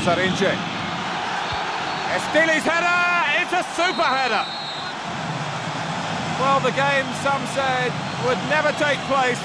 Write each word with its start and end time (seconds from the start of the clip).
Lazarinci. 0.00 0.48
Estili's 2.16 2.64
header, 2.64 3.00
it's 3.36 3.52
a 3.52 3.62
super 3.76 4.02
header. 4.02 4.44
Well, 6.40 6.60
the 6.60 6.72
game, 6.72 7.04
some 7.20 7.44
said, 7.52 7.92
would 8.24 8.40
never 8.48 8.72
take 8.80 8.96
place. 9.12 9.40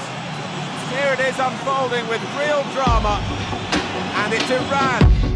Here 0.96 1.12
it 1.12 1.20
is 1.28 1.38
unfolding 1.38 2.08
with 2.08 2.22
real 2.40 2.64
drama. 2.72 3.20
And 4.24 4.32
it's 4.32 4.48
Iran 4.48 5.35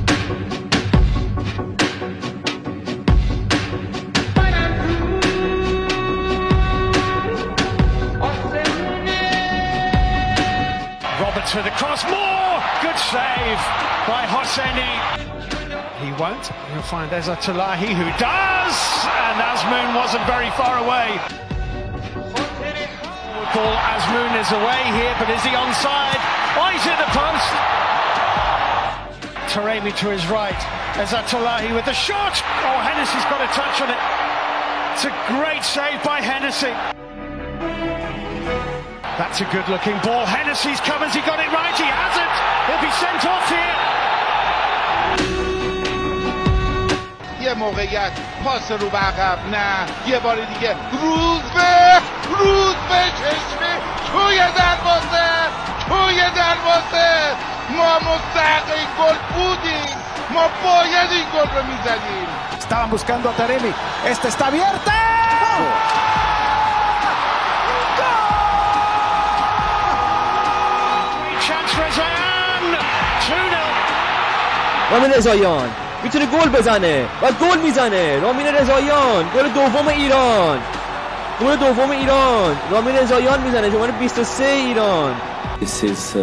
With 11.52 11.64
the 11.64 11.70
cross. 11.72 12.04
More! 12.04 12.62
Good 12.78 12.94
save 13.10 13.58
by 14.06 14.22
Hosseini. 14.22 14.86
He 15.98 16.12
won't. 16.14 16.46
He'll 16.46 16.86
find 16.86 17.10
Ezatolahi 17.10 17.90
who 17.90 18.06
does! 18.22 18.78
And 19.10 19.36
Azmoun 19.42 19.96
wasn't 19.96 20.22
very 20.30 20.48
far 20.54 20.78
away. 20.78 21.18
Ball 23.50 23.76
Azmoun 23.82 24.38
is 24.38 24.52
away 24.52 24.94
here, 24.94 25.10
but 25.18 25.28
is 25.28 25.42
he 25.42 25.50
onside? 25.50 26.22
Oh, 26.54 26.70
he's 26.70 26.84
hit 26.86 26.98
the 27.02 27.10
post. 27.10 27.50
Taremi 29.50 29.90
to 29.98 30.10
his 30.10 30.24
right. 30.28 30.54
Ezatolahi 31.02 31.74
with 31.74 31.84
the 31.84 31.94
shot. 31.94 32.40
Oh, 32.62 32.78
Hennessey's 32.78 33.24
got 33.24 33.42
a 33.42 33.50
touch 33.50 33.80
on 33.82 33.90
it. 33.90 33.98
It's 34.94 35.04
a 35.04 35.10
great 35.26 35.64
save 35.64 36.00
by 36.04 36.20
Hennessey. 36.20 36.99
That's 39.20 39.42
a 39.42 39.48
good 39.52 39.68
looking 39.68 39.98
ball. 40.00 40.24
Hennessy's 40.24 40.80
come. 40.80 41.04
Has 41.04 41.12
he 41.12 41.20
got 41.20 41.36
it 41.44 41.52
right? 41.52 41.76
He 41.76 41.84
hasn't. 41.84 42.36
He'll 42.64 42.80
be 42.80 42.92
sent 43.04 43.22
off 43.28 43.44
here. 43.52 43.76
یه 47.40 47.54
موقعیت 47.54 48.12
پاس 48.44 48.70
رو 48.70 48.90
به 48.90 48.98
عقب 48.98 49.38
نه 49.50 49.86
یه 50.06 50.18
بار 50.18 50.36
دیگه 50.36 50.76
روز 50.92 51.42
به 51.42 51.98
روز 52.28 52.74
به 52.74 53.02
چشمه 53.20 53.72
توی 54.12 54.36
دروازه 54.36 55.28
توی 55.88 56.20
دروازه 56.36 57.36
ما 57.76 57.98
مستحق 57.98 58.72
این 58.76 58.88
گل 58.98 59.16
بودیم 59.34 59.96
ما 60.30 60.48
باید 60.64 61.10
این 61.10 61.26
گل 61.34 61.56
رو 61.56 61.62
می‌زدیم 61.66 62.28
Estaban 62.58 62.90
buscando 62.90 63.28
a 63.28 63.32
Taremi. 63.32 63.72
Esta 64.12 64.28
está 64.28 64.46
abierta. 64.46 64.98
رامین 74.91 75.11
رضاییان 75.13 75.69
میتونه 76.03 76.25
گل 76.25 76.49
بزنه 76.49 77.05
و 77.21 77.31
گل 77.31 77.59
میزنه 77.63 78.19
رامین 78.19 78.47
رضاییان 78.47 79.25
گل 79.35 79.49
دوم 79.49 79.87
ایران 79.87 80.59
گل 81.41 81.55
دوم 81.55 81.91
ایران 81.91 82.55
رامین 82.71 82.95
رضاییان 82.95 83.41
میزنه 83.41 83.71
شماره 83.71 83.91
23 83.91 84.45
ایران 84.45 85.15
This 85.61 85.83
is 85.83 86.15
uh, 86.15 86.21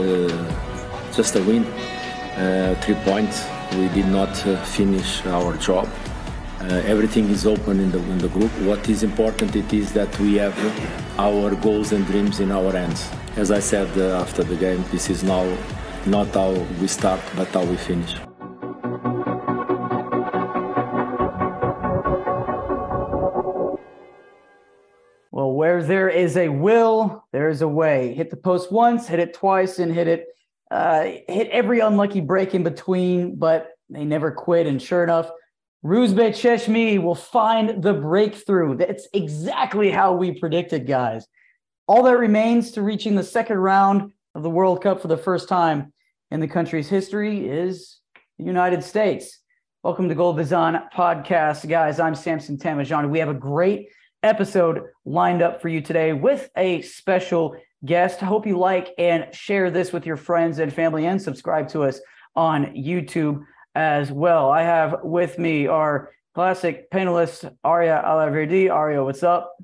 just 1.16 1.36
a 1.36 1.42
win, 1.42 1.64
uh, 1.64 2.74
three 2.82 2.98
points. 3.04 3.46
We 3.78 3.88
did 3.88 4.08
not 4.08 4.34
uh, 4.46 4.56
finish 4.64 5.24
our 5.26 5.56
job. 5.56 5.88
Uh, 6.60 6.92
everything 6.94 7.30
is 7.30 7.46
open 7.46 7.80
in 7.80 7.90
the 7.90 7.98
in 8.12 8.18
the 8.18 8.28
group. 8.28 8.52
What 8.70 8.88
is 8.88 9.02
important 9.02 9.56
it 9.56 9.72
is 9.72 9.92
that 9.98 10.10
we 10.20 10.30
have 10.44 10.56
our 11.18 11.48
goals 11.66 11.92
and 11.92 12.06
dreams 12.06 12.40
in 12.40 12.52
our 12.52 12.72
hands. 12.80 13.00
As 13.36 13.50
I 13.50 13.60
said 13.60 13.88
uh, 13.96 14.22
after 14.24 14.42
the 14.44 14.56
game, 14.56 14.84
this 14.92 15.08
is 15.14 15.24
now 15.24 15.44
not 16.06 16.28
how 16.34 16.52
we 16.80 16.86
start, 16.98 17.20
but 17.38 17.48
how 17.48 17.64
we 17.64 17.76
finish. 17.76 18.25
There 25.87 26.09
is 26.09 26.35
a 26.35 26.49
will, 26.49 27.25
there 27.31 27.47
is 27.47 27.61
a 27.61 27.67
way. 27.67 28.13
Hit 28.13 28.29
the 28.29 28.35
post 28.35 28.73
once, 28.73 29.07
hit 29.07 29.21
it 29.21 29.33
twice, 29.33 29.79
and 29.79 29.93
hit 29.93 30.09
it. 30.09 30.25
Uh, 30.69 31.03
hit 31.29 31.47
every 31.47 31.79
unlucky 31.79 32.19
break 32.19 32.53
in 32.53 32.61
between, 32.61 33.37
but 33.37 33.69
they 33.89 34.03
never 34.03 34.29
quit. 34.29 34.67
And 34.67 34.81
sure 34.81 35.01
enough, 35.01 35.31
Roozbeh 35.85 36.31
Cheshmi 36.31 37.01
will 37.01 37.15
find 37.15 37.81
the 37.81 37.93
breakthrough. 37.93 38.75
That's 38.75 39.07
exactly 39.13 39.89
how 39.89 40.11
we 40.11 40.37
predicted, 40.37 40.87
guys. 40.87 41.25
All 41.87 42.03
that 42.03 42.17
remains 42.17 42.71
to 42.71 42.81
reaching 42.81 43.15
the 43.15 43.23
second 43.23 43.57
round 43.57 44.11
of 44.35 44.43
the 44.43 44.49
World 44.49 44.83
Cup 44.83 45.01
for 45.01 45.07
the 45.07 45.15
first 45.15 45.47
time 45.47 45.93
in 46.31 46.41
the 46.41 46.49
country's 46.49 46.89
history 46.89 47.47
is 47.47 48.01
the 48.37 48.43
United 48.43 48.83
States. 48.83 49.39
Welcome 49.83 50.09
to 50.09 50.15
Gold 50.15 50.35
Bazan 50.35 50.81
Podcast, 50.93 51.69
guys. 51.69 51.97
I'm 52.01 52.13
Samson 52.13 52.57
Tamajan. 52.57 53.09
We 53.09 53.19
have 53.19 53.29
a 53.29 53.33
great 53.33 53.87
episode 54.23 54.81
lined 55.05 55.41
up 55.41 55.61
for 55.61 55.69
you 55.69 55.81
today 55.81 56.13
with 56.13 56.49
a 56.57 56.81
special 56.81 57.55
guest. 57.85 58.19
Hope 58.19 58.47
you 58.47 58.57
like 58.57 58.93
and 58.97 59.33
share 59.33 59.69
this 59.69 59.93
with 59.93 60.05
your 60.05 60.17
friends 60.17 60.59
and 60.59 60.73
family 60.73 61.05
and 61.05 61.21
subscribe 61.21 61.67
to 61.69 61.83
us 61.83 61.99
on 62.35 62.73
YouTube 62.75 63.43
as 63.75 64.11
well. 64.11 64.49
I 64.49 64.63
have 64.63 64.97
with 65.03 65.37
me 65.37 65.67
our 65.67 66.11
classic 66.33 66.89
panelist, 66.91 67.51
Aria 67.63 68.01
Alaverdi. 68.05 68.71
Aria, 68.73 69.03
what's 69.03 69.23
up? 69.23 69.55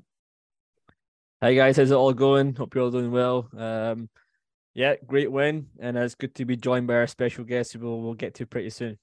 Hi 1.42 1.54
guys, 1.54 1.76
how's 1.76 1.90
it 1.90 1.94
all 1.94 2.12
going? 2.12 2.54
Hope 2.54 2.74
you're 2.74 2.84
all 2.84 2.90
doing 2.90 3.10
well. 3.10 3.48
Um, 3.56 4.08
yeah, 4.72 4.94
great 5.06 5.30
win, 5.30 5.66
and 5.78 5.96
it's 5.96 6.14
good 6.14 6.34
to 6.36 6.44
be 6.44 6.56
joined 6.56 6.86
by 6.86 6.94
our 6.94 7.06
special 7.06 7.44
guest 7.44 7.72
who 7.74 7.80
we'll, 7.80 8.00
we'll 8.00 8.14
get 8.14 8.34
to 8.34 8.46
pretty 8.46 8.70
soon. 8.70 8.98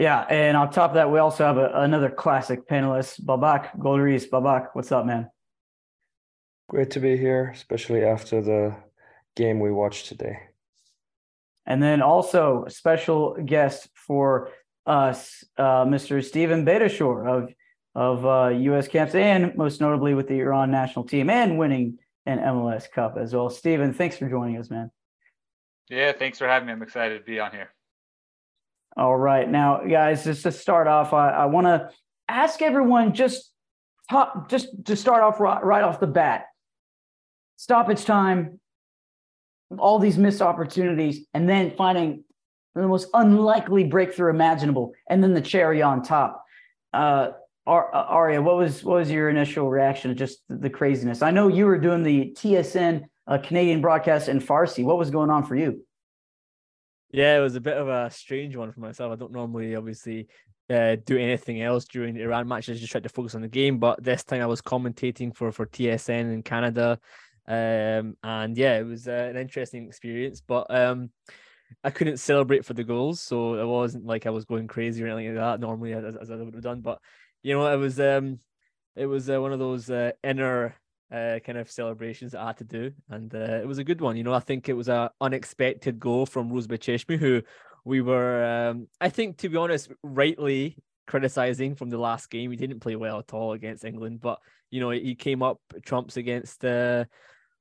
Yeah, 0.00 0.20
and 0.30 0.56
on 0.56 0.70
top 0.70 0.92
of 0.92 0.94
that, 0.94 1.10
we 1.10 1.18
also 1.18 1.44
have 1.44 1.58
a, 1.58 1.72
another 1.74 2.08
classic 2.08 2.66
panelist, 2.66 3.22
Babak 3.22 3.76
Golris. 3.76 4.30
Babak, 4.30 4.68
what's 4.72 4.90
up, 4.90 5.04
man? 5.04 5.28
Great 6.70 6.90
to 6.92 7.00
be 7.00 7.18
here, 7.18 7.50
especially 7.54 8.02
after 8.02 8.40
the 8.40 8.74
game 9.36 9.60
we 9.60 9.70
watched 9.70 10.06
today. 10.06 10.38
And 11.66 11.82
then 11.82 12.00
also 12.00 12.64
special 12.68 13.36
guest 13.44 13.90
for 13.94 14.48
us, 14.86 15.44
uh, 15.58 15.84
Mr. 15.84 16.24
Steven 16.24 16.64
Beitashour 16.64 17.28
of 17.28 17.54
of 17.94 18.24
uh, 18.24 18.56
U.S. 18.56 18.88
camps 18.88 19.14
and 19.14 19.54
most 19.54 19.82
notably 19.82 20.14
with 20.14 20.28
the 20.28 20.38
Iran 20.38 20.70
national 20.70 21.04
team 21.04 21.28
and 21.28 21.58
winning 21.58 21.98
an 22.24 22.38
MLS 22.38 22.90
Cup 22.90 23.18
as 23.20 23.34
well. 23.34 23.50
Steven, 23.50 23.92
thanks 23.92 24.16
for 24.16 24.30
joining 24.30 24.56
us, 24.56 24.70
man. 24.70 24.90
Yeah, 25.90 26.12
thanks 26.12 26.38
for 26.38 26.46
having 26.46 26.68
me. 26.68 26.72
I'm 26.72 26.82
excited 26.82 27.18
to 27.18 27.24
be 27.24 27.38
on 27.38 27.50
here. 27.50 27.74
All 28.96 29.16
right, 29.16 29.48
now, 29.48 29.82
guys, 29.88 30.24
just 30.24 30.42
to 30.42 30.52
start 30.52 30.88
off, 30.88 31.12
I, 31.12 31.30
I 31.30 31.46
want 31.46 31.66
to 31.66 31.90
ask 32.28 32.60
everyone 32.60 33.14
just 33.14 33.52
top, 34.10 34.50
just 34.50 34.68
to 34.86 34.96
start 34.96 35.22
off 35.22 35.40
right, 35.40 35.62
right 35.64 35.82
off 35.82 36.00
the 36.00 36.06
bat, 36.06 36.46
stoppage 37.56 38.04
time, 38.04 38.58
all 39.78 39.98
these 39.98 40.18
missed 40.18 40.42
opportunities, 40.42 41.26
and 41.34 41.48
then 41.48 41.72
finding 41.76 42.24
the 42.74 42.86
most 42.86 43.08
unlikely 43.14 43.84
breakthrough 43.84 44.30
imaginable, 44.30 44.92
and 45.08 45.22
then 45.22 45.34
the 45.34 45.40
cherry 45.40 45.82
on 45.82 46.02
top. 46.02 46.44
Uh, 46.92 47.30
Aria, 47.66 48.42
what 48.42 48.56
was 48.56 48.82
what 48.82 48.96
was 48.96 49.10
your 49.10 49.28
initial 49.28 49.70
reaction 49.70 50.08
to 50.10 50.14
just 50.14 50.40
the 50.48 50.70
craziness? 50.70 51.22
I 51.22 51.30
know 51.30 51.46
you 51.46 51.66
were 51.66 51.78
doing 51.78 52.02
the 52.02 52.32
TSN 52.36 53.04
uh, 53.28 53.38
Canadian 53.38 53.80
broadcast 53.80 54.28
in 54.28 54.40
Farsi. 54.40 54.84
What 54.84 54.98
was 54.98 55.10
going 55.10 55.30
on 55.30 55.46
for 55.46 55.54
you? 55.54 55.84
Yeah, 57.12 57.36
it 57.36 57.40
was 57.40 57.56
a 57.56 57.60
bit 57.60 57.76
of 57.76 57.88
a 57.88 58.10
strange 58.10 58.54
one 58.54 58.72
for 58.72 58.80
myself. 58.80 59.12
I 59.12 59.16
don't 59.16 59.32
normally, 59.32 59.74
obviously, 59.74 60.28
uh, 60.68 60.96
do 61.04 61.18
anything 61.18 61.60
else 61.60 61.84
during 61.84 62.14
the 62.14 62.22
Iran 62.22 62.46
matches. 62.46 62.78
Just 62.78 62.92
tried 62.92 63.02
to 63.02 63.08
focus 63.08 63.34
on 63.34 63.42
the 63.42 63.48
game, 63.48 63.78
but 63.78 64.02
this 64.02 64.22
time 64.22 64.42
I 64.42 64.46
was 64.46 64.62
commentating 64.62 65.34
for 65.34 65.50
for 65.50 65.66
TSN 65.66 66.32
in 66.32 66.42
Canada, 66.42 67.00
um, 67.48 68.16
and 68.22 68.56
yeah, 68.56 68.78
it 68.78 68.86
was 68.86 69.08
uh, 69.08 69.28
an 69.30 69.36
interesting 69.36 69.86
experience. 69.86 70.40
But 70.40 70.72
um, 70.72 71.10
I 71.82 71.90
couldn't 71.90 72.18
celebrate 72.18 72.64
for 72.64 72.74
the 72.74 72.84
goals, 72.84 73.20
so 73.20 73.54
it 73.54 73.66
wasn't 73.66 74.06
like 74.06 74.26
I 74.26 74.30
was 74.30 74.44
going 74.44 74.68
crazy 74.68 75.02
or 75.02 75.08
anything 75.08 75.34
like 75.34 75.42
that. 75.42 75.60
Normally, 75.60 75.92
as, 75.94 76.16
as 76.16 76.30
I 76.30 76.36
would 76.36 76.54
have 76.54 76.62
done, 76.62 76.80
but 76.80 77.00
you 77.42 77.54
know, 77.54 77.66
it 77.66 77.76
was 77.76 77.98
um, 77.98 78.38
it 78.94 79.06
was 79.06 79.28
uh, 79.28 79.40
one 79.40 79.52
of 79.52 79.58
those 79.58 79.90
uh, 79.90 80.12
inner 80.22 80.76
uh, 81.12 81.38
kind 81.44 81.58
of 81.58 81.70
celebrations 81.70 82.32
that 82.32 82.40
I 82.40 82.48
had 82.48 82.58
to 82.58 82.64
do, 82.64 82.92
and 83.08 83.34
uh, 83.34 83.58
it 83.62 83.66
was 83.66 83.78
a 83.78 83.84
good 83.84 84.00
one. 84.00 84.16
You 84.16 84.24
know, 84.24 84.34
I 84.34 84.40
think 84.40 84.68
it 84.68 84.74
was 84.74 84.88
a 84.88 85.10
unexpected 85.20 85.98
goal 85.98 86.26
from 86.26 86.50
Roozbeh 86.50 86.78
Cheshmi, 86.78 87.18
who 87.18 87.42
we 87.84 88.00
were, 88.00 88.44
um, 88.44 88.88
I 89.00 89.08
think, 89.08 89.38
to 89.38 89.48
be 89.48 89.56
honest, 89.56 89.90
rightly 90.02 90.76
criticizing 91.06 91.74
from 91.74 91.90
the 91.90 91.98
last 91.98 92.30
game. 92.30 92.50
He 92.50 92.56
didn't 92.56 92.80
play 92.80 92.96
well 92.96 93.18
at 93.18 93.34
all 93.34 93.52
against 93.52 93.84
England, 93.84 94.20
but 94.20 94.38
you 94.70 94.80
know, 94.80 94.90
he 94.90 95.14
came 95.14 95.42
up 95.42 95.60
trumps 95.84 96.16
against 96.16 96.64
uh, 96.64 97.04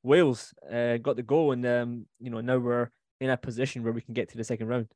Wales, 0.04 0.54
uh, 0.72 0.98
got 0.98 1.16
the 1.16 1.24
goal, 1.24 1.52
and 1.52 1.66
um, 1.66 2.06
you 2.20 2.30
know, 2.30 2.42
now 2.42 2.58
we're 2.58 2.90
in 3.20 3.30
a 3.30 3.38
position 3.38 3.84
where 3.84 3.94
we 3.94 4.02
can 4.02 4.14
get 4.14 4.30
to 4.30 4.38
the 4.38 4.44
second 4.44 4.68
round. 4.68 4.88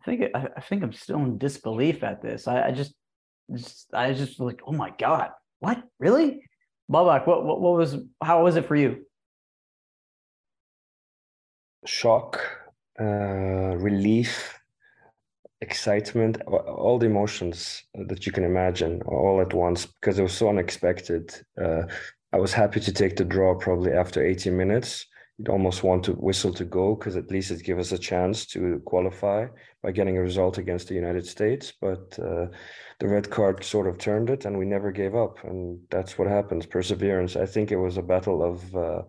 I 0.00 0.04
think 0.04 0.22
I, 0.34 0.48
I 0.56 0.60
think 0.60 0.82
I'm 0.82 0.92
still 0.92 1.18
in 1.18 1.38
disbelief 1.38 2.02
at 2.04 2.22
this. 2.22 2.46
I, 2.46 2.68
I 2.68 2.70
just, 2.70 2.94
just, 3.52 3.92
I 3.92 4.12
just 4.12 4.40
like, 4.40 4.60
oh 4.66 4.72
my 4.72 4.92
god, 4.98 5.30
what 5.58 5.82
really? 5.98 6.42
Babak, 6.90 7.26
what, 7.26 7.44
what 7.44 7.60
what 7.60 7.78
was 7.78 7.96
how 8.22 8.44
was 8.44 8.56
it 8.56 8.66
for 8.66 8.74
you? 8.74 9.06
Shock, 11.86 12.40
uh, 13.00 13.76
relief, 13.76 14.58
excitement, 15.60 16.42
all 16.42 16.98
the 16.98 17.06
emotions 17.06 17.84
that 17.94 18.26
you 18.26 18.32
can 18.32 18.44
imagine 18.44 19.02
all 19.02 19.40
at 19.40 19.54
once 19.54 19.86
because 19.86 20.18
it 20.18 20.22
was 20.22 20.32
so 20.32 20.48
unexpected. 20.48 21.34
Uh, 21.60 21.82
I 22.32 22.38
was 22.38 22.52
happy 22.52 22.80
to 22.80 22.92
take 22.92 23.16
the 23.16 23.24
draw 23.24 23.54
probably 23.54 23.92
after 23.92 24.24
80 24.24 24.50
minutes. 24.50 25.06
You'd 25.40 25.48
almost 25.48 25.82
want 25.82 26.04
to 26.04 26.12
whistle 26.12 26.52
to 26.52 26.66
go 26.66 26.94
because 26.94 27.16
at 27.16 27.30
least 27.30 27.50
it 27.50 27.64
gives 27.64 27.90
us 27.90 27.98
a 27.98 28.02
chance 28.02 28.44
to 28.48 28.82
qualify 28.84 29.46
by 29.82 29.90
getting 29.90 30.18
a 30.18 30.20
result 30.20 30.58
against 30.58 30.88
the 30.88 30.94
United 30.94 31.26
States. 31.26 31.72
But 31.80 32.18
uh, 32.18 32.48
the 32.98 33.08
red 33.08 33.30
card 33.30 33.64
sort 33.64 33.86
of 33.86 33.96
turned 33.96 34.28
it, 34.28 34.44
and 34.44 34.58
we 34.58 34.66
never 34.66 34.92
gave 34.92 35.14
up. 35.14 35.42
And 35.44 35.80
that's 35.88 36.18
what 36.18 36.28
happens 36.28 36.66
perseverance. 36.66 37.36
I 37.36 37.46
think 37.46 37.72
it 37.72 37.78
was 37.78 37.96
a 37.96 38.02
battle 38.02 38.42
of 38.42 38.76
uh, 38.76 39.02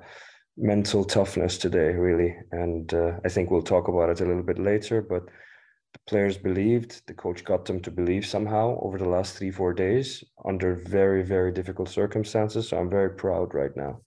mental 0.55 1.03
toughness 1.03 1.57
today, 1.57 1.91
really. 1.95 2.33
And 2.53 2.93
uh, 2.93 3.19
I 3.25 3.27
think 3.27 3.51
we'll 3.51 3.61
talk 3.61 3.89
about 3.89 4.09
it 4.09 4.21
a 4.21 4.25
little 4.25 4.41
bit 4.41 4.57
later. 4.57 5.01
But 5.01 5.25
the 5.25 5.99
players 6.07 6.37
believed, 6.37 7.05
the 7.07 7.13
coach 7.13 7.43
got 7.43 7.65
them 7.65 7.81
to 7.81 7.91
believe 7.91 8.25
somehow 8.25 8.79
over 8.79 8.97
the 8.97 9.09
last 9.09 9.37
three, 9.37 9.51
four 9.51 9.73
days 9.73 10.23
under 10.45 10.81
very, 10.87 11.23
very 11.23 11.51
difficult 11.51 11.89
circumstances. 11.89 12.69
So 12.69 12.77
I'm 12.77 12.89
very 12.89 13.09
proud 13.09 13.53
right 13.53 13.75
now. 13.75 13.99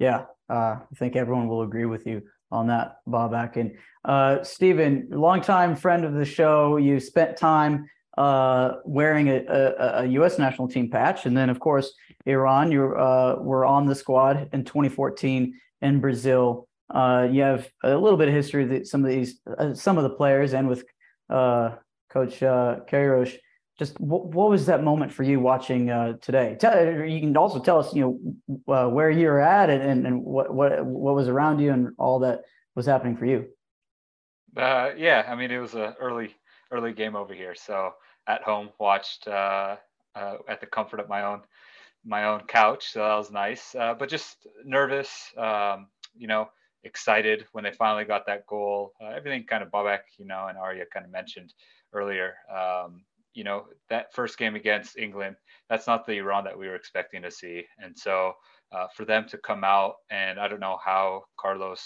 Yeah, 0.00 0.24
uh, 0.48 0.78
I 0.80 0.94
think 0.96 1.14
everyone 1.14 1.46
will 1.46 1.60
agree 1.62 1.84
with 1.84 2.06
you 2.06 2.22
on 2.50 2.66
that, 2.68 2.96
Bob 3.06 3.34
Akin. 3.34 3.76
Uh, 4.02 4.42
Steven, 4.42 5.06
longtime 5.10 5.76
friend 5.76 6.06
of 6.06 6.14
the 6.14 6.24
show, 6.24 6.78
you 6.78 6.98
spent 6.98 7.36
time 7.36 7.88
uh, 8.16 8.76
wearing 8.86 9.28
a, 9.28 9.44
a, 9.46 10.02
a, 10.02 10.06
U.S. 10.06 10.38
national 10.38 10.68
team 10.68 10.90
patch, 10.90 11.26
and 11.26 11.36
then 11.36 11.50
of 11.50 11.60
course 11.60 11.92
Iran. 12.24 12.72
You 12.72 12.94
uh, 12.96 13.36
were 13.40 13.66
on 13.66 13.86
the 13.86 13.94
squad 13.94 14.48
in 14.54 14.64
2014 14.64 15.52
in 15.82 16.00
Brazil. 16.00 16.66
Uh, 16.88 17.28
you 17.30 17.42
have 17.42 17.68
a 17.84 17.94
little 17.94 18.18
bit 18.18 18.28
of 18.28 18.34
history 18.34 18.64
with 18.64 18.86
some 18.86 19.04
of 19.04 19.10
these, 19.10 19.38
uh, 19.58 19.74
some 19.74 19.98
of 19.98 20.02
the 20.02 20.10
players, 20.10 20.54
and 20.54 20.66
with 20.66 20.82
uh, 21.28 21.76
Coach 22.08 22.42
uh, 22.42 22.78
Queiroz 22.90 23.36
just 23.80 23.98
what, 23.98 24.26
what 24.26 24.50
was 24.50 24.66
that 24.66 24.84
moment 24.84 25.10
for 25.10 25.22
you 25.22 25.40
watching 25.40 25.88
uh, 25.88 26.12
today? 26.20 26.54
Tell, 26.60 26.78
you 27.02 27.18
can 27.18 27.34
also 27.34 27.58
tell 27.58 27.78
us, 27.78 27.94
you 27.94 28.20
know, 28.46 28.74
uh, 28.74 28.90
where 28.90 29.10
you 29.10 29.26
were 29.26 29.40
at 29.40 29.70
and, 29.70 30.06
and 30.06 30.22
what 30.22 30.54
what 30.54 30.84
what 30.84 31.14
was 31.14 31.28
around 31.28 31.60
you 31.60 31.72
and 31.72 31.94
all 31.98 32.18
that 32.18 32.42
was 32.74 32.84
happening 32.84 33.16
for 33.16 33.24
you. 33.24 33.48
Uh, 34.54 34.90
yeah, 34.98 35.24
I 35.26 35.34
mean, 35.34 35.50
it 35.50 35.58
was 35.58 35.72
an 35.72 35.94
early 35.98 36.36
early 36.70 36.92
game 36.92 37.16
over 37.16 37.32
here, 37.32 37.54
so 37.54 37.94
at 38.26 38.42
home 38.42 38.68
watched 38.78 39.26
uh, 39.26 39.76
uh, 40.14 40.34
at 40.46 40.60
the 40.60 40.66
comfort 40.66 41.00
of 41.00 41.08
my 41.08 41.22
own 41.22 41.40
my 42.04 42.24
own 42.24 42.40
couch, 42.46 42.90
so 42.92 42.98
that 42.98 43.14
was 43.14 43.30
nice. 43.30 43.74
Uh, 43.74 43.94
but 43.98 44.10
just 44.10 44.46
nervous, 44.62 45.32
um, 45.38 45.86
you 46.14 46.26
know, 46.26 46.50
excited 46.84 47.46
when 47.52 47.64
they 47.64 47.72
finally 47.72 48.04
got 48.04 48.26
that 48.26 48.46
goal. 48.46 48.92
Uh, 49.00 49.06
everything 49.06 49.44
kind 49.44 49.62
of 49.62 49.70
Babak, 49.70 50.00
you 50.18 50.26
know, 50.26 50.48
and 50.48 50.58
Arya 50.58 50.84
kind 50.92 51.06
of 51.06 51.12
mentioned 51.12 51.54
earlier. 51.94 52.34
Um, 52.54 53.04
you 53.34 53.44
know, 53.44 53.66
that 53.88 54.12
first 54.14 54.38
game 54.38 54.54
against 54.54 54.98
England, 54.98 55.36
that's 55.68 55.86
not 55.86 56.06
the 56.06 56.18
Iran 56.18 56.44
that 56.44 56.58
we 56.58 56.68
were 56.68 56.74
expecting 56.74 57.22
to 57.22 57.30
see. 57.30 57.64
And 57.78 57.96
so 57.96 58.34
uh, 58.72 58.86
for 58.96 59.04
them 59.04 59.26
to 59.28 59.38
come 59.38 59.64
out, 59.64 59.94
and 60.10 60.38
I 60.38 60.48
don't 60.48 60.60
know 60.60 60.78
how 60.84 61.24
Carlos, 61.38 61.82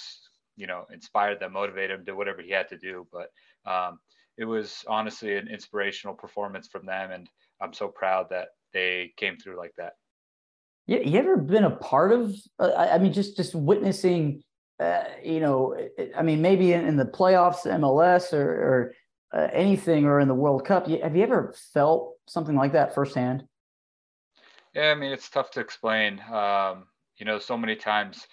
you 0.57 0.67
know, 0.67 0.85
inspired 0.93 1.41
them, 1.41 1.53
motivated 1.53 1.99
him, 1.99 2.05
did 2.05 2.15
whatever 2.15 2.43
he 2.43 2.51
had 2.51 2.69
to 2.69 2.79
do, 2.79 3.07
but 3.13 3.29
um, 3.71 3.99
it 4.37 4.45
was 4.45 4.85
honestly 4.89 5.37
an 5.37 5.49
inspirational 5.49 6.15
performance 6.15 6.69
from 6.69 6.87
them. 6.87 7.11
And 7.11 7.29
I'm 7.61 7.73
so 7.73 7.89
proud 7.89 8.27
that 8.31 8.49
they 8.73 9.13
came 9.17 9.37
through 9.37 9.57
like 9.57 9.73
that. 9.79 9.93
Yeah, 10.87 10.99
you 10.99 11.19
ever 11.19 11.37
been 11.39 11.65
a 11.65 11.71
part 11.71 12.13
of? 12.13 12.35
Uh, 12.59 12.73
I 12.75 12.99
mean, 12.99 13.13
just 13.13 13.39
just 13.39 13.55
witnessing, 13.55 14.43
uh, 14.79 15.05
you 15.23 15.41
know, 15.41 15.75
I 16.15 16.23
mean, 16.23 16.43
maybe 16.43 16.75
in, 16.75 16.85
in 16.85 16.97
the 16.99 17.07
playoffs, 17.07 17.65
MLS, 17.65 18.35
or, 18.35 18.51
or 18.51 18.95
uh, 19.35 19.49
anything 19.53 20.05
or 20.05 20.21
in 20.21 20.29
the 20.29 20.35
World 20.35 20.65
Cup. 20.65 20.87
Have 20.87 21.17
you 21.17 21.23
ever 21.23 21.55
felt 21.73 22.15
something 22.27 22.55
like 22.55 22.73
that 22.73 22.95
firsthand? 22.95 23.45
Yeah, 24.75 24.91
I 24.91 24.95
mean, 24.95 25.13
it's 25.13 25.29
tough 25.29 25.51
to 25.53 25.61
explain. 25.61 26.21
Um, 26.33 26.85
you 27.17 27.27
know, 27.27 27.39
so 27.39 27.57
many 27.57 27.77
times 27.77 28.27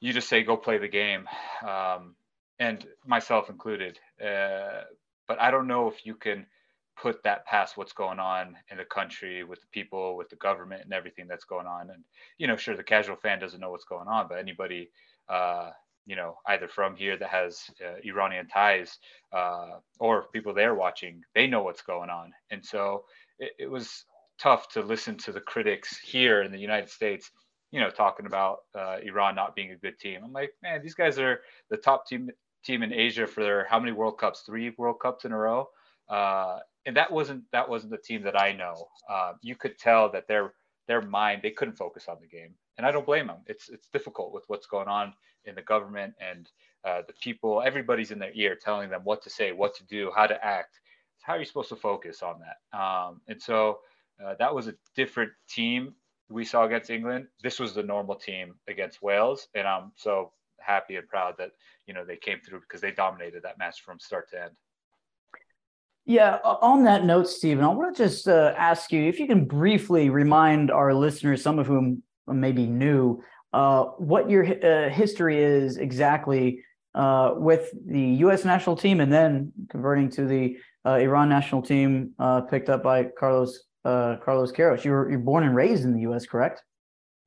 you 0.00 0.12
just 0.12 0.28
say, 0.28 0.42
go 0.42 0.56
play 0.56 0.78
the 0.78 0.88
game, 0.88 1.28
um, 1.66 2.14
and 2.58 2.86
myself 3.04 3.50
included. 3.50 3.98
Uh, 4.20 4.82
but 5.26 5.40
I 5.40 5.50
don't 5.50 5.66
know 5.66 5.88
if 5.88 6.06
you 6.06 6.14
can 6.14 6.46
put 6.96 7.22
that 7.22 7.46
past 7.46 7.76
what's 7.76 7.92
going 7.92 8.18
on 8.18 8.56
in 8.70 8.78
the 8.78 8.84
country 8.84 9.44
with 9.44 9.60
the 9.60 9.66
people, 9.72 10.16
with 10.16 10.28
the 10.28 10.36
government, 10.36 10.82
and 10.82 10.92
everything 10.92 11.26
that's 11.28 11.44
going 11.44 11.66
on. 11.66 11.90
And, 11.90 12.02
you 12.38 12.46
know, 12.46 12.56
sure, 12.56 12.76
the 12.76 12.82
casual 12.82 13.16
fan 13.16 13.38
doesn't 13.38 13.60
know 13.60 13.70
what's 13.70 13.84
going 13.84 14.08
on, 14.08 14.26
but 14.28 14.38
anybody, 14.38 14.90
uh, 15.28 15.70
you 16.08 16.16
know, 16.16 16.38
either 16.46 16.66
from 16.66 16.96
here 16.96 17.18
that 17.18 17.28
has 17.28 17.60
uh, 17.84 17.96
Iranian 18.02 18.48
ties 18.48 18.98
uh, 19.32 19.72
or 20.00 20.28
people 20.32 20.54
there 20.54 20.74
watching, 20.74 21.20
they 21.34 21.46
know 21.46 21.62
what's 21.62 21.82
going 21.82 22.08
on. 22.08 22.32
And 22.50 22.64
so 22.64 23.04
it, 23.38 23.52
it, 23.58 23.70
was 23.70 24.06
tough 24.40 24.70
to 24.70 24.80
listen 24.80 25.18
to 25.18 25.32
the 25.32 25.40
critics 25.40 25.98
here 25.98 26.42
in 26.42 26.50
the 26.50 26.58
United 26.58 26.88
States, 26.88 27.30
you 27.72 27.78
know, 27.78 27.90
talking 27.90 28.24
about 28.24 28.60
uh, 28.74 28.96
Iran 29.04 29.34
not 29.34 29.54
being 29.54 29.72
a 29.72 29.76
good 29.76 29.98
team. 29.98 30.22
I'm 30.24 30.32
like, 30.32 30.52
man, 30.62 30.80
these 30.82 30.94
guys 30.94 31.18
are 31.18 31.40
the 31.68 31.76
top 31.76 32.06
team 32.06 32.30
team 32.64 32.82
in 32.82 32.92
Asia 32.92 33.26
for 33.26 33.42
their 33.42 33.66
how 33.68 33.78
many 33.78 33.92
World 33.92 34.18
Cups? 34.18 34.44
Three 34.46 34.72
World 34.78 35.00
Cups 35.02 35.26
in 35.26 35.32
a 35.32 35.36
row. 35.36 35.68
Uh, 36.08 36.60
and 36.86 36.96
that 36.96 37.12
wasn't 37.12 37.44
that 37.52 37.68
wasn't 37.68 37.92
the 37.92 37.98
team 37.98 38.22
that 38.22 38.40
I 38.40 38.52
know. 38.52 38.74
Uh, 39.10 39.32
you 39.42 39.56
could 39.56 39.76
tell 39.76 40.10
that 40.12 40.26
their 40.26 40.54
their 40.86 41.02
mind 41.02 41.42
they 41.42 41.50
couldn't 41.50 41.76
focus 41.76 42.06
on 42.08 42.16
the 42.18 42.26
game, 42.26 42.54
and 42.78 42.86
I 42.86 42.92
don't 42.92 43.04
blame 43.04 43.26
them. 43.26 43.42
It's 43.46 43.68
it's 43.68 43.88
difficult 43.88 44.32
with 44.32 44.44
what's 44.46 44.66
going 44.66 44.88
on 44.88 45.12
in 45.48 45.54
the 45.54 45.62
government 45.62 46.14
and 46.20 46.48
uh, 46.84 47.02
the 47.06 47.14
people, 47.14 47.62
everybody's 47.62 48.10
in 48.10 48.18
their 48.18 48.32
ear 48.34 48.56
telling 48.60 48.90
them 48.90 49.00
what 49.04 49.22
to 49.22 49.30
say, 49.30 49.52
what 49.52 49.74
to 49.76 49.84
do, 49.86 50.12
how 50.14 50.26
to 50.26 50.44
act. 50.44 50.78
How 51.22 51.34
are 51.34 51.38
you 51.38 51.44
supposed 51.44 51.68
to 51.70 51.76
focus 51.76 52.22
on 52.22 52.40
that? 52.40 52.78
Um, 52.78 53.20
and 53.28 53.40
so 53.40 53.80
uh, 54.24 54.34
that 54.38 54.54
was 54.54 54.68
a 54.68 54.74
different 54.94 55.32
team 55.48 55.94
we 56.30 56.44
saw 56.44 56.64
against 56.64 56.90
England. 56.90 57.26
This 57.42 57.58
was 57.58 57.74
the 57.74 57.82
normal 57.82 58.14
team 58.14 58.54
against 58.68 59.02
Wales, 59.02 59.48
and 59.54 59.66
I'm 59.66 59.92
so 59.96 60.32
happy 60.60 60.96
and 60.96 61.08
proud 61.08 61.34
that 61.38 61.52
you 61.86 61.94
know 61.94 62.04
they 62.04 62.16
came 62.16 62.40
through 62.40 62.60
because 62.60 62.80
they 62.80 62.92
dominated 62.92 63.42
that 63.42 63.58
match 63.58 63.82
from 63.82 63.98
start 63.98 64.30
to 64.30 64.42
end. 64.44 64.50
Yeah, 66.04 66.36
on 66.44 66.84
that 66.84 67.04
note, 67.04 67.28
Steven, 67.28 67.64
I 67.64 67.68
want 67.68 67.94
to 67.96 68.02
just 68.02 68.28
uh, 68.28 68.54
ask 68.56 68.92
you 68.92 69.02
if 69.02 69.20
you 69.20 69.26
can 69.26 69.44
briefly 69.44 70.08
remind 70.08 70.70
our 70.70 70.94
listeners, 70.94 71.42
some 71.42 71.58
of 71.58 71.66
whom 71.66 72.02
may 72.26 72.52
be 72.52 72.66
new, 72.66 73.22
uh, 73.52 73.84
what 73.96 74.28
your 74.28 74.44
uh, 74.44 74.90
history 74.90 75.42
is 75.42 75.78
exactly 75.78 76.62
uh, 76.94 77.34
with 77.36 77.72
the 77.86 78.00
U.S. 78.00 78.44
national 78.44 78.76
team, 78.76 79.00
and 79.00 79.12
then 79.12 79.52
converting 79.70 80.10
to 80.10 80.26
the 80.26 80.56
uh, 80.84 80.94
Iran 80.94 81.28
national 81.28 81.62
team, 81.62 82.12
uh, 82.18 82.42
picked 82.42 82.68
up 82.68 82.82
by 82.82 83.04
Carlos 83.18 83.64
Carlos 83.84 84.52
Queiroz. 84.52 84.84
You 84.84 84.90
were 84.90 85.10
you're 85.10 85.18
born 85.18 85.44
and 85.44 85.54
raised 85.54 85.84
in 85.84 85.94
the 85.94 86.00
U.S., 86.02 86.26
correct? 86.26 86.62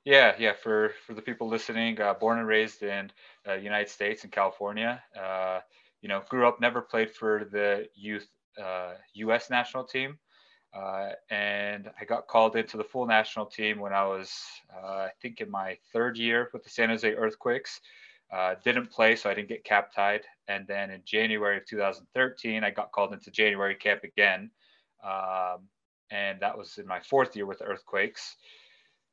Yeah, 0.06 0.36
yeah. 0.38 0.54
For 0.54 0.94
for 1.06 1.14
the 1.14 1.22
people 1.22 1.48
listening, 1.48 1.98
born 2.20 2.40
and 2.40 2.48
raised 2.48 2.84
in 2.84 3.12
the 3.46 3.58
United 3.58 3.90
States 3.90 4.24
in 4.24 4.30
California. 4.30 5.02
you 6.02 6.10
know, 6.10 6.24
grew 6.30 6.48
up, 6.48 6.60
never 6.60 6.82
played 6.82 7.12
for 7.12 7.48
the 7.52 7.88
youth 7.96 8.28
U.S. 9.14 9.50
national 9.50 9.86
team. 9.86 10.20
Uh, 10.74 11.10
and 11.30 11.90
I 12.00 12.06
got 12.06 12.28
called 12.28 12.56
into 12.56 12.78
the 12.78 12.84
full 12.84 13.06
national 13.06 13.46
team 13.46 13.80
when 13.80 13.94
I 13.94 14.06
was, 14.06 14.34
uh, 14.74 14.88
I 14.88 15.10
think, 15.22 15.42
in 15.42 15.52
my 15.52 15.78
third 15.92 16.18
year 16.18 16.50
with 16.54 16.64
the 16.64 16.70
San 16.70 16.90
Jose 16.90 17.14
Earthquakes. 17.14 17.82
Uh, 18.32 18.56
didn't 18.64 18.90
play, 18.90 19.16
so 19.18 19.30
I 19.30 19.34
didn't 19.34 19.50
get 19.50 19.66
cap 19.66 19.94
tied. 19.94 20.22
And 20.48 20.66
then 20.66 20.90
in 20.90 21.02
January 21.06 21.58
of 21.58 21.66
2013, 21.66 22.64
I 22.64 22.72
got 22.72 22.94
called 22.94 23.12
into 23.12 23.30
January 23.30 23.76
camp 23.76 24.06
again. 24.06 24.50
Um, 25.04 25.68
and 26.12 26.40
that 26.40 26.58
was 26.58 26.78
in 26.78 26.88
my 26.88 27.02
fourth 27.02 27.36
year 27.36 27.46
with 27.46 27.60
the 27.60 27.66
Earthquakes. 27.66 28.38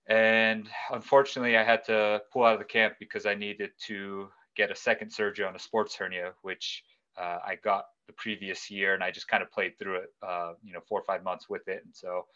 And 0.08 0.68
unfortunately, 0.92 1.56
I 1.56 1.64
had 1.64 1.84
to 1.84 2.22
pull 2.32 2.44
out 2.44 2.54
of 2.54 2.60
the 2.60 2.64
camp 2.64 2.94
because 3.00 3.26
I 3.26 3.34
needed 3.34 3.70
to 3.86 4.28
get 4.56 4.70
a 4.70 4.76
second 4.76 5.10
surgery 5.10 5.44
on 5.44 5.56
a 5.56 5.58
sports 5.58 5.96
hernia, 5.96 6.32
which 6.42 6.84
uh, 7.18 7.38
I 7.44 7.56
got 7.62 7.86
the 8.06 8.12
previous 8.12 8.70
year, 8.70 8.94
and 8.94 9.02
I 9.02 9.10
just 9.10 9.28
kind 9.28 9.42
of 9.42 9.50
played 9.50 9.78
through 9.78 9.96
it, 9.96 10.12
uh, 10.22 10.52
you 10.62 10.72
know, 10.72 10.80
four 10.80 11.00
or 11.00 11.04
five 11.04 11.22
months 11.22 11.48
with 11.48 11.66
it. 11.68 11.82
And 11.84 11.94
so 11.94 12.26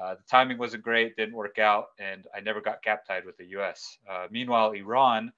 uh, 0.00 0.14
the 0.14 0.22
timing 0.28 0.58
wasn't 0.58 0.82
great, 0.82 1.16
didn't 1.16 1.34
work 1.34 1.58
out, 1.58 1.88
and 1.98 2.26
I 2.34 2.40
never 2.40 2.60
got 2.60 2.82
cap 2.82 3.06
tied 3.06 3.24
with 3.24 3.36
the 3.36 3.46
U.S. 3.46 3.98
Uh, 4.08 4.26
meanwhile, 4.30 4.72
Iran 4.72 5.32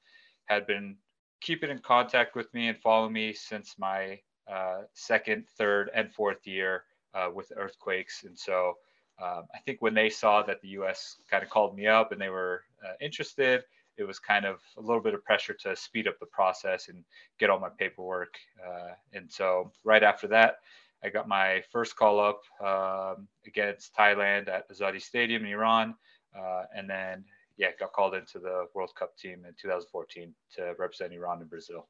had 0.47 0.67
been 0.67 0.97
keeping 1.41 1.71
in 1.71 1.79
contact 1.79 2.37
with 2.37 2.53
me 2.55 2.69
and 2.69 2.79
following 2.79 3.13
me 3.13 3.33
since 3.33 3.75
my 3.79 4.19
uh, 4.51 4.83
second, 4.95 5.47
third, 5.59 5.91
and 5.95 6.13
fourth 6.13 6.47
year 6.47 6.85
uh, 7.15 7.29
with 7.35 7.53
earthquakes. 7.57 8.25
And 8.25 8.39
so 8.39 8.77
um, 9.21 9.45
I 9.55 9.59
think 9.65 9.83
when 9.83 9.95
they 9.95 10.09
saw 10.09 10.43
that 10.43 10.61
the 10.63 10.69
U.S. 10.69 11.17
kind 11.31 11.43
of 11.43 11.51
called 11.51 11.77
me 11.77 11.87
up 11.87 12.13
and 12.13 12.21
they 12.21 12.29
were 12.29 12.63
interested, 13.01 13.65
it 13.97 14.05
was 14.05 14.19
kind 14.19 14.45
of 14.45 14.61
a 14.77 14.81
little 14.81 15.03
bit 15.03 15.15
of 15.15 15.25
pressure 15.25 15.55
to 15.55 15.77
speed 15.77 16.09
up 16.09 16.19
the 16.19 16.27
process 16.27 16.89
and 16.89 17.05
get 17.39 17.51
all 17.51 17.61
my 17.61 17.69
paperwork. 17.79 18.35
Uh, 18.65 18.93
and 19.13 19.31
so 19.31 19.71
right 19.85 20.03
after 20.03 20.27
that, 20.29 20.57
I 21.05 21.09
got 21.09 21.29
my 21.29 21.63
first 21.71 21.97
call 21.97 22.21
up 22.21 22.43
um, 22.65 23.29
against 23.47 23.95
Thailand 23.95 24.49
at 24.49 24.71
Azadi 24.71 25.03
Stadium 25.03 25.45
in 25.45 25.51
Iran. 25.51 25.95
Uh, 26.37 26.65
and 26.75 26.89
then, 26.89 27.25
yeah, 27.57 27.69
got 27.79 27.93
called 27.93 28.15
into 28.15 28.39
the 28.39 28.67
World 28.75 28.93
Cup 28.97 29.17
team 29.17 29.45
in 29.47 29.55
2014 29.61 30.33
to 30.57 30.75
represent 30.79 31.13
Iran 31.13 31.41
and 31.41 31.51
Brazil. 31.51 31.89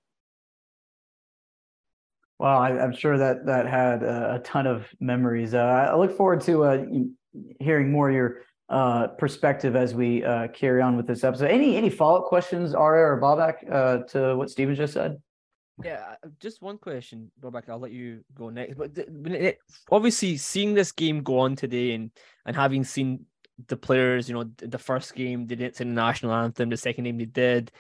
Well, 2.39 2.59
I, 2.59 2.71
am 2.71 2.93
sure 2.93 3.19
that 3.19 3.47
that 3.47 3.69
had 3.69 4.03
a, 4.03 4.41
ton 4.45 4.67
of 4.67 4.87
memories. 4.99 5.55
Uh, 5.55 5.91
I 5.93 5.95
look 5.95 6.17
forward 6.17 6.41
to 6.41 6.65
uh, 6.65 6.85
hearing 7.61 7.93
more 7.93 8.09
of 8.09 8.17
your 8.17 8.39
uh, 8.73 9.09
perspective 9.19 9.77
as 9.77 9.95
we 9.95 10.25
uh, 10.25 10.49
carry 10.49 10.81
on 10.81 10.97
with 10.97 11.07
this 11.07 11.25
episode. 11.25 11.51
Any 11.51 11.77
any 11.77 11.91
follow 11.91 12.23
up 12.23 12.27
questions, 12.27 12.75
Aria 12.75 13.05
or 13.05 13.21
Babak, 13.21 13.71
uh, 13.71 13.99
to 14.09 14.35
what 14.35 14.51
Steven 14.51 14.75
just 14.75 14.95
said? 14.95 15.21
Yeah, 15.85 16.15
uh, 16.25 16.29
just 16.41 16.63
one 16.63 16.79
question, 16.79 17.31
Babak. 17.39 17.69
I'll 17.69 17.79
let 17.79 17.93
you 17.93 18.25
go 18.35 18.49
next. 18.49 18.79
But 18.79 18.97
it, 18.97 19.59
obviously, 19.91 20.39
seeing 20.39 20.73
this 20.73 20.91
game 20.91 21.23
go 21.23 21.41
on 21.41 21.55
today 21.55 21.93
and 21.93 22.11
and 22.47 22.57
having 22.57 22.83
seen 22.83 23.27
the 23.69 23.77
players, 23.77 24.27
you 24.27 24.35
know, 24.35 24.45
the 24.57 24.79
first 24.79 25.15
game 25.15 25.47
they 25.47 25.55
didn't 25.55 25.77
sing 25.77 25.89
the 25.89 25.95
national 25.95 26.33
anthem, 26.33 26.71
the 26.71 26.77
second 26.79 27.05
game 27.05 27.19
they 27.19 27.27
did. 27.27 27.71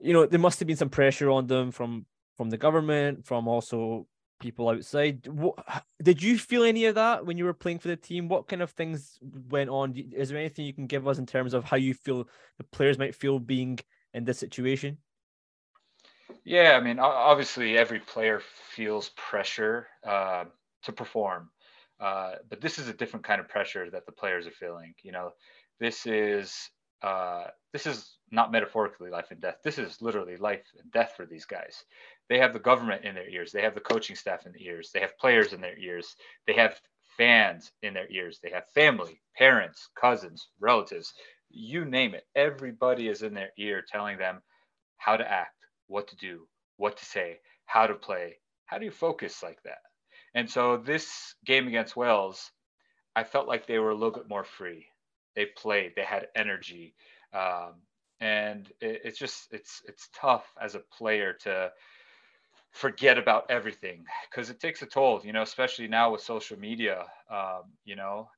You 0.00 0.14
know, 0.14 0.24
there 0.24 0.40
must 0.40 0.58
have 0.60 0.66
been 0.66 0.76
some 0.76 0.88
pressure 0.88 1.30
on 1.30 1.46
them 1.46 1.70
from 1.70 2.06
from 2.38 2.48
the 2.48 2.56
government, 2.56 3.26
from 3.26 3.46
also 3.46 4.06
people 4.38 4.68
outside. 4.68 5.26
What, 5.26 5.56
did 6.02 6.22
you 6.22 6.38
feel 6.38 6.64
any 6.64 6.86
of 6.86 6.94
that 6.94 7.26
when 7.26 7.36
you 7.36 7.44
were 7.44 7.54
playing 7.54 7.78
for 7.78 7.88
the 7.88 7.96
team? 7.96 8.28
What 8.28 8.48
kind 8.48 8.62
of 8.62 8.70
things 8.70 9.18
went 9.50 9.70
on? 9.70 9.94
Is 9.96 10.28
there 10.28 10.38
anything 10.38 10.66
you 10.66 10.74
can 10.74 10.86
give 10.86 11.06
us 11.06 11.18
in 11.18 11.26
terms 11.26 11.54
of 11.54 11.64
how 11.64 11.76
you 11.76 11.94
feel 11.94 12.28
the 12.58 12.64
players 12.64 12.98
might 12.98 13.14
feel 13.14 13.38
being 13.38 13.78
in 14.14 14.24
this 14.24 14.38
situation? 14.38 14.98
Yeah, 16.44 16.78
I 16.80 16.80
mean, 16.80 16.98
obviously 16.98 17.76
every 17.76 18.00
player 18.00 18.40
feels 18.70 19.10
pressure 19.10 19.86
uh, 20.06 20.44
to 20.82 20.92
perform, 20.92 21.50
uh, 22.00 22.36
but 22.48 22.60
this 22.60 22.78
is 22.78 22.88
a 22.88 22.94
different 22.94 23.26
kind 23.26 23.40
of 23.40 23.48
pressure 23.48 23.90
that 23.90 24.06
the 24.06 24.12
players 24.12 24.46
are 24.46 24.52
feeling. 24.52 24.94
You 25.02 25.12
know, 25.12 25.32
this 25.78 26.06
is 26.06 26.70
uh, 27.02 27.44
this 27.72 27.86
is 27.86 28.16
not 28.30 28.50
metaphorically 28.50 29.10
life 29.10 29.30
and 29.30 29.40
death. 29.40 29.58
This 29.62 29.78
is 29.78 30.02
literally 30.02 30.36
life 30.36 30.64
and 30.80 30.90
death 30.90 31.14
for 31.16 31.26
these 31.26 31.44
guys. 31.44 31.84
They 32.28 32.38
have 32.38 32.52
the 32.52 32.58
government 32.58 33.04
in 33.04 33.14
their 33.14 33.28
ears. 33.28 33.52
They 33.52 33.62
have 33.62 33.74
the 33.74 33.80
coaching 33.80 34.16
staff 34.16 34.46
in 34.46 34.52
their 34.52 34.62
ears. 34.74 34.90
They 34.92 35.00
have 35.00 35.18
players 35.18 35.52
in 35.52 35.60
their 35.60 35.78
ears. 35.78 36.16
They 36.46 36.54
have 36.54 36.80
fans 37.16 37.72
in 37.82 37.94
their 37.94 38.10
ears. 38.10 38.38
They 38.42 38.50
have 38.50 38.68
family, 38.74 39.20
parents, 39.36 39.88
cousins, 39.98 40.48
relatives, 40.60 41.14
you 41.50 41.84
name 41.84 42.14
it. 42.14 42.26
Everybody 42.34 43.08
is 43.08 43.22
in 43.22 43.34
their 43.34 43.50
ear 43.58 43.82
telling 43.86 44.18
them 44.18 44.42
how 44.98 45.16
to 45.16 45.30
act, 45.30 45.54
what 45.86 46.08
to 46.08 46.16
do, 46.16 46.46
what 46.76 46.96
to 46.98 47.04
say, 47.04 47.38
how 47.66 47.86
to 47.86 47.94
play. 47.94 48.36
How 48.66 48.78
do 48.78 48.84
you 48.84 48.90
focus 48.90 49.42
like 49.42 49.62
that? 49.64 49.78
And 50.34 50.50
so 50.50 50.76
this 50.76 51.34
game 51.44 51.66
against 51.68 51.96
Wales, 51.96 52.50
I 53.16 53.24
felt 53.24 53.48
like 53.48 53.66
they 53.66 53.78
were 53.78 53.90
a 53.90 53.94
little 53.94 54.12
bit 54.12 54.28
more 54.28 54.44
free. 54.44 54.86
They 55.34 55.46
played, 55.46 55.92
they 55.96 56.04
had 56.04 56.28
energy. 56.36 56.94
Um, 57.32 57.74
and 58.20 58.68
it, 58.80 59.02
it's 59.04 59.18
just 59.18 59.48
it's 59.52 59.82
it's 59.86 60.08
tough 60.14 60.44
as 60.60 60.74
a 60.74 60.80
player 60.80 61.34
to 61.44 61.70
forget 62.72 63.18
about 63.18 63.50
everything 63.50 64.04
because 64.30 64.50
it 64.50 64.60
takes 64.60 64.82
a 64.82 64.86
toll 64.86 65.20
you 65.24 65.32
know 65.32 65.42
especially 65.42 65.88
now 65.88 66.12
with 66.12 66.20
social 66.20 66.58
media 66.58 67.04
um, 67.30 67.62
you 67.84 67.96
know 67.96 68.28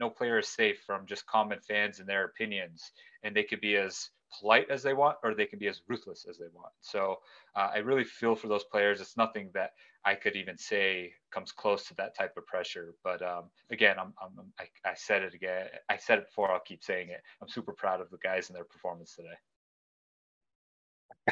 no 0.00 0.10
player 0.10 0.38
is 0.38 0.48
safe 0.48 0.80
from 0.84 1.06
just 1.06 1.26
common 1.26 1.58
fans 1.60 2.00
and 2.00 2.08
their 2.08 2.24
opinions 2.24 2.92
and 3.22 3.34
they 3.34 3.42
could 3.42 3.60
be 3.60 3.76
as 3.76 4.10
polite 4.38 4.68
as 4.70 4.82
they 4.82 4.94
want 4.94 5.16
or 5.22 5.34
they 5.34 5.46
can 5.46 5.58
be 5.58 5.68
as 5.68 5.80
ruthless 5.88 6.26
as 6.28 6.36
they 6.36 6.48
want. 6.52 6.72
So 6.80 7.16
uh, 7.56 7.70
i 7.74 7.78
really 7.78 8.04
feel 8.04 8.34
for 8.34 8.48
those 8.48 8.64
players. 8.64 9.00
It's 9.00 9.16
nothing 9.16 9.50
that 9.54 9.70
i 10.04 10.14
could 10.14 10.36
even 10.36 10.56
say 10.58 11.12
comes 11.32 11.50
close 11.50 11.84
to 11.84 11.94
that 11.94 12.16
type 12.16 12.36
of 12.36 12.46
pressure 12.46 12.94
but 13.02 13.20
um, 13.22 13.44
again 13.70 13.96
I'm, 13.98 14.12
I'm 14.22 14.52
I, 14.58 14.90
I 14.90 14.94
said 14.94 15.22
it 15.22 15.34
again 15.34 15.66
i 15.88 15.96
said 15.96 16.18
it 16.18 16.26
before 16.26 16.52
i'll 16.52 16.60
keep 16.60 16.84
saying 16.84 17.08
it. 17.08 17.22
I'm 17.42 17.48
super 17.48 17.72
proud 17.72 18.00
of 18.00 18.10
the 18.10 18.18
guys 18.18 18.48
and 18.48 18.56
their 18.56 18.64
performance 18.64 19.14
today 19.14 19.38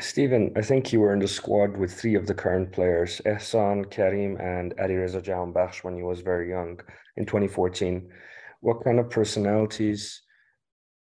Steven, 0.00 0.52
I 0.56 0.62
think 0.62 0.92
you 0.92 1.00
were 1.00 1.12
in 1.12 1.20
the 1.20 1.28
squad 1.28 1.76
with 1.76 1.92
three 1.92 2.14
of 2.14 2.26
the 2.26 2.34
current 2.34 2.72
players, 2.72 3.20
Ehsan, 3.24 3.90
Karim, 3.90 4.36
and 4.38 4.74
Alireza 4.76 5.22
Jahanbakhsh 5.22 5.84
when 5.84 5.96
he 5.96 6.02
was 6.02 6.20
very 6.20 6.50
young 6.50 6.80
in 7.16 7.24
2014. 7.24 8.10
What 8.60 8.84
kind 8.84 8.98
of 8.98 9.10
personalities 9.10 10.22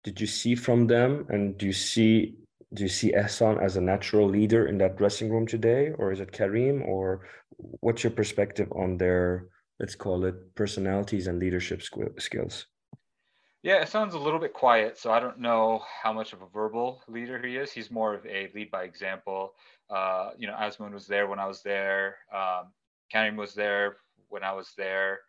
did 0.04 0.20
you 0.20 0.28
see 0.28 0.56
from 0.56 0.88
them? 0.88 1.26
And 1.30 1.58
do 1.58 1.66
you 1.66 1.74
see 1.74 2.36
do 2.74 2.84
you 2.84 2.90
see 2.90 3.12
Ehsan 3.12 3.62
as 3.62 3.76
a 3.76 3.82
natural 3.82 4.30
leader 4.30 4.68
in 4.68 4.78
that 4.78 4.98
dressing 4.98 5.30
room 5.30 5.46
today? 5.46 5.92
Or 5.98 6.12
is 6.12 6.22
it 6.22 6.32
Karim? 6.32 6.84
Or 6.84 7.28
what's 7.58 8.04
your 8.04 8.12
perspective 8.12 8.72
on 8.72 8.98
their, 8.98 9.48
let's 9.80 9.96
call 9.96 10.24
it, 10.24 10.56
personalities 10.56 11.28
and 11.28 11.38
leadership 11.38 11.82
skills? 12.18 12.68
Yeah, 13.64 13.82
it 13.82 13.90
sounds 13.90 14.16
a 14.16 14.20
little 14.20 14.40
bit 14.40 14.54
quiet, 14.54 14.98
so 14.98 15.12
I 15.12 15.20
don't 15.20 15.40
know 15.40 15.84
how 16.02 16.12
much 16.12 16.34
of 16.34 16.42
a 16.42 16.48
verbal 16.48 17.04
leader 17.08 17.40
he 17.46 17.58
is. 17.58 17.72
He's 17.72 17.92
more 17.92 18.14
of 18.16 18.26
a 18.26 18.50
lead 18.56 18.72
by 18.72 18.84
example. 18.84 19.54
Uh, 19.88 20.32
you 20.38 20.48
know, 20.48 20.56
Azmoun 20.56 20.94
was 20.94 21.06
there 21.06 21.28
when 21.28 21.38
I 21.38 21.46
was 21.46 21.62
there. 21.62 22.18
Um, 22.34 22.72
Karim 23.12 23.36
was 23.36 23.54
there 23.54 23.98
when 24.30 24.44
I 24.44 24.52
was 24.54 24.74
there. 24.78 25.20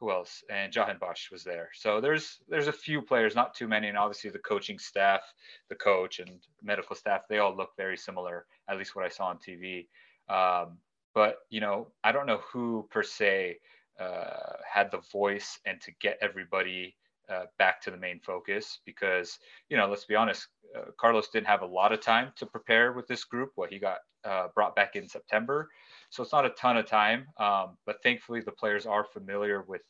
Who 0.00 0.10
else? 0.10 0.42
And 0.50 0.72
Jahanbakhsh 0.72 1.30
was 1.30 1.44
there. 1.44 1.68
So 1.74 2.00
there's 2.00 2.38
there's 2.48 2.68
a 2.68 2.72
few 2.72 3.02
players, 3.02 3.34
not 3.34 3.54
too 3.54 3.68
many, 3.68 3.88
and 3.88 3.98
obviously 3.98 4.30
the 4.30 4.38
coaching 4.38 4.78
staff, 4.78 5.20
the 5.68 5.74
coach 5.74 6.20
and 6.20 6.40
medical 6.62 6.96
staff, 6.96 7.22
they 7.28 7.38
all 7.38 7.54
look 7.54 7.70
very 7.76 7.98
similar. 7.98 8.46
At 8.66 8.78
least 8.78 8.96
what 8.96 9.04
I 9.04 9.08
saw 9.10 9.26
on 9.26 9.38
TV. 9.38 9.88
Um, 10.30 10.78
but 11.14 11.40
you 11.50 11.60
know, 11.60 11.88
I 12.02 12.12
don't 12.12 12.26
know 12.26 12.40
who 12.50 12.88
per 12.90 13.02
se 13.02 13.58
uh, 14.00 14.54
had 14.72 14.90
the 14.90 15.02
voice 15.12 15.60
and 15.66 15.80
to 15.82 15.92
get 16.00 16.18
everybody 16.22 16.96
uh, 17.28 17.44
back 17.58 17.80
to 17.82 17.90
the 17.90 17.96
main 17.96 18.20
focus 18.20 18.80
because 18.84 19.38
you 19.68 19.76
know 19.76 19.86
let's 19.88 20.04
be 20.04 20.14
honest 20.14 20.48
uh, 20.76 20.90
carlos 20.98 21.28
didn't 21.28 21.46
have 21.46 21.62
a 21.62 21.66
lot 21.66 21.92
of 21.92 22.00
time 22.00 22.32
to 22.36 22.46
prepare 22.46 22.92
with 22.92 23.06
this 23.06 23.24
group. 23.24 23.52
What 23.54 23.70
he 23.72 23.78
got 23.78 23.98
uh, 24.24 24.48
brought 24.54 24.76
back 24.76 24.96
in 24.96 25.08
september. 25.08 25.68
So 26.10 26.22
it's 26.22 26.32
not 26.32 26.46
a 26.46 26.50
ton 26.50 26.76
of 26.76 26.86
time 26.86 27.26
um, 27.38 27.76
but 27.86 28.02
thankfully 28.02 28.40
the 28.40 28.52
players 28.52 28.86
are 28.86 29.04
familiar 29.04 29.62
with 29.62 29.82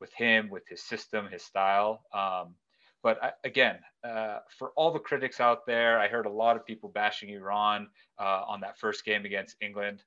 with 0.00 0.12
him 0.12 0.48
with 0.50 0.62
his 0.68 0.82
system 0.82 1.28
his 1.30 1.42
style. 1.42 2.02
Um, 2.12 2.54
but 3.02 3.22
I, 3.22 3.32
again 3.44 3.78
uh, 4.04 4.38
for 4.58 4.72
all 4.76 4.92
the 4.92 4.98
critics 4.98 5.40
out 5.40 5.66
there 5.66 5.98
i 5.98 6.08
heard 6.08 6.26
a 6.26 6.30
lot 6.30 6.56
of 6.56 6.66
people 6.66 6.88
bashing 6.88 7.30
iran 7.30 7.88
uh, 8.18 8.42
on 8.46 8.60
that 8.60 8.78
first 8.78 9.04
game 9.04 9.24
against 9.24 9.56
england. 9.60 10.02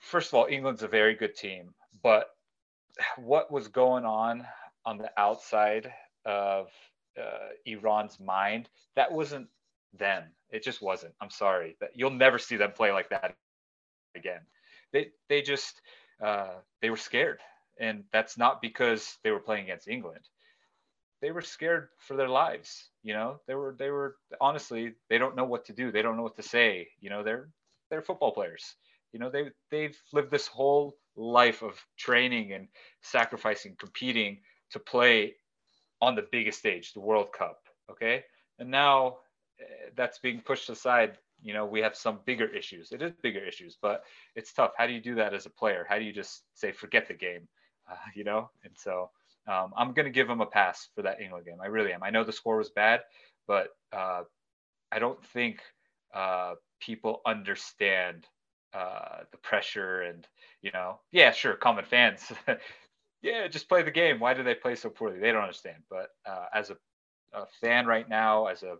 First 0.00 0.28
of 0.28 0.34
all 0.34 0.46
england's 0.50 0.82
a 0.82 0.88
very 0.88 1.14
good 1.14 1.34
team 1.34 1.74
but 2.02 2.26
what 3.16 3.50
was 3.50 3.68
going 3.68 4.04
on 4.04 4.46
on 4.84 4.98
the 4.98 5.10
outside 5.16 5.92
of 6.24 6.68
uh, 7.20 7.48
Iran's 7.66 8.18
mind. 8.20 8.68
That 8.96 9.12
wasn't 9.12 9.48
them. 9.98 10.24
It 10.50 10.62
just 10.62 10.82
wasn't. 10.82 11.14
I'm 11.20 11.30
sorry. 11.30 11.76
You'll 11.94 12.10
never 12.10 12.38
see 12.38 12.56
them 12.56 12.72
play 12.72 12.92
like 12.92 13.10
that 13.10 13.36
again. 14.16 14.40
They 14.92 15.08
they 15.28 15.42
just 15.42 15.80
uh, 16.22 16.54
they 16.82 16.90
were 16.90 16.96
scared, 16.96 17.40
and 17.78 18.04
that's 18.12 18.36
not 18.38 18.60
because 18.62 19.18
they 19.22 19.30
were 19.30 19.40
playing 19.40 19.64
against 19.64 19.88
England. 19.88 20.24
They 21.22 21.30
were 21.32 21.42
scared 21.42 21.88
for 21.98 22.16
their 22.16 22.28
lives. 22.28 22.90
You 23.02 23.14
know, 23.14 23.40
they 23.46 23.54
were 23.54 23.76
they 23.78 23.90
were 23.90 24.16
honestly 24.40 24.94
they 25.08 25.18
don't 25.18 25.36
know 25.36 25.44
what 25.44 25.66
to 25.66 25.72
do. 25.72 25.92
They 25.92 26.02
don't 26.02 26.16
know 26.16 26.22
what 26.22 26.36
to 26.36 26.42
say. 26.42 26.88
You 27.00 27.10
know, 27.10 27.22
they're 27.22 27.48
they're 27.90 28.02
football 28.02 28.32
players. 28.32 28.76
You 29.12 29.20
know, 29.20 29.30
they 29.30 29.50
they've 29.70 29.96
lived 30.12 30.30
this 30.30 30.46
whole 30.46 30.96
life 31.16 31.62
of 31.62 31.74
training 31.98 32.52
and 32.52 32.68
sacrificing, 33.02 33.76
competing 33.78 34.40
to 34.72 34.78
play 34.78 35.34
on 36.00 36.14
the 36.14 36.26
biggest 36.32 36.58
stage, 36.58 36.92
the 36.92 37.00
World 37.00 37.32
Cup. 37.32 37.60
Okay. 37.90 38.24
And 38.58 38.70
now 38.70 39.18
uh, 39.60 39.90
that's 39.96 40.18
being 40.18 40.40
pushed 40.40 40.70
aside. 40.70 41.18
You 41.42 41.54
know, 41.54 41.64
we 41.64 41.80
have 41.80 41.96
some 41.96 42.20
bigger 42.24 42.46
issues. 42.46 42.92
It 42.92 43.02
is 43.02 43.12
bigger 43.22 43.44
issues, 43.44 43.76
but 43.80 44.04
it's 44.36 44.52
tough. 44.52 44.72
How 44.76 44.86
do 44.86 44.92
you 44.92 45.00
do 45.00 45.14
that 45.16 45.34
as 45.34 45.46
a 45.46 45.50
player? 45.50 45.86
How 45.88 45.98
do 45.98 46.04
you 46.04 46.12
just 46.12 46.42
say, 46.54 46.72
forget 46.72 47.08
the 47.08 47.14
game? 47.14 47.48
Uh, 47.90 47.96
you 48.14 48.22
know? 48.22 48.48
And 48.62 48.72
so 48.76 49.10
um, 49.48 49.72
I'm 49.76 49.94
going 49.94 50.04
to 50.04 50.12
give 50.12 50.30
him 50.30 50.40
a 50.40 50.46
pass 50.46 50.90
for 50.94 51.02
that 51.02 51.20
England 51.20 51.44
game. 51.44 51.56
I 51.60 51.66
really 51.66 51.92
am. 51.92 52.04
I 52.04 52.10
know 52.10 52.22
the 52.22 52.30
score 52.30 52.56
was 52.56 52.70
bad, 52.70 53.00
but 53.48 53.70
uh, 53.92 54.22
I 54.92 55.00
don't 55.00 55.20
think 55.26 55.60
uh, 56.14 56.54
people 56.80 57.20
understand 57.26 58.28
uh, 58.72 59.24
the 59.32 59.38
pressure 59.38 60.02
and 60.02 60.26
you 60.62 60.70
know 60.72 61.00
yeah 61.10 61.32
sure 61.32 61.54
common 61.54 61.84
fans 61.84 62.30
yeah, 63.22 63.46
just 63.48 63.68
play 63.68 63.82
the 63.82 63.90
game. 63.90 64.18
Why 64.18 64.34
do 64.34 64.42
they 64.42 64.54
play 64.54 64.74
so 64.74 64.88
poorly? 64.88 65.18
They 65.18 65.32
don't 65.32 65.42
understand. 65.42 65.82
But 65.90 66.08
uh, 66.26 66.46
as 66.54 66.70
a, 66.70 66.76
a, 67.32 67.46
fan 67.60 67.86
right 67.86 68.08
now, 68.08 68.46
as 68.46 68.62
a 68.62 68.76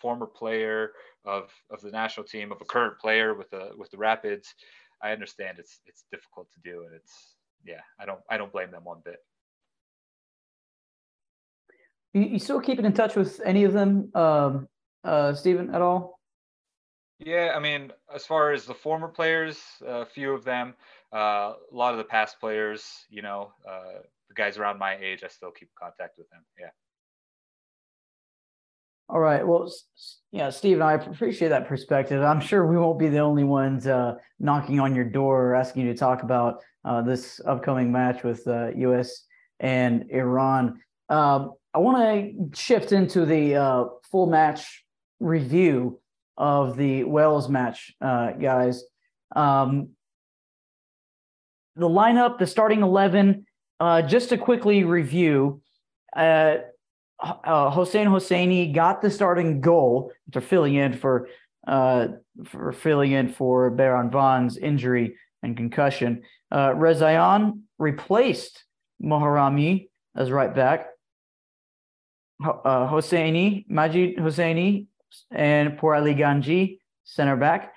former 0.00 0.26
player 0.26 0.92
of 1.24 1.50
of 1.70 1.80
the 1.80 1.90
national 1.90 2.26
team, 2.26 2.52
of 2.52 2.60
a 2.60 2.64
current 2.64 2.98
player 2.98 3.34
with 3.34 3.50
the 3.50 3.70
with 3.76 3.90
the 3.90 3.98
Rapids, 3.98 4.54
I 5.02 5.12
understand 5.12 5.58
it's 5.58 5.80
it's 5.86 6.04
difficult 6.10 6.48
to 6.52 6.60
do, 6.70 6.84
and 6.84 6.94
it's 6.94 7.36
yeah, 7.64 7.80
I 8.00 8.06
don't 8.06 8.20
I 8.30 8.36
don't 8.36 8.52
blame 8.52 8.70
them 8.70 8.84
one 8.84 9.02
bit. 9.04 9.18
You, 12.14 12.22
you 12.22 12.38
still 12.38 12.60
keeping 12.60 12.84
in 12.84 12.92
touch 12.92 13.16
with 13.16 13.40
any 13.44 13.64
of 13.64 13.72
them, 13.72 14.10
um, 14.14 14.68
uh, 15.02 15.34
Steven, 15.34 15.74
at 15.74 15.82
all? 15.82 16.20
Yeah, 17.18 17.52
I 17.56 17.60
mean, 17.60 17.92
as 18.14 18.24
far 18.24 18.52
as 18.52 18.64
the 18.64 18.74
former 18.74 19.08
players, 19.08 19.60
a 19.86 20.06
few 20.06 20.32
of 20.32 20.44
them, 20.44 20.74
a 21.14 21.54
lot 21.72 21.92
of 21.92 21.98
the 21.98 22.04
past 22.04 22.40
players, 22.40 22.84
you 23.08 23.22
know, 23.22 23.52
uh, 23.68 24.00
the 24.28 24.34
guys 24.34 24.58
around 24.58 24.78
my 24.78 24.96
age, 24.96 25.22
I 25.24 25.28
still 25.28 25.50
keep 25.50 25.70
contact 25.80 26.18
with 26.18 26.28
them. 26.30 26.44
Yeah. 26.58 26.70
All 29.08 29.20
right. 29.20 29.46
Well, 29.46 29.70
yeah, 30.32 30.48
Steve 30.50 30.78
and 30.78 30.84
I 30.84 30.94
appreciate 30.94 31.48
that 31.48 31.68
perspective. 31.68 32.22
I'm 32.22 32.40
sure 32.40 32.66
we 32.66 32.78
won't 32.78 32.98
be 32.98 33.08
the 33.08 33.18
only 33.18 33.44
ones 33.44 33.86
uh, 33.86 34.14
knocking 34.40 34.80
on 34.80 34.94
your 34.94 35.04
door 35.04 35.50
or 35.50 35.54
asking 35.54 35.86
you 35.86 35.92
to 35.92 35.98
talk 35.98 36.22
about 36.22 36.62
uh, 36.84 37.02
this 37.02 37.40
upcoming 37.46 37.92
match 37.92 38.24
with 38.24 38.46
uh, 38.46 38.70
U.S. 38.76 39.24
and 39.60 40.06
Iran. 40.10 40.80
Um, 41.10 41.52
I 41.74 41.78
want 41.78 41.98
to 41.98 42.58
shift 42.58 42.92
into 42.92 43.26
the 43.26 43.56
uh, 43.56 43.84
full 44.10 44.26
match 44.26 44.84
review 45.20 46.00
of 46.38 46.76
the 46.76 47.04
Wales 47.04 47.48
match, 47.48 47.92
uh, 48.00 48.32
guys. 48.32 48.84
Um, 49.36 49.90
the 51.76 51.88
lineup, 51.88 52.38
the 52.38 52.46
starting 52.46 52.82
11, 52.82 53.46
uh, 53.80 54.02
just 54.02 54.28
to 54.28 54.38
quickly 54.38 54.84
review, 54.84 55.60
uh, 56.16 56.56
uh, 57.20 57.70
Hossein 57.70 58.06
Hosseini 58.08 58.72
got 58.74 59.02
the 59.02 59.10
starting 59.10 59.60
goal 59.60 60.12
after 60.28 60.40
filling 60.40 60.74
in 60.74 60.92
for 60.92 61.28
uh, 61.66 62.08
for 62.44 62.72
filling 62.72 63.12
in 63.12 63.28
for 63.28 63.70
Beiranvand's 63.70 64.58
injury 64.58 65.16
and 65.42 65.56
concussion. 65.56 66.22
Uh, 66.50 66.70
Rezaian 66.70 67.60
replaced 67.78 68.64
Moharrami 69.02 69.88
as 70.14 70.30
right 70.30 70.54
back. 70.54 70.88
Uh, 72.44 72.88
Hosseini, 72.88 73.64
Majid 73.68 74.18
Hosseini, 74.18 74.86
and 75.30 75.78
Pouraliganji, 75.78 76.78
center 77.04 77.36
back. 77.36 77.72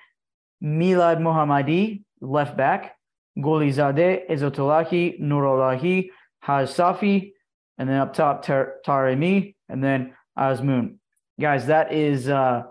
Milad 0.62 1.20
Mohammadi, 1.20 2.02
left 2.20 2.56
back. 2.56 2.97
Gholizadeh, 3.38 4.28
Ezatolahi, 4.28 5.20
Nourollahi, 5.20 6.10
Haj 6.40 6.68
Safi, 6.68 7.32
and 7.78 7.88
then 7.88 7.96
up 7.96 8.12
top 8.12 8.44
Tar- 8.44 8.74
Taremi, 8.86 9.54
and 9.68 9.82
then 9.82 10.14
Azmoun. 10.38 10.96
Guys, 11.40 11.66
that 11.66 11.92
is 11.92 12.28
uh, 12.28 12.62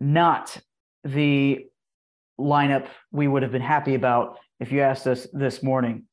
not 0.00 0.56
the 1.04 1.66
lineup 2.38 2.86
we 3.12 3.28
would 3.28 3.42
have 3.42 3.52
been 3.52 3.60
happy 3.60 3.94
about 3.94 4.38
if 4.58 4.72
you 4.72 4.80
asked 4.80 5.06
us 5.06 5.26
this 5.32 5.62
morning. 5.62 6.04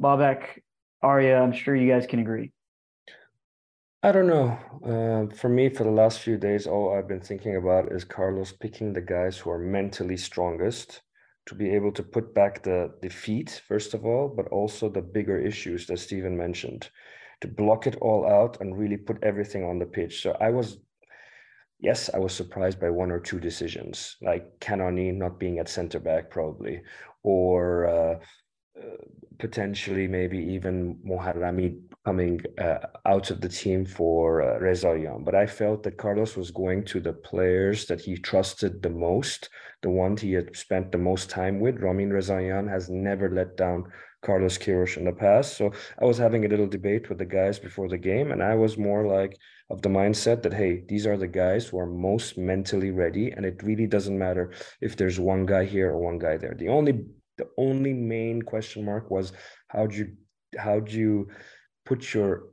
Babak, 0.00 0.60
Arya, 1.02 1.40
I'm 1.40 1.52
sure 1.52 1.76
you 1.76 1.90
guys 1.90 2.06
can 2.06 2.18
agree. 2.18 2.52
I 4.02 4.12
don't 4.12 4.26
know. 4.26 4.58
Uh, 4.84 5.34
for 5.34 5.48
me, 5.48 5.68
for 5.68 5.84
the 5.84 5.90
last 5.90 6.20
few 6.20 6.36
days, 6.36 6.66
all 6.66 6.94
I've 6.94 7.08
been 7.08 7.20
thinking 7.20 7.56
about 7.56 7.92
is 7.92 8.04
Carlos 8.04 8.52
picking 8.52 8.92
the 8.92 9.00
guys 9.00 9.38
who 9.38 9.50
are 9.50 9.58
mentally 9.58 10.16
strongest 10.16 11.02
to 11.46 11.54
be 11.54 11.70
able 11.70 11.92
to 11.92 12.02
put 12.02 12.34
back 12.34 12.62
the 12.62 12.92
defeat, 13.00 13.62
first 13.66 13.94
of 13.94 14.04
all, 14.04 14.28
but 14.28 14.48
also 14.48 14.88
the 14.88 15.02
bigger 15.02 15.38
issues 15.38 15.86
that 15.86 15.98
Steven 15.98 16.36
mentioned 16.36 16.90
to 17.40 17.48
block 17.48 17.86
it 17.86 17.96
all 18.00 18.26
out 18.26 18.60
and 18.60 18.76
really 18.76 18.96
put 18.96 19.22
everything 19.22 19.64
on 19.64 19.78
the 19.78 19.86
pitch. 19.86 20.22
So 20.22 20.36
I 20.40 20.50
was, 20.50 20.78
yes, 21.78 22.10
I 22.12 22.18
was 22.18 22.34
surprised 22.34 22.80
by 22.80 22.90
one 22.90 23.10
or 23.10 23.20
two 23.20 23.38
decisions, 23.38 24.16
like 24.22 24.58
Kanani 24.60 25.14
not 25.14 25.38
being 25.38 25.58
at 25.58 25.68
center 25.68 26.00
back, 26.00 26.30
probably, 26.30 26.82
or 27.22 27.86
uh, 27.86 28.18
potentially 29.38 30.08
maybe 30.08 30.38
even 30.38 30.98
Moharrami 31.06 31.78
coming 32.04 32.40
uh, 32.58 32.78
out 33.04 33.30
of 33.30 33.40
the 33.40 33.48
team 33.48 33.84
for 33.84 34.42
uh. 34.42 35.18
But 35.24 35.34
I 35.34 35.46
felt 35.46 35.82
that 35.82 35.98
Carlos 35.98 36.36
was 36.36 36.50
going 36.50 36.84
to 36.86 37.00
the 37.00 37.12
players 37.12 37.86
that 37.86 38.00
he 38.00 38.16
trusted 38.16 38.82
the 38.82 38.90
most, 38.90 39.48
the 39.82 39.90
one 39.90 40.16
he 40.16 40.32
had 40.32 40.56
spent 40.56 40.92
the 40.92 40.98
most 40.98 41.28
time 41.28 41.60
with. 41.60 41.80
Ramin 41.80 42.10
Rezaian 42.10 42.68
has 42.68 42.88
never 42.88 43.28
let 43.30 43.56
down 43.56 43.84
Carlos 44.22 44.58
Queiroz 44.58 44.96
in 44.96 45.04
the 45.04 45.12
past. 45.12 45.56
So 45.56 45.72
I 46.00 46.04
was 46.04 46.18
having 46.18 46.44
a 46.44 46.48
little 46.48 46.66
debate 46.66 47.08
with 47.08 47.18
the 47.18 47.24
guys 47.24 47.58
before 47.58 47.88
the 47.88 47.98
game, 47.98 48.32
and 48.32 48.42
I 48.42 48.54
was 48.54 48.78
more 48.78 49.06
like 49.06 49.36
of 49.70 49.82
the 49.82 49.88
mindset 49.88 50.42
that 50.42 50.54
hey, 50.54 50.84
these 50.88 51.06
are 51.06 51.16
the 51.16 51.26
guys 51.26 51.66
who 51.66 51.78
are 51.78 51.86
most 51.86 52.38
mentally 52.38 52.90
ready, 52.90 53.30
and 53.32 53.44
it 53.44 53.62
really 53.62 53.86
doesn't 53.86 54.18
matter 54.18 54.52
if 54.80 54.96
there's 54.96 55.18
one 55.20 55.44
guy 55.44 55.64
here 55.64 55.90
or 55.90 55.98
one 55.98 56.18
guy 56.18 56.36
there. 56.36 56.54
The 56.56 56.68
only 56.68 57.04
the 57.38 57.48
only 57.58 57.92
main 57.92 58.42
question 58.42 58.84
mark 58.84 59.10
was 59.10 59.32
how 59.68 59.86
do 59.86 59.96
you 59.96 60.08
how 60.58 60.80
do 60.80 60.96
you 60.96 61.28
put 61.84 62.14
your 62.14 62.44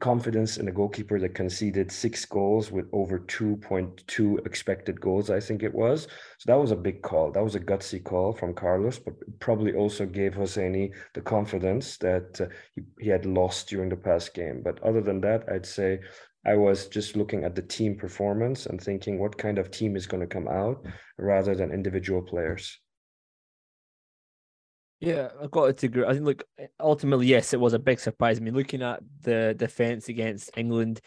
confidence 0.00 0.56
in 0.56 0.68
a 0.68 0.72
goalkeeper 0.72 1.18
that 1.18 1.34
conceded 1.34 1.90
six 1.90 2.24
goals 2.24 2.70
with 2.70 2.86
over 2.92 3.20
2.2 3.20 4.46
expected 4.46 5.00
goals, 5.00 5.30
I 5.30 5.40
think 5.40 5.62
it 5.62 5.74
was. 5.74 6.08
So 6.38 6.44
that 6.46 6.60
was 6.60 6.70
a 6.70 6.76
big 6.76 7.02
call. 7.02 7.30
That 7.30 7.44
was 7.44 7.54
a 7.54 7.60
gutsy 7.60 8.02
call 8.02 8.32
from 8.32 8.54
Carlos, 8.54 8.98
but 8.98 9.14
probably 9.40 9.74
also 9.74 10.06
gave 10.06 10.34
Hosseini 10.34 10.92
the 11.14 11.20
confidence 11.20 11.96
that 11.98 12.40
uh, 12.40 12.46
he, 12.74 12.82
he 13.00 13.08
had 13.08 13.26
lost 13.26 13.68
during 13.68 13.88
the 13.88 13.96
past 13.96 14.34
game. 14.34 14.62
But 14.62 14.82
other 14.82 15.00
than 15.00 15.20
that, 15.22 15.48
I'd 15.48 15.66
say 15.66 16.00
I 16.46 16.56
was 16.56 16.88
just 16.88 17.16
looking 17.16 17.44
at 17.44 17.54
the 17.54 17.62
team 17.62 17.96
performance 17.96 18.66
and 18.66 18.80
thinking 18.80 19.18
what 19.18 19.38
kind 19.38 19.58
of 19.58 19.70
team 19.70 19.96
is 19.96 20.06
going 20.06 20.20
to 20.20 20.26
come 20.26 20.48
out 20.48 20.84
rather 21.18 21.54
than 21.54 21.72
individual 21.72 22.22
players. 22.22 22.78
Yeah, 25.04 25.28
I've 25.42 25.50
got 25.50 25.76
to 25.76 25.86
agree. 25.86 26.04
I 26.06 26.14
think, 26.14 26.24
look, 26.24 26.44
eh, 26.58 26.66
ultimately, 26.80 27.26
yes, 27.26 27.52
it 27.52 27.60
was 27.60 27.74
a 27.74 27.78
big 27.78 28.00
surprise. 28.00 28.38
I 28.38 28.40
mean, 28.40 28.54
looking 28.54 28.80
at 28.80 29.00
the 29.20 29.54
defense 29.56 30.08
against 30.08 30.50
England, 30.56 31.02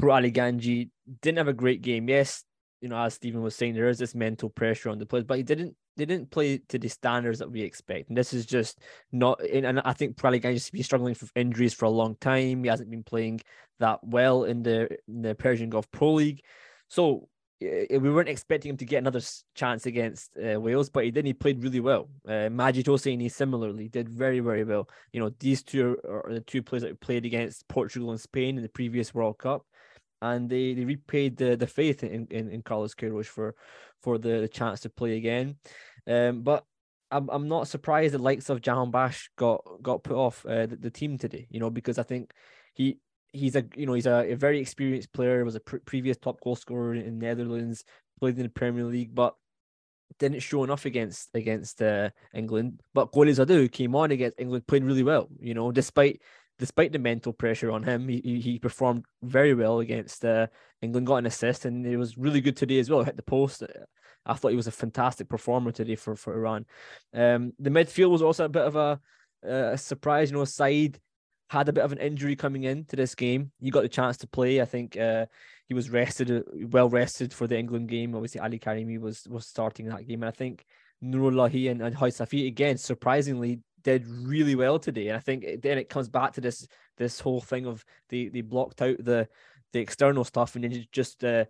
Pouraliganji 0.00 0.88
didn't 1.20 1.38
have 1.38 1.48
a 1.48 1.52
great 1.52 1.82
game. 1.82 2.08
Yes, 2.08 2.42
you 2.80 2.88
know, 2.88 2.96
as 2.96 3.14
Steven 3.14 3.42
was 3.42 3.54
saying, 3.54 3.74
there 3.74 3.88
is 3.88 3.98
this 3.98 4.14
mental 4.14 4.48
pressure 4.48 4.88
on 4.88 4.98
the 4.98 5.04
players, 5.04 5.24
but 5.24 5.36
he 5.36 5.42
didn't 5.42 5.76
they 5.96 6.06
didn't 6.06 6.30
play 6.30 6.58
to 6.70 6.78
the 6.78 6.88
standards 6.88 7.38
that 7.38 7.50
we 7.50 7.60
expect. 7.60 8.08
And 8.08 8.16
this 8.16 8.32
is 8.32 8.46
just 8.46 8.80
not. 9.12 9.40
And 9.44 9.78
I 9.80 9.92
think 9.92 10.22
Ali 10.24 10.40
Ganji's 10.40 10.70
been 10.70 10.82
struggling 10.82 11.14
with 11.20 11.30
injuries 11.36 11.74
for 11.74 11.84
a 11.84 11.90
long 11.90 12.16
time. 12.16 12.64
He 12.64 12.70
hasn't 12.70 12.90
been 12.90 13.04
playing 13.04 13.42
that 13.78 14.00
well 14.02 14.44
in 14.44 14.62
the 14.62 14.88
in 15.06 15.20
the 15.20 15.34
Persian 15.34 15.68
Gulf 15.68 15.90
Pro 15.90 16.14
League. 16.14 16.40
So 16.88 17.28
we 17.60 17.98
weren't 17.98 18.28
expecting 18.28 18.70
him 18.70 18.76
to 18.76 18.84
get 18.84 18.98
another 18.98 19.20
chance 19.54 19.86
against 19.86 20.30
uh, 20.36 20.60
Wales, 20.60 20.90
but 20.90 21.04
he 21.04 21.10
did. 21.10 21.24
He 21.24 21.32
played 21.32 21.62
really 21.62 21.80
well. 21.80 22.08
Uh, 22.26 22.48
Majid 22.50 22.86
Hosseini 22.86 23.30
similarly 23.30 23.88
did 23.88 24.08
very, 24.08 24.40
very 24.40 24.64
well. 24.64 24.88
You 25.12 25.20
know, 25.20 25.30
these 25.38 25.62
two 25.62 25.96
are 26.08 26.32
the 26.32 26.40
two 26.40 26.62
players 26.62 26.82
that 26.82 27.00
played 27.00 27.24
against 27.24 27.68
Portugal 27.68 28.10
and 28.10 28.20
Spain 28.20 28.56
in 28.56 28.62
the 28.62 28.68
previous 28.68 29.14
World 29.14 29.38
Cup, 29.38 29.64
and 30.20 30.50
they, 30.50 30.74
they 30.74 30.84
repaid 30.84 31.36
the, 31.36 31.56
the 31.56 31.66
faith 31.66 32.02
in, 32.02 32.26
in, 32.30 32.50
in 32.50 32.62
Carlos 32.62 32.94
Queiroz 32.94 33.26
for 33.26 33.54
for 34.02 34.18
the, 34.18 34.40
the 34.40 34.48
chance 34.48 34.80
to 34.80 34.90
play 34.90 35.16
again. 35.16 35.56
Um, 36.06 36.42
but 36.42 36.64
I'm 37.10 37.28
I'm 37.30 37.48
not 37.48 37.68
surprised 37.68 38.14
the 38.14 38.18
likes 38.18 38.50
of 38.50 38.60
Jahanbakhsh 38.60 39.28
got 39.36 39.62
got 39.82 40.02
put 40.02 40.16
off 40.16 40.44
uh, 40.44 40.66
the, 40.66 40.76
the 40.76 40.90
team 40.90 41.18
today. 41.18 41.46
You 41.50 41.60
know, 41.60 41.70
because 41.70 41.98
I 41.98 42.02
think 42.02 42.32
he 42.74 42.98
he's 43.34 43.56
a 43.56 43.64
you 43.76 43.86
know 43.86 43.94
he's 43.94 44.06
a, 44.06 44.32
a 44.32 44.36
very 44.36 44.60
experienced 44.60 45.12
player. 45.12 45.44
Was 45.44 45.56
a 45.56 45.60
pr- 45.60 45.78
previous 45.84 46.16
top 46.16 46.40
goal 46.40 46.56
scorer 46.56 46.94
in 46.94 47.18
Netherlands. 47.18 47.84
Played 48.20 48.36
in 48.36 48.44
the 48.44 48.48
Premier 48.48 48.84
League, 48.84 49.14
but 49.14 49.34
didn't 50.18 50.40
show 50.40 50.64
enough 50.64 50.84
against 50.84 51.30
against 51.34 51.82
uh, 51.82 52.10
England. 52.32 52.80
But 52.94 53.12
Gholizadeh, 53.12 53.48
who 53.48 53.68
came 53.68 53.94
on 53.96 54.12
against 54.12 54.40
England, 54.40 54.66
played 54.66 54.84
really 54.84 55.02
well. 55.02 55.28
You 55.40 55.54
know, 55.54 55.72
despite 55.72 56.22
despite 56.58 56.92
the 56.92 56.98
mental 56.98 57.32
pressure 57.32 57.70
on 57.70 57.82
him, 57.82 58.08
he 58.08 58.40
he 58.40 58.58
performed 58.58 59.04
very 59.22 59.54
well 59.54 59.80
against 59.80 60.24
uh, 60.24 60.46
England. 60.80 61.06
Got 61.06 61.16
an 61.16 61.26
assist, 61.26 61.64
and 61.64 61.84
it 61.86 61.96
was 61.96 62.16
really 62.16 62.40
good 62.40 62.56
today 62.56 62.78
as 62.78 62.88
well. 62.88 63.02
Hit 63.02 63.16
the 63.16 63.22
post. 63.22 63.62
I 64.26 64.34
thought 64.34 64.50
he 64.50 64.56
was 64.56 64.66
a 64.66 64.72
fantastic 64.72 65.28
performer 65.28 65.72
today 65.72 65.96
for 65.96 66.14
for 66.14 66.34
Iran. 66.34 66.66
Um, 67.12 67.52
the 67.58 67.70
midfield 67.70 68.10
was 68.10 68.22
also 68.22 68.44
a 68.44 68.48
bit 68.48 68.62
of 68.62 68.76
a, 68.76 69.00
a 69.42 69.76
surprise. 69.76 70.30
You 70.30 70.38
know, 70.38 70.44
Saeed 70.44 71.00
had 71.54 71.68
a 71.68 71.72
bit 71.72 71.84
of 71.84 71.92
an 71.92 71.98
injury 71.98 72.34
coming 72.34 72.64
into 72.64 72.96
this 72.96 73.14
game. 73.14 73.52
He 73.60 73.70
got 73.70 73.82
the 73.82 73.88
chance 73.88 74.16
to 74.18 74.26
play. 74.26 74.60
I 74.60 74.64
think 74.64 74.96
uh, 74.96 75.26
he 75.68 75.74
was 75.74 75.88
rested, 75.88 76.30
uh, 76.30 76.42
well 76.68 76.88
rested 76.88 77.32
for 77.32 77.46
the 77.46 77.56
England 77.56 77.88
game. 77.88 78.14
Obviously, 78.14 78.40
Ali 78.40 78.58
Karimi 78.58 79.00
was 79.00 79.26
was 79.28 79.46
starting 79.46 79.86
that 79.86 80.06
game, 80.06 80.22
and 80.22 80.28
I 80.28 80.32
think 80.32 80.64
Nourollahi 81.02 81.70
and, 81.70 81.80
and 81.80 82.46
again 82.46 82.76
surprisingly 82.76 83.60
did 83.82 84.06
really 84.06 84.56
well 84.56 84.78
today. 84.78 85.08
And 85.08 85.16
I 85.16 85.20
think 85.20 85.62
then 85.62 85.78
it 85.78 85.88
comes 85.88 86.08
back 86.08 86.32
to 86.34 86.40
this 86.40 86.66
this 86.98 87.20
whole 87.20 87.40
thing 87.40 87.66
of 87.66 87.84
they 88.08 88.28
they 88.28 88.40
blocked 88.40 88.82
out 88.82 88.96
the 88.98 89.28
the 89.72 89.80
external 89.80 90.24
stuff 90.24 90.56
and 90.56 90.64
then 90.64 90.84
just 90.92 91.24
uh, 91.24 91.44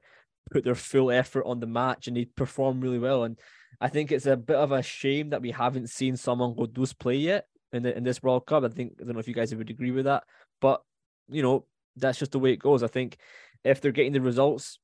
put 0.50 0.64
their 0.64 0.74
full 0.74 1.10
effort 1.10 1.44
on 1.46 1.60
the 1.60 1.66
match 1.66 2.08
and 2.08 2.16
they 2.16 2.26
performed 2.26 2.82
really 2.82 2.98
well. 2.98 3.24
And 3.24 3.38
I 3.80 3.88
think 3.88 4.12
it's 4.12 4.26
a 4.26 4.36
bit 4.36 4.56
of 4.56 4.72
a 4.72 4.82
shame 4.82 5.30
that 5.30 5.42
we 5.42 5.50
haven't 5.50 5.90
seen 5.90 6.16
Saman 6.16 6.54
Ghoddos 6.54 6.98
play 6.98 7.16
yet 7.16 7.46
in 7.74 7.82
the, 7.82 7.96
in 7.96 8.04
this 8.04 8.22
World 8.22 8.46
Cup. 8.46 8.64
I 8.64 8.68
think 8.68 8.94
I 9.00 9.04
don't 9.04 9.14
know 9.14 9.20
if 9.20 9.28
you 9.28 9.34
guys 9.34 9.54
would 9.54 9.70
agree 9.70 9.90
with 9.90 10.04
that, 10.04 10.24
but 10.60 10.82
you 11.28 11.42
know 11.42 11.66
that's 11.96 12.18
just 12.18 12.32
the 12.32 12.38
way 12.38 12.52
it 12.52 12.58
goes. 12.58 12.82
I 12.82 12.86
think 12.86 13.16
if 13.64 13.80
they're 13.80 13.92
getting 13.92 14.12
the 14.12 14.20
results, 14.20 14.78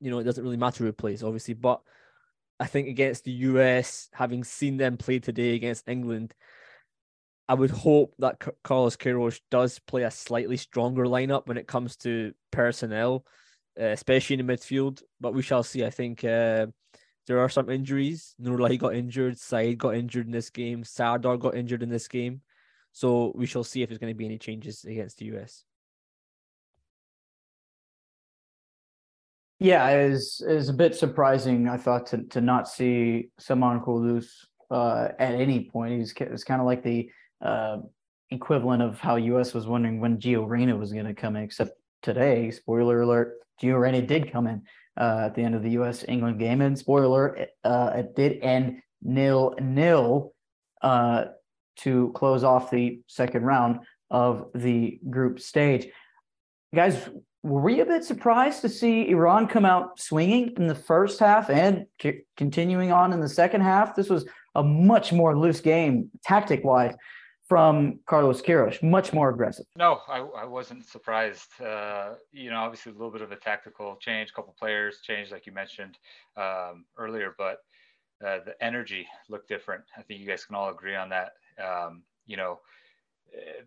you 0.00 0.10
know 0.10 0.18
it 0.18 0.24
doesn't 0.24 0.44
really 0.44 0.56
matter 0.56 0.84
who 0.84 0.92
plays, 0.92 1.22
obviously. 1.22 1.54
But 1.54 1.80
I 2.60 2.66
think 2.66 2.88
against 2.88 3.24
the 3.24 3.32
US, 3.32 4.08
having 4.12 4.44
seen 4.44 4.76
them 4.76 4.96
play 4.96 5.18
today 5.18 5.54
against 5.54 5.88
England, 5.88 6.34
I 7.48 7.54
would 7.54 7.70
hope 7.70 8.14
that 8.18 8.40
Carlos 8.62 8.96
Queiroz 8.96 9.40
does 9.50 9.78
play 9.80 10.02
a 10.02 10.10
slightly 10.10 10.56
stronger 10.56 11.04
lineup 11.04 11.46
when 11.46 11.56
it 11.56 11.66
comes 11.66 11.96
to 11.98 12.32
personnel, 12.50 13.24
uh, 13.80 13.86
especially 13.86 14.38
in 14.38 14.46
the 14.46 14.52
midfield. 14.52 15.02
But 15.20 15.34
we 15.34 15.42
shall 15.42 15.62
see. 15.62 15.84
I 15.84 15.90
think. 15.90 16.24
Uh, 16.24 16.66
there 17.26 17.40
are 17.40 17.48
some 17.48 17.70
injuries. 17.70 18.34
Nourollahi 18.40 18.78
got 18.78 18.94
injured. 18.94 19.38
Saeed 19.38 19.78
got 19.78 19.94
injured 19.94 20.26
in 20.26 20.32
this 20.32 20.50
game. 20.50 20.84
Sardar 20.84 21.36
got 21.36 21.54
injured 21.54 21.82
in 21.82 21.88
this 21.88 22.08
game. 22.08 22.42
So 22.92 23.32
we 23.34 23.46
shall 23.46 23.64
see 23.64 23.82
if 23.82 23.88
there's 23.88 23.98
going 23.98 24.12
to 24.12 24.16
be 24.16 24.26
any 24.26 24.38
changes 24.38 24.84
against 24.84 25.18
the 25.18 25.26
US. 25.36 25.64
Yeah, 29.58 29.88
it 29.88 30.10
is 30.10 30.44
is 30.46 30.68
a 30.68 30.74
bit 30.74 30.94
surprising. 30.94 31.68
I 31.68 31.76
thought 31.76 32.06
to 32.08 32.24
to 32.24 32.40
not 32.40 32.68
see 32.68 33.30
Saman 33.38 33.80
Ghoddos 33.80 34.26
uh, 34.70 35.08
at 35.18 35.34
any 35.34 35.70
point. 35.70 35.98
He's 35.98 36.12
it's 36.20 36.44
kind 36.44 36.60
of 36.60 36.66
like 36.66 36.82
the 36.82 37.10
uh, 37.40 37.78
equivalent 38.30 38.82
of 38.82 38.98
how 39.00 39.16
US 39.16 39.54
was 39.54 39.66
wondering 39.66 40.00
when 40.00 40.18
Gio 40.18 40.46
Reyna 40.46 40.76
was 40.76 40.92
going 40.92 41.06
to 41.06 41.14
come 41.14 41.36
in. 41.36 41.44
Except 41.44 41.72
today, 42.04 42.50
spoiler 42.50 43.00
alert, 43.00 43.38
Gio 43.60 43.80
Reyna 43.80 44.02
did 44.02 44.30
come 44.30 44.46
in 44.46 44.62
uh, 44.96 45.22
at 45.26 45.34
the 45.34 45.42
end 45.42 45.56
of 45.56 45.62
the 45.62 45.70
US 45.70 46.04
England 46.06 46.38
game, 46.38 46.60
and 46.60 46.78
spoiler, 46.78 47.46
uh, 47.64 47.90
it 47.94 48.14
did 48.14 48.40
end 48.42 48.82
nil 49.02 49.54
nil 49.60 50.32
uh, 50.82 51.24
to 51.78 52.12
close 52.14 52.44
off 52.44 52.70
the 52.70 53.00
second 53.08 53.42
round 53.42 53.80
of 54.10 54.50
the 54.54 55.00
group 55.10 55.40
stage. 55.40 55.88
Guys, 56.74 57.08
were 57.42 57.60
we 57.60 57.80
a 57.80 57.86
bit 57.86 58.04
surprised 58.04 58.62
to 58.62 58.68
see 58.68 59.08
Iran 59.08 59.46
come 59.46 59.64
out 59.64 59.98
swinging 59.98 60.54
in 60.56 60.66
the 60.66 60.74
first 60.74 61.20
half 61.20 61.50
and 61.50 61.86
c- 62.00 62.22
continuing 62.36 62.92
on 62.92 63.12
in 63.12 63.20
the 63.20 63.28
second 63.28 63.62
half? 63.62 63.94
This 63.94 64.08
was 64.08 64.26
a 64.54 64.62
much 64.62 65.12
more 65.12 65.36
loose 65.36 65.60
game, 65.60 66.10
tactic 66.22 66.64
wise, 66.64 66.94
from 67.46 68.00
Carlos 68.06 68.40
Queiroz, 68.40 68.82
much 68.82 69.12
more 69.12 69.28
aggressive. 69.28 69.66
No, 69.76 70.00
I, 70.08 70.18
I 70.18 70.44
wasn't 70.44 70.84
surprised. 70.86 71.60
Uh, 71.60 72.14
you 72.32 72.50
know, 72.50 72.56
obviously 72.56 72.92
a 72.92 72.94
little 72.94 73.10
bit 73.10 73.20
of 73.20 73.32
a 73.32 73.36
tactical 73.36 73.96
change, 73.96 74.30
a 74.30 74.32
couple 74.32 74.54
players 74.58 75.00
changed, 75.02 75.30
like 75.30 75.46
you 75.46 75.52
mentioned 75.52 75.98
um, 76.36 76.86
earlier, 76.96 77.34
but 77.36 77.58
uh, 78.24 78.38
the 78.46 78.54
energy 78.60 79.06
looked 79.28 79.48
different. 79.48 79.84
I 79.96 80.02
think 80.02 80.20
you 80.20 80.26
guys 80.26 80.44
can 80.44 80.56
all 80.56 80.70
agree 80.70 80.96
on 80.96 81.10
that. 81.10 81.32
Um, 81.62 82.02
you 82.26 82.36
know, 82.36 82.60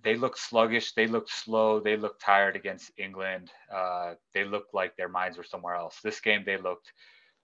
they 0.03 0.15
looked 0.15 0.39
sluggish. 0.39 0.93
They 0.93 1.07
looked 1.07 1.29
slow. 1.29 1.79
They 1.79 1.97
looked 1.97 2.21
tired 2.21 2.55
against 2.55 2.91
England. 2.97 3.51
Uh, 3.73 4.13
they 4.33 4.43
looked 4.43 4.73
like 4.73 4.95
their 4.95 5.09
minds 5.09 5.37
were 5.37 5.43
somewhere 5.43 5.75
else. 5.75 5.99
This 6.03 6.19
game, 6.19 6.43
they 6.45 6.57
looked 6.57 6.93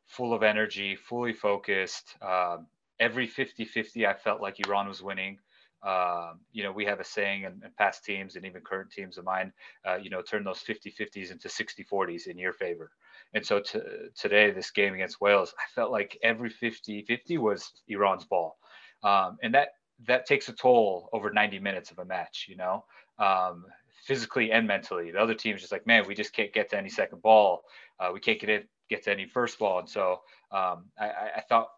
full 0.08 0.34
of 0.34 0.44
energy, 0.44 0.96
fully 0.96 1.34
focused. 1.34 2.16
Um, 2.22 2.68
every 3.00 3.28
50 3.28 3.66
50, 3.66 4.08
I 4.08 4.14
felt 4.14 4.42
like 4.42 4.66
Iran 4.66 4.88
was 4.88 5.02
winning. 5.02 5.40
Um, 5.84 6.40
you 6.52 6.64
know, 6.64 6.72
we 6.72 6.86
have 6.86 7.00
a 7.00 7.04
saying 7.04 7.44
in, 7.44 7.62
in, 7.64 7.72
past 7.78 8.06
teams 8.06 8.36
and 8.36 8.46
even 8.46 8.62
current 8.62 8.92
teams 8.92 9.18
of 9.18 9.26
mine, 9.26 9.52
uh, 9.86 9.96
you 9.96 10.10
know, 10.10 10.22
turn 10.22 10.44
those 10.44 10.60
50 10.60 10.92
50s 10.92 11.32
into 11.32 11.50
60 11.50 11.84
40s 11.84 12.28
in 12.28 12.38
your 12.38 12.54
favor. 12.54 12.92
And 13.34 13.46
so 13.46 13.60
to, 13.60 14.10
today, 14.16 14.52
this 14.52 14.72
game 14.72 14.94
against 14.94 15.20
Wales, 15.20 15.54
I 15.60 15.64
felt 15.76 15.92
like 15.92 16.18
every 16.24 16.50
50 16.50 17.04
50 17.04 17.38
was 17.38 17.72
Iran's 17.88 18.26
ball. 18.26 18.58
Um, 19.04 19.38
and 19.44 19.54
that 19.54 19.70
that 20.06 20.26
takes 20.26 20.50
a 20.50 20.54
toll 20.54 21.10
over 21.14 21.32
90 21.32 21.60
minutes 21.60 21.92
of 21.92 22.00
a 22.00 22.06
match, 22.06 22.48
you 22.50 22.56
know, 22.56 22.86
um, 23.20 23.66
physically 24.06 24.52
and 24.52 24.68
mentally. 24.68 25.12
The 25.12 25.20
other 25.20 25.34
team's 25.34 25.62
just 25.62 25.72
like, 25.72 25.88
man, 25.88 26.06
we 26.08 26.16
just 26.16 26.34
can't 26.34 26.54
get 26.54 26.70
to 26.72 26.78
any 26.78 26.90
second 26.90 27.22
ball. 27.22 27.64
Uh, 28.00 28.12
we 28.14 28.20
can't 28.20 28.40
get 28.40 28.50
it, 28.50 28.68
get 28.90 29.04
to 29.04 29.12
any 29.12 29.26
first 29.26 29.60
ball. 29.60 29.80
And 29.80 29.90
so 29.90 30.22
um, 30.52 30.86
I, 31.00 31.10
I, 31.38 31.44
thought, 31.48 31.70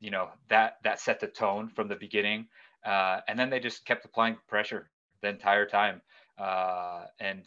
you 0.00 0.10
know, 0.10 0.28
that 0.48 0.76
that 0.84 1.00
set 1.00 1.20
the 1.20 1.26
tone 1.26 1.68
from 1.68 1.88
the 1.88 1.96
beginning. 1.96 2.46
Uh, 2.86 3.20
and 3.28 3.38
then 3.38 3.50
they 3.50 3.60
just 3.60 3.84
kept 3.84 4.04
applying 4.04 4.36
pressure 4.48 4.88
the 5.22 5.28
entire 5.28 5.66
time. 5.66 6.00
Uh, 6.38 7.06
and 7.20 7.42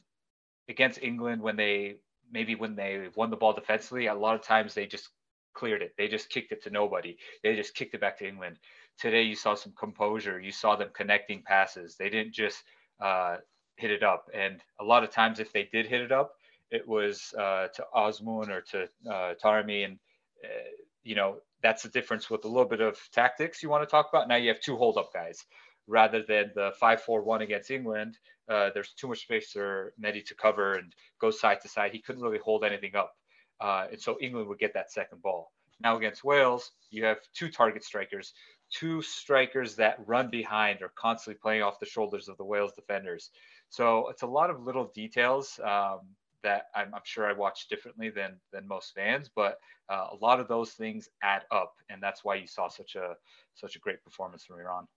against 0.68 1.02
England, 1.02 1.42
when 1.42 1.56
they 1.56 1.96
maybe 2.32 2.56
when 2.56 2.76
they 2.76 3.08
won 3.16 3.30
the 3.30 3.38
ball 3.38 3.54
defensively, 3.54 4.08
a 4.08 4.14
lot 4.14 4.36
of 4.36 4.42
times 4.42 4.74
they 4.74 4.86
just 4.86 5.10
cleared 5.54 5.82
it. 5.82 5.94
They 5.98 6.08
just 6.08 6.30
kicked 6.30 6.52
it 6.52 6.62
to 6.64 6.70
nobody. 6.70 7.18
They 7.42 7.56
just 7.56 7.74
kicked 7.74 7.96
it 7.96 8.02
back 8.02 8.20
to 8.20 8.28
England 8.28 8.58
today 9.00 9.24
you 9.24 9.36
saw 9.36 9.56
some 9.56 9.74
composure. 9.78 10.40
You 10.40 10.52
saw 10.52 10.76
them 10.76 10.90
connecting 10.94 11.42
passes. 11.42 11.96
They 11.96 12.10
didn't 12.10 12.34
just 12.34 12.64
uh, 13.00 13.38
hit 13.78 13.92
it 13.92 14.04
up. 14.04 14.30
And 14.34 14.62
a 14.80 14.84
lot 14.84 15.04
of 15.04 15.10
times, 15.10 15.40
if 15.40 15.52
they 15.54 15.70
did 15.72 15.88
hit 15.88 16.02
it 16.02 16.12
up, 16.12 16.34
it 16.70 16.88
was 16.88 17.34
uh, 17.38 17.68
to 17.74 17.86
Azmoun 17.96 18.50
or 18.50 18.62
to 18.62 18.84
uh, 19.10 19.34
Taremi. 19.44 19.86
And, 19.86 19.98
uh, 20.44 20.70
you 21.04 21.16
know, 21.16 21.38
that's 21.62 21.84
the 21.84 21.90
difference 21.90 22.30
with 22.30 22.46
a 22.46 22.48
little 22.48 22.68
bit 22.68 22.82
of 22.82 22.98
tactics 23.12 23.62
you 23.62 23.70
want 23.70 23.84
to 23.84 23.90
talk 23.90 24.10
about. 24.12 24.28
Now 24.28 24.36
you 24.36 24.50
have 24.50 24.62
two 24.62 24.78
hold 24.78 24.98
up 24.98 25.14
guys 25.14 25.46
rather 25.88 26.24
than 26.24 26.52
the 26.56 26.72
5 26.80 27.02
4 27.02 27.24
1 27.24 27.42
against 27.42 27.72
England. 27.72 28.18
Uh, 28.48 28.70
there's 28.74 28.94
too 28.94 29.08
much 29.08 29.22
space 29.22 29.52
for 29.52 29.94
Mehdi 30.02 30.26
to 30.26 30.36
cover 30.36 30.74
and 30.74 30.94
go 31.20 31.32
side 31.32 31.62
to 31.62 31.70
side. 31.70 31.92
He 31.92 32.02
couldn't 32.02 32.24
really 32.24 32.40
hold 32.40 32.64
anything 32.64 32.96
up. 32.96 33.14
Uh, 33.62 33.88
and 33.92 34.02
so 34.02 34.18
England 34.22 34.48
would 34.48 34.60
get 34.60 34.74
that 34.74 34.92
second 34.92 35.22
ball. 35.22 35.52
Now 35.82 35.98
against 35.98 36.24
Wales, 36.24 36.72
you 36.90 37.06
have 37.06 37.20
two 37.34 37.50
target 37.50 37.84
strikers 37.84 38.34
two 38.72 39.02
strikers 39.02 39.76
that 39.76 39.98
run 40.06 40.30
behind 40.30 40.82
are 40.82 40.92
constantly 40.96 41.40
playing 41.40 41.62
off 41.62 41.80
the 41.80 41.86
shoulders 41.86 42.28
of 42.28 42.38
the 42.38 42.46
Wales 42.46 42.74
defenders. 42.74 43.32
So 43.70 44.10
it's 44.10 44.22
a 44.22 44.28
lot 44.28 44.50
of 44.50 44.64
little 44.64 44.92
details 44.94 45.60
um, 45.64 46.02
that 46.44 46.64
I'm, 46.76 46.94
I'm, 46.94 47.02
sure 47.04 47.28
I 47.28 47.34
watch 47.34 47.68
differently 47.70 48.10
than 48.10 48.40
than 48.52 48.68
most 48.68 48.94
fans, 48.94 49.30
but 49.36 49.58
uh, 49.90 50.08
a 50.12 50.16
lot 50.22 50.40
of 50.40 50.48
those 50.48 50.72
things 50.72 51.10
add 51.24 51.44
up, 51.52 51.74
and 51.90 52.02
that's 52.02 52.24
why 52.24 52.36
you 52.36 52.48
saw 52.48 52.68
such 52.68 52.96
a 52.96 53.16
such 53.56 53.76
a 53.76 53.80
great 53.80 54.04
performance 54.04 54.46
from 54.46 54.60
Iran. 54.60 54.88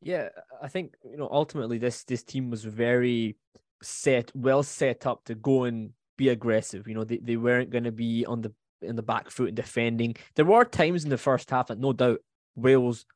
Yeah, 0.00 0.28
I 0.62 0.68
think 0.68 0.94
you 1.04 1.16
know 1.16 1.28
ultimately 1.30 1.78
this 1.78 2.04
this 2.04 2.22
team 2.22 2.50
was 2.50 2.64
very 2.64 3.36
set, 3.82 4.30
well 4.34 4.62
set 4.62 5.06
up 5.06 5.24
to 5.24 5.34
go 5.34 5.64
and 5.64 5.90
be 6.16 6.28
aggressive. 6.28 6.86
You 6.86 6.94
know, 6.94 7.04
they, 7.04 7.18
they 7.18 7.36
weren't 7.36 7.70
going 7.70 7.84
to 7.84 7.92
be 7.92 8.24
on 8.26 8.42
the 8.42 8.52
in 8.82 8.96
the 8.96 9.02
back 9.02 9.30
foot 9.30 9.48
and 9.48 9.56
defending. 9.56 10.14
There 10.36 10.44
were 10.44 10.64
times 10.64 11.04
in 11.04 11.10
the 11.10 11.18
first 11.18 11.50
half 11.50 11.68
that 11.68 11.80
no 11.80 11.92
doubt 11.92 12.20
Wales 12.54 13.06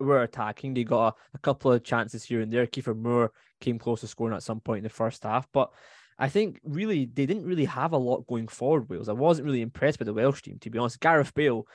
were 0.00 0.22
attacking. 0.22 0.74
They 0.74 0.84
got 0.84 1.08
a, 1.08 1.14
a 1.34 1.38
couple 1.38 1.72
of 1.72 1.84
chances 1.84 2.24
here 2.24 2.40
and 2.40 2.52
there. 2.52 2.66
Kiefer 2.66 2.96
Moore 2.96 3.32
came 3.62 3.78
close 3.78 4.00
to 4.00 4.06
scoring 4.06 4.34
at 4.34 4.42
some 4.42 4.60
point 4.60 4.78
in 4.78 4.84
the 4.84 4.90
first 4.90 5.22
half, 5.24 5.48
but 5.52 5.70
I 6.18 6.28
think 6.28 6.60
really 6.64 7.06
they 7.06 7.26
didn't 7.26 7.46
really 7.46 7.64
have 7.64 7.92
a 7.92 7.98
lot 7.98 8.26
going 8.26 8.48
forward. 8.48 8.88
Wales. 8.90 9.08
I 9.08 9.12
wasn't 9.12 9.46
really 9.46 9.62
impressed 9.62 9.98
with 9.98 10.06
the 10.06 10.14
Welsh 10.14 10.42
team, 10.42 10.58
to 10.60 10.70
be 10.70 10.78
honest. 10.78 11.00
Gareth 11.00 11.34
Bale 11.34 11.66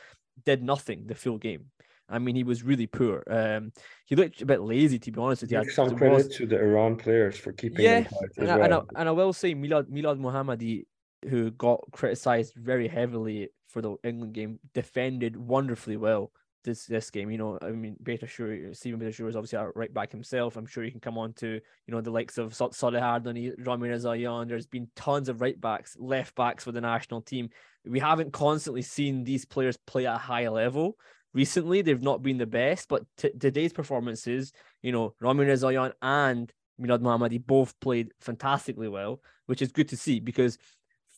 did 0.45 0.62
nothing 0.62 1.08
the 1.08 1.15
full 1.15 1.38
game. 1.38 1.65
I 2.10 2.19
mean, 2.19 2.36
he 2.36 2.43
was 2.43 2.63
really 2.63 2.88
poor. 2.88 3.23
Um, 3.30 3.73
he 4.06 4.15
looked 4.15 4.41
a 4.41 4.45
bit 4.45 4.62
lazy, 4.62 5.00
to 5.00 5.12
be 5.12 5.19
honest 5.19 5.41
with 5.41 5.52
you. 5.52 5.62
Give 5.63 5.73
some 5.73 5.97
credit 5.97 6.13
was... 6.13 6.28
to 6.38 6.45
the 6.45 6.58
Iran 6.58 6.95
players 6.95 7.38
for 7.38 7.52
keeping 7.52 7.84
yeah, 7.84 8.04
tight 8.04 8.13
and, 8.38 8.47
well. 8.47 8.62
and, 8.62 8.73
I, 8.73 8.82
and 8.95 9.10
I 9.10 9.12
will 9.12 9.34
say 9.34 9.54
Milad 9.54 9.89
Milad 9.89 10.19
Mohammadi 10.19 10.86
who 11.28 11.52
got 11.52 11.84
criticised 11.91 12.54
very 12.56 12.88
heavily 12.88 13.50
for 13.67 13.82
the 13.82 13.95
England 14.04 14.34
game, 14.34 14.60
defended 14.73 15.36
wonderfully 15.36 15.97
well 15.97 16.32
this 16.68 16.86
this 16.86 17.10
game. 17.10 17.32
You 17.32 17.38
know, 17.38 17.58
I 17.62 17.72
mean, 17.72 17.96
Beitashour, 18.04 18.76
Steven 18.76 19.00
Beitashour 19.00 19.30
is 19.30 19.36
obviously 19.36 19.58
a 19.58 19.70
right 19.74 19.94
back 19.94 20.12
himself. 20.12 20.56
I'm 20.56 20.68
sure 20.68 20.84
he 20.84 20.92
can 20.92 21.00
come 21.00 21.18
on 21.18 21.34
to, 21.34 21.48
you 21.48 21.92
know, 21.92 22.02
the 22.02 22.12
likes 22.12 22.38
of 22.38 22.54
Saleh 22.54 23.02
Hardani, 23.02 23.54
Rami 23.66 23.90
Rezaian. 23.90 24.48
There's 24.48 24.68
been 24.68 24.88
tons 24.96 25.30
of 25.30 25.42
right 25.42 25.60
backs, 25.60 25.96
left 25.98 26.36
backs 26.36 26.64
for 26.64 26.72
the 26.72 26.82
national 26.82 27.22
team. 27.22 27.50
We 27.86 28.00
haven't 28.00 28.34
constantly 28.34 28.84
seen 28.84 29.24
these 29.24 29.46
players 29.46 29.78
play 29.88 30.06
at 30.06 30.16
a 30.16 30.20
high 30.20 30.48
level. 30.50 30.98
Recently, 31.34 31.82
they've 31.82 32.02
not 32.02 32.22
been 32.22 32.38
the 32.38 32.46
best, 32.46 32.88
but 32.88 33.04
t- 33.18 33.32
today's 33.40 33.74
performances, 33.74 34.52
you 34.82 34.92
know, 34.92 35.14
Rami 35.20 35.46
Rezaian 35.46 35.94
and 36.02 36.52
Milad 36.80 37.02
Mohammadi 37.02 37.44
both 37.44 37.80
played 37.80 38.12
fantastically 38.22 38.88
well, 38.88 39.22
which 39.46 39.62
is 39.62 39.72
good 39.72 39.90
to 39.90 39.98
see 39.98 40.20
because 40.20 40.58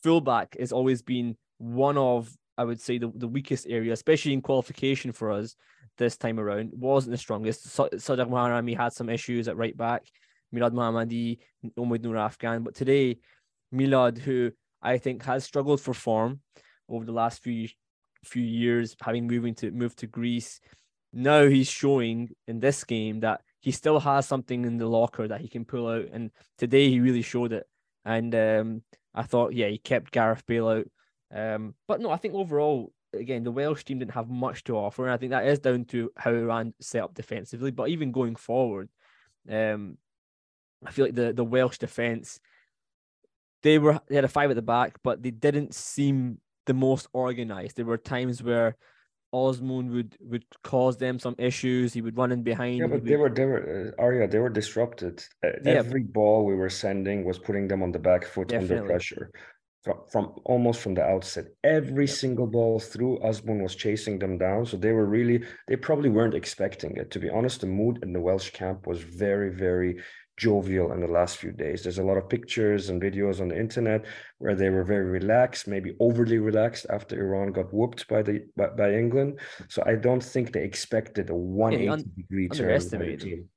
fullback 0.02 0.56
has 0.58 0.72
always 0.72 1.02
been 1.02 1.36
one 1.58 1.98
of 1.98 2.34
I 2.60 2.64
would 2.64 2.78
say 2.78 2.98
the, 2.98 3.10
the 3.14 3.26
weakest 3.26 3.66
area, 3.70 3.94
especially 3.94 4.34
in 4.34 4.42
qualification 4.42 5.12
for 5.12 5.32
us 5.32 5.56
this 5.96 6.18
time 6.18 6.38
around. 6.38 6.72
Wasn't 6.74 7.10
the 7.10 7.16
strongest. 7.16 7.66
Sadegh 7.66 8.28
Moharrami 8.28 8.76
had 8.76 8.92
some 8.92 9.08
issues 9.08 9.48
at 9.48 9.56
right 9.56 9.74
back. 9.74 10.02
Milad 10.54 10.72
Mohammadi, 10.72 11.38
Omid 11.78 12.00
Noorafkan. 12.00 12.62
But 12.62 12.74
today, 12.74 13.16
Milad, 13.74 14.18
who 14.18 14.50
I 14.82 14.98
think 14.98 15.24
has 15.24 15.42
struggled 15.42 15.80
for 15.80 15.94
form 15.94 16.40
over 16.86 17.06
the 17.06 17.12
last 17.12 17.42
few 17.42 17.68
few 18.26 18.42
years, 18.42 18.94
having 19.00 19.26
moving 19.26 19.54
to 19.54 19.70
move 19.70 19.96
to 19.96 20.06
Greece, 20.06 20.60
now 21.14 21.46
he's 21.46 21.70
showing 21.70 22.28
in 22.46 22.60
this 22.60 22.84
game 22.84 23.20
that 23.20 23.40
he 23.60 23.70
still 23.70 24.00
has 24.00 24.26
something 24.26 24.66
in 24.66 24.76
the 24.76 24.86
locker 24.86 25.26
that 25.26 25.40
he 25.40 25.48
can 25.48 25.64
pull 25.64 25.88
out. 25.88 26.08
And 26.12 26.30
today 26.58 26.90
he 26.90 27.00
really 27.00 27.22
showed 27.22 27.54
it. 27.54 27.66
And 28.04 28.34
um, 28.34 28.82
I 29.14 29.22
thought, 29.22 29.54
yeah, 29.54 29.68
he 29.68 29.78
kept 29.78 30.12
Gareth 30.12 30.44
Bale 30.46 30.68
out. 30.68 30.86
Um, 31.34 31.74
but 31.86 32.00
no, 32.00 32.10
I 32.10 32.16
think 32.16 32.34
overall, 32.34 32.92
again, 33.12 33.44
the 33.44 33.52
Welsh 33.52 33.84
team 33.84 33.98
didn't 33.98 34.14
have 34.14 34.28
much 34.28 34.64
to 34.64 34.76
offer, 34.76 35.04
and 35.04 35.12
I 35.12 35.16
think 35.16 35.30
that 35.30 35.46
is 35.46 35.60
down 35.60 35.84
to 35.86 36.10
how 36.16 36.32
Iran 36.32 36.74
set 36.80 37.02
up 37.02 37.14
defensively. 37.14 37.70
But 37.70 37.88
even 37.88 38.12
going 38.12 38.36
forward, 38.36 38.88
um, 39.48 39.96
I 40.84 40.90
feel 40.90 41.04
like 41.06 41.14
the 41.14 41.32
the 41.32 41.44
Welsh 41.44 41.78
defense, 41.78 42.40
they 43.62 43.78
were 43.78 44.00
they 44.08 44.16
had 44.16 44.24
a 44.24 44.28
five 44.28 44.50
at 44.50 44.56
the 44.56 44.62
back, 44.62 44.98
but 45.02 45.22
they 45.22 45.30
didn't 45.30 45.74
seem 45.74 46.38
the 46.66 46.74
most 46.74 47.08
organized. 47.12 47.76
There 47.76 47.84
were 47.84 47.98
times 47.98 48.42
where 48.42 48.76
Azmoun 49.32 49.90
would 49.92 50.16
would 50.20 50.44
cause 50.64 50.96
them 50.96 51.18
some 51.18 51.36
issues. 51.38 51.92
He 51.92 52.00
would 52.00 52.16
run 52.16 52.32
in 52.32 52.42
behind. 52.42 52.78
Yeah, 52.78 52.86
but 52.86 53.02
would... 53.02 53.04
they 53.06 53.16
were 53.16 53.30
they 53.30 53.44
were 53.44 53.94
uh, 53.98 54.02
Arya. 54.02 54.26
They 54.26 54.38
were 54.38 54.50
disrupted. 54.50 55.24
Uh, 55.44 55.50
yeah. 55.64 55.72
Every 55.72 56.02
ball 56.02 56.44
we 56.44 56.54
were 56.54 56.70
sending 56.70 57.24
was 57.24 57.38
putting 57.38 57.68
them 57.68 57.82
on 57.82 57.92
the 57.92 57.98
back 57.98 58.24
foot 58.24 58.48
Definitely. 58.48 58.78
under 58.78 58.88
pressure. 58.88 59.30
From, 59.82 60.00
from 60.12 60.34
almost 60.44 60.82
from 60.82 60.92
the 60.94 61.02
outset, 61.02 61.46
every 61.64 62.04
yep. 62.04 62.14
single 62.14 62.46
ball 62.46 62.78
through 62.78 63.18
Azmoun 63.20 63.62
was 63.62 63.74
chasing 63.74 64.18
them 64.18 64.36
down. 64.36 64.66
So 64.66 64.76
they 64.76 64.92
were 64.92 65.06
really 65.06 65.42
they 65.68 65.76
probably 65.76 66.10
weren't 66.10 66.34
expecting 66.34 66.96
it. 66.96 67.10
To 67.12 67.18
be 67.18 67.30
honest, 67.30 67.62
the 67.62 67.66
mood 67.66 68.00
in 68.02 68.12
the 68.12 68.20
Welsh 68.20 68.50
camp 68.50 68.86
was 68.86 69.00
very 69.00 69.48
very 69.48 69.96
jovial 70.40 70.92
in 70.92 71.00
the 71.00 71.06
last 71.06 71.36
few 71.36 71.52
days. 71.52 71.82
There's 71.82 71.98
a 71.98 72.02
lot 72.02 72.16
of 72.16 72.28
pictures 72.28 72.88
and 72.88 73.00
videos 73.00 73.40
on 73.40 73.48
the 73.48 73.60
internet 73.60 74.06
where 74.38 74.54
they 74.54 74.70
were 74.70 74.84
very 74.84 75.04
relaxed, 75.04 75.68
maybe 75.68 75.94
overly 76.00 76.38
relaxed 76.38 76.86
after 76.88 77.20
Iran 77.20 77.52
got 77.52 77.72
whooped 77.72 78.08
by 78.08 78.22
the 78.22 78.46
by, 78.56 78.68
by 78.68 78.94
England. 78.94 79.38
So 79.68 79.82
I 79.86 79.94
don't 79.96 80.24
think 80.24 80.52
they 80.52 80.64
expected 80.64 81.28
a 81.30 81.34
180 81.34 81.84
yeah, 81.84 81.92
un- 81.92 82.10
degree 82.16 82.48
turn 82.48 82.80
team. 83.18 83.48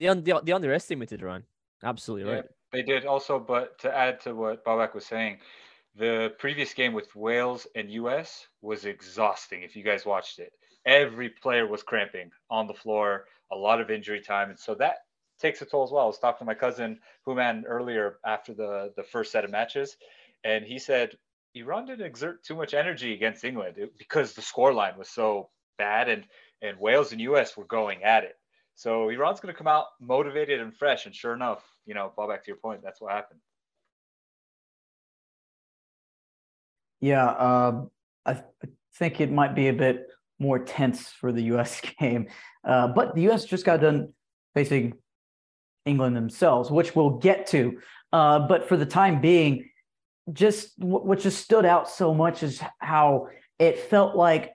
They, 0.00 0.08
un- 0.08 0.24
they, 0.24 0.34
they 0.44 0.52
underestimated 0.52 1.22
Iran. 1.22 1.44
Absolutely 1.82 2.32
right. 2.32 2.44
They 2.72 2.82
did 2.82 3.06
also, 3.06 3.38
but 3.38 3.78
to 3.80 3.96
add 3.96 4.20
to 4.20 4.34
what 4.34 4.64
Babak 4.64 4.94
was 4.94 5.06
saying, 5.06 5.38
the 5.94 6.34
previous 6.38 6.74
game 6.74 6.92
with 6.92 7.14
Wales 7.16 7.66
and 7.74 7.90
US 7.90 8.46
was 8.60 8.84
exhausting 8.84 9.62
if 9.62 9.74
you 9.76 9.82
guys 9.82 10.04
watched 10.04 10.38
it. 10.38 10.52
Every 10.84 11.30
player 11.30 11.66
was 11.66 11.82
cramping 11.82 12.30
on 12.50 12.66
the 12.66 12.74
floor, 12.74 13.24
a 13.50 13.56
lot 13.56 13.80
of 13.80 13.90
injury 13.90 14.20
time. 14.20 14.50
And 14.50 14.58
so 14.58 14.74
that 14.76 14.98
takes 15.40 15.62
a 15.62 15.66
toll 15.66 15.84
as 15.84 15.90
well. 15.90 16.04
I 16.04 16.06
was 16.06 16.18
talking 16.18 16.40
to 16.40 16.44
my 16.44 16.54
cousin 16.54 16.98
Human 17.26 17.64
earlier 17.66 18.18
after 18.24 18.54
the, 18.54 18.92
the 18.96 19.02
first 19.02 19.32
set 19.32 19.44
of 19.44 19.50
matches, 19.50 19.96
and 20.44 20.64
he 20.64 20.78
said 20.78 21.16
Iran 21.54 21.86
didn't 21.86 22.06
exert 22.06 22.44
too 22.44 22.54
much 22.54 22.74
energy 22.74 23.14
against 23.14 23.44
England 23.44 23.76
because 23.98 24.34
the 24.34 24.42
scoreline 24.42 24.96
was 24.98 25.08
so 25.08 25.48
bad 25.78 26.08
and, 26.08 26.24
and 26.62 26.78
Wales 26.78 27.12
and 27.12 27.20
US 27.22 27.56
were 27.56 27.64
going 27.64 28.04
at 28.04 28.24
it. 28.24 28.34
So 28.74 29.08
Iran's 29.08 29.40
going 29.40 29.52
to 29.54 29.58
come 29.58 29.66
out 29.66 29.86
motivated 30.00 30.60
and 30.60 30.76
fresh. 30.76 31.06
And 31.06 31.14
sure 31.14 31.32
enough, 31.32 31.64
you 31.86 31.94
know, 31.94 32.12
fall 32.14 32.28
back 32.28 32.44
to 32.44 32.48
your 32.48 32.56
point, 32.56 32.82
that's 32.82 33.00
what 33.00 33.12
happened. 33.12 33.40
Yeah, 37.00 37.26
uh, 37.26 37.84
I 38.24 38.42
think 38.96 39.20
it 39.20 39.30
might 39.30 39.54
be 39.54 39.68
a 39.68 39.72
bit 39.72 40.08
more 40.38 40.58
tense 40.58 41.08
for 41.10 41.32
the 41.32 41.42
U.S. 41.44 41.80
game, 42.00 42.28
uh, 42.64 42.88
but 42.88 43.14
the 43.14 43.22
U.S. 43.22 43.44
just 43.44 43.64
got 43.64 43.80
done 43.80 44.12
facing 44.54 44.94
England 45.84 46.16
themselves, 46.16 46.70
which 46.70 46.96
we'll 46.96 47.18
get 47.18 47.46
to. 47.48 47.78
Uh, 48.12 48.40
but 48.40 48.68
for 48.68 48.76
the 48.76 48.86
time 48.86 49.20
being, 49.20 49.68
just 50.32 50.72
what 50.78 51.20
just 51.20 51.42
stood 51.42 51.64
out 51.64 51.88
so 51.88 52.12
much 52.12 52.42
is 52.42 52.60
how 52.80 53.28
it 53.58 53.78
felt 53.78 54.16
like 54.16 54.52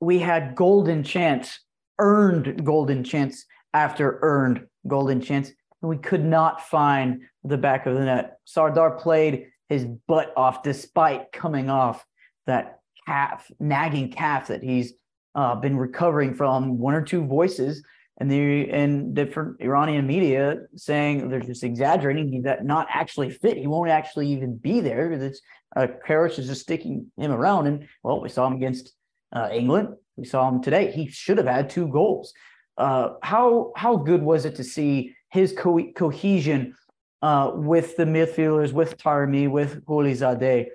we 0.00 0.18
had 0.18 0.54
golden 0.56 1.02
chance, 1.04 1.60
earned 1.98 2.64
golden 2.64 3.04
chance 3.04 3.44
after 3.72 4.18
earned 4.22 4.66
golden 4.86 5.20
chance, 5.20 5.50
we 5.88 5.96
could 5.96 6.24
not 6.24 6.66
find 6.66 7.22
the 7.42 7.58
back 7.58 7.86
of 7.86 7.94
the 7.94 8.04
net. 8.04 8.38
Sardar 8.44 8.92
played 8.92 9.46
his 9.68 9.84
butt 9.84 10.32
off 10.36 10.62
despite 10.62 11.32
coming 11.32 11.70
off 11.70 12.04
that 12.46 12.80
calf, 13.06 13.50
nagging 13.60 14.10
calf 14.10 14.48
that 14.48 14.62
he's 14.62 14.94
uh, 15.34 15.54
been 15.56 15.76
recovering 15.76 16.34
from. 16.34 16.78
One 16.78 16.94
or 16.94 17.02
two 17.02 17.26
voices 17.26 17.82
and 18.18 18.30
the 18.30 18.70
in 18.70 19.12
different 19.14 19.60
Iranian 19.60 20.06
media 20.06 20.58
saying 20.76 21.28
they're 21.28 21.40
just 21.40 21.64
exaggerating. 21.64 22.32
He's 22.32 22.44
not 22.62 22.86
actually 22.90 23.30
fit. 23.30 23.56
He 23.56 23.66
won't 23.66 23.90
actually 23.90 24.28
even 24.28 24.56
be 24.56 24.80
there 24.80 25.08
because 25.08 25.24
it's 25.24 25.40
uh, 25.76 25.88
Karach 26.06 26.38
is 26.38 26.46
just 26.46 26.62
sticking 26.62 27.10
him 27.16 27.32
around. 27.32 27.66
And 27.66 27.88
well, 28.02 28.20
we 28.20 28.28
saw 28.28 28.46
him 28.46 28.54
against 28.54 28.94
uh, 29.32 29.48
England. 29.52 29.88
We 30.16 30.24
saw 30.24 30.48
him 30.48 30.62
today. 30.62 30.92
He 30.92 31.08
should 31.08 31.38
have 31.38 31.48
had 31.48 31.68
two 31.68 31.88
goals. 31.88 32.32
Uh, 32.76 33.10
how 33.22 33.72
how 33.76 33.96
good 33.96 34.22
was 34.22 34.44
it 34.44 34.56
to 34.56 34.64
see 34.64 35.14
his 35.34 35.52
co- 35.52 35.92
cohesion 35.96 36.76
uh, 37.20 37.50
with 37.54 37.96
the 37.96 38.04
midfielders, 38.04 38.72
with 38.72 38.96
Taremi, 38.96 39.50
with 39.50 39.84
Gholizadeh, 39.84 40.68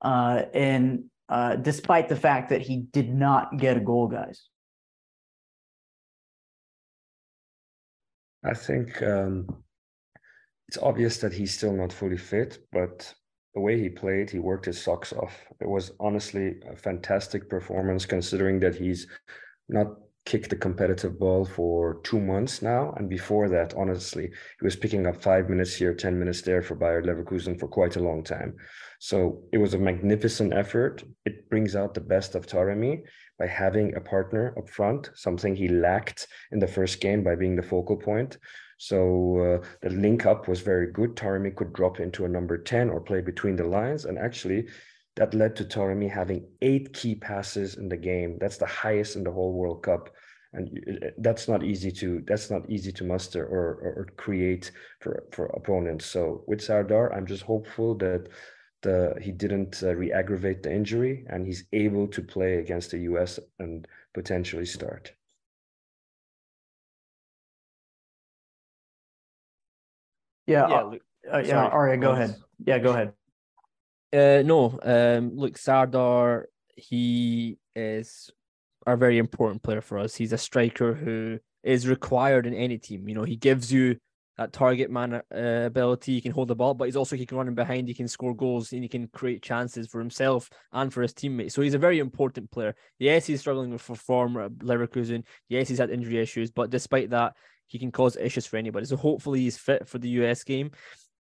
uh, 0.00 0.42
and 0.54 1.04
uh, 1.28 1.56
despite 1.56 2.08
the 2.08 2.16
fact 2.16 2.48
that 2.48 2.62
he 2.62 2.78
did 2.92 3.14
not 3.14 3.58
get 3.58 3.76
a 3.76 3.80
goal, 3.80 4.08
guys. 4.08 4.48
I 8.42 8.54
think 8.54 9.02
um, 9.02 9.46
it's 10.68 10.78
obvious 10.78 11.18
that 11.18 11.32
he's 11.34 11.52
still 11.52 11.74
not 11.74 11.92
fully 11.92 12.16
fit, 12.16 12.60
but 12.72 13.12
the 13.54 13.60
way 13.60 13.78
he 13.78 13.90
played, 13.90 14.30
he 14.30 14.38
worked 14.38 14.64
his 14.64 14.80
socks 14.80 15.12
off. 15.12 15.36
It 15.60 15.68
was 15.68 15.92
honestly 16.00 16.54
a 16.70 16.76
fantastic 16.76 17.50
performance, 17.50 18.06
considering 18.06 18.60
that 18.60 18.76
he's 18.76 19.08
not 19.68 19.88
kicked 20.26 20.50
the 20.50 20.56
competitive 20.56 21.18
ball 21.18 21.44
for 21.44 22.00
two 22.02 22.20
months 22.20 22.60
now. 22.60 22.92
And 22.96 23.08
before 23.08 23.48
that, 23.48 23.74
honestly, 23.74 24.24
he 24.24 24.64
was 24.64 24.76
picking 24.76 25.06
up 25.06 25.22
five 25.22 25.48
minutes 25.48 25.74
here, 25.74 25.94
10 25.94 26.18
minutes 26.18 26.42
there 26.42 26.60
for 26.60 26.74
Bayer 26.74 27.02
Leverkusen 27.02 27.58
for 27.58 27.68
quite 27.68 27.96
a 27.96 28.02
long 28.02 28.22
time. 28.22 28.56
So 28.98 29.42
it 29.52 29.58
was 29.58 29.74
a 29.74 29.78
magnificent 29.78 30.52
effort. 30.52 31.04
It 31.24 31.48
brings 31.48 31.76
out 31.76 31.94
the 31.94 32.00
best 32.00 32.34
of 32.34 32.46
Taremi 32.46 33.02
by 33.38 33.46
having 33.46 33.94
a 33.94 34.00
partner 34.00 34.54
up 34.58 34.68
front, 34.68 35.10
something 35.14 35.54
he 35.54 35.68
lacked 35.68 36.26
in 36.50 36.58
the 36.58 36.66
first 36.66 37.00
game 37.00 37.22
by 37.22 37.36
being 37.36 37.54
the 37.54 37.62
focal 37.62 37.96
point. 37.96 38.38
So 38.78 39.60
uh, 39.62 39.66
the 39.80 39.90
link 39.90 40.26
up 40.26 40.48
was 40.48 40.60
very 40.60 40.90
good. 40.92 41.14
Taremi 41.14 41.54
could 41.54 41.72
drop 41.72 42.00
into 42.00 42.24
a 42.24 42.28
number 42.28 42.58
10 42.58 42.90
or 42.90 43.00
play 43.00 43.20
between 43.20 43.56
the 43.56 43.64
lines. 43.64 44.04
And 44.04 44.18
actually, 44.18 44.66
that 45.16 45.34
led 45.34 45.56
to 45.56 45.64
Taremi 45.64 46.10
having 46.10 46.46
eight 46.60 46.92
key 46.92 47.14
passes 47.14 47.76
in 47.76 47.88
the 47.88 47.96
game. 47.96 48.36
That's 48.38 48.58
the 48.58 48.66
highest 48.66 49.16
in 49.16 49.24
the 49.24 49.32
whole 49.32 49.52
World 49.52 49.82
Cup, 49.82 50.10
and 50.52 50.68
that's 51.18 51.48
not 51.48 51.64
easy 51.64 51.90
to 51.92 52.22
that's 52.26 52.50
not 52.50 52.68
easy 52.70 52.92
to 52.92 53.04
muster 53.04 53.44
or, 53.44 53.74
or, 53.82 53.92
or 53.98 54.08
create 54.16 54.70
for 55.00 55.24
for 55.32 55.46
opponents. 55.46 56.06
So 56.06 56.44
with 56.46 56.60
Sardar, 56.60 57.12
I'm 57.12 57.26
just 57.26 57.42
hopeful 57.42 57.94
that 57.96 58.28
the 58.82 59.14
he 59.20 59.32
didn't 59.32 59.82
uh, 59.82 59.94
re-aggravate 59.94 60.62
the 60.62 60.72
injury 60.72 61.24
and 61.28 61.46
he's 61.46 61.64
able 61.72 62.06
to 62.08 62.22
play 62.22 62.58
against 62.58 62.90
the 62.90 62.98
US 62.98 63.40
and 63.58 63.88
potentially 64.14 64.66
start. 64.66 65.12
Yeah, 70.46 70.68
yeah, 70.68 70.98
uh, 71.32 71.38
yeah. 71.38 71.64
Arya, 71.64 71.96
go 71.96 72.12
ahead. 72.12 72.36
Yeah, 72.64 72.78
go 72.78 72.90
ahead. 72.90 73.12
Uh, 74.16 74.42
no, 74.42 74.78
um, 74.82 75.36
look, 75.36 75.58
Sardar, 75.58 76.46
he 76.74 77.58
is 77.74 78.30
a 78.86 78.96
very 78.96 79.18
important 79.18 79.62
player 79.62 79.82
for 79.82 79.98
us. 79.98 80.14
He's 80.14 80.32
a 80.32 80.38
striker 80.38 80.94
who 80.94 81.38
is 81.62 81.86
required 81.86 82.46
in 82.46 82.54
any 82.54 82.78
team. 82.78 83.08
You 83.08 83.14
know, 83.14 83.24
he 83.24 83.36
gives 83.36 83.70
you 83.70 83.98
that 84.38 84.54
target 84.54 84.90
man 84.90 85.14
uh, 85.14 85.64
ability. 85.66 86.14
He 86.14 86.20
can 86.22 86.32
hold 86.32 86.48
the 86.48 86.54
ball, 86.54 86.72
but 86.72 86.86
he's 86.86 86.96
also 86.96 87.14
he 87.14 87.26
can 87.26 87.36
run 87.36 87.48
in 87.48 87.54
behind. 87.54 87.88
He 87.88 87.94
can 87.94 88.08
score 88.08 88.34
goals 88.34 88.72
and 88.72 88.82
he 88.82 88.88
can 88.88 89.08
create 89.08 89.42
chances 89.42 89.86
for 89.86 89.98
himself 89.98 90.48
and 90.72 90.90
for 90.90 91.02
his 91.02 91.12
teammates. 91.12 91.54
So 91.54 91.60
he's 91.60 91.74
a 91.74 91.78
very 91.78 91.98
important 91.98 92.50
player. 92.50 92.74
Yes, 92.98 93.26
he's 93.26 93.40
struggling 93.40 93.70
with 93.70 93.82
form 93.82 94.38
at 94.38 94.52
Leverkusen. 94.52 95.24
Yes, 95.50 95.68
he's 95.68 95.78
had 95.78 95.90
injury 95.90 96.18
issues, 96.18 96.50
but 96.50 96.70
despite 96.70 97.10
that, 97.10 97.34
he 97.66 97.78
can 97.78 97.92
cause 97.92 98.16
issues 98.16 98.46
for 98.46 98.56
anybody. 98.56 98.86
So 98.86 98.96
hopefully 98.96 99.40
he's 99.40 99.58
fit 99.58 99.86
for 99.86 99.98
the 99.98 100.08
US 100.08 100.42
game. 100.42 100.70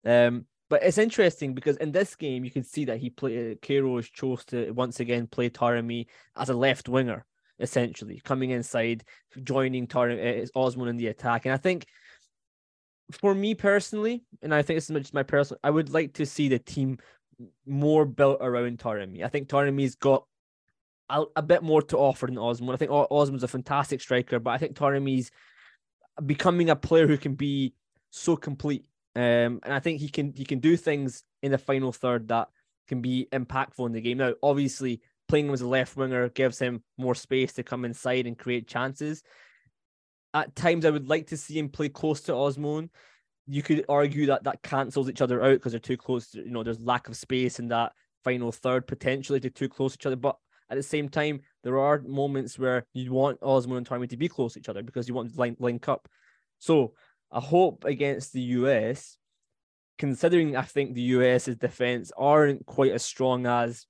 Um, 0.05 0.45
but 0.69 0.83
it's 0.83 0.97
interesting 0.97 1.53
because 1.53 1.77
in 1.77 1.91
this 1.91 2.15
game, 2.15 2.43
you 2.43 2.51
can 2.51 2.63
see 2.63 2.85
that 2.85 2.97
he 2.97 3.09
played, 3.09 3.61
Queiroz 3.61 4.11
chose 4.11 4.43
to 4.45 4.71
once 4.71 4.99
again 4.99 5.27
play 5.27 5.49
Taremi 5.49 6.07
as 6.35 6.49
a 6.49 6.53
left 6.53 6.89
winger, 6.89 7.25
essentially, 7.59 8.21
coming 8.23 8.49
inside, 8.49 9.03
joining 9.43 9.87
Taremi, 9.87 10.43
uh, 10.43 10.59
Azmoun 10.59 10.89
in 10.89 10.97
the 10.97 11.07
attack. 11.07 11.45
And 11.45 11.53
I 11.53 11.57
think 11.57 11.85
for 13.11 13.35
me 13.35 13.53
personally, 13.53 14.23
and 14.41 14.53
I 14.53 14.63
think 14.63 14.77
this 14.77 14.89
is 14.89 14.97
just 14.97 15.13
my 15.13 15.23
personal, 15.23 15.59
I 15.63 15.69
would 15.69 15.91
like 15.91 16.13
to 16.15 16.25
see 16.25 16.49
the 16.49 16.59
team 16.59 16.97
more 17.65 18.05
built 18.05 18.39
around 18.41 18.79
Taremi. 18.79 19.23
I 19.23 19.27
think 19.27 19.47
Taremi's 19.47 19.95
got 19.95 20.25
a, 21.09 21.25
a 21.35 21.41
bit 21.43 21.61
more 21.61 21.83
to 21.83 21.97
offer 21.97 22.25
than 22.25 22.35
Azmoun. 22.35 22.73
I 22.73 22.77
think 22.77 22.91
Azmoun's 22.91 23.43
a 23.43 23.47
fantastic 23.47 24.01
striker, 24.01 24.39
but 24.39 24.51
I 24.51 24.57
think 24.57 24.75
Taremi's 24.75 25.29
becoming 26.25 26.69
a 26.69 26.75
player 26.75 27.07
who 27.07 27.17
can 27.17 27.35
be 27.35 27.73
so 28.09 28.35
complete 28.35 28.85
um, 29.15 29.61
and 29.63 29.73
I 29.73 29.79
think 29.79 30.01
he 30.01 30.09
can 30.09 30.33
he 30.35 30.43
can 30.43 30.59
do 30.59 30.75
things 30.75 31.23
in 31.41 31.51
the 31.51 31.57
final 31.57 31.91
third 31.91 32.27
that 32.27 32.49
can 32.87 33.01
be 33.01 33.27
impactful 33.31 33.85
in 33.85 33.93
the 33.93 34.01
game. 34.01 34.17
Now, 34.17 34.33
obviously, 34.43 35.01
playing 35.27 35.47
him 35.47 35.53
as 35.53 35.61
a 35.61 35.67
left 35.67 35.95
winger 35.95 36.29
gives 36.29 36.59
him 36.59 36.83
more 36.97 37.15
space 37.15 37.53
to 37.53 37.63
come 37.63 37.85
inside 37.85 38.27
and 38.27 38.37
create 38.37 38.67
chances. 38.67 39.23
At 40.33 40.55
times, 40.55 40.85
I 40.85 40.89
would 40.89 41.07
like 41.07 41.27
to 41.27 41.37
see 41.37 41.57
him 41.57 41.69
play 41.69 41.87
close 41.87 42.21
to 42.21 42.33
Azmoun. 42.33 42.89
You 43.47 43.63
could 43.63 43.85
argue 43.87 44.25
that 44.27 44.43
that 44.43 44.61
cancels 44.63 45.09
each 45.09 45.21
other 45.21 45.41
out 45.41 45.53
because 45.53 45.71
they're 45.71 45.79
too 45.79 45.97
close. 45.97 46.31
To, 46.31 46.39
you 46.39 46.51
know, 46.51 46.63
there's 46.63 46.81
lack 46.81 47.07
of 47.07 47.15
space 47.15 47.59
in 47.59 47.69
that 47.69 47.93
final 48.23 48.51
third 48.51 48.85
potentially 48.85 49.39
to 49.39 49.49
too 49.49 49.69
close 49.69 49.93
to 49.93 50.01
each 50.01 50.05
other. 50.07 50.17
But 50.17 50.35
at 50.69 50.75
the 50.75 50.83
same 50.83 51.07
time, 51.07 51.39
there 51.63 51.79
are 51.79 52.01
moments 52.01 52.59
where 52.59 52.85
you 52.93 53.13
want 53.13 53.39
Azmoun 53.39 53.77
and 53.77 53.87
Taremi 53.87 54.09
to 54.09 54.17
be 54.17 54.27
close 54.27 54.53
to 54.53 54.59
each 54.59 54.69
other 54.69 54.83
because 54.83 55.07
you 55.07 55.13
want 55.13 55.33
to 55.33 55.55
link 55.59 55.87
up. 55.87 56.09
So 56.59 56.93
I 57.31 57.39
hope 57.39 57.85
against 57.85 58.33
the 58.33 58.41
US, 58.41 59.17
considering 59.97 60.55
I 60.55 60.63
think 60.63 60.93
the 60.93 61.01
US's 61.01 61.57
defense 61.57 62.11
aren't 62.17 62.65
quite 62.65 62.91
as 62.91 63.03
strong 63.03 63.45
as 63.45 63.85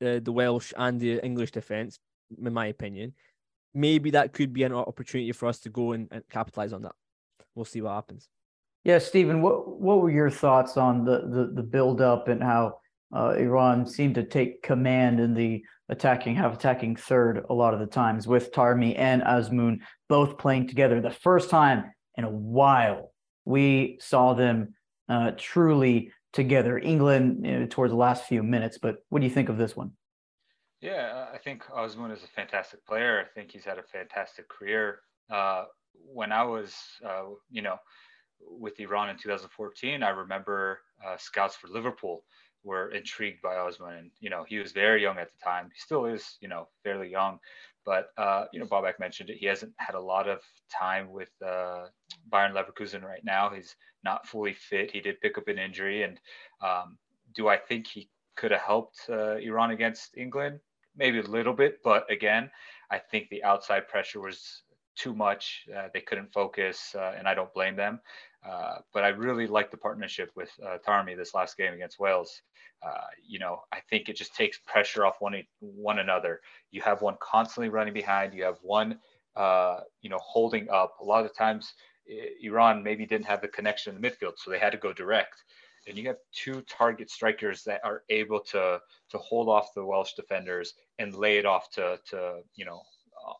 the, 0.00 0.20
the 0.24 0.32
Welsh 0.32 0.72
and 0.76 1.00
the 1.00 1.24
English 1.24 1.50
defense, 1.50 1.98
in 2.42 2.52
my 2.52 2.66
opinion, 2.66 3.14
maybe 3.74 4.10
that 4.10 4.32
could 4.32 4.52
be 4.52 4.62
an 4.62 4.72
opportunity 4.72 5.32
for 5.32 5.48
us 5.48 5.60
to 5.60 5.70
go 5.70 5.92
and, 5.92 6.08
and 6.10 6.22
capitalize 6.30 6.72
on 6.72 6.82
that. 6.82 6.94
We'll 7.54 7.64
see 7.64 7.80
what 7.80 7.94
happens. 7.94 8.28
Yeah, 8.84 8.98
Steven, 8.98 9.42
what 9.42 9.80
what 9.80 10.00
were 10.00 10.10
your 10.10 10.30
thoughts 10.30 10.76
on 10.76 11.04
the 11.04 11.18
the, 11.28 11.52
the 11.54 11.62
build 11.62 12.00
up 12.00 12.28
and 12.28 12.42
how 12.42 12.78
uh, 13.14 13.30
Iran 13.30 13.86
seemed 13.86 14.14
to 14.14 14.22
take 14.22 14.62
command 14.62 15.18
in 15.20 15.34
the 15.34 15.62
attacking 15.88 16.36
half 16.36 16.54
attacking 16.54 16.96
third 16.96 17.44
a 17.48 17.54
lot 17.54 17.74
of 17.74 17.80
the 17.80 17.86
times 17.86 18.26
with 18.26 18.52
Taremi 18.52 18.94
and 18.98 19.22
Azmoun 19.22 19.78
both 20.08 20.38
playing 20.38 20.68
together. 20.68 21.00
The 21.00 21.10
first 21.10 21.50
time 21.50 21.84
in 22.18 22.24
a 22.24 22.30
while 22.30 23.12
we 23.46 23.96
saw 24.00 24.34
them 24.34 24.74
uh, 25.08 25.30
truly 25.38 26.12
together. 26.34 26.76
England 26.78 27.46
you 27.46 27.60
know, 27.60 27.66
towards 27.66 27.92
the 27.92 27.96
last 27.96 28.24
few 28.24 28.42
minutes, 28.42 28.76
but 28.76 28.96
what 29.08 29.20
do 29.20 29.26
you 29.26 29.32
think 29.32 29.48
of 29.48 29.56
this 29.56 29.74
one? 29.74 29.92
Yeah, 30.82 31.26
I 31.32 31.38
think 31.38 31.64
Azmoun 31.64 32.12
is 32.12 32.22
a 32.22 32.28
fantastic 32.28 32.84
player. 32.84 33.20
I 33.20 33.24
think 33.34 33.50
he's 33.52 33.64
had 33.64 33.78
a 33.78 33.82
fantastic 33.82 34.48
career. 34.48 35.00
Uh, 35.30 35.64
when 35.94 36.30
I 36.30 36.44
was, 36.44 36.74
uh, 37.04 37.24
you 37.50 37.62
know, 37.62 37.76
with 38.40 38.78
Iran 38.78 39.08
in 39.08 39.16
2014, 39.16 40.02
I 40.02 40.10
remember 40.10 40.80
uh, 41.04 41.16
scouts 41.16 41.56
for 41.56 41.68
Liverpool 41.68 42.24
were 42.64 42.90
intrigued 42.90 43.40
by 43.42 43.54
Azmoun, 43.54 43.98
and 43.98 44.10
you 44.20 44.30
know 44.30 44.44
he 44.46 44.58
was 44.58 44.72
very 44.72 45.00
young 45.02 45.18
at 45.18 45.30
the 45.32 45.38
time. 45.44 45.70
He 45.72 45.80
still 45.80 46.06
is, 46.06 46.36
you 46.40 46.48
know, 46.48 46.68
fairly 46.84 47.10
young, 47.10 47.38
but 47.88 48.10
uh, 48.22 48.44
you 48.52 48.60
know 48.60 48.66
Babak 48.66 49.00
mentioned 49.00 49.30
it. 49.30 49.38
He 49.38 49.46
hasn't 49.46 49.72
had 49.78 49.94
a 49.94 50.00
lot 50.12 50.28
of 50.28 50.40
time 50.70 51.10
with 51.10 51.30
uh, 51.44 51.86
Bayer 52.30 52.52
Leverkusen 52.52 53.02
right 53.02 53.24
now. 53.24 53.48
He's 53.48 53.74
not 54.04 54.26
fully 54.26 54.52
fit. 54.52 54.90
He 54.90 55.00
did 55.00 55.22
pick 55.22 55.38
up 55.38 55.48
an 55.48 55.58
injury, 55.58 56.02
and 56.02 56.20
um, 56.60 56.98
do 57.34 57.48
I 57.48 57.56
think 57.56 57.86
he 57.86 58.10
could 58.36 58.50
have 58.50 58.60
helped 58.60 58.98
uh, 59.08 59.36
Iran 59.36 59.70
against 59.70 60.16
England? 60.18 60.60
Maybe 60.96 61.18
a 61.18 61.22
little 61.22 61.54
bit, 61.54 61.78
but 61.82 62.10
again, 62.10 62.50
I 62.90 62.98
think 62.98 63.28
the 63.30 63.42
outside 63.42 63.88
pressure 63.88 64.20
was 64.20 64.62
too 64.94 65.14
much. 65.14 65.66
Uh, 65.74 65.88
they 65.94 66.00
couldn't 66.00 66.32
focus, 66.32 66.94
uh, 66.94 67.14
and 67.16 67.26
I 67.26 67.34
don't 67.34 67.54
blame 67.54 67.76
them. 67.76 68.00
Uh, 68.46 68.76
but 68.94 69.04
I 69.04 69.08
really 69.08 69.46
like 69.46 69.70
the 69.70 69.76
partnership 69.76 70.30
with 70.36 70.50
uh, 70.64 70.78
Taremi 70.86 71.16
this 71.16 71.34
last 71.34 71.56
game 71.56 71.74
against 71.74 71.98
Wales. 71.98 72.42
Uh, 72.86 73.06
you 73.26 73.38
know, 73.38 73.62
I 73.72 73.80
think 73.90 74.08
it 74.08 74.16
just 74.16 74.34
takes 74.34 74.58
pressure 74.66 75.04
off 75.04 75.16
one 75.20 75.42
one 75.60 75.98
another. 75.98 76.40
You 76.70 76.80
have 76.82 77.02
one 77.02 77.16
constantly 77.20 77.68
running 77.68 77.94
behind. 77.94 78.34
You 78.34 78.44
have 78.44 78.58
one, 78.62 78.98
uh, 79.34 79.80
you 80.00 80.10
know, 80.10 80.18
holding 80.22 80.68
up. 80.70 80.94
A 81.00 81.04
lot 81.04 81.24
of 81.24 81.34
times, 81.34 81.74
Iran 82.42 82.82
maybe 82.82 83.06
didn't 83.06 83.26
have 83.26 83.40
the 83.40 83.48
connection 83.48 83.94
in 83.94 84.00
the 84.00 84.08
midfield, 84.08 84.34
so 84.36 84.50
they 84.50 84.58
had 84.58 84.72
to 84.72 84.78
go 84.78 84.92
direct. 84.92 85.42
And 85.88 85.98
you 85.98 86.06
have 86.06 86.18
two 86.32 86.62
target 86.62 87.10
strikers 87.10 87.64
that 87.64 87.80
are 87.84 88.04
able 88.08 88.40
to 88.40 88.80
to 89.10 89.18
hold 89.18 89.48
off 89.48 89.74
the 89.74 89.84
Welsh 89.84 90.12
defenders 90.14 90.74
and 90.98 91.14
lay 91.14 91.38
it 91.38 91.46
off 91.46 91.70
to 91.72 91.98
to 92.10 92.40
you 92.54 92.64
know 92.64 92.82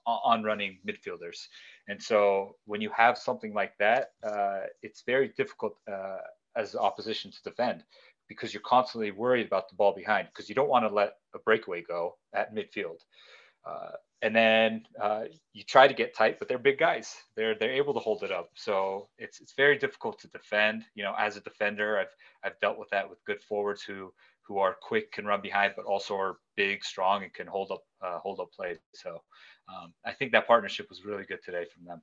on 0.07 0.43
running 0.43 0.79
midfielders. 0.87 1.47
And 1.89 2.03
so 2.03 2.57
when 2.67 2.81
you 2.81 2.91
have 2.91 3.19
something 3.19 3.55
like 3.55 3.73
that, 3.79 4.13
uh, 4.23 4.61
it's 4.83 5.03
very 5.07 5.33
difficult 5.37 5.77
uh, 5.91 6.19
as 6.57 6.77
opposition 6.77 7.31
to 7.31 7.43
defend 7.43 7.83
because 8.29 8.53
you're 8.53 8.63
constantly 8.63 9.11
worried 9.11 9.47
about 9.47 9.69
the 9.71 9.75
ball 9.75 9.95
behind 9.95 10.29
because 10.29 10.49
you 10.49 10.55
don't 10.55 10.69
want 10.69 10.85
to 10.85 10.95
let 10.95 11.15
a 11.35 11.39
breakaway 11.39 11.83
go 11.83 12.17
at 12.35 12.55
midfield. 12.55 12.99
Uh, 13.67 13.93
and 14.23 14.35
then 14.35 14.83
uh, 15.01 15.25
you 15.53 15.63
try 15.63 15.87
to 15.87 15.95
get 15.95 16.15
tight, 16.15 16.39
but 16.39 16.49
they're 16.49 16.59
big 16.59 16.79
guys. 16.79 17.15
They're 17.37 17.55
they're 17.55 17.73
able 17.73 17.95
to 17.95 18.01
hold 18.01 18.23
it 18.23 18.33
up. 18.33 18.51
So 18.55 19.09
it's 19.17 19.41
it's 19.41 19.55
very 19.57 19.79
difficult 19.79 20.19
to 20.21 20.29
defend. 20.29 20.85
You 20.95 21.05
know, 21.05 21.15
as 21.19 21.37
a 21.37 21.41
defender, 21.41 21.99
I've 21.99 22.15
I've 22.45 22.59
dealt 22.61 22.79
with 22.79 22.91
that 22.91 23.09
with 23.09 23.25
good 23.25 23.43
forwards 23.43 23.83
who 23.83 24.13
who 24.49 24.59
are 24.59 24.75
quick, 24.81 25.13
can 25.13 25.27
run 25.27 25.43
behind, 25.43 25.75
but 25.77 25.85
also 25.85 26.17
are 26.17 26.39
big, 26.57 26.83
strong, 26.83 27.23
and 27.23 27.33
can 27.35 27.47
hold 27.47 27.71
up 27.71 27.83
uh, 28.03 28.19
hold 28.19 28.41
up 28.41 28.51
play. 28.53 28.79
So 28.95 29.21
um, 29.69 29.93
I 30.05 30.13
think 30.13 30.33
that 30.33 30.47
partnership 30.47 30.89
was 30.89 31.05
really 31.05 31.25
good 31.25 31.43
today 31.45 31.67
from 31.73 31.85
them. 31.85 32.03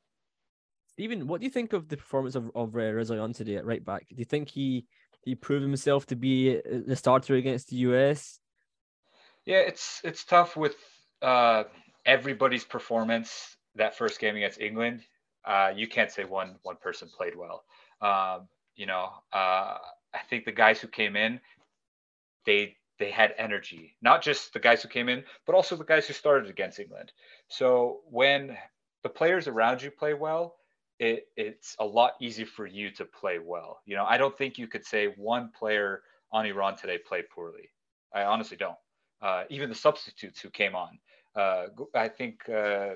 Stephen, 0.92 1.28
what 1.28 1.42
do 1.42 1.46
you 1.46 1.52
think 1.52 1.74
of 1.74 1.90
the 1.90 1.98
performance 1.98 2.36
of 2.36 2.52
of 2.56 2.76
uh, 2.76 2.80
Rezaeian 2.80 3.36
today 3.36 3.56
at 3.58 3.66
right 3.66 3.84
back? 3.84 4.08
Do 4.08 4.16
you 4.16 4.26
think 4.26 4.50
he 4.50 4.86
he 5.24 5.34
proved 5.36 5.64
himself 5.64 6.06
to 6.08 6.16
be 6.16 6.58
uh, 6.58 6.82
the 6.86 6.96
starter 6.96 7.36
against 7.36 7.70
the 7.70 7.78
US? 7.78 8.40
Yeah, 9.46 9.58
it's 9.58 10.02
it's 10.04 10.24
tough 10.24 10.56
with 10.56 10.76
uh, 11.22 11.64
everybody's 12.06 12.64
performance 12.64 13.58
that 13.76 13.98
first 13.98 14.20
game 14.20 14.36
against 14.36 14.62
England. 14.62 15.02
Uh, 15.44 15.72
you 15.76 15.88
can't 15.88 16.12
say 16.12 16.24
one 16.24 16.56
one 16.64 16.78
person 16.78 17.10
played 17.10 17.36
well. 17.36 17.66
Um, 18.02 18.48
you 18.76 18.86
know, 18.86 19.10
uh, 19.34 19.78
I 20.14 20.20
think 20.30 20.46
the 20.46 20.52
guys 20.52 20.80
who 20.80 20.88
came 20.88 21.16
in, 21.16 21.40
they 22.46 22.76
they 22.98 23.12
had 23.12 23.34
energy. 23.38 23.96
Not 24.02 24.22
just 24.22 24.54
the 24.54 24.60
guys 24.60 24.82
who 24.82 24.90
came 24.90 25.10
in, 25.10 25.24
but 25.46 25.56
also 25.56 25.76
the 25.76 25.84
guys 25.84 26.08
who 26.08 26.14
started 26.14 26.50
against 26.50 26.80
England. 26.80 27.12
So 27.50 28.00
when 28.10 28.58
the 29.04 29.10
players 29.10 29.48
around 29.48 29.82
you 29.82 29.92
play 29.92 30.14
well, 30.14 30.56
it, 31.00 31.28
it's 31.36 31.76
a 31.80 31.86
lot 31.86 32.14
easier 32.22 32.46
for 32.46 32.66
you 32.66 32.90
to 32.92 33.06
play 33.06 33.40
well. 33.40 33.82
You 33.86 33.96
know, 33.96 34.06
I 34.06 34.18
don't 34.18 34.38
think 34.38 34.58
you 34.58 34.68
could 34.68 34.86
say 34.86 35.08
one 35.18 35.52
player 35.58 36.04
on 36.32 36.46
Iran 36.46 36.78
today 36.78 36.98
played 36.98 37.30
poorly. 37.30 37.70
I 38.14 38.24
honestly 38.24 38.58
don't. 38.58 38.78
Uh, 39.22 39.44
even 39.50 39.70
the 39.70 39.76
substitutes 39.76 40.40
who 40.40 40.50
came 40.50 40.76
on, 40.76 40.98
uh, 41.36 41.66
I 41.94 42.08
think 42.08 42.48
uh, 42.48 42.96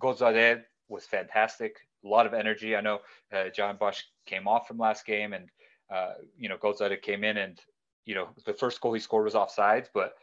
Gholizadeh 0.00 0.62
was 0.88 1.04
fantastic. 1.06 1.76
A 2.04 2.08
lot 2.08 2.26
of 2.26 2.34
energy. 2.34 2.74
I 2.76 2.80
know 2.80 3.00
uh, 3.32 3.46
Jahanbakhsh 3.56 4.02
came 4.26 4.48
off 4.48 4.66
from 4.66 4.78
last 4.78 5.06
game, 5.06 5.32
and 5.32 5.48
uh, 5.92 6.14
you 6.36 6.48
know 6.48 6.56
Gholizadeh 6.56 7.00
came 7.00 7.24
in, 7.24 7.36
and 7.36 7.60
you 8.04 8.14
know 8.14 8.28
the 8.44 8.52
first 8.52 8.80
goal 8.80 8.92
he 8.92 9.00
scored 9.00 9.24
was 9.24 9.34
offsides, 9.34 9.88
but 9.92 10.14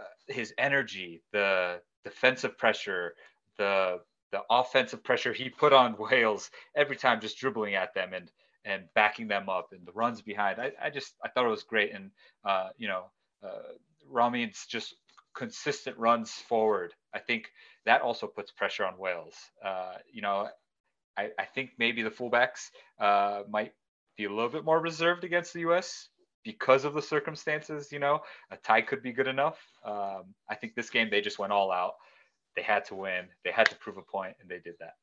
uh, 0.00 0.04
his 0.28 0.54
energy, 0.58 1.22
the 1.32 1.80
defensive 2.04 2.56
pressure, 2.58 3.14
the 3.58 4.00
the 4.32 4.40
offensive 4.50 5.02
pressure 5.04 5.32
he 5.32 5.48
put 5.48 5.72
on 5.72 5.96
Wales 6.10 6.50
every 6.74 6.96
time, 6.96 7.20
just 7.20 7.38
dribbling 7.38 7.74
at 7.74 7.94
them 7.94 8.12
and 8.12 8.30
and 8.64 8.84
backing 8.94 9.28
them 9.28 9.48
up, 9.48 9.68
and 9.72 9.86
the 9.86 9.92
runs 9.92 10.20
behind. 10.22 10.60
I, 10.60 10.72
I 10.82 10.90
just 10.90 11.14
I 11.24 11.28
thought 11.28 11.46
it 11.46 11.50
was 11.50 11.62
great, 11.62 11.94
and 11.94 12.10
uh, 12.44 12.68
you 12.76 12.88
know, 12.88 13.04
uh, 13.42 13.74
Ramin's 14.08 14.66
just 14.66 14.94
consistent 15.34 15.96
runs 15.98 16.32
forward. 16.32 16.94
I 17.14 17.18
think 17.18 17.50
that 17.84 18.00
also 18.02 18.26
puts 18.26 18.50
pressure 18.50 18.84
on 18.84 18.98
Wales. 18.98 19.36
Uh, 19.64 19.94
you 20.12 20.22
know, 20.22 20.48
I, 21.16 21.30
I 21.38 21.44
think 21.44 21.72
maybe 21.78 22.02
the 22.02 22.10
fullbacks 22.10 22.70
uh, 22.98 23.42
might 23.48 23.72
be 24.16 24.24
a 24.24 24.30
little 24.30 24.48
bit 24.48 24.64
more 24.64 24.80
reserved 24.80 25.24
against 25.24 25.52
the 25.52 25.60
U.S. 25.60 26.08
because 26.46 26.84
of 26.84 26.94
the 26.94 27.02
circumstances. 27.02 27.92
You 27.92 27.98
know, 27.98 28.20
a 28.50 28.56
tie 28.56 28.80
could 28.80 29.02
be 29.02 29.12
good 29.12 29.26
enough. 29.26 29.58
Um, 29.84 30.34
I 30.48 30.54
think 30.54 30.74
this 30.74 30.88
game 30.88 31.08
they 31.10 31.20
just 31.20 31.38
went 31.38 31.52
all 31.52 31.70
out. 31.70 31.94
They 32.54 32.62
had 32.62 32.86
to 32.86 32.94
win. 32.94 33.26
They 33.44 33.50
had 33.50 33.66
to 33.66 33.76
prove 33.76 33.98
a 33.98 34.02
point, 34.02 34.34
and 34.40 34.48
they 34.48 34.60
did 34.60 34.76
that. 34.80 34.94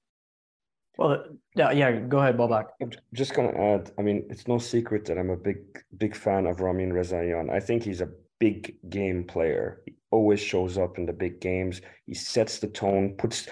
Well, 0.97 1.25
yeah, 1.55 1.71
yeah. 1.71 1.91
Go 1.91 2.19
ahead, 2.19 2.37
Babak. 2.37 2.67
I'm 2.81 2.91
just 3.13 3.33
gonna 3.35 3.55
add. 3.55 3.91
I 3.99 4.01
mean, 4.01 4.25
it's 4.29 4.47
no 4.47 4.57
secret 4.57 5.05
that 5.05 5.19
I'm 5.19 5.29
a 5.31 5.37
big, 5.37 5.57
big 5.97 6.15
fan 6.15 6.47
of 6.47 6.61
Ramin 6.61 6.93
Rezaeian. 6.93 7.51
I 7.51 7.59
think 7.59 7.83
he's 7.83 8.01
a 8.01 8.09
big 8.39 8.77
game 8.89 9.23
player. 9.25 9.81
He 9.85 9.93
always 10.11 10.39
shows 10.39 10.77
up 10.77 10.97
in 10.97 11.05
the 11.05 11.13
big 11.13 11.41
games. 11.41 11.81
He 12.05 12.13
sets 12.13 12.59
the 12.59 12.67
tone, 12.67 13.15
puts 13.17 13.47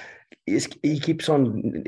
he 0.45 0.99
keeps 0.99 1.29
on 1.29 1.83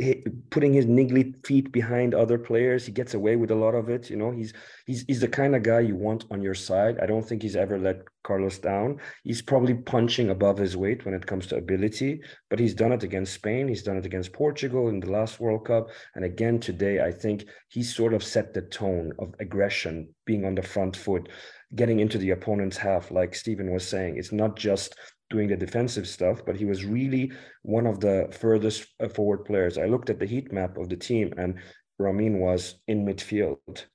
putting 0.50 0.74
his 0.74 0.86
niggly 0.86 1.46
feet 1.46 1.72
behind 1.72 2.14
other 2.14 2.38
players. 2.38 2.86
He 2.86 2.92
gets 2.92 3.14
away 3.14 3.36
with 3.36 3.52
a 3.52 3.56
lot 3.56 3.74
of 3.74 3.90
it. 3.90 4.10
You 4.10 4.18
know, 4.18 4.32
he's 4.32 4.54
he's 4.86 5.04
he's 5.08 5.22
the 5.22 5.28
kind 5.28 5.56
of 5.56 5.64
guy 5.64 5.80
you 5.80 5.96
want 5.96 6.26
on 6.30 6.42
your 6.42 6.54
side. 6.54 7.00
I 7.02 7.06
don't 7.06 7.24
think 7.28 7.42
he's 7.42 7.56
ever 7.56 7.80
let 7.80 8.02
Carlos 8.24 8.60
down. 8.60 9.00
He's 9.24 9.42
probably 9.42 9.74
punching 9.74 10.30
above 10.30 10.58
his 10.58 10.78
weight 10.78 11.04
when 11.04 11.14
it 11.14 11.26
comes 11.26 11.48
to 11.48 11.58
ability, 11.58 12.22
but 12.50 12.60
he's 12.60 12.76
done 12.76 12.92
it 12.92 13.04
against 13.04 13.34
Spain. 13.34 13.68
He's 13.68 13.84
done 13.84 13.98
it 13.98 14.06
against 14.06 14.34
Portugal 14.34 14.88
in 14.88 15.00
the 15.00 15.12
last 15.12 15.40
World 15.40 15.66
Cup, 15.66 15.88
and 16.16 16.24
again 16.24 16.60
today. 16.60 17.02
I 17.02 17.12
think 17.12 17.46
he 17.70 17.82
sort 17.82 18.14
of 18.14 18.24
set 18.24 18.54
the 18.54 18.62
tone 18.62 19.12
of 19.20 19.34
aggression, 19.40 20.10
being 20.26 20.46
on 20.46 20.56
the 20.56 20.62
front 20.62 20.96
foot, 20.96 21.28
getting 21.76 22.00
into 22.00 22.18
the 22.18 22.32
opponent's 22.32 22.78
half. 22.78 23.12
Like 23.12 23.36
Stephen 23.36 23.74
was 23.74 23.88
saying, 23.88 24.18
it's 24.18 24.32
not 24.32 24.56
just 24.56 24.96
doing 25.34 25.50
the 25.50 25.58
defensive 25.58 26.08
stuff, 26.08 26.46
but 26.46 26.56
he 26.56 26.64
was 26.64 26.86
really 26.86 27.32
one 27.64 27.88
of 27.88 28.00
the 28.00 28.30
furthest 28.32 28.86
uh, 29.00 29.10
forward 29.10 29.44
players. 29.44 29.80
I 29.80 29.88
looked 29.88 30.12
at 30.12 30.20
the 30.20 30.28
heat 30.34 30.54
map 30.54 30.78
of 30.78 30.90
the 30.90 30.96
team, 30.96 31.34
and 31.38 31.56
Ramin 31.98 32.40
was 32.40 32.76
in 32.88 33.04
midfield, 33.04 33.86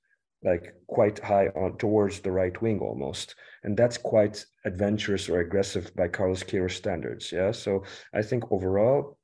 like 0.43 0.73
quite 0.87 1.17
high 1.19 1.47
on 1.55 1.77
towards 1.77 2.19
the 2.19 2.31
right 2.31 2.61
wing 2.61 2.79
almost, 2.79 3.35
and 3.63 3.77
that's 3.77 3.97
quite 3.97 4.45
adventurous 4.65 5.29
or 5.29 5.39
aggressive 5.39 5.95
by 5.95 6.09
Carlos 6.09 6.43
Queiroz 6.43 6.71
standards. 6.71 7.31
Yeah, 7.31 7.51
so 7.51 7.83
I 8.13 8.21
think 8.21 8.51
overall, 8.51 9.17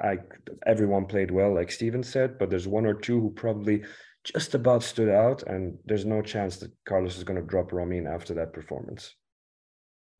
I 0.00 0.18
everyone 0.64 1.06
played 1.06 1.32
well, 1.32 1.52
like 1.52 1.72
Steven 1.72 2.04
said, 2.04 2.38
but 2.38 2.48
there's 2.48 2.68
one 2.68 2.86
or 2.86 2.94
two 2.94 3.20
who 3.20 3.30
probably 3.30 3.82
just 4.22 4.54
about 4.54 4.84
stood 4.84 5.08
out, 5.08 5.42
and 5.44 5.78
there's 5.84 6.06
no 6.06 6.22
chance 6.22 6.58
that 6.58 6.72
Carlos 6.86 7.16
is 7.18 7.24
going 7.24 7.40
to 7.40 7.46
drop 7.46 7.72
Ramin 7.72 8.06
after 8.06 8.34
that 8.34 8.52
performance. 8.52 9.16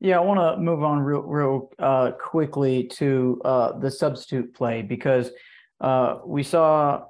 Yeah, 0.03 0.17
I 0.17 0.21
want 0.21 0.39
to 0.39 0.59
move 0.59 0.83
on 0.83 0.97
real, 0.97 1.21
real 1.21 1.69
uh, 1.77 2.11
quickly 2.13 2.85
to 2.93 3.39
uh, 3.45 3.77
the 3.77 3.91
substitute 3.91 4.51
play 4.55 4.81
because 4.81 5.29
uh, 5.79 6.17
we 6.25 6.41
saw 6.41 7.03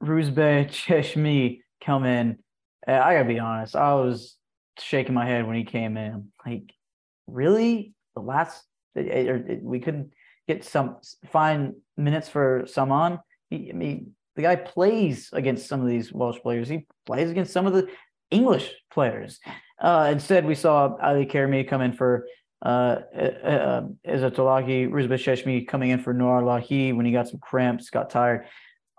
Roozbeh 0.00 0.68
Cheshmi 0.70 1.62
come 1.84 2.04
in. 2.04 2.38
I 2.86 3.14
gotta 3.14 3.24
be 3.24 3.40
honest, 3.40 3.74
I 3.74 3.94
was 3.94 4.36
shaking 4.78 5.12
my 5.12 5.26
head 5.26 5.44
when 5.44 5.56
he 5.56 5.64
came 5.64 5.96
in. 5.96 6.28
Like, 6.46 6.72
really? 7.26 7.94
The 8.14 8.22
last 8.22 8.64
we 8.94 9.80
couldn't 9.80 10.12
get 10.46 10.64
some 10.64 10.98
fine 11.26 11.74
minutes 11.96 12.28
for 12.28 12.62
Saman. 12.68 13.18
He, 13.50 13.70
I 13.70 13.72
mean, 13.72 14.12
the 14.36 14.42
guy 14.42 14.54
plays 14.54 15.30
against 15.32 15.66
some 15.66 15.82
of 15.82 15.88
these 15.88 16.12
Welsh 16.12 16.38
players. 16.38 16.68
He 16.68 16.86
plays 17.06 17.28
against 17.28 17.52
some 17.52 17.66
of 17.66 17.72
the 17.72 17.88
English 18.30 18.70
players. 18.92 19.40
Uh, 19.78 20.08
instead, 20.10 20.46
we 20.46 20.54
saw 20.54 20.96
Ali 21.02 21.26
Karimi 21.26 21.68
come 21.68 21.82
in 21.82 21.92
for 21.92 22.26
uh, 22.64 23.00
uh, 23.14 23.82
Ezatolahi, 24.06 24.88
Roozbeh 24.88 25.18
Cheshmi 25.18 25.66
coming 25.66 25.90
in 25.90 26.02
for 26.02 26.14
Nourollahi 26.14 26.94
when 26.96 27.04
he 27.04 27.12
got 27.12 27.28
some 27.28 27.40
cramps, 27.40 27.90
got 27.90 28.10
tired. 28.10 28.46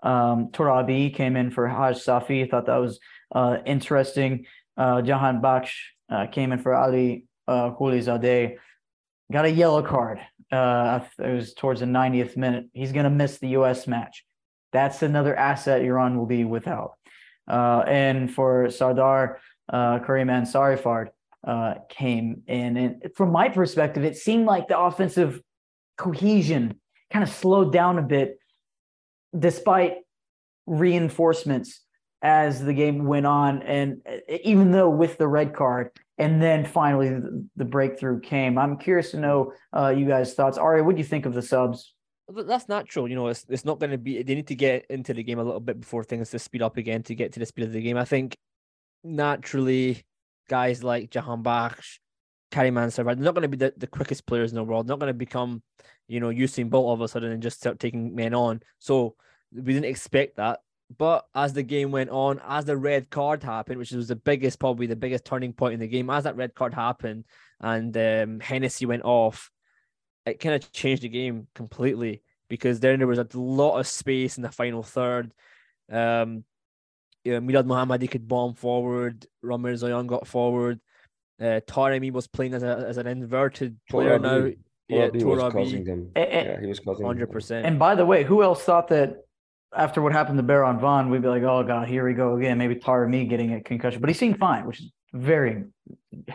Um, 0.02 0.48
Torabi 0.52 1.12
came 1.12 1.36
in 1.36 1.50
for 1.50 1.66
Hajsafi. 1.66 2.48
Thought 2.48 2.66
that 2.66 2.76
was 2.76 3.00
uh, 3.34 3.58
interesting. 3.66 4.46
Uh, 4.76 5.02
Jahanbakhsh 5.02 5.74
uh, 6.08 6.26
came 6.26 6.52
in 6.52 6.60
for 6.60 6.74
Ali 6.74 7.26
uh, 7.48 7.70
Zadeh. 7.70 8.56
Got 9.32 9.44
a 9.44 9.50
yellow 9.50 9.82
card. 9.82 10.20
Uh, 10.50 11.00
it 11.18 11.34
was 11.34 11.52
towards 11.52 11.80
the 11.80 11.86
90th 11.86 12.36
minute. 12.36 12.66
He's 12.72 12.92
going 12.92 13.04
to 13.04 13.10
miss 13.10 13.38
the 13.38 13.48
U.S. 13.48 13.86
match. 13.86 14.24
That's 14.72 15.02
another 15.02 15.34
asset 15.36 15.82
Iran 15.82 16.16
will 16.16 16.26
be 16.26 16.44
without. 16.44 16.92
Uh, 17.46 17.82
and 17.86 18.32
for 18.32 18.70
Sardar 18.70 19.40
uh, 19.68 19.98
Karim 20.00 20.28
Ansarifard 20.28 21.08
uh, 21.46 21.74
came 21.88 22.42
in. 22.46 22.76
And 22.76 23.02
from 23.16 23.32
my 23.32 23.48
perspective, 23.48 24.04
it 24.04 24.16
seemed 24.16 24.46
like 24.46 24.68
the 24.68 24.78
offensive 24.78 25.40
cohesion 25.96 26.80
kind 27.10 27.22
of 27.22 27.30
slowed 27.30 27.72
down 27.72 27.98
a 27.98 28.02
bit 28.02 28.38
despite 29.38 29.96
reinforcements 30.66 31.80
as 32.22 32.64
the 32.64 32.72
game 32.72 33.06
went 33.06 33.26
on. 33.26 33.62
And 33.62 34.02
even 34.42 34.70
though 34.70 34.90
with 34.90 35.18
the 35.18 35.28
red 35.28 35.54
card, 35.54 35.90
and 36.18 36.42
then 36.42 36.64
finally 36.64 37.10
the, 37.10 37.46
the 37.56 37.64
breakthrough 37.64 38.20
came. 38.20 38.58
I'm 38.58 38.76
curious 38.76 39.12
to 39.12 39.20
know 39.20 39.52
uh, 39.74 39.94
you 39.96 40.06
guys' 40.06 40.34
thoughts. 40.34 40.58
Ari, 40.58 40.82
what 40.82 40.96
do 40.96 40.98
you 40.98 41.06
think 41.06 41.26
of 41.26 41.34
the 41.34 41.42
subs? 41.42 41.94
That's 42.28 42.68
natural. 42.68 43.08
You 43.08 43.14
know, 43.14 43.28
it's, 43.28 43.46
it's 43.48 43.64
not 43.64 43.78
going 43.78 43.90
to 43.90 43.98
be, 43.98 44.22
they 44.22 44.34
need 44.34 44.48
to 44.48 44.54
get 44.54 44.84
into 44.90 45.14
the 45.14 45.22
game 45.22 45.38
a 45.38 45.44
little 45.44 45.60
bit 45.60 45.80
before 45.80 46.04
things 46.04 46.30
to 46.30 46.38
speed 46.38 46.60
up 46.60 46.76
again 46.76 47.02
to 47.04 47.14
get 47.14 47.32
to 47.34 47.40
the 47.40 47.46
speed 47.46 47.64
of 47.66 47.72
the 47.72 47.80
game. 47.80 47.96
I 47.96 48.04
think 48.04 48.36
naturally, 49.04 50.04
guys 50.48 50.82
like 50.82 51.10
Jahanbakhsh, 51.10 51.98
Karim 52.50 52.74
Ansari, 52.76 53.04
they're 53.04 53.16
not 53.16 53.34
going 53.34 53.42
to 53.42 53.48
be 53.48 53.56
the, 53.56 53.74
the 53.76 53.86
quickest 53.86 54.26
players 54.26 54.50
in 54.50 54.56
the 54.56 54.64
world, 54.64 54.86
not 54.86 54.98
going 54.98 55.10
to 55.10 55.14
become, 55.14 55.62
you 56.06 56.20
know, 56.20 56.28
Usain 56.28 56.70
Bolt 56.70 56.86
all 56.86 56.94
of 56.94 57.00
a 57.00 57.08
sudden 57.08 57.32
and 57.32 57.42
just 57.42 57.58
start 57.58 57.78
taking 57.78 58.14
men 58.14 58.34
on. 58.34 58.62
So 58.78 59.16
we 59.52 59.72
didn't 59.72 59.84
expect 59.84 60.36
that. 60.36 60.60
But 60.96 61.26
as 61.34 61.52
the 61.52 61.62
game 61.62 61.90
went 61.90 62.08
on, 62.08 62.40
as 62.46 62.64
the 62.64 62.76
red 62.76 63.10
card 63.10 63.42
happened, 63.42 63.78
which 63.78 63.92
was 63.92 64.08
the 64.08 64.16
biggest, 64.16 64.58
probably 64.58 64.86
the 64.86 64.96
biggest 64.96 65.26
turning 65.26 65.52
point 65.52 65.74
in 65.74 65.80
the 65.80 65.86
game, 65.88 66.08
as 66.08 66.24
that 66.24 66.36
red 66.36 66.54
card 66.54 66.72
happened 66.72 67.24
and 67.60 67.94
um, 67.96 68.40
Hennessey 68.40 68.86
went 68.86 69.02
off, 69.04 69.50
it 70.24 70.40
kind 70.40 70.54
of 70.54 70.72
changed 70.72 71.02
the 71.02 71.08
game 71.08 71.46
completely 71.54 72.22
because 72.48 72.80
then 72.80 72.98
there 72.98 73.08
was 73.08 73.18
a 73.18 73.28
lot 73.34 73.78
of 73.78 73.86
space 73.86 74.36
in 74.36 74.42
the 74.42 74.50
final 74.50 74.82
third. 74.82 75.32
Um, 75.90 76.44
you 77.28 77.38
know, 77.38 77.46
Milad 77.46 77.66
Mohammadi 77.66 78.10
could 78.10 78.26
bomb 78.26 78.54
forward. 78.54 79.26
Ramin 79.42 79.74
Rezaeian 79.74 80.06
got 80.06 80.26
forward. 80.26 80.80
Uh, 81.40 81.60
Taremi 81.68 82.10
was 82.10 82.26
playing 82.26 82.54
as, 82.54 82.62
a, 82.62 82.86
as 82.88 82.96
an 82.96 83.06
inverted 83.06 83.76
player 83.90 84.18
now. 84.18 84.50
Yeah, 84.88 85.10
he 85.12 85.22
was 85.22 85.52
causing 85.52 85.84
them. 85.84 86.10
And, 86.16 86.46
yeah, 86.48 86.60
he 86.60 86.66
was 86.66 86.80
causing 86.80 87.04
100%. 87.04 87.62
And 87.64 87.78
by 87.78 87.94
the 87.94 88.06
way, 88.06 88.24
who 88.24 88.42
else 88.42 88.62
thought 88.62 88.88
that 88.88 89.26
after 89.76 90.00
what 90.00 90.12
happened 90.12 90.38
to 90.38 90.42
Beiranvand, 90.42 91.10
we'd 91.10 91.20
be 91.20 91.28
like, 91.28 91.42
oh 91.42 91.62
God, 91.62 91.86
here 91.86 92.06
we 92.06 92.14
go 92.14 92.36
again. 92.36 92.56
Maybe 92.56 92.74
Taremi 92.74 93.28
getting 93.28 93.52
a 93.52 93.60
concussion, 93.60 94.00
but 94.00 94.08
he 94.08 94.14
seemed 94.14 94.38
fine, 94.38 94.64
which 94.64 94.80
is 94.80 94.90
very 95.12 95.64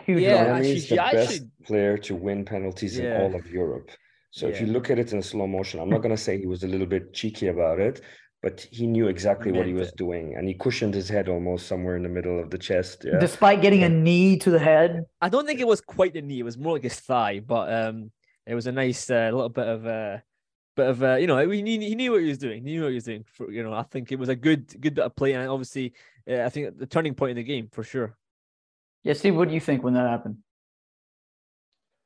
huge. 0.04 0.22
Yeah, 0.22 0.62
he's 0.62 0.88
the 0.88 1.02
actually, 1.02 1.40
best 1.40 1.42
player 1.66 1.98
to 1.98 2.14
win 2.14 2.44
penalties 2.44 2.96
Yeah. 2.96 3.16
in 3.16 3.22
all 3.22 3.34
of 3.34 3.50
Europe. 3.50 3.90
So 4.30 4.48
if 4.48 4.60
you 4.60 4.66
look 4.66 4.90
at 4.90 4.98
it 4.98 5.12
in 5.12 5.22
slow 5.22 5.46
motion, 5.46 5.78
I'm 5.80 5.88
not 5.88 6.02
going 6.02 6.14
to 6.14 6.20
say 6.20 6.38
he 6.38 6.46
was 6.46 6.64
a 6.64 6.68
little 6.68 6.88
bit 6.88 7.12
cheeky 7.12 7.48
about 7.48 7.78
it, 7.78 8.00
but 8.44 8.60
he 8.70 8.86
knew 8.86 9.08
exactly 9.08 9.50
what 9.52 9.66
he 9.66 9.72
was 9.72 9.88
it. 9.88 9.96
doing, 9.96 10.34
and 10.36 10.46
he 10.46 10.52
cushioned 10.52 10.92
his 10.92 11.08
head 11.08 11.30
almost 11.30 11.66
somewhere 11.66 11.96
in 11.96 12.02
the 12.02 12.10
middle 12.10 12.38
of 12.38 12.50
the 12.50 12.58
chest. 12.58 13.02
Yeah, 13.02 13.18
Despite 13.18 13.62
getting 13.62 13.84
a 13.84 13.88
knee 13.88 14.36
to 14.36 14.50
the 14.50 14.58
head. 14.58 15.06
I 15.22 15.30
don't 15.30 15.46
think 15.46 15.60
it 15.60 15.66
was 15.66 15.80
quite 15.80 16.12
the 16.12 16.20
knee. 16.20 16.40
It 16.40 16.42
was 16.42 16.58
more 16.58 16.74
like 16.74 16.82
his 16.82 17.00
thigh, 17.00 17.40
but 17.40 17.72
um, 17.72 18.10
it 18.46 18.54
was 18.54 18.66
a 18.66 18.72
nice 18.72 19.08
uh, 19.08 19.30
little 19.32 19.48
bit 19.48 19.66
of 19.66 19.86
uh, 19.86 20.18
bit 20.76 20.88
of 20.88 21.02
uh, 21.02 21.14
you 21.14 21.26
know, 21.26 21.38
he 21.48 21.62
knew, 21.62 21.80
he 21.80 21.94
knew 21.94 22.12
what 22.12 22.20
he 22.20 22.28
was 22.28 22.36
doing. 22.36 22.62
He 22.66 22.72
knew 22.72 22.82
what 22.82 22.90
he 22.90 22.96
was 22.96 23.04
doing. 23.04 23.24
For 23.24 23.50
you 23.50 23.62
know, 23.62 23.72
I 23.72 23.82
think 23.84 24.12
it 24.12 24.18
was 24.18 24.28
a 24.28 24.36
good 24.36 24.78
good 24.78 24.94
bit 24.96 25.06
of 25.06 25.16
play, 25.16 25.32
and 25.32 25.48
obviously, 25.48 25.94
uh, 26.28 26.42
I 26.42 26.50
think 26.50 26.78
the 26.78 26.84
turning 26.84 27.14
point 27.14 27.30
in 27.30 27.36
the 27.36 27.44
game 27.44 27.68
for 27.72 27.82
sure. 27.82 28.14
Yeah, 29.04 29.14
Steve, 29.14 29.36
what 29.36 29.48
do 29.48 29.54
you 29.54 29.60
think 29.60 29.82
when 29.82 29.94
that 29.94 30.06
happened? 30.06 30.36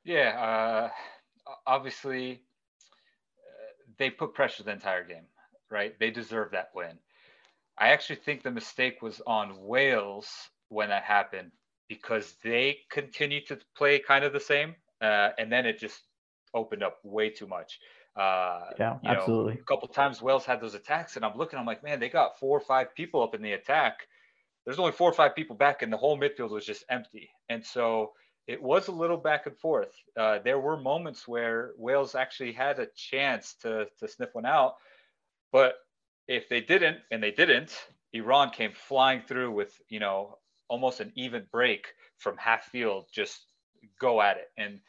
Yeah, 0.04 0.90
uh, 1.48 1.52
obviously, 1.66 2.42
uh, 3.42 3.72
they 3.98 4.10
put 4.10 4.34
pressure 4.34 4.62
the 4.62 4.70
entire 4.70 5.02
game, 5.02 5.26
right? 5.70 5.98
They 5.98 6.10
deserve 6.10 6.52
that 6.52 6.70
win. 6.74 6.98
I 7.78 7.88
actually 7.90 8.16
think 8.16 8.42
the 8.42 8.50
mistake 8.50 9.02
was 9.02 9.20
on 9.26 9.60
Wales 9.62 10.50
when 10.68 10.88
that 10.88 11.04
happened 11.04 11.52
because 11.88 12.36
they 12.42 12.80
continued 12.90 13.46
to 13.48 13.58
play 13.76 13.98
kind 13.98 14.24
of 14.24 14.32
the 14.32 14.40
same, 14.40 14.76
uh, 15.00 15.30
and 15.38 15.50
then 15.50 15.64
it 15.66 15.78
just 15.78 16.02
opened 16.54 16.82
up 16.82 16.98
way 17.04 17.30
too 17.30 17.46
much. 17.46 17.78
Uh, 18.16 18.70
Yeah, 18.78 18.98
you 19.02 19.12
know, 19.12 19.20
absolutely. 19.20 19.54
a 19.54 19.64
couple 19.64 19.88
times 19.88 20.20
Wales 20.20 20.44
had 20.44 20.60
those 20.60 20.74
attacks, 20.74 21.16
and 21.16 21.24
I'm 21.24 21.36
looking, 21.36 21.58
I'm 21.58 21.66
like, 21.66 21.82
man, 21.82 22.00
they 22.00 22.08
got 22.08 22.38
four 22.38 22.56
or 22.56 22.60
five 22.60 22.94
people 22.94 23.22
up 23.22 23.34
in 23.34 23.42
the 23.42 23.52
attack. 23.52 24.08
There's 24.64 24.78
only 24.78 24.92
four 24.92 25.10
or 25.10 25.14
five 25.14 25.34
people 25.34 25.56
back, 25.56 25.82
and 25.82 25.92
the 25.92 25.96
whole 25.96 26.18
midfield 26.18 26.50
was 26.50 26.66
just 26.66 26.84
empty. 26.90 27.30
And 27.48 27.64
so 27.64 28.12
it 28.46 28.62
was 28.62 28.88
a 28.88 28.92
little 28.92 29.16
back 29.16 29.46
and 29.46 29.56
forth. 29.58 29.92
Uh, 30.16 30.40
there 30.40 30.58
were 30.58 30.76
moments 30.76 31.26
where 31.28 31.72
Wales 31.76 32.14
actually 32.14 32.52
had 32.52 32.78
a 32.78 32.86
chance 32.94 33.54
to 33.62 33.86
to 33.98 34.08
sniff 34.08 34.30
one 34.34 34.46
out, 34.46 34.74
but 35.52 35.74
if 36.26 36.48
they 36.48 36.60
didn't, 36.60 36.98
and 37.10 37.22
they 37.22 37.30
didn't, 37.30 37.76
Iran 38.12 38.50
came 38.50 38.72
flying 38.72 39.22
through 39.22 39.52
with 39.52 39.80
you 39.88 40.00
know 40.00 40.38
almost 40.68 41.00
an 41.00 41.12
even 41.14 41.46
break 41.50 41.88
from 42.18 42.36
half 42.36 42.64
field, 42.64 43.06
just 43.12 43.40
go 44.00 44.20
at 44.20 44.36
it. 44.36 44.50
And 44.56 44.80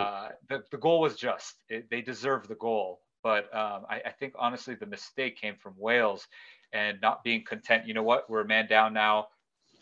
uh, 0.00 0.28
the, 0.48 0.64
the 0.70 0.78
goal 0.78 1.00
was 1.00 1.16
just. 1.16 1.54
It, 1.68 1.88
they 1.90 2.00
deserved 2.00 2.48
the 2.48 2.56
goal. 2.56 3.00
But 3.22 3.44
um, 3.54 3.84
I, 3.88 4.00
I 4.06 4.10
think 4.10 4.34
honestly 4.38 4.74
the 4.74 4.86
mistake 4.86 5.36
came 5.36 5.56
from 5.56 5.74
Wales 5.76 6.26
and 6.72 7.00
not 7.00 7.24
being 7.24 7.44
content. 7.44 7.86
You 7.86 7.94
know 7.94 8.02
what? 8.02 8.28
We're 8.30 8.42
a 8.42 8.46
man 8.46 8.66
down 8.68 8.92
now. 8.92 9.28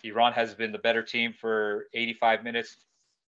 Iran 0.05 0.33
has 0.33 0.55
been 0.55 0.73
the 0.73 0.79
better 0.79 1.03
team 1.03 1.33
for 1.33 1.87
85 1.95 2.45
minutes. 2.45 2.77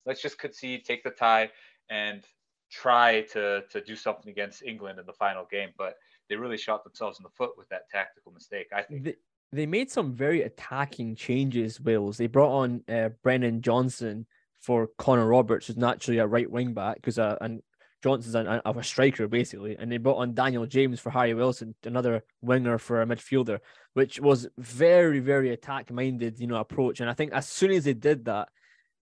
Let's 0.06 0.22
just 0.22 0.38
concede, 0.38 0.84
take 0.84 1.02
the 1.02 1.10
tie, 1.10 1.50
and 1.90 2.24
try 2.70 3.22
to 3.32 3.62
to 3.70 3.80
do 3.80 3.96
something 3.96 4.30
against 4.30 4.62
England 4.62 4.98
in 4.98 5.06
the 5.06 5.12
final 5.12 5.46
game. 5.50 5.70
But 5.76 5.94
they 6.30 6.36
really 6.36 6.56
shot 6.56 6.84
themselves 6.84 7.18
in 7.18 7.24
the 7.24 7.30
foot 7.30 7.50
with 7.58 7.68
that 7.68 7.90
tactical 7.90 8.32
mistake. 8.32 8.68
I 8.74 8.82
think. 8.82 9.04
they, 9.04 9.16
they 9.52 9.66
made 9.66 9.90
some 9.90 10.14
very 10.14 10.42
attacking 10.42 11.16
changes. 11.16 11.80
Wales 11.80 12.16
they 12.16 12.28
brought 12.28 12.56
on 12.56 12.82
uh, 12.88 13.10
Brennan 13.22 13.60
Johnson 13.60 14.26
for 14.60 14.88
Connor 14.96 15.26
Roberts, 15.26 15.66
who's 15.66 15.76
naturally 15.76 16.18
a 16.18 16.26
right 16.26 16.50
wing 16.50 16.72
back, 16.72 16.96
because 16.96 17.18
uh, 17.18 17.36
and 17.40 17.60
Johnson's 18.02 18.34
an, 18.34 18.46
a, 18.46 18.62
a 18.64 18.82
striker 18.82 19.28
basically, 19.28 19.76
and 19.78 19.90
they 19.90 19.98
brought 19.98 20.18
on 20.18 20.34
Daniel 20.34 20.64
James 20.66 21.00
for 21.00 21.10
Harry 21.10 21.34
Wilson, 21.34 21.74
another 21.84 22.24
winger 22.40 22.78
for 22.78 23.02
a 23.02 23.06
midfielder, 23.06 23.58
which 23.94 24.20
was 24.20 24.48
very 24.56 25.18
very 25.18 25.50
attack 25.50 25.90
minded, 25.90 26.38
you 26.38 26.46
know, 26.46 26.56
approach. 26.56 27.00
And 27.00 27.10
I 27.10 27.14
think 27.14 27.32
as 27.32 27.46
soon 27.48 27.72
as 27.72 27.84
they 27.84 27.94
did 27.94 28.24
that, 28.26 28.48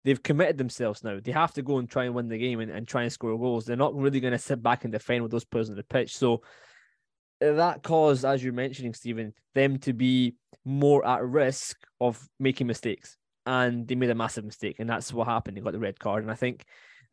they've 0.05 0.23
committed 0.23 0.57
themselves 0.57 1.05
now. 1.05 1.19
They 1.23 1.33
have 1.33 1.53
to 1.55 1.63
go 1.63 1.79
and 1.79 1.91
try 1.91 2.05
and 2.05 2.15
win 2.15 2.29
the 2.29 2.39
game 2.39 2.61
and, 2.61 2.71
and 2.71 2.89
try 2.89 3.03
and 3.03 3.13
score 3.13 3.39
goals. 3.39 3.67
They're 3.67 3.77
not 3.77 3.95
really 3.95 4.21
going 4.21 4.33
to 4.33 4.39
sit 4.39 4.63
back 4.63 4.85
and 4.85 4.93
defend 4.93 5.23
with 5.23 5.31
those 5.31 5.45
players 5.45 5.69
on 5.69 5.77
the 5.77 5.83
pitch. 5.83 6.17
So 6.17 6.43
that 7.41 7.83
caused, 7.83 8.25
as 8.25 8.43
you're 8.43 8.53
mentioning, 8.53 8.95
Stephen, 8.95 9.33
them 9.55 9.79
to 9.81 9.93
be 9.93 10.35
more 10.65 11.07
at 11.07 11.25
risk 11.25 11.79
of 12.01 12.29
making 12.39 12.67
mistakes. 12.67 13.17
And 13.47 13.87
they 13.89 13.95
made 13.95 14.11
a 14.11 14.15
massive 14.15 14.45
mistake, 14.45 14.77
and 14.79 14.89
that's 14.89 15.13
what 15.13 15.27
happened. 15.27 15.57
They 15.57 15.63
got 15.63 15.73
the 15.73 15.79
red 15.79 15.99
card, 15.99 16.23
and 16.23 16.31
I 16.31 16.35
think, 16.35 16.65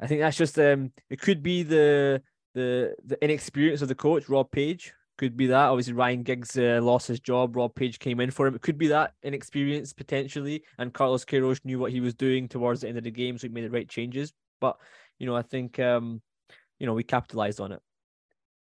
I 0.01 0.07
think 0.07 0.19
that's 0.19 0.35
just 0.35 0.59
um, 0.59 0.91
it 1.09 1.21
could 1.21 1.41
be 1.41 1.63
the 1.63 2.21
the 2.53 2.93
the 3.05 3.23
inexperience 3.23 3.81
of 3.81 3.87
the 3.87 3.95
coach, 3.95 4.27
Rob 4.27 4.51
Page. 4.51 4.93
Could 5.17 5.37
be 5.37 5.47
that. 5.47 5.67
Obviously, 5.67 5.93
Ryan 5.93 6.23
Giggs 6.23 6.57
uh, 6.57 6.81
lost 6.83 7.07
his 7.07 7.21
job. 7.21 7.55
Rob 7.55 7.73
Page 7.73 7.99
came 7.99 8.19
in 8.19 8.31
for 8.31 8.47
him. 8.47 8.55
It 8.55 8.61
could 8.61 8.77
be 8.77 8.87
that 8.87 9.13
inexperience 9.23 9.93
potentially, 9.93 10.63
and 10.77 10.93
Carlos 10.93 11.23
Queiroz 11.23 11.63
knew 11.63 11.79
what 11.79 11.93
he 11.93 12.01
was 12.01 12.13
doing 12.13 12.49
towards 12.49 12.81
the 12.81 12.89
end 12.89 12.97
of 12.97 13.05
the 13.05 13.11
game, 13.11 13.37
so 13.37 13.47
he 13.47 13.53
made 13.53 13.63
the 13.63 13.69
right 13.69 13.87
changes. 13.87 14.33
But 14.59 14.77
you 15.19 15.25
know, 15.25 15.37
I 15.37 15.41
think 15.41 15.79
um, 15.79 16.21
you 16.79 16.85
know 16.85 16.93
we 16.93 17.03
capitalized 17.03 17.61
on 17.61 17.71
it. 17.71 17.79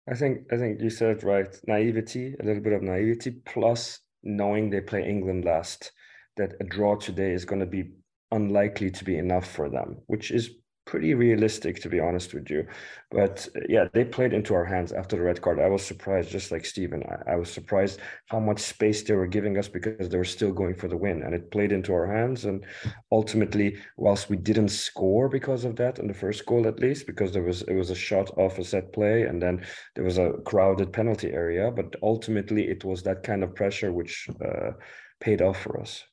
I 0.10 0.16
think 0.16 0.52
I 0.52 0.58
think 0.58 0.82
you 0.82 0.90
said 0.90 1.18
it 1.18 1.24
right. 1.24 1.56
Naivety, 1.68 2.36
a 2.40 2.44
little 2.44 2.62
bit 2.62 2.74
of 2.74 2.82
naivety, 2.82 3.32
plus 3.46 4.00
knowing 4.24 4.70
they 4.70 4.82
play 4.82 5.08
England 5.08 5.46
last, 5.46 5.92
that 6.38 6.54
a 6.60 6.64
draw 6.64 6.96
today 6.96 7.32
is 7.32 7.46
going 7.46 7.60
to 7.60 7.66
be 7.66 7.92
unlikely 8.32 8.92
to 8.92 9.04
be 9.04 9.18
enough 9.18 9.50
for 9.50 9.70
them, 9.70 9.98
which 10.08 10.32
is 10.32 10.52
pretty 10.86 11.14
realistic 11.14 11.82
to 11.82 11.90
be 11.90 12.00
honest 12.00 12.34
with 12.34 12.50
you. 12.50 12.66
But 13.12 13.48
uh, 13.56 13.60
yeah, 13.68 13.88
they 13.94 14.04
played 14.04 14.34
into 14.34 14.54
our 14.54 14.66
hands 14.66 14.92
after 14.92 15.16
the 15.16 15.22
red 15.22 15.42
card. 15.42 15.60
I 15.60 15.68
was 15.68 15.86
surprised, 15.86 16.30
just 16.30 16.52
like 16.52 16.66
Steven. 16.66 17.04
I, 17.04 17.34
I 17.34 17.36
was 17.36 17.52
surprised 17.52 18.00
how 18.28 18.40
much 18.40 18.60
space 18.60 19.04
they 19.04 19.14
were 19.14 19.28
giving 19.28 19.58
us 19.58 19.68
because 19.68 20.10
they 20.10 20.18
were 20.18 20.24
still 20.24 20.52
going 20.52 20.76
for 20.76 20.88
the 20.88 20.98
win, 20.98 21.24
and 21.24 21.34
it 21.34 21.52
played 21.52 21.72
into 21.72 21.94
our 21.94 22.08
hands. 22.08 22.46
And 22.46 22.66
ultimately, 23.12 23.78
whilst 23.98 24.30
we 24.30 24.38
didn't 24.38 24.70
score 24.70 25.30
because 25.30 25.66
of 25.66 25.76
that 25.76 26.00
in 26.00 26.08
the 26.08 26.14
first 26.14 26.46
goal, 26.46 26.68
at 26.68 26.80
least 26.80 27.06
because 27.06 27.32
there 27.32 27.44
was 27.44 27.62
it 27.64 27.76
was 27.76 27.90
a 27.90 27.96
shot 27.96 28.30
off 28.38 28.60
a 28.60 28.64
set 28.64 28.94
play, 28.94 29.24
and 29.24 29.42
then 29.42 29.66
there 29.96 30.06
was 30.06 30.18
a 30.18 30.34
crowded 30.46 30.94
penalty 30.94 31.32
area. 31.32 31.70
But 31.72 31.96
ultimately, 32.02 32.70
it 32.70 32.84
was 32.84 33.04
that 33.04 33.24
kind 33.24 33.44
of 33.44 33.56
pressure 33.56 33.92
which 33.92 34.28
uh, 34.44 34.72
paid 35.20 35.42
off 35.42 35.62
for 35.62 35.80
us. 35.80 36.04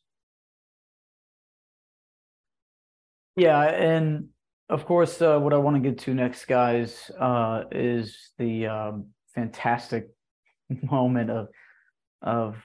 Yeah, 3.36 3.62
and 3.62 4.30
of 4.68 4.84
course, 4.84 5.20
uh, 5.22 5.38
what 5.38 5.52
I 5.52 5.58
want 5.58 5.82
to 5.82 5.90
get 5.90 5.98
to 6.00 6.14
next, 6.14 6.44
guys, 6.46 7.10
uh, 7.18 7.64
is 7.72 8.32
the 8.38 8.66
um, 8.66 9.06
fantastic 9.34 10.08
moment 10.90 11.30
of 11.30 11.48
of, 12.20 12.56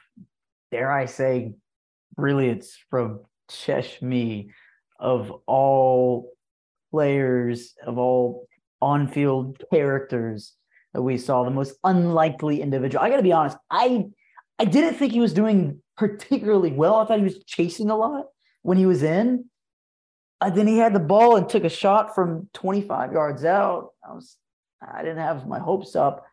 dare 0.71 0.91
I 0.91 1.05
say, 1.05 1.53
brilliance 2.15 2.77
from 2.89 3.21
Cheshmi 3.51 4.49
of 4.99 5.31
all 5.45 6.31
players, 6.91 7.73
of 7.85 7.97
all 7.97 8.47
on 8.81 9.07
field 9.07 9.61
characters 9.71 10.53
that 10.93 11.01
we 11.01 11.17
saw, 11.17 11.43
the 11.43 11.51
most 11.51 11.75
unlikely 11.83 12.61
individual. 12.61 13.03
I 13.03 13.09
got 13.09 13.17
to 13.17 13.23
be 13.23 13.31
honest, 13.31 13.57
I 13.69 14.05
I 14.59 14.65
didn't 14.65 14.95
think 14.95 15.13
he 15.13 15.19
was 15.19 15.33
doing 15.33 15.81
particularly 15.97 16.71
well. 16.71 16.95
I 16.95 17.05
thought 17.05 17.19
he 17.19 17.23
was 17.23 17.43
chasing 17.45 17.89
a 17.89 17.95
lot 17.95 18.25
when 18.61 18.77
he 18.77 18.85
was 18.85 19.03
in. 19.03 19.45
Then 20.49 20.67
he 20.67 20.77
had 20.77 20.93
the 20.93 20.99
ball 20.99 21.35
and 21.35 21.47
took 21.47 21.63
a 21.63 21.69
shot 21.69 22.15
from 22.15 22.49
25 22.53 23.13
yards 23.13 23.45
out. 23.45 23.89
I 24.07 24.13
was 24.13 24.37
I 24.81 25.01
didn't 25.01 25.19
have 25.19 25.47
my 25.47 25.59
hopes 25.59 25.95
up. 25.95 26.25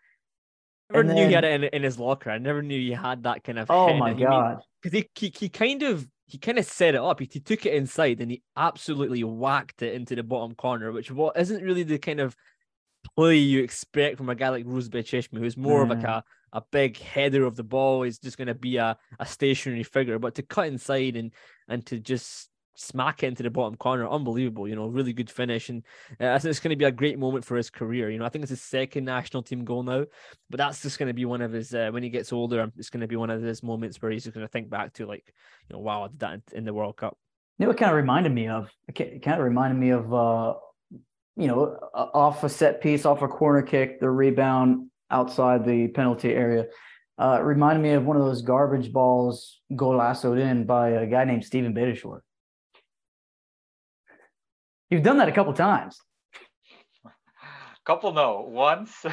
I 0.91 1.03
never 1.03 1.15
knew 1.15 1.29
he 1.29 1.33
had 1.33 1.45
it 1.45 1.63
in, 1.63 1.65
in, 1.65 1.83
his 1.85 1.99
locker. 1.99 2.31
I 2.31 2.39
never 2.39 2.63
knew 2.63 2.79
he 2.79 2.91
had 2.91 3.23
that 3.23 3.45
kind 3.45 3.59
of. 3.59 3.71
Oh 3.71 3.95
my 3.95 4.13
god! 4.13 4.63
Because 4.83 4.99
he, 4.99 5.09
he 5.15 5.33
he 5.39 5.49
kind 5.49 5.83
of 5.83 6.09
he 6.27 6.39
kind 6.39 6.59
of 6.59 6.65
set 6.65 6.95
it 6.95 7.01
up. 7.01 7.21
He, 7.21 7.29
he, 7.31 7.41
took 7.41 7.67
it 7.67 7.75
inside 7.75 8.21
and 8.21 8.31
he 8.31 8.43
absolutely 8.57 9.23
whacked 9.25 9.83
it 9.83 9.95
into 9.95 10.15
the 10.15 10.23
bottom 10.23 10.55
corner, 10.55 10.93
which 10.93 11.11
what 11.11 11.37
isn't 11.37 11.63
really 11.63 11.83
the 11.83 11.99
kind 11.99 12.21
of 12.21 12.37
play 13.17 13.37
you 13.37 13.63
expect 13.63 14.17
from 14.17 14.29
a 14.29 14.35
guy 14.35 14.49
like 14.49 14.67
Roozbeh 14.67 15.05
Cheshmi, 15.05 15.39
who's 15.39 15.57
more 15.57 15.81
mm. 15.81 15.91
of 15.91 15.99
like 15.99 16.05
a, 16.05 16.25
a 16.53 16.63
big 16.71 16.99
header 16.99 17.45
of 17.45 17.57
the 17.57 17.65
ball. 17.65 18.03
He's 18.03 18.19
just 18.19 18.37
going 18.37 18.49
to 18.49 18.55
be 18.55 18.77
a, 18.77 18.97
a 19.19 19.27
stationary 19.27 19.83
figure, 19.83 20.19
but 20.19 20.35
to 20.37 20.43
cut 20.43 20.67
inside 20.67 21.17
and 21.17 21.33
and 21.69 21.85
to 21.87 21.99
just 21.99 22.50
smack 22.81 23.23
it 23.23 23.27
into 23.27 23.43
the 23.43 23.51
bottom 23.51 23.77
corner. 23.77 24.09
Unbelievable, 24.09 24.67
you 24.67 24.75
know, 24.75 24.87
really 24.87 25.13
good 25.13 25.31
finish. 25.31 25.69
And 25.69 25.85
uh, 26.21 26.31
I 26.31 26.39
think 26.39 26.51
it's 26.51 26.61
going 26.61 26.71
to 26.71 26.77
be 26.77 26.87
a 26.87 26.91
great 26.91 27.19
moment 27.19 27.45
for 27.45 27.57
his 27.57 27.71
career. 27.71 28.11
You 28.11 28.19
know, 28.19 28.25
I 28.25 28.31
think 28.31 28.43
it's 28.43 28.51
his 28.51 28.63
second 28.63 29.05
national 29.05 29.43
team 29.43 29.65
goal 29.65 29.83
now, 29.83 30.07
but 30.49 30.59
that's 30.59 30.83
just 30.83 30.99
going 30.99 31.09
to 31.09 31.15
be 31.15 31.25
one 31.25 31.43
of 31.43 31.53
his, 31.53 31.75
uh, 31.75 31.91
when 31.91 32.03
he 32.03 32.09
gets 32.09 32.33
older, 32.33 32.71
it's 32.79 32.91
going 32.91 33.03
to 33.03 33.07
be 33.07 33.17
one 33.17 33.31
of 33.31 33.43
those 33.43 33.63
moments 33.63 34.01
where 34.01 34.11
he's 34.11 34.25
just 34.25 34.35
going 34.35 34.47
to 34.47 34.51
think 34.51 34.71
back 34.71 34.95
to, 34.95 35.07
like, 35.07 35.33
you 35.69 35.77
know, 35.77 35.81
wow, 35.81 36.05
I 36.05 36.09
did 36.09 36.21
that 36.21 36.41
in 36.53 36.65
the 36.65 36.75
World 36.75 36.97
Cup. 36.97 37.19
You 37.59 37.67
know, 37.67 37.73
it 37.73 37.77
kind 37.77 37.91
of 37.91 37.97
reminded 37.97 38.33
me 38.33 38.49
of, 38.49 38.71
it 38.89 39.23
kind 39.23 39.39
of 39.39 39.45
reminded 39.45 39.79
me 39.79 39.91
of, 39.91 40.15
uh, 40.15 40.55
you 41.37 41.47
know, 41.47 41.77
off 41.95 42.43
a 42.45 42.49
set 42.49 42.81
piece, 42.81 43.05
off 43.05 43.23
a 43.23 43.29
corner 43.29 43.63
kick, 43.63 44.01
the 44.01 44.11
rebound 44.11 44.89
outside 45.11 45.67
the 45.67 45.89
penalty 45.89 46.33
area. 46.33 46.67
Uh, 47.19 47.39
reminded 47.43 47.83
me 47.83 47.91
of 47.91 48.07
one 48.07 48.17
of 48.17 48.23
those 48.23 48.41
garbage 48.41 48.91
balls 48.91 49.61
goal 49.77 49.97
lassoed 49.97 50.39
in 50.39 50.65
by 50.65 50.91
a 50.91 51.07
guy 51.07 51.25
named 51.25 51.45
Steven 51.45 51.75
Beitashour. 51.75 52.21
You've 54.91 55.05
done 55.05 55.19
that 55.19 55.29
a 55.29 55.33
couple 55.33 55.53
times. 55.53 56.01
a 57.05 57.11
Couple, 57.87 58.13
no, 58.13 58.45
once. 58.49 59.07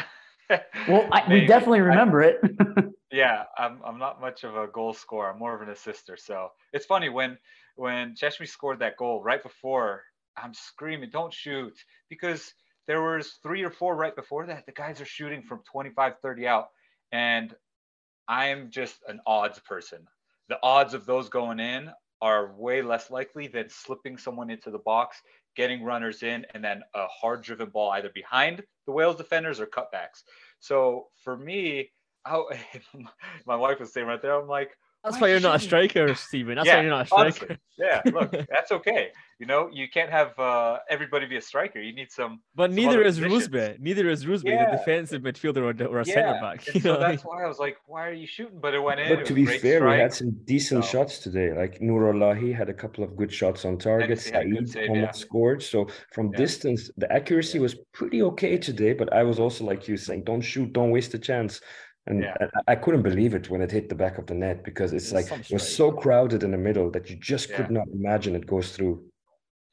well, 0.88 1.08
I, 1.12 1.24
we 1.30 1.46
definitely 1.46 1.82
remember 1.82 2.24
I, 2.24 2.28
it. 2.28 2.42
yeah, 3.12 3.44
I'm 3.58 3.80
I'm 3.86 4.00
not 4.00 4.20
much 4.20 4.44
of 4.44 4.56
a 4.56 4.68
goal 4.68 4.94
scorer. 4.94 5.32
I'm 5.32 5.40
more 5.40 5.56
of 5.56 5.62
an 5.62 5.70
assister. 5.70 6.18
So 6.18 6.50
it's 6.74 6.86
funny 6.86 7.10
when 7.10 7.38
when 7.76 8.16
Cheshmi 8.16 8.48
scored 8.48 8.80
that 8.80 8.98
goal 8.98 9.22
right 9.22 9.42
before, 9.44 10.04
I'm 10.36 10.54
screaming, 10.54 11.12
"Don't 11.12 11.34
shoot!" 11.34 11.78
Because 12.10 12.54
there 12.88 13.04
was 13.04 13.40
three 13.44 13.64
or 13.64 13.70
four 13.70 13.96
right 13.96 14.16
before 14.16 14.48
that. 14.48 14.66
The 14.66 14.72
guys 14.72 15.00
are 15.00 15.06
shooting 15.06 15.44
from 15.44 15.62
25, 15.72 16.14
30 16.22 16.48
out, 16.48 16.70
and 17.12 17.54
I'm 18.28 18.72
just 18.72 18.98
an 19.08 19.20
odds 19.28 19.60
person. 19.60 20.08
The 20.50 20.58
odds 20.64 20.94
of 20.94 21.06
those 21.06 21.30
going 21.30 21.60
in 21.60 21.92
are 22.22 22.54
way 22.56 22.82
less 22.82 23.12
likely 23.12 23.48
than 23.48 23.70
slipping 23.70 24.18
someone 24.18 24.50
into 24.50 24.72
the 24.72 24.80
box 24.80 25.22
getting 25.58 25.84
runners 25.84 26.24
in, 26.24 26.46
and 26.54 26.64
then 26.64 26.84
a 26.94 27.08
hard 27.08 27.42
driven 27.42 27.70
ball 27.70 27.92
either 27.92 28.12
behind 28.14 28.64
the 28.86 28.92
Wales 28.94 29.18
defenders 29.18 29.60
or 29.60 29.66
cutbacks. 29.66 30.24
So 30.60 31.08
for 31.24 31.36
me, 31.36 31.90
I, 32.24 32.44
my 33.46 33.56
wife 33.56 33.80
was 33.80 33.92
saying 33.92 34.08
right 34.08 34.22
there, 34.22 34.40
I'm 34.40 34.48
like, 34.48 34.70
that's 35.04 35.22
why 35.22 35.30
you're 35.30 35.40
not 35.40 35.56
a 35.56 35.60
striker, 35.60 36.14
Stephen. 36.16 36.56
That's 36.56 36.68
yeah, 36.68 36.78
why 36.78 36.82
you're 36.82 36.92
not 36.92 37.04
a 37.04 37.06
striker. 37.06 37.46
Honestly, 37.50 37.58
yeah, 37.78 38.02
look, 38.14 38.32
that's 38.50 38.72
okay. 38.72 39.12
You 39.40 39.46
know, 39.46 39.70
you 39.72 39.88
can't 39.88 40.10
have 40.10 40.38
uh, 40.40 40.80
everybody 40.90 41.28
be 41.28 41.38
a 41.38 41.42
striker. 41.42 41.80
You 41.80 41.94
need 41.94 42.12
some. 42.12 42.42
But 42.56 42.72
some 42.72 42.76
neither 42.76 43.04
is 43.04 43.20
Roozbeh. 43.20 43.80
Neither 43.80 44.10
is 44.10 44.26
Roozbeh, 44.26 44.46
yeah. 44.46 44.72
the 44.72 44.78
defensive 44.78 45.22
midfielder 45.22 45.58
or, 45.58 45.88
or 45.88 46.00
a 46.00 46.06
yeah. 46.06 46.14
centre 46.14 46.40
back. 46.42 46.62
so 46.82 46.98
that's 46.98 47.24
why 47.24 47.44
I 47.44 47.48
was 47.48 47.60
like, 47.60 47.78
why 47.86 48.08
are 48.08 48.14
you 48.14 48.26
shooting? 48.26 48.60
But 48.60 48.74
it 48.74 48.80
went 48.80 49.00
in. 49.00 49.16
But 49.16 49.26
to 49.28 49.34
be 49.34 49.46
fair, 49.46 49.80
strike. 49.80 49.96
we 49.96 50.02
had 50.02 50.14
some 50.14 50.32
decent 50.46 50.84
so. 50.86 50.90
shots 50.90 51.20
today. 51.20 51.54
Like 51.54 51.80
Nourollahi 51.80 52.56
had 52.56 52.70
a 52.70 52.74
couple 52.74 53.04
of 53.04 53.16
good 53.16 53.32
shots 53.32 53.64
on 53.64 53.78
target. 53.78 54.20
Saeed 54.20 54.70
save, 54.70 54.90
almost 54.90 55.20
scored. 55.20 55.62
So 55.62 55.88
from 56.12 56.32
distance, 56.32 56.90
the 56.98 57.12
accuracy 57.12 57.60
was 57.60 57.76
pretty 57.94 58.24
okay 58.24 58.58
today. 58.58 58.94
But 58.94 59.14
I 59.14 59.22
was 59.24 59.40
also 59.40 59.64
like 59.64 59.88
you 59.88 59.98
saying, 59.98 60.24
don't 60.24 60.42
shoot, 60.42 60.74
don't 60.74 60.90
waste 60.90 61.14
a 61.14 61.20
chance. 61.20 61.62
And 62.08 62.24
yeah. 62.24 62.36
I, 62.68 62.72
I, 62.72 62.76
couldn't 62.76 63.02
believe 63.02 63.34
it 63.34 63.50
when 63.50 63.62
it 63.62 63.70
hit 63.70 63.90
the 63.90 63.96
back 63.96 64.18
of 64.18 64.26
the 64.26 64.34
net 64.34 64.64
because 64.64 64.94
it's, 64.94 65.12
it's 65.12 65.14
like 65.14 65.40
it 65.40 65.52
was 65.52 65.76
so 65.76 65.92
crowded 65.92 66.44
in 66.44 66.52
the 66.52 66.58
middle 66.58 66.90
that 66.92 67.10
you 67.10 67.18
just 67.18 67.50
yeah. 67.50 67.58
could 67.58 67.72
not 67.72 67.88
imagine 67.94 68.36
it 68.36 68.48
goes 68.48 68.76
through. 68.76 69.04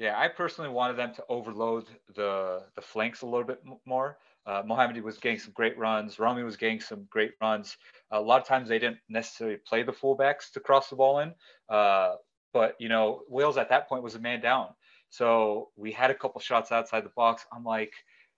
Yeah, 0.01 0.19
I 0.19 0.29
personally 0.29 0.71
wanted 0.71 0.97
them 0.97 1.15
to 1.15 1.25
overload 1.29 1.87
the 2.15 2.65
the 2.75 2.83
flanks 2.83 3.23
a 3.23 3.27
little 3.27 3.47
bit 3.47 3.61
more. 3.87 4.19
Uh, 4.47 4.63
was 5.03 5.19
getting 5.19 5.39
some 5.39 5.53
great 5.55 5.79
runs. 5.79 6.19
Rami 6.19 6.43
was 6.43 6.57
getting 6.57 6.81
some 6.81 7.07
great 7.09 7.33
runs. 7.41 7.77
A 8.11 8.21
lot 8.21 8.41
of 8.41 8.47
times 8.47 8.69
they 8.69 8.79
didn't 8.79 8.99
necessarily 9.09 9.57
play 9.67 9.83
the 9.83 9.93
fullbacks 9.93 10.51
to 10.53 10.61
cross 10.61 10.91
the 10.91 10.97
ball 10.97 11.21
in. 11.21 11.33
Uh, 11.69 12.17
but 12.53 12.75
you 12.79 12.89
know, 12.89 13.23
Wales 13.29 13.57
at 13.57 13.69
that 13.71 13.89
point 13.89 14.03
was 14.03 14.17
a 14.17 14.19
man 14.19 14.41
down. 14.41 14.69
So 15.09 15.71
we 15.77 15.93
had 15.93 16.11
a 16.11 16.15
couple 16.15 16.41
shots 16.41 16.73
outside 16.73 17.05
the 17.05 17.13
box. 17.17 17.47
I'm 17.53 17.65
like, 17.65 17.93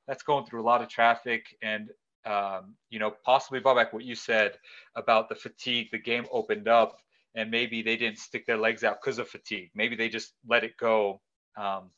that's 0.07 0.23
going 0.23 0.45
through 0.45 0.63
a 0.63 0.69
lot 0.71 0.83
of 0.83 0.89
traffic, 0.89 1.45
and 1.63 1.91
um, 2.27 2.75
you 2.91 2.99
know, 2.99 3.15
possibly 3.25 3.61
Babak, 3.61 3.93
what 3.93 4.05
you 4.05 4.15
said 4.15 4.59
about 4.97 5.29
the 5.29 5.35
fatigue, 5.35 5.89
the 5.93 5.99
game 5.99 6.27
opened 6.31 6.69
up 6.69 6.99
and 7.35 7.51
maybe 7.51 7.83
they 7.83 7.97
didn't 7.97 8.19
stick 8.19 8.47
their 8.47 8.57
legs 8.57 8.83
out 8.83 9.01
because 9.01 9.19
of 9.19 9.29
fatigue. 9.29 9.71
Maybe 9.75 9.95
they 9.95 10.09
just 10.09 10.33
let 10.47 10.65
it 10.65 10.77
go. 10.77 11.21
Um, 11.57 11.91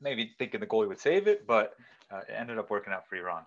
maybe 0.00 0.32
thinking 0.38 0.60
the 0.60 0.66
goalie 0.66 0.88
would 0.88 0.98
save 0.98 1.28
it, 1.28 1.46
but 1.46 1.74
uh, 2.10 2.20
it 2.28 2.32
ended 2.36 2.58
up 2.58 2.70
working 2.70 2.92
out 2.92 3.06
for 3.06 3.16
Iran. 3.16 3.44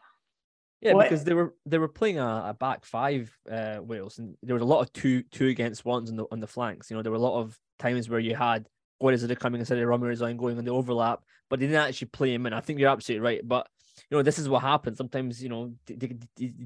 Yeah, 0.81 0.93
what? 0.93 1.03
because 1.03 1.23
they 1.23 1.33
were 1.33 1.55
they 1.65 1.77
were 1.77 1.87
playing 1.87 2.19
a, 2.19 2.43
a 2.47 2.55
back 2.57 2.85
five 2.85 3.35
uh, 3.51 3.79
Wales, 3.81 4.19
and 4.19 4.37
there 4.43 4.55
was 4.55 4.61
a 4.61 4.65
lot 4.67 4.81
of 4.81 4.93
two 4.93 5.23
two 5.31 5.47
against 5.47 5.83
ones 5.83 6.09
on 6.09 6.15
the 6.15 6.25
on 6.31 6.39
the 6.39 6.47
flanks. 6.47 6.89
You 6.89 6.97
know, 6.97 7.03
there 7.03 7.11
were 7.11 7.17
a 7.17 7.21
lot 7.21 7.39
of 7.39 7.57
times 7.79 8.07
where 8.07 8.19
you 8.19 8.35
had 8.35 8.67
Gholizadeh 9.01 9.39
coming 9.39 9.59
instead 9.59 9.79
of 9.79 9.87
Ramin 9.87 10.09
Rezaeian 10.09 10.37
going 10.37 10.57
on 10.57 10.65
the 10.65 10.71
overlap, 10.71 11.23
but 11.49 11.59
they 11.59 11.65
didn't 11.65 11.81
actually 11.81 12.07
play 12.07 12.33
him 12.33 12.45
in. 12.45 12.53
I 12.53 12.61
think 12.61 12.79
you're 12.79 12.89
absolutely 12.89 13.25
right, 13.25 13.47
but 13.47 13.67
you 14.09 14.17
know, 14.17 14.23
this 14.23 14.39
is 14.39 14.49
what 14.49 14.61
happens. 14.61 14.97
Sometimes, 14.97 15.41
you 15.41 15.49
know, 15.49 15.73
take, 15.85 16.19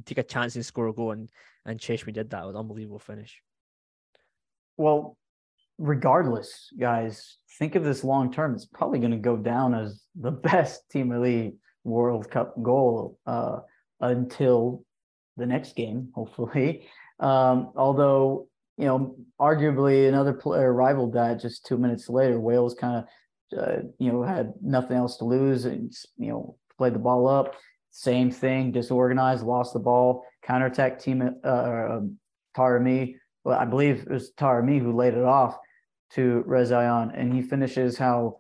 take 0.06 0.18
a 0.18 0.24
chance 0.24 0.56
and 0.56 0.66
score 0.66 0.88
a 0.88 0.94
goal, 0.94 1.12
and 1.12 1.30
and 1.66 1.80
Cheshmi 1.80 2.14
did 2.14 2.30
that 2.32 2.46
with 2.46 2.56
an 2.56 2.60
unbelievable 2.60 3.00
finish. 3.00 3.42
Well, 4.78 5.18
regardless, 5.78 6.72
guys, 6.80 7.38
think 7.58 7.76
of 7.76 7.84
this 7.84 8.04
long 8.04 8.32
term. 8.32 8.54
It's 8.56 8.66
probably 8.66 9.00
going 9.00 9.12
to 9.12 9.18
go 9.18 9.38
down 9.38 9.74
as 9.74 10.04
the 10.16 10.32
best 10.50 10.90
Team 10.90 11.10
Melli 11.10 11.56
World 11.84 12.30
Cup 12.30 12.62
goal 12.62 13.18
uh, 13.26 13.60
until 14.00 14.84
the 15.38 15.46
next 15.46 15.76
game, 15.76 16.10
hopefully. 16.14 16.88
Um, 17.22 17.74
although, 17.76 18.48
you 18.78 18.86
know, 18.86 19.18
arguably 19.42 20.08
another 20.08 20.32
player 20.32 20.72
rivaled 20.72 21.16
that 21.16 21.42
just 21.42 21.66
two 21.66 21.78
minutes 21.78 22.08
later. 22.08 22.40
Wales 22.40 22.76
kind 22.76 23.04
of, 23.52 23.60
uh, 23.60 23.82
you 23.98 24.10
know, 24.10 24.24
had 24.24 24.54
nothing 24.62 24.96
else 24.96 25.18
to 25.18 25.26
lose 25.26 25.66
and, 25.66 25.92
you 26.16 26.30
know, 26.30 26.56
played 26.80 26.96
the 26.96 27.00
ball 27.00 27.28
up. 27.28 27.56
Same 27.92 28.32
thing, 28.32 28.72
disorganized, 28.72 29.46
lost 29.46 29.74
the 29.74 29.80
ball, 29.80 30.24
counterattack 30.44 30.98
team, 30.98 31.36
uh, 31.44 31.48
um, 31.48 32.18
Taremi. 32.56 33.16
Well, 33.44 33.60
I 33.60 33.66
believe 33.66 34.04
it 34.04 34.10
was 34.10 34.32
Taremi 34.32 34.80
who 34.80 34.96
laid 34.96 35.14
it 35.14 35.24
off 35.24 35.58
to 36.12 36.44
Rezaeian, 36.48 37.12
and 37.20 37.34
he 37.34 37.42
finishes 37.42 37.98
how 37.98 38.38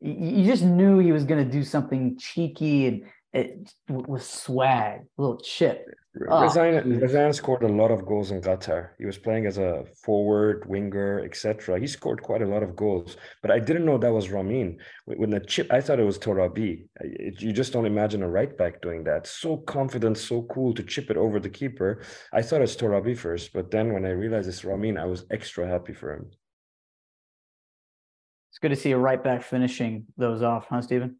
you 0.00 0.44
just 0.44 0.64
knew 0.64 0.98
he 0.98 1.12
was 1.12 1.24
going 1.24 1.42
to 1.42 1.50
do 1.50 1.62
something 1.62 2.18
cheeky 2.18 2.86
and 2.86 3.02
it 3.36 3.72
with 3.88 4.24
swag, 4.24 5.00
a 5.18 5.20
little 5.20 5.38
chip. 5.38 5.84
Rezaeian, 6.18 7.34
scored 7.34 7.62
a 7.62 7.68
lot 7.68 7.90
of 7.90 8.06
goals 8.06 8.30
in 8.30 8.40
Qatar. 8.40 8.90
He 8.98 9.04
was 9.04 9.18
playing 9.18 9.44
as 9.44 9.58
a 9.58 9.84
forward, 10.02 10.64
winger, 10.66 11.20
etc. 11.22 11.78
He 11.78 11.86
scored 11.86 12.22
quite 12.22 12.40
a 12.40 12.46
lot 12.46 12.62
of 12.62 12.74
goals, 12.74 13.18
but 13.42 13.50
I 13.50 13.58
didn't 13.58 13.84
know 13.84 13.98
that 13.98 14.12
was 14.12 14.30
Ramin. 14.30 14.78
When 15.04 15.28
the 15.28 15.40
chip, 15.40 15.70
I 15.70 15.82
thought 15.82 16.00
it 16.00 16.04
was 16.04 16.18
Torabi. 16.18 16.86
You 17.38 17.52
just 17.52 17.74
don't 17.74 17.84
imagine 17.84 18.22
a 18.22 18.28
right 18.28 18.56
back 18.56 18.80
doing 18.80 19.04
that. 19.04 19.26
So 19.26 19.58
confident, 19.58 20.16
so 20.16 20.42
cool 20.44 20.72
to 20.72 20.82
chip 20.82 21.10
it 21.10 21.18
over 21.18 21.38
the 21.38 21.50
keeper. 21.50 22.02
I 22.32 22.40
thought 22.40 22.62
it's 22.62 22.76
Torabi 22.76 23.16
first, 23.16 23.52
but 23.52 23.70
then 23.70 23.92
when 23.92 24.06
I 24.06 24.10
realized 24.10 24.48
it's 24.48 24.64
Ramin, 24.64 24.96
I 24.96 25.04
was 25.04 25.26
extra 25.30 25.68
happy 25.68 25.92
for 25.92 26.14
him. 26.14 26.30
It's 28.50 28.58
good 28.58 28.70
to 28.70 28.76
see 28.76 28.92
a 28.92 28.98
right 28.98 29.22
back 29.22 29.42
finishing 29.42 30.06
those 30.16 30.40
off, 30.40 30.68
huh, 30.70 30.80
Stephen? 30.80 31.16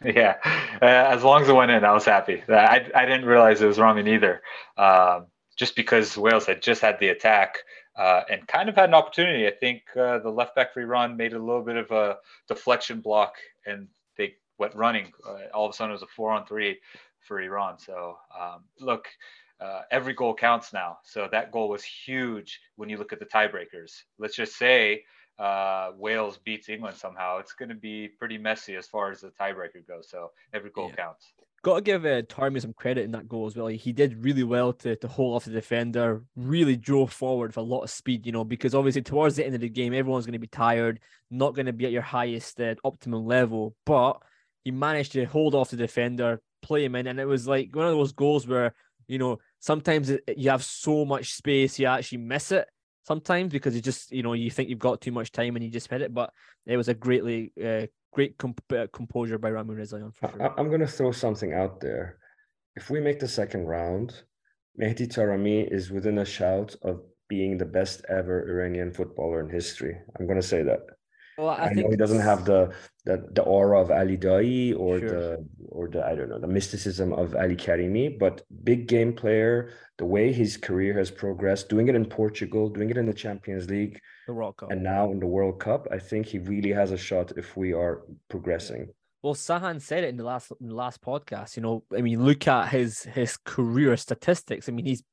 Yeah, 0.04 0.36
uh, 0.82 0.84
as 1.14 1.22
long 1.22 1.42
as 1.42 1.48
it 1.48 1.54
went 1.54 1.70
in, 1.70 1.84
I 1.84 1.92
was 1.92 2.04
happy. 2.04 2.42
I, 2.48 2.90
I 2.94 3.06
didn't 3.06 3.24
realize 3.24 3.60
it 3.62 3.66
was 3.66 3.78
Ramin 3.78 4.08
either, 4.08 4.42
um, 4.76 5.26
just 5.56 5.76
because 5.76 6.16
Wales 6.16 6.46
had 6.46 6.60
just 6.60 6.80
had 6.80 6.98
the 6.98 7.08
attack 7.08 7.58
uh, 7.96 8.22
and 8.28 8.46
kind 8.48 8.68
of 8.68 8.74
had 8.74 8.88
an 8.88 8.94
opportunity. 8.94 9.46
I 9.46 9.52
think 9.52 9.82
uh, 9.96 10.18
the 10.18 10.30
left 10.30 10.56
back 10.56 10.72
free 10.72 10.84
run 10.84 11.16
made 11.16 11.34
a 11.34 11.38
little 11.38 11.62
bit 11.62 11.76
of 11.76 11.90
a 11.92 12.16
deflection 12.48 13.00
block, 13.00 13.34
and 13.66 13.86
they 14.16 14.34
went 14.58 14.74
running. 14.74 15.12
Uh, 15.26 15.38
all 15.54 15.66
of 15.66 15.70
a 15.70 15.74
sudden, 15.76 15.90
it 15.90 15.94
was 15.94 16.02
a 16.02 16.06
four 16.08 16.32
on 16.32 16.46
three 16.46 16.80
for 17.20 17.40
Iran. 17.40 17.78
So 17.78 18.16
um, 18.38 18.64
look, 18.80 19.06
uh, 19.60 19.82
every 19.92 20.14
goal 20.14 20.34
counts 20.34 20.72
now. 20.72 20.98
So 21.04 21.28
that 21.30 21.52
goal 21.52 21.68
was 21.68 21.84
huge 21.84 22.60
when 22.76 22.88
you 22.88 22.96
look 22.96 23.12
at 23.12 23.20
the 23.20 23.26
tiebreakers. 23.26 23.92
Let's 24.18 24.34
just 24.34 24.56
say 24.58 25.04
uh, 25.42 25.90
Wales 25.98 26.38
beats 26.44 26.68
England 26.68 26.96
somehow. 26.96 27.38
It's 27.38 27.52
going 27.52 27.68
to 27.68 27.74
be 27.74 28.08
pretty 28.08 28.38
messy 28.38 28.76
as 28.76 28.86
far 28.86 29.10
as 29.10 29.22
the 29.22 29.32
tiebreaker 29.40 29.86
goes. 29.86 30.08
So 30.08 30.30
every 30.54 30.70
goal 30.70 30.90
yeah. 30.90 31.04
counts. 31.04 31.32
Got 31.64 31.76
to 31.76 31.80
give 31.80 32.04
uh, 32.04 32.22
Taremi 32.22 32.60
some 32.60 32.72
credit 32.72 33.04
in 33.04 33.10
that 33.12 33.28
goal 33.28 33.46
as 33.46 33.56
well. 33.56 33.66
He 33.66 33.92
did 33.92 34.24
really 34.24 34.44
well 34.44 34.72
to, 34.74 34.94
to 34.94 35.08
hold 35.08 35.34
off 35.34 35.44
the 35.44 35.50
defender, 35.50 36.22
really 36.36 36.76
drove 36.76 37.12
forward 37.12 37.48
with 37.48 37.56
a 37.56 37.62
lot 37.62 37.82
of 37.82 37.90
speed, 37.90 38.24
you 38.24 38.30
know, 38.30 38.44
because 38.44 38.74
obviously 38.74 39.02
towards 39.02 39.34
the 39.34 39.44
end 39.44 39.56
of 39.56 39.60
the 39.60 39.68
game, 39.68 39.92
everyone's 39.92 40.26
going 40.26 40.32
to 40.32 40.38
be 40.38 40.46
tired, 40.46 41.00
not 41.30 41.54
going 41.54 41.66
to 41.66 41.72
be 41.72 41.86
at 41.86 41.92
your 41.92 42.02
highest 42.02 42.60
uh, 42.60 42.76
optimum 42.84 43.26
level. 43.26 43.74
But 43.84 44.22
he 44.64 44.70
managed 44.70 45.12
to 45.12 45.24
hold 45.24 45.56
off 45.56 45.70
the 45.70 45.76
defender, 45.76 46.40
play 46.62 46.84
him 46.84 46.94
in. 46.94 47.08
And 47.08 47.18
it 47.18 47.26
was 47.26 47.48
like 47.48 47.74
one 47.74 47.86
of 47.86 47.92
those 47.92 48.12
goals 48.12 48.46
where, 48.46 48.74
you 49.08 49.18
know, 49.18 49.40
sometimes 49.58 50.12
you 50.36 50.50
have 50.50 50.62
so 50.62 51.04
much 51.04 51.34
space, 51.34 51.80
you 51.80 51.86
actually 51.86 52.18
miss 52.18 52.52
it 52.52 52.68
sometimes 53.04 53.52
because 53.52 53.74
you 53.74 53.82
just, 53.82 54.12
you 54.12 54.22
know, 54.22 54.32
you 54.32 54.50
think 54.50 54.68
you've 54.68 54.78
got 54.78 55.00
too 55.00 55.12
much 55.12 55.32
time 55.32 55.56
and 55.56 55.64
you 55.64 55.70
just 55.70 55.88
hit 55.88 56.02
it. 56.02 56.14
But 56.14 56.32
it 56.66 56.76
was 56.76 56.88
a 56.88 56.94
greatly, 56.94 57.52
uh, 57.62 57.86
great 58.12 58.36
comp- 58.38 58.72
uh, 58.72 58.86
composure 58.92 59.38
by 59.38 59.50
Ramin 59.50 59.76
Rezaeian 59.76 60.14
for 60.14 60.30
sure. 60.30 60.42
I- 60.42 60.60
am 60.60 60.68
going 60.68 60.80
to 60.80 60.86
throw 60.86 61.12
something 61.12 61.52
out 61.52 61.80
there. 61.80 62.18
If 62.76 62.90
we 62.90 63.00
make 63.00 63.20
the 63.20 63.28
second 63.28 63.66
round, 63.66 64.22
Mehdi 64.80 65.06
Taremi 65.06 65.70
is 65.70 65.90
within 65.90 66.18
a 66.18 66.24
shout 66.24 66.74
of 66.82 67.02
being 67.28 67.58
the 67.58 67.64
best 67.64 68.04
ever 68.08 68.48
Iranian 68.48 68.92
footballer 68.92 69.40
in 69.40 69.50
history. 69.50 69.96
I'm 70.18 70.26
going 70.26 70.40
to 70.40 70.46
say 70.46 70.62
that. 70.62 70.80
Well, 71.38 71.48
I, 71.48 71.68
I 71.68 71.72
know 71.72 71.88
he 71.90 71.96
doesn't 71.96 72.20
have 72.20 72.44
the, 72.44 72.74
the 73.04 73.26
the 73.32 73.42
aura 73.42 73.80
of 73.80 73.90
Ali 73.90 74.18
Daei 74.18 74.78
or 74.78 74.98
sure. 74.98 75.08
the 75.08 75.48
or 75.68 75.88
the 75.88 76.04
I 76.04 76.14
don't 76.14 76.28
know 76.28 76.38
the 76.38 76.46
mysticism 76.46 77.12
of 77.12 77.34
Ali 77.34 77.56
Karimi, 77.56 78.18
but 78.18 78.42
big 78.64 78.86
game 78.86 79.12
player. 79.14 79.72
The 79.98 80.04
way 80.04 80.32
his 80.32 80.56
career 80.56 80.98
has 80.98 81.10
progressed, 81.10 81.68
doing 81.68 81.88
it 81.88 81.94
in 81.94 82.04
Portugal, 82.04 82.68
doing 82.68 82.90
it 82.90 82.96
in 82.96 83.06
the 83.06 83.14
Champions 83.14 83.70
League, 83.70 83.98
the 84.26 84.34
World 84.34 84.56
Cup, 84.58 84.70
and 84.70 84.82
now 84.82 85.10
in 85.10 85.20
the 85.20 85.26
World 85.26 85.58
Cup, 85.60 85.86
I 85.90 85.98
think 85.98 86.26
he 86.26 86.38
really 86.38 86.72
has 86.72 86.90
a 86.90 86.98
shot 86.98 87.32
if 87.36 87.56
we 87.56 87.72
are 87.72 88.02
progressing. 88.28 88.88
Well, 89.22 89.34
Sahan 89.34 89.80
said 89.80 90.02
it 90.02 90.08
in 90.08 90.16
the 90.16 90.24
last 90.24 90.52
in 90.60 90.68
the 90.68 90.74
last 90.74 91.00
podcast. 91.00 91.56
You 91.56 91.62
know, 91.62 91.84
I 91.96 92.02
mean, 92.02 92.24
look 92.24 92.48
at 92.48 92.68
his 92.70 93.04
his 93.04 93.36
career 93.36 93.96
statistics. 93.96 94.68
I 94.68 94.72
mean, 94.72 94.84
he's 94.84 95.04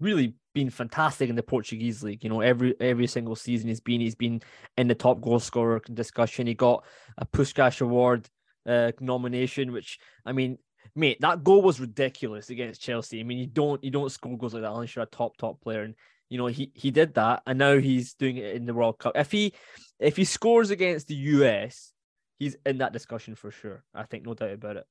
really 0.00 0.34
been 0.54 0.70
fantastic 0.70 1.28
in 1.30 1.36
the 1.36 1.42
Portuguese 1.42 2.02
league. 2.02 2.24
You 2.24 2.30
know, 2.30 2.40
every 2.40 2.74
every 2.80 3.06
single 3.06 3.36
season 3.36 3.68
he's 3.68 3.80
been 3.80 4.00
he's 4.00 4.14
been 4.14 4.42
in 4.76 4.88
the 4.88 4.94
top 4.94 5.20
goal 5.20 5.38
scorer 5.40 5.80
discussion. 5.92 6.46
He 6.46 6.54
got 6.54 6.84
a 7.16 7.26
Puskas 7.26 7.80
Award 7.80 8.28
uh, 8.66 8.92
nomination, 9.00 9.72
which 9.72 9.98
I 10.24 10.32
mean, 10.32 10.58
mate, 10.94 11.20
that 11.20 11.44
goal 11.44 11.62
was 11.62 11.80
ridiculous 11.80 12.50
against 12.50 12.80
Chelsea. 12.80 13.20
I 13.20 13.22
mean, 13.22 13.38
you 13.38 13.46
don't 13.46 13.82
you 13.82 13.90
don't 13.90 14.12
score 14.12 14.36
goals 14.36 14.54
like 14.54 14.62
that 14.62 14.72
unless 14.72 14.94
you're 14.94 15.04
a 15.04 15.06
top 15.06 15.36
top 15.36 15.60
player. 15.60 15.82
And 15.82 15.94
you 16.28 16.38
know, 16.38 16.46
he 16.46 16.70
he 16.74 16.90
did 16.90 17.14
that, 17.14 17.42
and 17.46 17.58
now 17.58 17.78
he's 17.78 18.14
doing 18.14 18.36
it 18.36 18.54
in 18.54 18.66
the 18.66 18.74
World 18.74 18.98
Cup. 18.98 19.12
If 19.16 19.32
he 19.32 19.54
if 19.98 20.16
he 20.16 20.24
scores 20.24 20.70
against 20.70 21.08
the 21.08 21.14
US, 21.14 21.92
he's 22.38 22.56
in 22.66 22.78
that 22.78 22.92
discussion 22.92 23.34
for 23.34 23.50
sure. 23.50 23.84
I 23.94 24.04
think 24.04 24.26
no 24.26 24.34
doubt 24.34 24.52
about 24.52 24.76
it. 24.76 24.86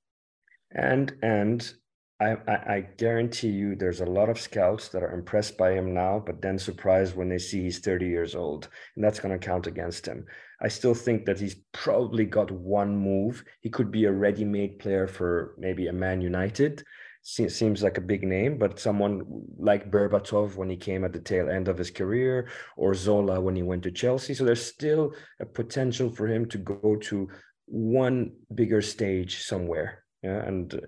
And 0.72 1.14
and 1.22 1.74
I, 2.20 2.36
I, 2.48 2.54
I 2.76 2.88
guarantee 2.98 3.50
you 3.50 3.76
there's 3.76 4.02
a 4.02 4.06
lot 4.06 4.30
of 4.30 4.40
scouts 4.40 4.90
that 4.90 5.04
are 5.04 5.14
impressed 5.14 5.56
by 5.56 5.74
him 5.74 5.94
now, 5.94 6.24
but 6.26 6.42
then 6.42 6.58
surprised 6.58 7.16
when 7.16 7.30
they 7.30 7.38
see 7.38 7.62
he's 7.62 7.80
30 7.80 8.08
years 8.08 8.34
old. 8.34 8.70
And 8.96 9.04
that's 9.04 9.20
going 9.20 9.38
to 9.38 9.46
count 9.46 9.68
against 9.68 10.08
him. 10.08 10.26
I 10.60 10.68
still 10.68 10.96
think 10.96 11.26
that 11.26 11.40
he's 11.40 11.62
probably 11.74 12.26
got 12.26 12.50
one 12.50 12.96
move. 12.96 13.44
He 13.62 13.70
could 13.70 13.92
be 13.92 14.06
a 14.06 14.12
ready 14.12 14.44
made 14.46 14.80
player 14.80 15.06
for 15.06 15.54
maybe 15.60 15.88
a 15.88 15.94
Man 15.94 16.20
United. 16.20 16.84
seems 17.22 17.84
like 17.84 18.00
a 18.00 18.10
big 18.14 18.24
name, 18.24 18.58
but 18.58 18.80
someone 18.80 19.22
like 19.60 19.92
Berbatov 19.92 20.56
when 20.56 20.72
he 20.72 20.78
came 20.78 21.04
at 21.04 21.14
the 21.14 21.20
tail 21.20 21.50
end 21.50 21.68
of 21.68 21.78
his 21.78 21.92
career, 21.92 22.50
or 22.78 22.96
Zola 22.96 23.40
when 23.40 23.56
he 23.56 23.62
went 23.62 23.84
to 23.84 23.92
Chelsea. 23.92 24.34
So 24.34 24.44
there's 24.44 24.66
still 24.66 25.14
a 25.40 25.46
potential 25.46 26.10
for 26.10 26.28
him 26.28 26.48
to 26.48 26.58
go 26.58 26.96
to 26.96 27.30
one 27.68 28.32
bigger 28.56 28.82
stage 28.82 29.44
somewhere 29.44 30.04
yeah, 30.24 30.46
and 30.46 30.74
uh, 30.74 30.80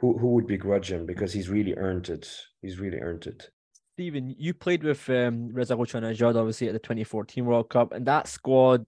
who 0.00 0.16
who 0.18 0.28
would 0.28 0.46
begrudge 0.46 0.90
him 0.90 1.06
because 1.06 1.32
he's 1.32 1.48
really 1.48 1.74
earned 1.74 2.08
it. 2.08 2.30
He's 2.62 2.78
really 2.78 2.98
earned 2.98 3.26
it. 3.26 3.50
Stephen, 3.94 4.34
you 4.38 4.54
played 4.54 4.84
with 4.84 5.08
um, 5.10 5.52
Reza 5.52 5.74
Ghoochannejhad 5.74 6.36
obviously 6.36 6.68
at 6.68 6.72
the 6.72 6.78
2014 6.78 7.44
World 7.44 7.68
Cup, 7.68 7.92
and 7.92 8.06
that 8.06 8.28
squad, 8.28 8.86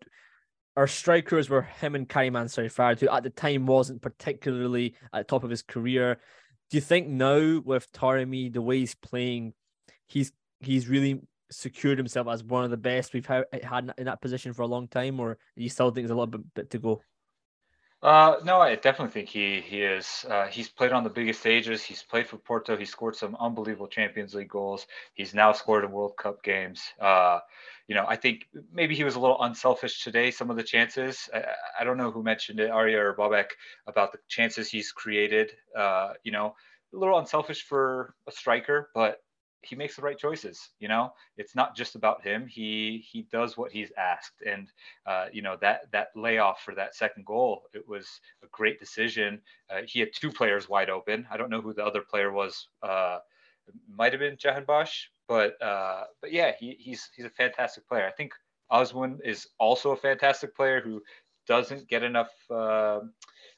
our 0.77 0.87
strikers 0.87 1.51
were 1.51 1.63
him 1.63 1.97
and 1.97 2.09
Karim 2.09 2.35
Ansari 2.35 3.01
who 3.01 3.09
at 3.09 3.25
the 3.25 3.31
time 3.31 3.67
wasn't 3.67 4.03
particularly 4.03 4.95
at 5.13 5.19
the 5.19 5.25
top 5.25 5.43
of 5.43 5.51
his 5.51 5.63
career. 5.63 6.21
Do 6.71 6.77
you 6.77 6.81
think 6.81 7.09
now 7.09 7.61
with 7.65 7.91
Taremi, 7.91 8.53
the 8.53 8.63
way 8.63 8.79
he's 8.79 8.95
playing, 8.95 9.55
he's 10.07 10.33
he's 10.61 10.87
really 10.87 11.21
secured 11.51 11.99
himself 11.99 12.29
as 12.29 12.45
one 12.45 12.63
of 12.63 12.71
the 12.71 12.77
best 12.77 13.13
we've 13.13 13.27
had 13.27 13.93
in 13.99 14.05
that 14.05 14.23
position 14.23 14.53
for 14.53 14.63
a 14.63 14.69
long 14.69 14.87
time, 14.87 15.19
or 15.19 15.39
you 15.57 15.69
still 15.69 15.91
think 15.91 16.07
there's 16.07 16.17
a 16.17 16.21
little 16.21 16.41
bit 16.55 16.71
to 16.71 16.79
go? 16.79 17.03
Uh, 18.03 18.37
no, 18.45 18.61
I 18.61 18.77
definitely 18.77 19.13
think 19.13 19.29
he 19.29 19.61
he 19.61 19.83
is. 19.83 20.25
Uh, 20.29 20.47
he's 20.47 20.71
played 20.71 20.93
on 20.93 21.05
the 21.05 21.11
biggest 21.11 21.41
stages. 21.41 21.83
He's 21.83 22.03
played 22.03 22.27
for 22.27 22.39
Porto. 22.39 22.75
He 22.77 22.87
scored 22.87 23.15
some 23.15 23.37
unbelievable 23.39 23.89
Champions 23.89 24.35
League 24.35 24.49
goals. 24.49 24.87
He's 25.13 25.35
now 25.35 25.53
scored 25.53 25.85
in 25.85 25.91
World 25.91 26.17
Cup 26.17 26.43
games. 26.43 26.81
Uh, 26.99 27.41
you 27.89 27.95
know, 27.95 28.07
I 28.09 28.17
think 28.17 28.47
maybe 28.73 28.95
he 28.95 29.05
was 29.05 29.17
a 29.17 29.21
little 29.21 29.43
unselfish 29.43 30.03
today. 30.03 30.31
Some 30.31 30.49
of 30.51 30.57
the 30.57 30.63
chances. 30.63 31.29
I, 31.35 31.45
I 31.81 31.85
don't 31.85 31.99
know 31.99 32.11
who 32.11 32.23
mentioned 32.23 32.59
it, 32.59 32.71
Arya 32.71 32.99
or 33.05 33.15
Babak, 33.15 33.51
about 33.87 34.13
the 34.13 34.19
chances 34.29 34.71
he's 34.71 34.93
created. 34.93 35.53
Uh, 35.77 36.15
you 36.25 36.33
know, 36.33 36.55
a 36.95 36.97
little 36.97 37.19
unselfish 37.19 37.63
for 37.65 38.15
a 38.27 38.33
striker, 38.33 38.89
but 38.95 39.19
he 39.63 39.77
makes 39.77 39.97
the 39.97 40.03
right 40.03 40.19
choices 40.19 40.71
you 40.79 40.89
know? 40.89 41.13
It's 41.37 41.55
not 41.55 41.77
just 41.77 41.95
about 41.95 42.23
him. 42.23 42.47
He 42.47 43.05
he 43.11 43.23
does 43.31 43.57
what 43.57 43.73
he's 43.73 43.93
asked. 43.99 44.43
And 44.47 44.69
uh, 45.07 45.27
you 45.33 45.43
know 45.43 45.57
that 45.61 45.91
that 45.93 46.09
layoff 46.17 46.63
for 46.63 46.75
that 46.75 46.95
second 46.95 47.27
goal 47.27 47.63
it 47.75 47.87
was 47.89 48.21
a 48.43 48.47
great 48.51 48.79
decision. 48.81 49.41
Uh, 49.69 49.83
he 49.87 50.01
had 50.01 50.11
two 50.15 50.31
players 50.31 50.69
wide 50.69 50.91
open. 50.91 51.27
I 51.31 51.37
don't 51.37 51.51
know 51.51 51.61
who 51.61 51.75
the 51.75 51.85
other 51.85 52.03
player 52.03 52.33
was. 52.33 52.69
Uh 52.83 53.19
might 53.95 54.13
have 54.13 54.21
been 54.21 54.37
Jahan 54.37 54.65
Jahanbakhsh 54.65 55.05
but 55.29 55.61
uh 55.63 56.05
but 56.21 56.33
yeah 56.33 56.53
he, 56.59 56.77
he's 56.79 57.11
he's 57.15 57.27
a 57.27 57.31
fantastic 57.31 57.87
player. 57.89 58.07
I 58.07 58.13
think 58.13 58.33
Azmoun 58.73 59.19
is 59.25 59.49
also 59.59 59.91
a 59.93 59.97
fantastic 59.97 60.55
player 60.55 60.81
who 60.81 61.03
doesn't 61.47 61.89
get 61.89 62.03
enough 62.05 62.31
uh, 62.51 63.01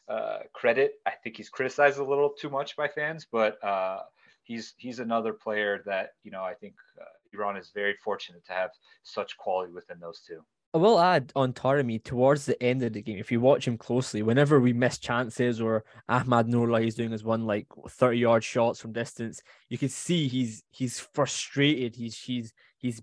uh, 0.09 0.39
credit. 0.55 0.95
I 1.07 1.11
think 1.23 1.37
he's 1.37 1.51
criticized 1.51 1.99
a 1.99 2.05
little 2.05 2.31
too 2.31 2.51
much 2.51 2.77
by 2.77 2.89
fans 2.89 3.27
but 3.31 3.63
uh 3.65 4.01
he's 4.43 4.75
he's 4.77 4.99
another 4.99 5.33
player 5.33 5.83
that 5.87 6.11
you 6.23 6.31
know 6.31 6.43
I 6.43 6.55
think 6.55 6.75
uh, 7.01 7.05
Iran 7.33 7.57
is 7.57 7.71
very 7.75 7.95
fortunate 8.05 8.45
to 8.47 8.53
have 8.53 8.71
such 9.03 9.37
quality 9.37 9.73
within 9.73 9.99
those 10.01 10.21
two. 10.27 10.41
I 10.75 10.79
will 10.79 10.99
add 10.99 11.33
on 11.37 11.53
Taremi 11.53 12.03
towards 12.03 12.47
the 12.47 12.61
end 12.63 12.83
of 12.83 12.95
the 12.95 13.03
game, 13.03 13.19
if 13.19 13.31
you 13.31 13.41
watch 13.41 13.69
him 13.69 13.77
closely, 13.77 14.23
whenever 14.23 14.59
we 14.59 14.73
miss 14.73 14.99
chances 14.99 15.61
or 15.61 15.85
Ahmad 16.09 16.47
Nourollahi 16.49 16.87
is 16.87 16.95
doing 16.95 17.11
his 17.11 17.23
one 17.23 17.45
like 17.45 17.67
30 17.87 18.19
yard 18.19 18.43
shots 18.43 18.81
from 18.81 18.93
distance, 18.93 19.43
you 19.69 19.77
can 19.77 19.91
see 19.91 20.29
he's 20.29 20.63
he's 20.71 20.99
frustrated. 20.99 21.95
He's 21.95 22.19
he's 22.19 22.55
he's 22.79 23.03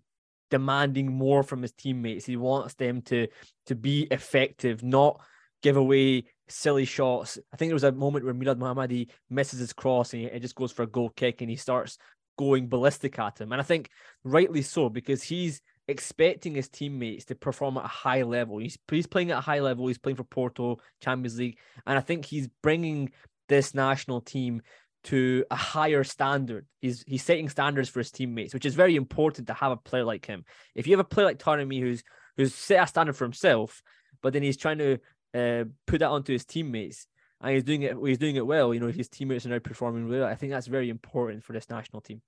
demanding 0.50 1.14
more 1.14 1.44
from 1.44 1.62
his 1.62 1.72
teammates. 1.72 2.26
He 2.26 2.38
wants 2.38 2.74
them 2.74 3.04
to 3.04 3.28
to 3.68 3.76
be 3.76 4.08
effective, 4.10 4.82
not 4.82 5.22
give 5.62 5.78
away 5.78 6.24
silly 6.50 6.86
shots. 6.86 7.38
I 7.54 7.58
think 7.58 7.70
there 7.70 7.76
was 7.76 7.84
a 7.84 7.92
moment 7.92 8.26
where 8.26 8.34
Milad 8.34 8.58
Mohammadi 8.58 9.10
misses 9.30 9.60
his 9.60 9.74
cross 9.74 10.14
and 10.14 10.24
it 10.24 10.42
just 10.42 10.56
goes 10.56 10.72
for 10.72 10.84
a 10.84 10.88
goal 10.88 11.10
kick 11.10 11.42
and 11.42 11.50
he 11.50 11.56
starts 11.56 11.98
going 12.38 12.68
ballistic 12.70 13.20
at 13.20 13.40
him. 13.40 13.52
And 13.52 13.62
I 13.62 13.64
think 13.64 13.90
rightly 14.24 14.62
so 14.62 14.90
because 14.90 15.24
he's 15.24 15.62
expecting 15.90 16.54
his 16.54 16.70
teammates 16.70 17.26
to 17.26 17.36
perform 17.36 17.78
at 17.78 17.86
a 17.86 17.88
high 17.88 18.22
level. 18.22 18.60
He's 18.60 18.78
he's 18.90 19.08
playing 19.08 19.32
at 19.32 19.40
a 19.40 19.42
high 19.42 19.60
level. 19.60 19.88
He's 19.88 19.98
playing 19.98 20.18
for 20.18 20.24
Porto 20.24 20.78
Champions 21.02 21.38
League, 21.40 21.58
and 21.86 21.98
I 21.98 22.02
think 22.02 22.26
he's 22.26 22.48
bringing 22.62 23.12
this 23.50 23.74
national 23.74 24.22
team 24.22 24.62
to 25.06 25.44
a 25.50 25.56
higher 25.56 26.04
standard. 26.04 26.68
He's 26.80 27.04
he's 27.08 27.24
setting 27.24 27.50
standards 27.50 27.90
for 27.90 28.00
his 28.00 28.12
teammates, 28.12 28.54
which 28.54 28.66
is 28.66 28.76
very 28.76 28.96
important 28.96 29.48
to 29.48 29.54
have 29.54 29.72
a 29.72 29.78
player 29.78 30.04
like 30.04 30.26
him. 30.26 30.46
If 30.76 30.86
you 30.86 30.94
have 30.94 31.06
a 31.06 31.10
player 31.10 31.26
like 31.26 31.40
Taremi 31.40 31.82
who's 31.82 32.04
who's 32.38 32.54
set 32.54 32.84
a 32.84 32.88
standard 32.88 33.16
for 33.16 33.26
himself, 33.26 33.82
but 34.22 34.32
then 34.34 34.44
he's 34.44 34.58
trying 34.58 34.78
to 34.78 35.00
uh, 35.34 35.66
put 35.86 36.00
that 36.00 36.10
onto 36.10 36.34
his 36.34 36.46
teammates, 36.46 37.08
and 37.42 37.54
he's 37.54 37.64
doing 37.64 37.84
it. 37.84 37.98
He's 38.04 38.18
doing 38.18 38.36
it 38.36 38.46
well. 38.46 38.74
You 38.74 38.80
know, 38.80 38.88
his 38.88 39.10
teammates 39.10 39.46
are 39.46 39.50
now 39.50 39.60
performing 39.60 40.10
well. 40.10 40.26
I 40.26 40.36
think 40.36 40.52
that's 40.52 40.68
very 40.68 40.90
important 40.90 41.44
for 41.44 41.54
this 41.54 41.70
national 41.70 42.02
team. 42.02 42.22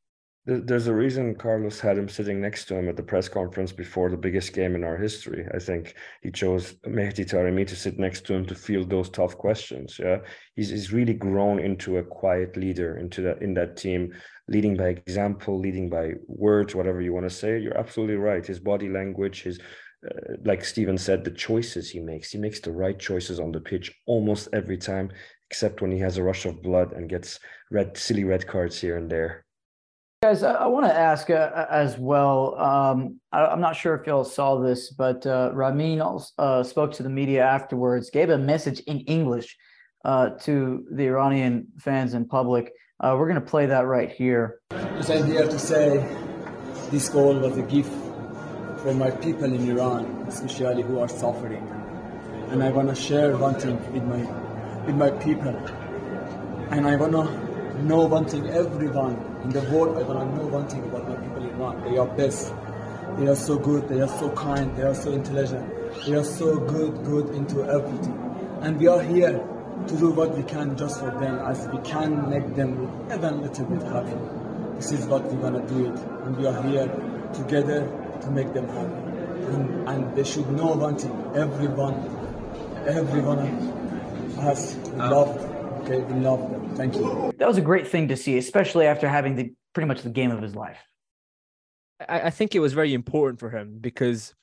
There's 0.44 0.88
a 0.88 0.94
reason 0.94 1.36
Carlos 1.36 1.80
had 1.80 2.00
him 2.00 2.10
sitting 2.10 2.42
next 2.42 2.66
to 2.66 2.76
him 2.76 2.90
at 2.90 2.96
the 2.96 3.04
press 3.04 3.30
conference 3.30 3.72
before 3.72 4.10
the 4.10 4.18
biggest 4.18 4.54
game 4.54 4.74
in 4.74 4.84
our 4.84 4.98
history. 4.98 5.46
I 5.54 5.60
think 5.60 5.94
he 6.24 6.32
chose 6.32 6.74
Mehdi 6.88 7.30
Taremi 7.30 7.68
to 7.68 7.76
sit 7.76 8.00
next 8.00 8.26
to 8.26 8.34
him 8.34 8.48
to 8.48 8.56
field 8.56 8.90
those 8.90 9.12
tough 9.12 9.38
questions. 9.38 10.00
Yeah, 10.00 10.18
he's, 10.56 10.70
he's 10.70 10.92
really 10.92 11.14
grown 11.14 11.60
into 11.60 11.98
a 11.98 12.04
quiet 12.04 12.58
leader 12.58 12.98
into 12.98 13.22
that 13.22 13.44
in 13.44 13.54
that 13.54 13.78
team, 13.78 14.14
leading 14.48 14.76
by 14.76 14.88
example, 14.88 15.60
leading 15.60 15.92
by 15.92 16.14
words, 16.26 16.74
whatever 16.74 17.02
you 17.02 17.14
want 17.14 17.30
to 17.30 17.36
say. 17.36 17.60
You're 17.60 17.78
absolutely 17.78 18.16
right. 18.16 18.44
His 18.44 18.60
body 18.60 18.90
language, 18.90 19.44
his 19.44 19.60
uh, 20.10 20.36
like 20.44 20.66
Steven 20.66 20.98
said, 20.98 21.24
the 21.24 21.32
choices 21.32 21.90
he 21.90 22.00
makes. 22.00 22.32
He 22.32 22.38
makes 22.38 22.60
the 22.60 22.72
right 22.72 22.98
choices 22.98 23.40
on 23.40 23.52
the 23.52 23.60
pitch 23.60 23.92
almost 24.08 24.48
every 24.54 24.78
time, 24.78 25.12
except 25.50 25.82
when 25.82 25.92
he 25.92 26.00
has 26.00 26.18
a 26.18 26.24
rush 26.24 26.46
of 26.46 26.62
blood 26.62 26.94
and 26.94 27.10
gets 27.10 27.40
red, 27.70 27.98
silly 27.98 28.24
red 28.24 28.48
cards 28.48 28.80
here 28.80 28.98
and 28.98 29.10
there. 29.10 29.46
Guys, 30.24 30.44
I, 30.44 30.54
I 30.54 30.68
want 30.68 30.86
to 30.86 30.94
ask 30.94 31.30
uh, 31.30 31.66
as 31.70 31.98
well. 31.98 32.56
Um, 32.60 33.20
I, 33.32 33.52
am 33.52 33.62
not 33.62 33.76
sure 33.76 33.96
if 33.96 34.06
y'all 34.06 34.24
saw 34.24 34.60
this, 34.60 34.92
but 34.92 35.26
uh, 35.26 35.52
Ramin 35.54 36.02
uh, 36.38 36.64
spoke 36.64 36.94
to 36.94 37.04
the 37.04 37.10
media 37.10 37.44
afterwards, 37.44 38.10
gave 38.10 38.30
a 38.30 38.38
message 38.38 38.82
in 38.82 39.00
English 39.02 39.58
uh, 40.06 40.30
to 40.42 40.86
the 40.92 41.08
Iranian 41.08 41.68
fans 41.80 42.14
in 42.14 42.26
public. 42.26 42.72
Uh, 43.00 43.16
we're 43.18 43.28
going 43.28 43.42
to 43.42 43.50
play 43.50 43.66
that 43.66 43.88
right 43.88 44.12
here. 44.12 44.60
I'm 44.70 45.26
here 45.26 45.48
to 45.48 45.60
say 45.60 46.08
this 46.92 47.10
goal 47.10 47.40
was 47.40 47.58
a 47.58 47.64
gift 47.64 47.92
for 48.82 48.94
my 48.94 49.12
people 49.12 49.46
in 49.46 49.70
Iran, 49.70 50.26
especially 50.28 50.82
who 50.84 51.00
are 51.00 51.08
suffering. 51.08 51.68
And 52.50 52.64
I 52.64 52.70
want 52.72 52.90
to 52.90 52.96
share 52.96 53.38
one 53.38 53.56
thing 53.56 53.78
with 53.94 54.04
my, 54.04 54.22
with 54.86 54.96
my 54.96 55.12
people. 55.12 55.56
And 56.72 56.88
I 56.88 56.96
want 56.96 57.14
to 57.14 57.84
know 57.84 58.06
one 58.06 58.26
thing, 58.26 58.48
everyone 58.50 59.16
in 59.44 59.50
the 59.50 59.62
world, 59.72 59.98
I 59.98 60.04
want 60.04 60.20
to 60.20 60.38
know 60.38 60.48
one 60.48 60.68
thing 60.68 60.84
about 60.84 61.08
my 61.08 61.16
people 61.16 61.44
in 61.44 61.50
Iran. 61.56 61.82
They 61.84 61.98
are 61.98 62.08
best. 62.08 62.54
They 63.18 63.28
are 63.28 63.36
so 63.36 63.58
good. 63.58 63.88
They 63.88 64.02
are 64.02 64.08
so 64.08 64.32
kind. 64.32 64.76
They 64.76 64.84
are 64.84 64.96
so 64.96 65.12
intelligent. 65.12 65.70
They 66.06 66.14
are 66.16 66.24
so 66.24 66.58
good, 66.58 67.04
good 67.06 67.30
into 67.36 67.64
everything. 67.64 68.18
And 68.62 68.80
we 68.80 68.88
are 68.88 69.02
here 69.02 69.48
to 69.88 69.98
do 69.98 70.12
what 70.12 70.36
we 70.38 70.44
can 70.44 70.78
just 70.78 71.00
for 71.00 71.12
them, 71.12 71.40
as 71.40 71.68
we 71.68 71.80
can 71.80 72.30
make 72.30 72.56
them 72.56 72.90
even 73.08 73.34
a 73.34 73.42
little 73.42 73.66
bit 73.66 73.84
happy. 73.84 74.18
This 74.76 74.92
is 74.92 75.06
what 75.06 75.32
we 75.32 75.38
want 75.38 75.56
to 75.68 75.74
do 75.74 75.92
it, 75.92 76.00
and 76.00 76.38
we 76.38 76.48
are 76.48 76.64
here 76.64 76.88
together 77.34 77.86
to 78.22 78.32
make 78.32 78.54
them 78.54 78.68
happy. 78.68 78.94
And, 79.54 79.90
and 79.90 80.16
they 80.16 80.24
should 80.24 80.50
know 80.52 80.74
one 80.74 80.98
thing: 80.98 81.12
everyone, 81.36 81.96
everyone 82.88 83.46
has 84.40 84.76
loved. 84.96 85.40
Okay, 85.84 86.00
we 86.00 86.20
love 86.20 86.52
them. 86.52 86.76
Thank 86.76 86.96
you. 86.96 87.34
That 87.38 87.48
was 87.48 87.58
a 87.58 87.62
great 87.62 87.88
thing 87.88 88.08
to 88.10 88.18
see, 88.18 88.38
especially 88.38 88.86
after 88.86 89.10
having 89.10 89.36
the 89.36 89.54
pretty 89.74 89.88
much 89.88 90.02
the 90.04 90.10
game 90.10 90.32
of 90.32 90.42
his 90.42 90.56
life. 90.56 90.80
I, 92.08 92.22
I 92.22 92.30
think 92.30 92.56
it 92.56 92.60
was 92.60 92.74
very 92.74 92.94
important 92.94 93.40
for 93.40 93.50
him 93.50 93.80
because 93.80 94.34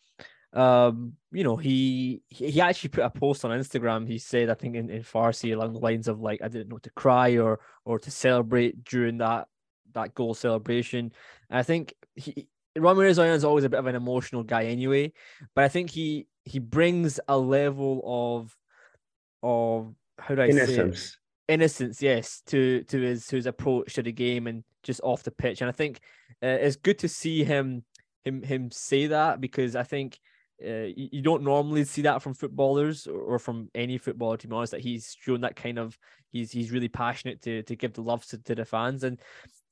um, 0.52 1.12
you 1.30 1.44
know, 1.44 1.56
he 1.56 2.22
he 2.28 2.60
actually 2.60 2.88
put 2.90 3.04
a 3.04 3.10
post 3.10 3.44
on 3.44 3.58
Instagram. 3.58 4.08
He 4.08 4.18
said, 4.18 4.48
I 4.48 4.54
think 4.54 4.76
in, 4.76 4.88
in 4.88 5.02
Farsi 5.02 5.52
along 5.52 5.74
the 5.74 5.78
lines 5.78 6.08
of 6.08 6.20
like, 6.20 6.40
I 6.42 6.48
didn't 6.48 6.68
know 6.68 6.78
to 6.78 6.90
cry 6.90 7.36
or 7.36 7.60
or 7.84 7.98
to 7.98 8.10
celebrate 8.10 8.84
during 8.84 9.18
that 9.18 9.48
that 9.92 10.14
goal 10.14 10.34
celebration. 10.34 11.12
And 11.50 11.58
I 11.58 11.62
think 11.62 11.94
he 12.14 12.48
Ramirez 12.76 13.18
is 13.18 13.44
always 13.44 13.64
a 13.64 13.68
bit 13.68 13.78
of 13.78 13.86
an 13.86 13.94
emotional 13.94 14.42
guy 14.42 14.64
anyway, 14.64 15.12
but 15.54 15.64
I 15.64 15.68
think 15.68 15.90
he 15.90 16.26
he 16.44 16.58
brings 16.58 17.20
a 17.28 17.36
level 17.36 18.02
of 18.04 18.56
of 19.42 19.94
how 20.18 20.34
do 20.34 20.42
I 20.42 20.46
innocence. 20.46 21.00
say 21.00 21.06
it? 21.06 21.16
innocence, 21.48 22.02
yes, 22.02 22.42
to 22.46 22.82
to 22.84 23.00
his 23.00 23.26
to 23.26 23.36
his 23.36 23.46
approach 23.46 23.94
to 23.94 24.02
the 24.02 24.12
game 24.12 24.46
and 24.46 24.64
just 24.82 25.00
off 25.02 25.22
the 25.22 25.30
pitch. 25.30 25.60
And 25.60 25.68
I 25.68 25.72
think 25.72 26.00
uh, 26.42 26.46
it's 26.46 26.76
good 26.76 26.98
to 27.00 27.08
see 27.08 27.44
him 27.44 27.84
him 28.24 28.42
him 28.42 28.70
say 28.70 29.08
that 29.08 29.40
because 29.40 29.74
I 29.74 29.82
think 29.82 30.18
uh, 30.62 30.90
you, 30.96 31.08
you, 31.12 31.22
don't 31.22 31.44
normally 31.44 31.84
see 31.84 32.02
that 32.02 32.20
from 32.20 32.34
footballers 32.34 33.06
or, 33.06 33.20
or, 33.20 33.38
from 33.38 33.70
any 33.76 33.96
footballer 33.96 34.36
to 34.36 34.48
be 34.48 34.56
honest 34.56 34.72
that 34.72 34.80
he's 34.80 35.16
shown 35.20 35.40
that 35.42 35.54
kind 35.54 35.78
of 35.78 35.96
he's 36.32 36.50
he's 36.50 36.72
really 36.72 36.88
passionate 36.88 37.40
to 37.42 37.62
to 37.62 37.76
give 37.76 37.92
the 37.92 38.02
love 38.02 38.26
to, 38.26 38.38
to 38.38 38.56
the 38.56 38.64
fans 38.64 39.04
and 39.04 39.20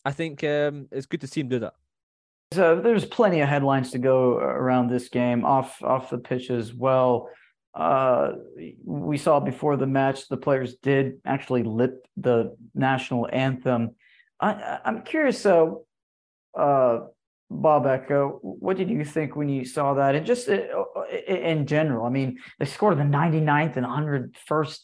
i 0.04 0.12
think 0.12 0.44
um, 0.44 0.86
it's 0.92 1.06
good 1.06 1.20
to 1.20 1.26
see 1.26 1.40
him 1.40 1.48
do 1.48 1.58
that 1.58 1.74
so 2.56 2.80
there's 2.80 3.04
plenty 3.04 3.40
of 3.40 3.48
headlines 3.48 3.90
to 3.92 3.98
go 3.98 4.36
around 4.36 4.88
this 4.88 5.08
game 5.08 5.44
off 5.44 5.82
off 5.82 6.10
the 6.10 6.18
pitch 6.18 6.50
as 6.50 6.74
well 6.74 7.28
uh, 7.74 8.32
we 8.84 9.18
saw 9.18 9.38
before 9.38 9.76
the 9.76 9.86
match 9.86 10.28
the 10.28 10.36
players 10.36 10.76
did 10.76 11.18
actually 11.24 11.62
lip 11.62 12.06
the 12.16 12.56
national 12.74 13.28
anthem 13.32 13.94
I, 14.40 14.78
i'm 14.84 15.02
curious 15.02 15.40
so 15.40 15.84
uh, 16.56 17.00
Babak, 17.52 18.38
what 18.40 18.76
did 18.76 18.90
you 18.90 19.04
think 19.04 19.36
when 19.36 19.48
you 19.48 19.64
saw 19.64 19.94
that? 19.94 20.16
And 20.16 20.26
just 20.26 20.48
uh, 20.48 20.62
in 21.28 21.66
general, 21.66 22.04
I 22.04 22.10
mean, 22.10 22.38
they 22.58 22.64
scored 22.64 22.98
the 22.98 23.04
99th 23.04 23.76
and 23.76 23.86
101st 23.86 24.78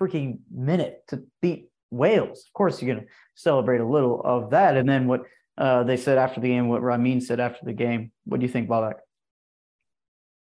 freaking 0.00 0.38
minute 0.54 1.02
to 1.08 1.24
beat 1.42 1.68
Wales. 1.90 2.44
Of 2.46 2.52
course, 2.52 2.80
you're 2.80 2.96
to 2.96 3.06
celebrate 3.34 3.80
a 3.80 3.88
little 3.88 4.20
of 4.24 4.50
that. 4.50 4.76
And 4.76 4.88
then 4.88 5.08
what 5.08 5.22
uh, 5.58 5.82
they 5.84 5.96
said 5.96 6.18
after 6.18 6.40
the 6.40 6.48
game, 6.48 6.68
what 6.68 6.82
Ramin 6.82 7.20
said 7.20 7.40
after 7.40 7.64
the 7.64 7.72
game. 7.72 8.12
What 8.24 8.40
do 8.40 8.46
you 8.46 8.52
think, 8.52 8.68
Babak? 8.68 8.94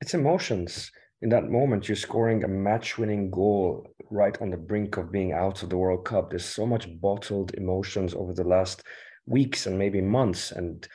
It's 0.02 0.14
emotions. 0.14 0.92
In 1.22 1.30
that 1.30 1.50
moment, 1.50 1.88
you're 1.90 1.96
scoring 1.98 2.44
a 2.44 2.48
match 2.48 2.98
winning 2.98 3.30
goal 3.30 3.86
right 4.10 4.40
on 4.42 4.50
the 4.50 4.58
brink 4.58 4.98
of 4.98 5.12
being 5.12 5.34
out 5.34 5.64
of 5.64 5.70
the 5.70 5.78
World 5.78 6.06
Cup. 6.06 6.30
There's 6.30 6.46
so 6.46 6.66
much 6.66 6.88
bottled 7.02 7.54
emotions 7.56 8.14
over 8.14 8.34
the 8.34 8.46
last 8.46 8.84
weeks 9.26 9.66
and 9.66 9.78
maybe 9.78 10.02
months. 10.02 10.52
And 10.52 10.88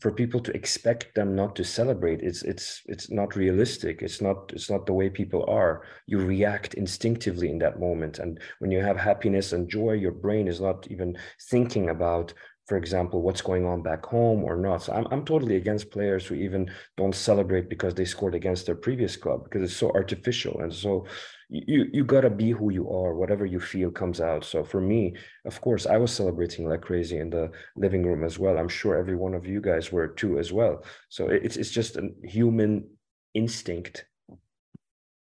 for 0.00 0.12
people 0.12 0.40
to 0.40 0.54
expect 0.54 1.14
them 1.14 1.34
not 1.34 1.56
to 1.56 1.64
celebrate 1.64 2.20
it's 2.20 2.42
it's 2.42 2.82
it's 2.86 3.10
not 3.10 3.34
realistic 3.36 4.02
it's 4.02 4.20
not 4.20 4.52
it's 4.52 4.70
not 4.70 4.86
the 4.86 4.92
way 4.92 5.08
people 5.08 5.44
are 5.48 5.82
you 6.06 6.18
react 6.18 6.74
instinctively 6.74 7.50
in 7.50 7.58
that 7.58 7.80
moment 7.80 8.18
and 8.18 8.38
when 8.58 8.70
you 8.70 8.80
have 8.80 8.96
happiness 8.96 9.52
and 9.52 9.68
joy 9.68 9.92
your 9.92 10.12
brain 10.12 10.46
is 10.46 10.60
not 10.60 10.86
even 10.90 11.16
thinking 11.50 11.88
about 11.88 12.32
for 12.66 12.76
example, 12.76 13.22
what's 13.22 13.42
going 13.42 13.64
on 13.64 13.80
back 13.82 14.04
home 14.04 14.42
or 14.42 14.56
not. 14.56 14.82
So 14.82 14.92
I'm, 14.92 15.06
I'm 15.12 15.24
totally 15.24 15.56
against 15.56 15.92
players 15.92 16.26
who 16.26 16.34
even 16.34 16.68
don't 16.96 17.14
celebrate 17.14 17.68
because 17.68 17.94
they 17.94 18.04
scored 18.04 18.34
against 18.34 18.66
their 18.66 18.74
previous 18.74 19.16
club 19.16 19.44
because 19.44 19.62
it's 19.62 19.76
so 19.76 19.92
artificial. 19.92 20.60
And 20.60 20.74
so 20.74 21.06
you 21.48 21.86
you 21.92 22.04
gotta 22.04 22.28
be 22.28 22.50
who 22.50 22.72
you 22.72 22.90
are, 22.90 23.14
whatever 23.14 23.46
you 23.46 23.60
feel 23.60 23.92
comes 23.92 24.20
out. 24.20 24.44
So 24.44 24.64
for 24.64 24.80
me, 24.80 25.14
of 25.44 25.60
course, 25.60 25.86
I 25.86 25.96
was 25.96 26.12
celebrating 26.12 26.68
like 26.68 26.82
crazy 26.82 27.18
in 27.18 27.30
the 27.30 27.52
living 27.76 28.02
room 28.04 28.24
as 28.24 28.36
well. 28.36 28.58
I'm 28.58 28.68
sure 28.68 28.96
every 28.96 29.14
one 29.14 29.34
of 29.34 29.46
you 29.46 29.60
guys 29.60 29.92
were 29.92 30.08
too 30.08 30.40
as 30.40 30.52
well. 30.52 30.82
So 31.08 31.28
it's 31.28 31.56
it's 31.56 31.70
just 31.70 31.96
a 31.96 32.08
human 32.24 32.88
instinct. 33.34 34.06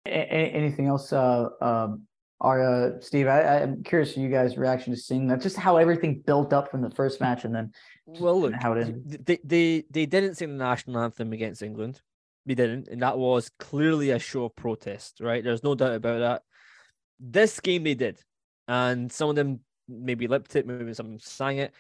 Anything 0.06 0.86
else, 0.86 1.12
uh, 1.12 1.48
um, 1.60 2.06
Arya, 2.44 2.68
uh, 2.68 3.00
Steve, 3.00 3.26
I, 3.26 3.60
am 3.60 3.82
curious 3.82 4.12
for 4.12 4.20
you 4.20 4.28
guys' 4.28 4.58
reaction 4.58 4.92
to 4.92 5.00
seeing 5.00 5.26
that, 5.28 5.40
just 5.40 5.56
how 5.56 5.78
everything 5.78 6.22
built 6.26 6.52
up 6.52 6.70
from 6.70 6.82
the 6.82 6.90
first 6.90 7.18
match 7.18 7.44
and 7.44 7.54
then 7.54 7.72
well, 8.04 8.38
look, 8.38 8.52
how 8.52 8.74
it 8.74 9.24
They, 9.24 9.38
they 9.42 9.84
they 9.90 10.04
didn't 10.04 10.34
sing 10.34 10.50
the 10.50 10.64
national 10.64 10.98
anthem 10.98 11.32
against 11.32 11.62
England. 11.62 12.02
They 12.44 12.54
didn't, 12.54 12.88
and 12.88 13.00
that 13.00 13.16
was 13.16 13.50
clearly 13.58 14.10
a 14.10 14.18
show 14.18 14.44
of 14.44 14.56
protest, 14.56 15.20
right? 15.20 15.42
There's 15.42 15.64
no 15.64 15.74
doubt 15.74 15.94
about 15.94 16.18
that. 16.18 16.42
This 17.18 17.58
game 17.60 17.84
they 17.84 17.94
did, 17.94 18.18
and 18.68 19.10
some 19.10 19.30
of 19.30 19.36
them 19.36 19.60
maybe 19.88 20.28
lipped 20.28 20.54
it, 20.54 20.66
maybe 20.66 20.92
some 20.92 21.18
sang 21.18 21.58
it. 21.58 21.72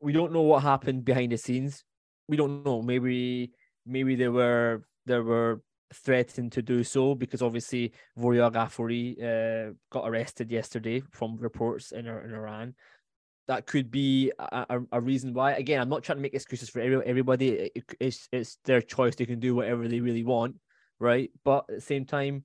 We 0.00 0.12
don't 0.12 0.32
know 0.32 0.42
what 0.42 0.62
happened 0.62 1.06
behind 1.06 1.32
the 1.32 1.38
scenes. 1.38 1.82
We 2.28 2.36
don't 2.36 2.62
know. 2.62 2.82
Maybe 2.82 3.52
maybe 3.86 4.16
there 4.16 4.32
were 4.32 4.84
there 5.06 5.22
were 5.22 5.62
threatened 5.92 6.52
to 6.52 6.62
do 6.62 6.82
so 6.82 7.14
because 7.14 7.42
obviously 7.42 7.92
Voria 8.18 8.52
Ghafouri 8.52 9.18
uh, 9.22 9.72
got 9.90 10.08
arrested 10.08 10.50
yesterday 10.50 11.02
from 11.10 11.36
reports 11.36 11.92
in, 11.92 12.06
in 12.06 12.34
Iran. 12.34 12.74
That 13.46 13.66
could 13.66 13.90
be 13.90 14.32
a, 14.38 14.80
a, 14.90 15.00
reason 15.00 15.34
why. 15.34 15.52
Again, 15.52 15.78
I'm 15.78 15.90
not 15.90 16.02
trying 16.02 16.16
to 16.16 16.22
make 16.22 16.32
excuses 16.32 16.70
for 16.70 16.80
every, 16.80 17.04
everybody. 17.04 17.70
It, 17.74 17.84
it's 18.00 18.26
it's 18.32 18.56
their 18.64 18.80
choice. 18.80 19.16
They 19.16 19.26
can 19.26 19.38
do 19.38 19.54
whatever 19.54 19.86
they 19.86 20.00
really 20.00 20.24
want, 20.24 20.56
right? 20.98 21.30
But 21.44 21.66
at 21.68 21.74
the 21.74 21.80
same 21.82 22.06
time, 22.06 22.44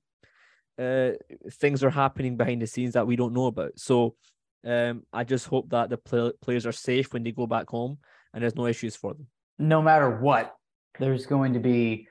uh, 0.78 1.12
things 1.52 1.86
are 1.86 1.90
happening 1.90 2.36
behind 2.36 2.62
the 2.62 2.68
scenes 2.68 2.94
that 2.94 3.08
we 3.08 3.16
don't 3.16 3.34
know 3.34 3.46
about. 3.46 3.80
So 3.80 4.16
um, 4.66 5.04
I 5.14 5.24
just 5.24 5.48
hope 5.48 5.70
that 5.70 5.90
the 5.90 5.98
play- 5.98 6.34
players 6.42 6.66
are 6.66 6.74
safe 6.74 7.14
when 7.14 7.24
they 7.24 7.32
go 7.32 7.48
back 7.48 7.70
home 7.70 8.00
and 8.34 8.44
there's 8.44 8.56
no 8.56 8.66
issues 8.66 8.96
for 8.96 9.14
them. 9.14 9.28
No 9.58 9.82
matter 9.82 10.20
what, 10.20 10.56
there's 11.00 11.26
going 11.26 11.54
to 11.54 11.60
be 11.60 12.08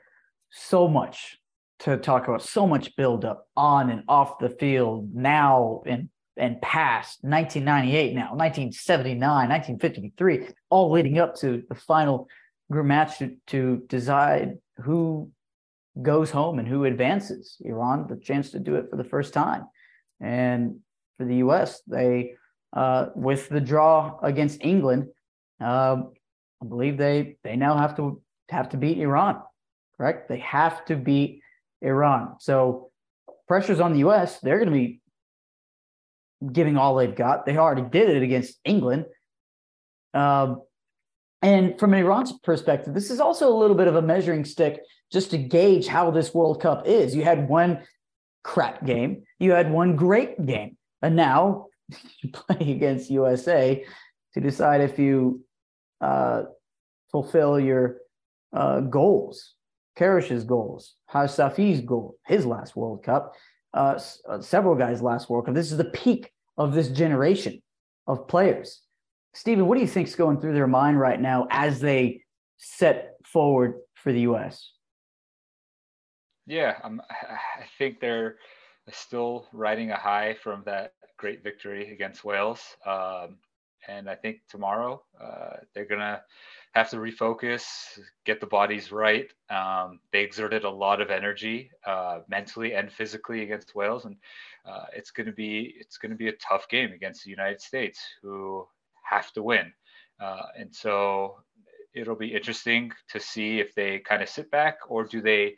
so 0.51 0.89
much 0.89 1.39
to 1.81 1.97
talk 1.97 2.27
about, 2.27 2.43
so 2.43 2.67
much 2.67 2.97
buildup 2.97 3.47
on 3.57 3.91
and 3.91 4.03
off 4.09 4.39
the 4.39 4.51
field 4.51 5.15
now 5.15 5.83
and 5.87 6.09
and 6.37 6.63
past 6.63 7.19
1998 7.23 8.15
now 8.15 8.31
1979 8.31 9.49
1953 9.49 10.49
all 10.71 10.89
leading 10.93 11.19
up 11.19 11.35
to 11.35 11.65
the 11.69 11.75
final 11.75 12.29
group 12.71 12.87
match 12.87 13.19
to, 13.19 13.37
to 13.49 13.83
decide 13.89 14.57
who 14.77 15.29
goes 16.01 16.31
home 16.31 16.61
and 16.61 16.69
who 16.69 16.85
advances. 16.85 17.57
Iran 17.65 18.07
the 18.09 18.17
chance 18.17 18.53
to 18.53 18.61
do 18.61 18.77
it 18.77 18.89
for 18.89 18.97
the 18.97 19.03
first 19.03 19.35
time. 19.35 19.65
And 20.21 20.79
for 21.19 21.25
the 21.27 21.37
us 21.37 21.83
they 21.87 22.35
uh, 22.73 23.07
with 23.15 23.49
the 23.49 23.61
draw 23.61 24.19
against 24.23 24.65
england 24.65 25.09
uh, 25.61 25.97
i 26.63 26.67
believe 26.67 26.97
they 26.97 27.37
they 27.45 27.57
now 27.57 27.77
have 27.77 27.97
to 27.97 28.23
have 28.49 28.69
to 28.71 28.77
beat 28.77 28.99
iran 28.99 29.43
correct? 29.99 30.29
They 30.29 30.39
have 30.39 30.85
to 30.87 30.97
beat 30.97 31.43
Iran. 31.83 32.37
So 32.41 32.91
pressure's 33.47 33.81
on 33.81 33.93
the 33.93 34.09
US. 34.09 34.41
They're 34.41 34.59
going 34.59 34.71
to 34.71 34.75
be 34.75 35.01
giving 36.53 36.77
all 36.77 36.97
they've 36.97 37.15
got. 37.15 37.47
They 37.47 37.57
already 37.57 37.83
did 37.83 38.11
it 38.11 38.23
against 38.23 38.59
England. 38.65 39.07
Um, 40.15 40.63
and 41.43 41.79
from 41.79 41.95
an 41.95 42.01
Iran's 42.01 42.33
perspective, 42.33 42.95
this 42.95 43.11
is 43.11 43.21
also 43.21 43.53
a 43.53 43.57
little 43.57 43.77
bit 43.77 43.89
of 43.89 43.97
a 43.97 44.03
measuring 44.03 44.45
stick 44.45 44.81
just 45.13 45.31
to 45.31 45.39
gauge 45.39 45.87
how 45.87 46.11
this 46.11 46.35
World 46.35 46.61
Cup 46.61 46.87
is. 46.87 47.15
You 47.15 47.23
had 47.23 47.49
one 47.49 47.83
crap 48.43 48.85
game, 48.85 49.23
you 49.39 49.53
had 49.53 49.71
one 49.71 49.97
great 49.97 50.45
game, 50.45 50.77
and 51.03 51.17
now 51.17 51.67
you 52.23 52.31
play 52.31 52.73
against 52.73 53.11
USA 53.11 53.85
to 54.35 54.41
decide 54.41 54.81
if 54.81 54.99
you 54.99 55.45
uh, 56.01 56.43
fulfill 57.11 57.59
your 57.59 57.99
uh, 58.53 58.81
goals, 58.81 59.55
Karish's 59.99 60.45
goals, 60.45 60.95
Safi's 61.11 61.81
goal, 61.81 62.17
his 62.27 62.47
last 62.47 62.77
World 62.77 63.03
Cup, 63.03 63.35
uh, 63.75 63.99
uh, 64.29 64.41
several 64.41 64.75
guys' 64.75 65.03
last 65.03 65.29
World 65.29 65.47
Cup. 65.47 65.55
This 65.55 65.73
is 65.73 65.79
the 65.79 65.85
peak 65.85 66.33
of 66.57 66.75
this 66.75 66.89
generation 66.89 67.61
of 68.07 68.29
players. 68.29 68.83
Stephen, 69.35 69.67
what 69.67 69.75
do 69.75 69.81
you 69.81 69.87
think 69.87 70.09
is 70.09 70.15
going 70.15 70.41
through 70.41 70.55
their 70.55 70.67
mind 70.67 70.99
right 70.99 71.21
now 71.21 71.47
as 71.51 71.81
they 71.81 72.23
set 72.57 73.15
forward 73.25 73.75
for 73.95 74.13
the 74.13 74.21
U.S.? 74.23 74.73
Yeah, 76.47 76.79
um, 76.83 77.03
I 77.11 77.65
think 77.77 78.01
they're 78.01 78.37
still 78.91 79.47
riding 79.53 79.91
a 79.91 79.97
high 79.97 80.37
from 80.43 80.63
that 80.65 80.93
great 81.19 81.43
victory 81.43 81.93
against 81.93 82.25
Wales. 82.25 82.63
Um, 82.87 83.37
and 83.87 84.09
I 84.09 84.15
think 84.15 84.39
tomorrow 84.49 85.03
uh, 85.21 85.57
they're 85.75 85.85
to 86.01 86.23
have 86.75 86.91
to 86.91 86.97
refocus, 86.97 87.65
get 88.25 88.41
the 88.41 88.47
bodies 88.47 88.93
right. 88.93 89.31
Um, 89.51 90.01
they 90.13 90.23
exerted 90.23 90.65
a 90.65 90.71
lot 90.71 91.01
of 91.01 91.11
energy 91.11 91.71
uh, 91.87 92.21
mentally 92.29 92.75
and 92.75 92.93
physically 92.93 93.43
against 93.43 93.75
Wales, 93.75 94.05
and 94.05 94.17
uh, 94.67 94.85
it's 94.95 95.11
going 95.11 95.27
to 95.27 95.33
be 95.33 95.75
it's 95.79 95.99
going 95.99 96.11
to 96.11 96.17
be 96.17 96.29
a 96.29 96.33
tough 96.33 96.69
game 96.69 96.93
against 96.93 97.25
the 97.25 97.31
United 97.31 97.61
States, 97.61 98.01
who 98.23 98.67
have 99.03 99.33
to 99.33 99.43
win. 99.43 99.73
Uh, 100.21 100.43
and 100.57 100.75
so 100.75 101.37
it'll 101.95 102.17
be 102.17 102.35
interesting 102.35 102.93
to 103.09 103.19
see 103.19 103.61
if 103.61 103.75
they 103.75 103.99
kind 103.99 104.23
of 104.23 104.29
sit 104.29 104.51
back 104.51 104.79
or 104.89 105.05
do 105.05 105.21
they 105.21 105.57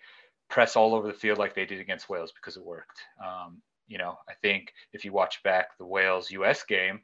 press 0.48 0.76
all 0.76 0.94
over 0.94 1.06
the 1.06 1.12
field 1.12 1.38
like 1.38 1.54
they 1.54 1.64
did 1.64 1.80
against 1.80 2.08
Wales 2.08 2.32
because 2.32 2.56
it 2.56 2.64
worked. 2.64 3.00
Um, 3.24 3.62
you 3.88 3.98
know, 3.98 4.16
I 4.28 4.34
think 4.42 4.72
if 4.92 5.04
you 5.04 5.12
watch 5.12 5.42
back 5.42 5.76
the 5.78 5.86
Wales 5.86 6.30
US 6.30 6.62
game, 6.64 7.00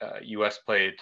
uh, 0.00 0.18
US 0.22 0.58
played 0.58 0.94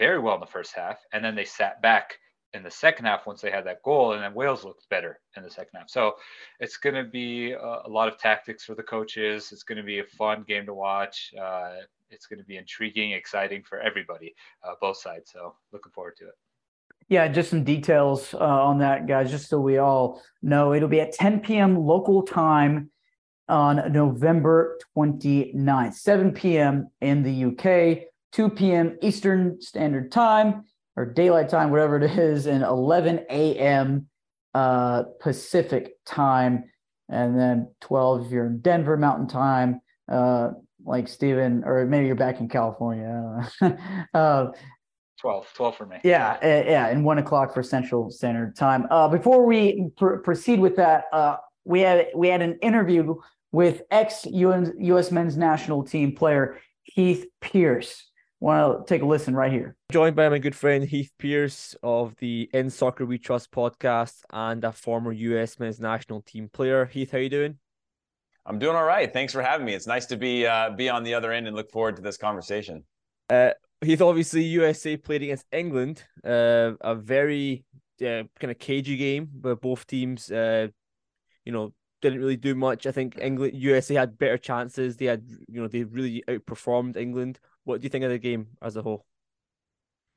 very 0.00 0.18
well 0.18 0.34
in 0.34 0.40
the 0.40 0.46
first 0.46 0.74
half, 0.74 0.98
and 1.12 1.22
then 1.22 1.36
they 1.36 1.44
sat 1.44 1.80
back 1.82 2.14
in 2.54 2.62
the 2.62 2.70
second 2.70 3.04
half 3.04 3.26
once 3.26 3.42
they 3.42 3.50
had 3.50 3.66
that 3.66 3.82
goal, 3.82 4.14
and 4.14 4.22
then 4.22 4.32
Wales 4.34 4.64
looked 4.64 4.88
better 4.88 5.20
in 5.36 5.42
the 5.42 5.50
second 5.50 5.78
half. 5.78 5.90
So 5.90 6.14
it's 6.58 6.78
going 6.78 6.96
to 6.96 7.04
be 7.04 7.52
a, 7.52 7.82
lot 7.86 8.08
of 8.08 8.18
tactics 8.18 8.64
for 8.64 8.74
the 8.74 8.82
coaches. 8.82 9.52
It's 9.52 9.62
going 9.62 9.76
to 9.76 9.84
be 9.84 9.98
a 10.00 10.04
fun 10.04 10.42
game 10.48 10.64
to 10.66 10.74
watch. 10.74 11.32
Uh, 11.40 11.74
it's 12.10 12.26
going 12.26 12.40
to 12.40 12.44
be 12.46 12.56
intriguing, 12.56 13.12
exciting 13.12 13.62
for 13.62 13.78
everybody, 13.80 14.34
uh, 14.66 14.72
both 14.80 14.96
sides. 14.96 15.30
So 15.30 15.54
looking 15.70 15.92
forward 15.92 16.16
to 16.16 16.28
it. 16.28 16.34
Yeah, 17.08 17.28
just 17.28 17.50
some 17.50 17.62
details 17.62 18.32
uh, 18.34 18.38
on 18.38 18.78
that, 18.78 19.06
guys, 19.06 19.30
just 19.30 19.50
so 19.50 19.60
we 19.60 19.76
all 19.76 20.22
know. 20.42 20.72
It'll 20.72 20.88
be 20.88 21.00
at 21.00 21.12
10 21.12 21.40
p.m. 21.40 21.76
local 21.76 22.22
time 22.22 22.90
on 23.50 23.92
November 23.92 24.78
29th, 24.96 25.94
7 25.94 26.32
p.m. 26.32 26.88
in 27.00 27.22
the 27.22 27.44
UK, 27.46 28.09
2 28.32 28.50
p.m. 28.50 28.98
Eastern 29.02 29.60
Standard 29.60 30.12
Time 30.12 30.64
or 30.96 31.04
Daylight 31.04 31.48
Time, 31.48 31.70
whatever 31.70 31.96
it 31.96 32.18
is, 32.18 32.46
and 32.46 32.62
11 32.62 33.26
a.m. 33.30 34.06
Uh, 34.54 35.04
Pacific 35.20 35.92
Time, 36.04 36.64
and 37.08 37.38
then 37.38 37.72
12 37.80 38.26
if 38.26 38.32
you're 38.32 38.46
in 38.46 38.60
Denver 38.60 38.96
Mountain 38.96 39.28
Time, 39.28 39.80
uh, 40.10 40.50
like 40.84 41.08
Steven, 41.08 41.62
or 41.64 41.84
maybe 41.86 42.06
you're 42.06 42.16
back 42.16 42.40
in 42.40 42.48
California. 42.48 43.48
uh, 44.14 44.46
12, 45.20 45.46
12 45.54 45.76
for 45.76 45.86
me. 45.86 45.98
Yeah, 46.02 46.38
uh, 46.42 46.46
yeah, 46.46 46.88
and 46.88 47.04
one 47.04 47.18
o'clock 47.18 47.52
for 47.52 47.62
Central 47.62 48.10
Standard 48.10 48.56
Time. 48.56 48.86
Uh, 48.90 49.08
before 49.08 49.44
we 49.44 49.90
pr- 49.96 50.16
proceed 50.16 50.60
with 50.60 50.76
that, 50.76 51.04
uh, 51.12 51.36
we 51.64 51.80
had 51.80 52.08
we 52.14 52.28
had 52.28 52.40
an 52.40 52.58
interview 52.62 53.16
with 53.52 53.82
ex 53.90 54.24
U.S. 54.26 55.10
men's 55.10 55.36
national 55.36 55.84
team 55.84 56.14
player 56.14 56.58
Heath 56.84 57.26
Pearce. 57.40 58.09
Want 58.40 58.86
to 58.86 58.94
take 58.94 59.02
a 59.02 59.06
listen 59.06 59.34
right 59.34 59.52
here. 59.52 59.76
Joined 59.92 60.16
by 60.16 60.30
my 60.30 60.38
good 60.38 60.54
friend 60.54 60.82
Heath 60.82 61.12
Pearce 61.18 61.76
of 61.82 62.16
the 62.16 62.48
In 62.54 62.70
Soccer 62.70 63.04
We 63.04 63.18
Trust 63.18 63.50
podcast 63.50 64.22
and 64.30 64.64
a 64.64 64.72
former 64.72 65.12
U.S. 65.12 65.58
men's 65.58 65.78
national 65.78 66.22
team 66.22 66.48
player. 66.50 66.86
Heath, 66.86 67.10
how 67.10 67.18
you 67.18 67.28
doing? 67.28 67.58
I'm 68.46 68.58
doing 68.58 68.76
all 68.76 68.84
right. 68.84 69.12
Thanks 69.12 69.34
for 69.34 69.42
having 69.42 69.66
me. 69.66 69.74
It's 69.74 69.86
nice 69.86 70.06
to 70.06 70.16
be 70.16 70.46
uh, 70.46 70.70
be 70.70 70.88
on 70.88 71.04
the 71.04 71.12
other 71.12 71.32
end 71.32 71.48
and 71.48 71.54
look 71.54 71.70
forward 71.70 71.96
to 71.96 72.02
this 72.02 72.16
conversation. 72.16 72.82
Uh, 73.28 73.50
Heath, 73.82 74.00
obviously 74.00 74.42
USA 74.44 74.96
played 74.96 75.22
against 75.22 75.44
England, 75.52 76.02
uh, 76.24 76.72
a 76.80 76.94
very 76.94 77.66
uh, 78.00 78.24
kind 78.38 78.50
of 78.50 78.58
cagey 78.58 78.96
game 78.96 79.28
where 79.42 79.54
both 79.54 79.86
teams, 79.86 80.30
uh, 80.30 80.68
you 81.44 81.52
know, 81.52 81.74
didn't 82.00 82.20
really 82.20 82.38
do 82.38 82.54
much. 82.54 82.86
I 82.86 82.92
think 82.92 83.18
England 83.20 83.52
USA 83.54 83.96
had 83.96 84.16
better 84.16 84.38
chances. 84.38 84.96
They 84.96 85.04
had, 85.04 85.28
you 85.46 85.60
know, 85.60 85.68
they 85.68 85.84
really 85.84 86.24
outperformed 86.26 86.96
England. 86.96 87.38
What 87.70 87.80
do 87.80 87.84
you 87.84 87.88
think 87.88 88.02
of 88.02 88.10
the 88.10 88.18
game 88.18 88.48
as 88.60 88.74
a 88.74 88.82
whole? 88.82 89.06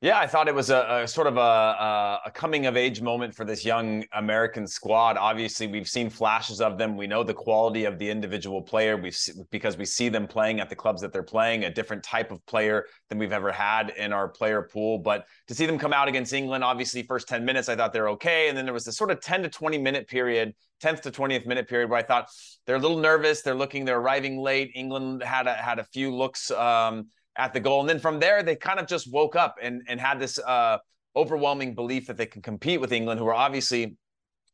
Yeah, 0.00 0.18
I 0.18 0.26
thought 0.26 0.48
it 0.48 0.54
was 0.54 0.70
a, 0.70 1.02
a 1.04 1.08
sort 1.08 1.28
of 1.28 1.36
a, 1.36 2.20
a, 2.26 2.30
coming 2.34 2.66
of 2.66 2.76
age 2.76 3.00
moment 3.00 3.32
for 3.32 3.44
this 3.44 3.64
young 3.64 4.04
American 4.12 4.66
squad. 4.66 5.16
Obviously, 5.16 5.68
we've 5.68 5.88
seen 5.88 6.10
flashes 6.10 6.60
of 6.60 6.78
them. 6.78 6.96
We 6.96 7.06
know 7.06 7.22
the 7.22 7.32
quality 7.32 7.84
of 7.84 8.00
the 8.00 8.10
individual 8.10 8.60
player. 8.60 8.96
We've 8.96 9.16
because 9.52 9.76
we 9.76 9.84
see 9.84 10.08
them 10.08 10.26
playing 10.26 10.58
at 10.58 10.68
the 10.68 10.74
clubs 10.74 11.00
that 11.02 11.12
they're 11.12 11.22
playing, 11.22 11.62
a 11.62 11.70
different 11.70 12.02
type 12.02 12.32
of 12.32 12.44
player 12.44 12.86
than 13.08 13.18
we've 13.18 13.32
ever 13.32 13.52
had 13.52 13.90
in 13.90 14.12
our 14.12 14.26
player 14.26 14.62
pool. 14.62 14.98
But 14.98 15.26
to 15.46 15.54
see 15.54 15.64
them 15.64 15.78
come 15.78 15.92
out 15.92 16.08
against 16.08 16.32
England, 16.32 16.64
obviously, 16.64 17.04
first 17.04 17.28
ten 17.28 17.44
minutes, 17.44 17.68
I 17.68 17.76
thought 17.76 17.92
they're 17.92 18.10
okay, 18.10 18.48
and 18.48 18.58
then 18.58 18.64
there 18.64 18.74
was 18.74 18.84
this 18.84 18.96
sort 18.96 19.12
of 19.12 19.20
ten 19.20 19.44
to 19.44 19.48
twenty 19.48 19.78
minute 19.78 20.08
period 20.08 20.54
10th 20.82 21.02
to 21.02 21.10
20th 21.10 21.46
minute 21.46 21.68
period 21.68 21.88
where 21.88 21.98
I 21.98 22.02
thought 22.02 22.28
they're 22.66 22.76
a 22.76 22.80
little 22.80 22.98
nervous. 22.98 23.42
They're 23.42 23.54
looking, 23.54 23.84
they're 23.84 23.98
arriving 23.98 24.38
late. 24.38 24.72
England 24.74 25.22
had 25.22 25.46
a, 25.46 25.54
had 25.54 25.78
a 25.78 25.84
few 25.84 26.14
looks 26.14 26.50
um, 26.50 27.08
at 27.36 27.52
the 27.52 27.60
goal. 27.60 27.80
And 27.80 27.88
then 27.88 27.98
from 27.98 28.20
there, 28.20 28.42
they 28.42 28.56
kind 28.56 28.78
of 28.78 28.86
just 28.86 29.12
woke 29.12 29.36
up 29.36 29.56
and, 29.60 29.82
and 29.88 30.00
had 30.00 30.18
this 30.18 30.38
uh, 30.38 30.78
overwhelming 31.16 31.74
belief 31.74 32.06
that 32.06 32.16
they 32.16 32.26
can 32.26 32.42
compete 32.42 32.80
with 32.80 32.92
England, 32.92 33.20
who 33.20 33.26
are 33.26 33.34
obviously 33.34 33.96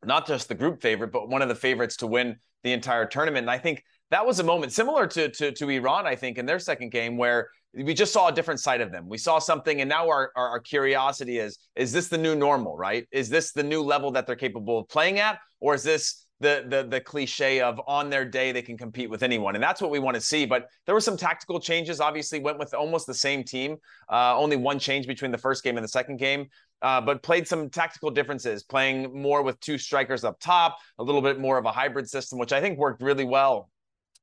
not 0.05 0.27
just 0.27 0.49
the 0.49 0.55
group 0.55 0.81
favorite, 0.81 1.13
but 1.13 1.29
one 1.29 1.43
of 1.43 1.49
the 1.49 1.55
favorites 1.55 1.97
to 1.99 2.07
win 2.07 2.37
the 2.63 2.73
entire 2.73 3.07
tournament. 3.07 3.45
And 3.45 3.51
I 3.51 3.59
think 3.59 3.83
that 4.11 4.27
was 4.27 4.41
a 4.41 4.45
moment 4.45 4.73
similar 4.73 5.07
to, 5.07 5.29
to, 5.29 5.53
to 5.53 5.69
Iran, 5.69 6.07
I 6.07 6.17
think, 6.17 6.39
in 6.39 6.47
their 6.47 6.59
second 6.59 6.91
game, 6.91 7.17
where 7.17 7.49
we 7.73 7.95
just 7.95 8.13
saw 8.13 8.29
a 8.29 8.33
different 8.33 8.61
side 8.61 8.81
of 8.81 8.91
them. 8.91 9.09
We 9.09 9.19
saw 9.19 9.39
something, 9.39 9.81
and 9.81 9.89
now 9.89 10.09
our, 10.09 10.33
our, 10.35 10.49
our 10.49 10.61
curiosity 10.61 11.39
is: 11.39 11.59
is 11.77 11.93
this 11.93 12.09
the 12.09 12.19
new 12.19 12.35
normal? 12.35 12.77
Right? 12.77 13.07
Is 13.13 13.29
this 13.29 13.53
the 13.53 13.63
new 13.63 13.83
level 13.83 14.11
that 14.13 14.27
they're 14.27 14.37
capable 14.37 14.81
of 14.81 14.89
playing 14.89 15.21
at, 15.21 15.39
or 15.61 15.75
is 15.75 15.85
this 15.85 16.27
the 16.41 16.65
the 16.67 16.83
the 16.89 17.01
cliche 17.01 17.61
of 17.61 17.81
on 17.87 18.09
their 18.11 18.25
day 18.25 18.51
they 18.51 18.63
can 18.63 18.77
compete 18.77 19.11
with 19.11 19.23
anyone, 19.23 19.55
and 19.55 19.63
that's 19.63 19.81
what 19.81 19.91
we 19.91 19.99
want 19.99 20.15
to 20.15 20.21
see. 20.21 20.47
But 20.47 20.69
there 20.87 20.95
were 20.95 21.01
some 21.01 21.17
tactical 21.17 21.61
changes. 21.61 22.01
Obviously, 22.01 22.41
went 22.41 22.59
with 22.59 22.73
almost 22.75 23.07
the 23.07 23.15
same 23.15 23.45
team. 23.45 23.77
Uh, 24.11 24.37
only 24.37 24.57
one 24.57 24.79
change 24.79 25.07
between 25.07 25.31
the 25.31 25.39
first 25.39 25.63
game 25.63 25.77
and 25.77 25.85
the 25.85 25.89
second 25.89 26.17
game. 26.17 26.49
Uh, 26.83 27.01
but 27.01 27.23
played 27.23 27.47
some 27.47 27.69
tactical 27.69 28.11
differences, 28.11 28.63
playing 28.63 29.21
more 29.21 29.43
with 29.43 29.61
two 29.61 29.77
strikers 29.77 30.25
up 30.25 30.41
top, 30.41 30.79
a 30.99 31.03
little 31.03 31.21
bit 31.21 31.39
more 31.39 31.59
of 31.59 31.67
a 31.67 31.73
hybrid 31.73 32.09
system, 32.09 32.39
which 32.39 32.53
I 32.53 32.61
think 32.63 32.79
worked 32.79 33.03
really 33.03 33.27
well. 33.27 33.69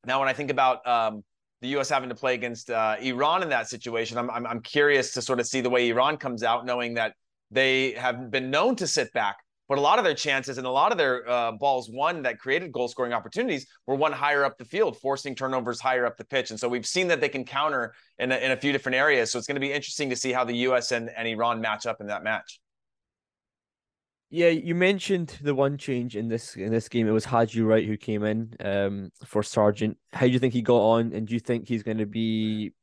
Now, 0.07 0.20
when 0.20 0.28
I 0.28 0.34
think 0.34 0.49
about 0.49 0.86
um, 0.88 1.24
the 1.61 1.68
U.S. 1.70 1.89
having 1.89 2.09
to 2.09 2.15
play 2.15 2.34
against 2.34 2.72
uh, 2.72 2.95
Iran 2.99 3.43
in 3.43 3.49
that 3.49 3.70
situation, 3.70 4.18
I'm, 4.18 4.32
I'm 4.32 4.47
I'm 4.47 4.61
curious 4.61 5.13
to 5.13 5.22
sort 5.22 5.39
of 5.39 5.45
see 5.45 5.61
the 5.61 5.70
way 5.70 5.89
Iran 5.89 6.18
comes 6.18 6.41
out, 6.41 6.65
knowing 6.65 6.95
that 6.95 7.13
they 7.51 7.91
have 7.91 8.32
been 8.32 8.49
known 8.49 8.76
to 8.78 8.88
sit 8.88 9.13
back 9.13 9.38
but 9.68 9.78
a 9.78 9.82
lot 9.82 9.99
of 9.99 10.05
their 10.05 10.13
chances 10.13 10.57
and 10.57 10.65
a 10.65 10.70
lot 10.70 10.91
of 10.91 10.97
their 10.97 11.30
uh, 11.30 11.51
balls 11.51 11.89
won 11.89 12.22
that 12.24 12.39
created 12.39 12.72
goal 12.72 12.88
scoring 12.88 13.13
opportunities 13.13 13.68
were 13.86 13.95
one 13.95 14.11
higher 14.11 14.43
up 14.43 14.57
the 14.57 14.65
field, 14.65 14.97
forcing 14.97 15.36
turnovers 15.36 15.80
higher 15.80 16.05
up 16.05 16.18
the 16.18 16.26
pitch. 16.26 16.51
And 16.51 16.59
so 16.59 16.70
we've 16.70 16.86
seen 16.86 17.07
that 17.07 17.22
they 17.22 17.30
can 17.30 17.43
counter 17.43 17.93
in 18.20 18.32
a, 18.32 18.38
in 18.38 18.51
a 18.51 18.57
few 18.57 18.72
different 18.72 18.95
areas. 18.95 19.32
So 19.32 19.38
it's 19.38 19.47
going 19.47 19.55
to 19.55 19.61
be 19.61 19.74
interesting 19.74 20.09
to 20.09 20.15
see 20.15 20.32
how 20.32 20.43
the 20.43 20.55
U.S. 20.55 20.91
and, 20.91 21.09
and 21.15 21.28
Iran 21.28 21.59
match 21.59 21.86
up 21.86 22.01
in 22.01 22.07
that 22.07 22.24
match. 22.24 22.59
Yeah, 24.30 24.49
you 24.49 24.76
mentioned 24.76 25.38
the 25.41 25.55
one 25.55 25.78
change 25.78 26.18
in 26.18 26.28
this 26.28 26.57
in 26.57 26.70
this 26.70 26.89
game. 26.89 27.07
It 27.07 27.11
was 27.11 27.24
Haji 27.24 27.61
Wright 27.61 27.86
who 27.86 27.95
came 27.95 28.24
in 28.24 28.53
um, 28.59 29.09
for 29.26 29.41
Sargent. 29.41 29.97
How 30.11 30.26
do 30.26 30.34
you 30.34 30.39
think 30.39 30.53
he 30.53 30.61
got 30.61 30.82
on, 30.82 31.13
and 31.13 31.26
do 31.26 31.34
you 31.34 31.39
think 31.39 31.65
he's 31.65 31.82
going 31.82 31.99
to 31.99 32.05
be 32.05 32.74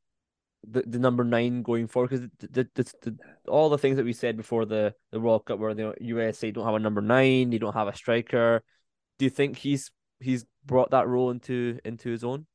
the, 0.69 0.83
the 0.85 0.99
number 0.99 1.23
nine 1.23 1.61
going 1.61 1.87
forward 1.87 2.09
because 2.09 2.27
the, 2.39 2.67
the, 2.75 2.93
the, 3.01 3.17
all 3.47 3.69
the 3.69 3.77
things 3.77 3.97
that 3.97 4.05
we 4.05 4.13
said 4.13 4.37
before 4.37 4.65
the, 4.65 4.93
the 5.11 5.19
World 5.19 5.45
Cup 5.45 5.59
where 5.59 5.73
the 5.73 5.93
USA 6.01 6.51
don't 6.51 6.65
have 6.65 6.75
a 6.75 6.79
number 6.79 7.01
nine, 7.01 7.49
they 7.49 7.57
don't 7.57 7.73
have 7.73 7.87
a 7.87 7.95
striker. 7.95 8.63
Do 9.17 9.25
you 9.25 9.31
think 9.31 9.57
he's 9.57 9.91
he's 10.19 10.45
brought 10.65 10.91
that 10.91 11.07
role 11.07 11.31
into 11.31 11.79
into 11.85 12.09
his 12.09 12.23
own? 12.23 12.45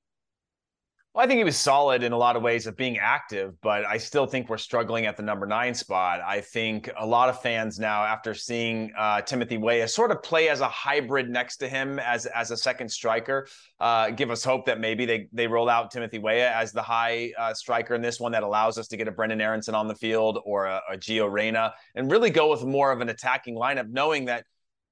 Well, 1.13 1.25
I 1.25 1.27
think 1.27 1.39
he 1.39 1.45
was 1.45 1.57
solid 1.57 2.05
in 2.05 2.13
a 2.13 2.17
lot 2.17 2.37
of 2.37 2.43
ways 2.43 2.69
of 2.69 2.77
being 2.77 2.97
active, 2.99 3.61
but 3.63 3.85
I 3.85 3.99
still 3.99 4.27
think 4.27 4.49
we're 4.49 4.59
struggling 4.59 5.07
at 5.07 5.17
the 5.17 5.25
number 5.25 5.45
nine 5.45 5.75
spot. 5.75 6.21
I 6.25 6.41
think 6.41 6.89
a 6.97 7.05
lot 7.05 7.29
of 7.29 7.43
fans 7.43 7.81
now, 7.81 8.05
after 8.05 8.33
seeing 8.33 8.93
uh, 8.97 9.21
Timothy 9.23 9.59
Weah 9.59 9.89
sort 9.89 10.13
of 10.13 10.23
play 10.23 10.49
as 10.49 10.61
a 10.61 10.69
hybrid 10.69 11.29
next 11.29 11.57
to 11.59 11.69
him 11.69 11.99
as 11.99 12.27
as 12.27 12.53
a 12.53 12.57
second 12.57 12.89
striker, 12.89 13.49
uh, 13.81 14.11
give 14.11 14.31
us 14.31 14.45
hope 14.45 14.67
that 14.67 14.79
maybe 14.79 15.05
they 15.05 15.27
they 15.33 15.49
roll 15.49 15.69
out 15.69 15.91
Timothy 15.91 16.21
Weah 16.21 16.53
as 16.53 16.71
the 16.71 16.83
high 16.83 17.33
uh, 17.37 17.55
striker 17.55 17.97
in 17.97 18.03
this 18.03 18.21
one 18.21 18.31
that 18.31 18.45
allows 18.45 18.79
us 18.79 18.87
to 18.87 18.97
get 18.97 19.09
a 19.09 19.11
Brendan 19.11 19.41
Aaronson 19.41 19.75
on 19.75 19.89
the 19.89 19.97
field 19.97 20.39
or 20.45 20.67
a, 20.67 20.81
a 20.93 20.97
Gio 20.97 21.29
Reyna 21.29 21.75
and 21.97 22.09
really 22.09 22.31
go 22.31 22.53
with 22.53 22.63
more 22.63 22.93
of 22.93 23.01
an 23.01 23.09
attacking 23.09 23.57
lineup, 23.57 23.89
knowing 23.91 24.27
that 24.27 24.45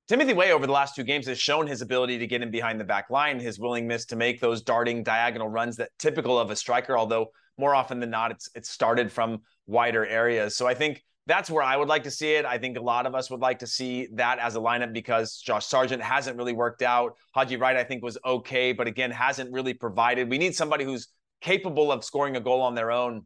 Timothy 0.09 0.32
Weah 0.32 0.52
over 0.52 0.66
the 0.66 0.72
last 0.72 0.96
two 0.96 1.04
games 1.04 1.26
has 1.26 1.38
shown 1.38 1.66
his 1.66 1.82
ability 1.82 2.18
to 2.18 2.26
get 2.26 2.40
in 2.40 2.50
behind 2.50 2.80
the 2.80 2.84
back 2.84 3.11
line, 3.11 3.38
his 3.38 3.59
willingness 3.59 4.06
to 4.06 4.16
make 4.16 4.40
those 4.40 4.62
darting 4.62 5.02
diagonal 5.02 5.48
runs 5.48 5.76
that 5.76 5.90
typical 5.98 6.38
of 6.38 6.50
a 6.50 6.56
striker, 6.56 6.96
although 6.96 7.30
more 7.59 7.74
often 7.74 8.00
than 8.00 8.09
not, 8.09 8.30
it's 8.30 8.48
it's 8.54 8.70
started 8.70 9.12
from 9.12 9.42
wider 9.66 10.06
areas. 10.06 10.56
So 10.56 10.66
I 10.66 10.72
think 10.72 11.04
that's 11.26 11.50
where 11.50 11.62
I 11.62 11.76
would 11.76 11.88
like 11.88 12.04
to 12.04 12.11
see 12.11 12.36
it. 12.36 12.46
I 12.46 12.56
think 12.56 12.78
a 12.78 12.80
lot 12.80 13.04
of 13.04 13.14
us 13.14 13.30
would 13.30 13.40
like 13.40 13.59
to 13.59 13.66
see 13.66 14.09
that 14.14 14.38
as 14.38 14.56
a 14.56 14.59
lineup 14.59 14.94
because 14.94 15.36
Josh 15.36 15.66
Sargent 15.66 16.02
hasn't 16.02 16.38
really 16.38 16.54
worked 16.54 16.80
out. 16.80 17.16
Haji 17.34 17.56
Wright, 17.56 17.76
I 17.76 17.84
think, 17.84 18.02
was 18.02 18.16
okay, 18.24 18.72
but 18.72 18.86
again, 18.86 19.11
hasn't 19.11 19.52
really 19.52 19.74
provided. 19.74 20.30
We 20.30 20.38
need 20.38 20.56
somebody 20.56 20.84
who's 20.84 21.09
capable 21.42 21.92
of 21.92 22.02
scoring 22.02 22.36
a 22.36 22.40
goal 22.40 22.62
on 22.62 22.74
their 22.74 22.90
own. 22.90 23.24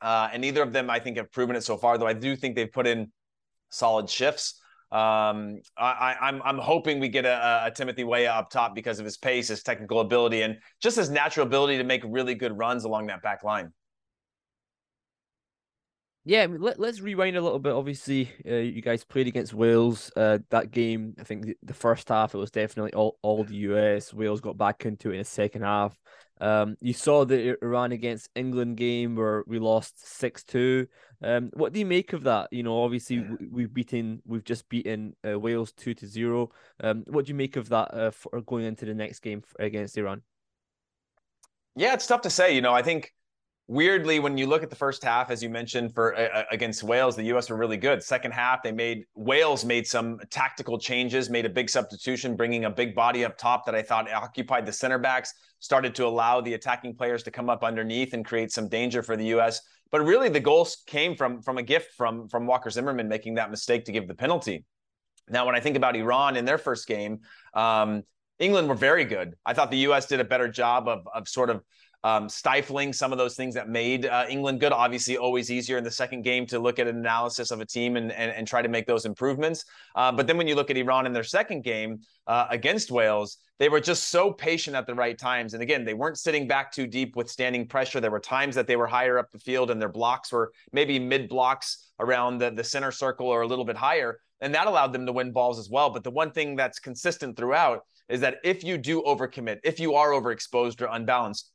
Uh, 0.00 0.28
and 0.32 0.40
neither 0.40 0.62
of 0.62 0.72
them, 0.72 0.88
I 0.88 1.00
think, 1.00 1.16
have 1.16 1.32
proven 1.32 1.56
it 1.56 1.64
so 1.64 1.76
far, 1.76 1.98
though 1.98 2.06
I 2.06 2.12
do 2.12 2.36
think 2.36 2.54
they've 2.54 2.70
put 2.70 2.86
in 2.86 3.10
solid 3.70 4.08
shifts. 4.08 4.61
Um, 4.92 5.62
I, 5.78 6.16
am 6.20 6.42
I'm, 6.42 6.42
I'm 6.42 6.58
hoping 6.58 7.00
we 7.00 7.08
get 7.08 7.24
a, 7.24 7.62
a, 7.64 7.70
Timothy 7.70 8.04
Weah 8.04 8.30
up 8.30 8.50
top 8.50 8.74
because 8.74 8.98
of 8.98 9.06
his 9.06 9.16
pace, 9.16 9.48
his 9.48 9.62
technical 9.62 10.00
ability, 10.00 10.42
and 10.42 10.58
just 10.82 10.96
his 10.96 11.08
natural 11.08 11.46
ability 11.46 11.78
to 11.78 11.84
make 11.84 12.02
really 12.06 12.34
good 12.34 12.58
runs 12.58 12.84
along 12.84 13.06
that 13.06 13.22
back 13.22 13.42
line. 13.42 13.72
Yeah, 16.26 16.46
let, 16.50 16.78
us 16.78 17.00
rewind 17.00 17.36
a 17.36 17.40
little 17.40 17.58
bit. 17.58 17.72
Obviously, 17.72 18.30
uh, 18.46 18.56
you 18.56 18.82
guys 18.82 19.02
played 19.02 19.26
against 19.26 19.54
Wales. 19.54 20.12
Uh, 20.14 20.38
that 20.50 20.70
game, 20.70 21.14
I 21.18 21.24
think 21.24 21.46
the, 21.46 21.56
the, 21.62 21.74
first 21.74 22.10
half, 22.10 22.34
it 22.34 22.38
was 22.38 22.50
definitely 22.50 22.92
all, 22.92 23.18
all 23.22 23.44
the 23.44 23.56
US. 23.56 24.12
Wales 24.12 24.42
got 24.42 24.58
back 24.58 24.84
into 24.84 25.08
it 25.08 25.14
in 25.14 25.18
the 25.20 25.24
second 25.24 25.62
half. 25.62 25.98
Um, 26.42 26.76
you 26.80 26.92
saw 26.92 27.24
the 27.24 27.56
Iran 27.62 27.92
against 27.92 28.28
England 28.34 28.76
game 28.76 29.14
where 29.14 29.44
we 29.46 29.60
lost 29.60 30.04
six 30.04 30.42
two. 30.42 30.88
Um, 31.22 31.50
what 31.54 31.72
do 31.72 31.78
you 31.78 31.86
make 31.86 32.12
of 32.12 32.24
that? 32.24 32.48
You 32.50 32.64
know, 32.64 32.82
obviously 32.82 33.24
we've 33.48 33.72
beaten, 33.72 34.20
we've 34.26 34.42
just 34.42 34.68
beaten 34.68 35.14
uh, 35.26 35.38
Wales 35.38 35.70
two 35.70 35.94
to 35.94 36.06
zero. 36.06 36.50
Um, 36.82 37.04
what 37.06 37.26
do 37.26 37.30
you 37.30 37.36
make 37.36 37.54
of 37.54 37.68
that 37.68 37.94
uh, 37.94 38.10
for 38.10 38.40
going 38.40 38.64
into 38.64 38.84
the 38.84 38.94
next 38.94 39.20
game 39.20 39.44
against 39.60 39.96
Iran? 39.96 40.22
Yeah, 41.76 41.94
it's 41.94 42.08
tough 42.08 42.22
to 42.22 42.30
say. 42.30 42.56
You 42.56 42.60
know, 42.60 42.74
I 42.74 42.82
think 42.82 43.14
weirdly, 43.68 44.18
when 44.18 44.36
you 44.36 44.46
look 44.46 44.62
at 44.62 44.70
the 44.70 44.76
first 44.76 45.02
half, 45.02 45.30
as 45.30 45.42
you 45.42 45.48
mentioned, 45.48 45.94
for 45.94 46.14
uh, 46.16 46.44
against 46.50 46.82
Wales, 46.82 47.16
the 47.16 47.24
U.S. 47.24 47.50
were 47.50 47.56
really 47.56 47.76
good. 47.76 48.02
Second 48.02 48.32
half, 48.32 48.62
they 48.62 48.72
made 48.72 49.04
Wales 49.14 49.64
made 49.64 49.86
some 49.86 50.18
tactical 50.30 50.78
changes, 50.78 51.30
made 51.30 51.46
a 51.46 51.50
big 51.50 51.70
substitution, 51.70 52.36
bringing 52.36 52.64
a 52.64 52.70
big 52.70 52.94
body 52.94 53.24
up 53.24 53.38
top 53.38 53.64
that 53.66 53.74
I 53.74 53.82
thought 53.82 54.10
occupied 54.12 54.66
the 54.66 54.72
center 54.72 54.98
backs, 54.98 55.32
started 55.60 55.94
to 55.96 56.06
allow 56.06 56.40
the 56.40 56.54
attacking 56.54 56.96
players 56.96 57.22
to 57.24 57.30
come 57.30 57.48
up 57.48 57.64
underneath 57.64 58.14
and 58.14 58.24
create 58.24 58.52
some 58.52 58.68
danger 58.68 59.02
for 59.02 59.16
the 59.16 59.26
U.S. 59.26 59.60
But 59.90 60.02
really, 60.04 60.28
the 60.28 60.40
goals 60.40 60.82
came 60.86 61.16
from 61.16 61.42
from 61.42 61.58
a 61.58 61.62
gift 61.62 61.94
from 61.94 62.28
from 62.28 62.46
Walker 62.46 62.70
Zimmerman 62.70 63.08
making 63.08 63.34
that 63.34 63.50
mistake 63.50 63.84
to 63.86 63.92
give 63.92 64.08
the 64.08 64.14
penalty. 64.14 64.64
Now, 65.28 65.46
when 65.46 65.54
I 65.54 65.60
think 65.60 65.76
about 65.76 65.96
Iran 65.96 66.36
in 66.36 66.44
their 66.44 66.58
first 66.58 66.86
game, 66.88 67.20
um, 67.54 68.02
England 68.38 68.68
were 68.68 68.74
very 68.74 69.04
good. 69.04 69.34
I 69.46 69.54
thought 69.54 69.70
the 69.70 69.78
U.S. 69.78 70.06
did 70.06 70.18
a 70.18 70.24
better 70.24 70.48
job 70.48 70.88
of 70.88 71.06
of 71.14 71.28
sort 71.28 71.48
of 71.48 71.62
um, 72.04 72.28
stifling 72.28 72.92
some 72.92 73.12
of 73.12 73.18
those 73.18 73.36
things 73.36 73.54
that 73.54 73.68
made 73.68 74.06
uh, 74.06 74.24
England 74.28 74.60
good. 74.60 74.72
Obviously, 74.72 75.16
always 75.16 75.50
easier 75.50 75.78
in 75.78 75.84
the 75.84 75.90
second 75.90 76.22
game 76.22 76.46
to 76.46 76.58
look 76.58 76.78
at 76.78 76.86
an 76.88 76.96
analysis 76.96 77.50
of 77.50 77.60
a 77.60 77.66
team 77.66 77.96
and, 77.96 78.10
and, 78.12 78.32
and 78.32 78.46
try 78.46 78.60
to 78.60 78.68
make 78.68 78.86
those 78.86 79.04
improvements. 79.04 79.64
Uh, 79.94 80.10
but 80.10 80.26
then 80.26 80.36
when 80.36 80.48
you 80.48 80.54
look 80.54 80.70
at 80.70 80.76
Iran 80.76 81.06
in 81.06 81.12
their 81.12 81.22
second 81.22 81.62
game 81.62 82.00
uh, 82.26 82.46
against 82.50 82.90
Wales, 82.90 83.38
they 83.58 83.68
were 83.68 83.80
just 83.80 84.08
so 84.08 84.32
patient 84.32 84.74
at 84.74 84.86
the 84.86 84.94
right 84.94 85.16
times. 85.16 85.54
And 85.54 85.62
again, 85.62 85.84
they 85.84 85.94
weren't 85.94 86.18
sitting 86.18 86.48
back 86.48 86.72
too 86.72 86.88
deep 86.88 87.14
withstanding 87.14 87.68
pressure. 87.68 88.00
There 88.00 88.10
were 88.10 88.18
times 88.18 88.56
that 88.56 88.66
they 88.66 88.74
were 88.74 88.88
higher 88.88 89.18
up 89.18 89.30
the 89.30 89.38
field 89.38 89.70
and 89.70 89.80
their 89.80 89.88
blocks 89.88 90.32
were 90.32 90.52
maybe 90.72 90.98
mid 90.98 91.28
blocks 91.28 91.90
around 92.00 92.38
the, 92.38 92.50
the 92.50 92.64
center 92.64 92.90
circle 92.90 93.28
or 93.28 93.42
a 93.42 93.46
little 93.46 93.64
bit 93.64 93.76
higher. 93.76 94.18
And 94.40 94.52
that 94.56 94.66
allowed 94.66 94.92
them 94.92 95.06
to 95.06 95.12
win 95.12 95.30
balls 95.30 95.60
as 95.60 95.70
well. 95.70 95.90
But 95.90 96.02
the 96.02 96.10
one 96.10 96.32
thing 96.32 96.56
that's 96.56 96.80
consistent 96.80 97.36
throughout 97.36 97.82
is 98.08 98.20
that 98.22 98.38
if 98.42 98.64
you 98.64 98.76
do 98.76 99.02
overcommit, 99.02 99.60
if 99.62 99.78
you 99.78 99.94
are 99.94 100.10
overexposed 100.10 100.82
or 100.82 100.86
unbalanced, 100.86 101.51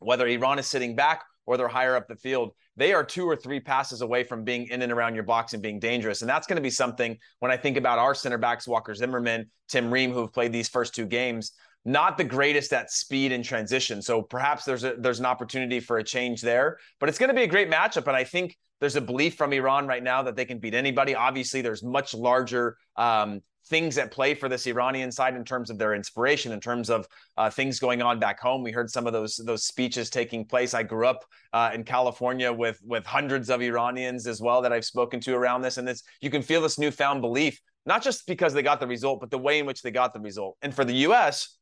whether 0.00 0.26
Iran 0.26 0.58
is 0.58 0.66
sitting 0.66 0.96
back 0.96 1.22
or 1.46 1.56
they're 1.56 1.68
higher 1.68 1.96
up 1.96 2.08
the 2.08 2.16
field, 2.16 2.52
they 2.76 2.92
are 2.92 3.04
two 3.04 3.26
or 3.26 3.36
three 3.36 3.60
passes 3.60 4.02
away 4.02 4.24
from 4.24 4.44
being 4.44 4.66
in 4.68 4.82
and 4.82 4.92
around 4.92 5.14
your 5.14 5.24
box 5.24 5.52
and 5.52 5.62
being 5.62 5.78
dangerous. 5.78 6.22
And 6.22 6.28
that's 6.28 6.46
going 6.46 6.56
to 6.56 6.62
be 6.62 6.70
something 6.70 7.16
when 7.40 7.50
I 7.50 7.56
think 7.56 7.76
about 7.76 7.98
our 7.98 8.14
center 8.14 8.38
backs, 8.38 8.66
Walker 8.68 8.94
Zimmerman, 8.94 9.50
Tim 9.68 9.92
Ream, 9.92 10.12
who 10.12 10.20
have 10.20 10.32
played 10.32 10.52
these 10.52 10.68
first 10.68 10.94
two 10.94 11.06
games, 11.06 11.52
not 11.84 12.18
the 12.18 12.24
greatest 12.24 12.72
at 12.72 12.90
speed 12.90 13.32
and 13.32 13.44
transition. 13.44 14.02
So 14.02 14.22
perhaps 14.22 14.64
there's 14.64 14.84
a, 14.84 14.94
there's 14.98 15.20
an 15.20 15.26
opportunity 15.26 15.80
for 15.80 15.98
a 15.98 16.04
change 16.04 16.40
there, 16.42 16.78
but 16.98 17.08
it's 17.08 17.18
going 17.18 17.28
to 17.28 17.34
be 17.34 17.42
a 17.42 17.48
great 17.48 17.70
matchup. 17.70 18.06
And 18.06 18.16
I 18.16 18.24
think 18.24 18.56
there's 18.80 18.96
a 18.96 19.00
belief 19.00 19.34
from 19.34 19.52
Iran 19.52 19.86
right 19.86 20.02
now 20.02 20.22
that 20.22 20.36
they 20.36 20.44
can 20.44 20.58
beat 20.58 20.74
anybody. 20.74 21.14
Obviously, 21.14 21.60
there's 21.60 21.82
much 21.82 22.14
larger 22.14 22.76
um, 22.96 23.40
things 23.66 23.98
at 23.98 24.10
play 24.10 24.34
for 24.34 24.48
this 24.48 24.66
Iranian 24.66 25.12
side 25.12 25.34
in 25.36 25.44
terms 25.44 25.70
of 25.70 25.78
their 25.78 25.94
inspiration, 25.94 26.52
in 26.52 26.60
terms 26.60 26.90
of 26.90 27.06
uh, 27.36 27.50
things 27.50 27.78
going 27.78 28.02
on 28.02 28.18
back 28.18 28.40
home. 28.40 28.62
We 28.62 28.72
heard 28.72 28.90
some 28.90 29.06
of 29.06 29.12
those 29.12 29.36
those 29.36 29.64
speeches 29.64 30.10
taking 30.10 30.44
place. 30.44 30.74
I 30.74 30.82
grew 30.82 31.06
up 31.06 31.24
uh, 31.52 31.70
in 31.74 31.84
California 31.84 32.52
with 32.52 32.80
with 32.84 33.06
hundreds 33.06 33.50
of 33.50 33.62
Iranians 33.62 34.26
as 34.26 34.40
well 34.40 34.62
that 34.62 34.72
I've 34.72 34.84
spoken 34.84 35.20
to 35.20 35.34
around 35.34 35.62
this, 35.62 35.78
and 35.78 35.86
this 35.86 36.02
you 36.20 36.30
can 36.30 36.42
feel 36.42 36.60
this 36.60 36.78
newfound 36.78 37.20
belief, 37.20 37.60
not 37.86 38.02
just 38.02 38.26
because 38.26 38.52
they 38.52 38.62
got 38.62 38.80
the 38.80 38.86
result, 38.86 39.20
but 39.20 39.30
the 39.30 39.38
way 39.38 39.58
in 39.58 39.66
which 39.66 39.82
they 39.82 39.90
got 39.90 40.12
the 40.12 40.20
result. 40.20 40.56
And 40.62 40.74
for 40.74 40.84
the 40.84 40.94
U.S., 40.94 41.56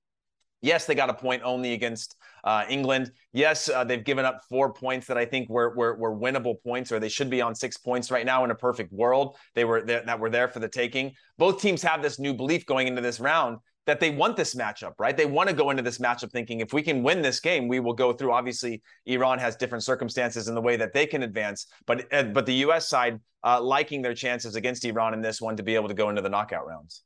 Yes, 0.61 0.87
they 0.87 0.95
got 0.95 1.11
a 1.11 1.15
point 1.15 1.43
only 1.45 1.73
against 1.73 2.17
uh, 2.45 2.65
England. 2.69 3.13
Yes, 3.33 3.69
uh, 3.69 3.85
they've 3.85 4.05
given 4.05 4.25
up 4.25 4.41
four 4.49 4.73
points 4.73 5.07
that 5.07 5.17
I 5.17 5.25
think 5.25 5.49
were, 5.49 5.75
were, 5.75 5.97
were 5.97 6.17
winnable 6.17 6.63
points, 6.63 6.91
or 6.91 6.99
they 6.99 7.09
should 7.09 7.31
be 7.31 7.41
on 7.41 7.55
six 7.55 7.77
points 7.77 8.11
right 8.11 8.27
now 8.27 8.45
in 8.45 8.51
a 8.51 8.55
perfect 8.55 8.93
world. 8.93 9.37
They 9.55 9.65
were 9.65 9.83
there, 9.83 10.03
that 10.05 10.19
were 10.19 10.31
there 10.31 10.49
for 10.49 10.59
the 10.59 10.69
taking. 10.69 11.13
Both 11.37 11.61
teams 11.61 11.83
have 11.83 12.03
this 12.03 12.19
new 12.19 12.35
belief 12.35 12.67
going 12.67 12.89
into 12.89 13.01
this 13.01 13.21
round 13.21 13.59
that 13.87 14.01
they 14.01 14.11
want 14.11 14.37
this 14.37 14.55
matchup, 14.55 14.93
right? 14.99 15.17
They 15.17 15.25
want 15.25 15.49
to 15.49 15.55
go 15.55 15.71
into 15.71 15.83
this 15.83 15.99
matchup 15.99 16.31
thinking 16.31 16.61
if 16.61 16.75
we 16.75 16.83
can 16.83 17.03
win 17.03 17.23
this 17.23 17.41
game, 17.41 17.69
we 17.69 17.81
will 17.81 17.95
go 17.95 18.13
through. 18.13 18.33
Obviously, 18.33 18.83
Iran 19.07 19.39
has 19.39 19.57
different 19.57 19.83
circumstances 19.85 20.49
in 20.49 20.55
the 20.55 20.61
way 20.61 20.77
that 20.77 20.93
they 20.93 21.07
can 21.07 21.23
advance, 21.23 21.67
but 21.87 22.13
uh, 22.13 22.25
but 22.25 22.47
the 22.47 22.55
U.S. 22.55 22.89
side 22.89 23.21
uh, 23.45 23.61
liking 23.63 24.03
their 24.03 24.15
chances 24.15 24.57
against 24.57 24.85
Iran 24.85 25.15
in 25.15 25.23
this 25.23 25.41
one 25.41 25.57
to 25.57 25.63
be 25.63 25.75
able 25.75 25.89
to 25.89 25.95
go 25.95 26.11
into 26.11 26.21
the 26.21 26.29
knockout 26.29 26.67
rounds 26.67 27.05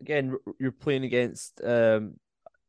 again, 0.00 0.36
you're 0.58 0.72
playing 0.72 1.04
against 1.04 1.60
um, 1.64 2.14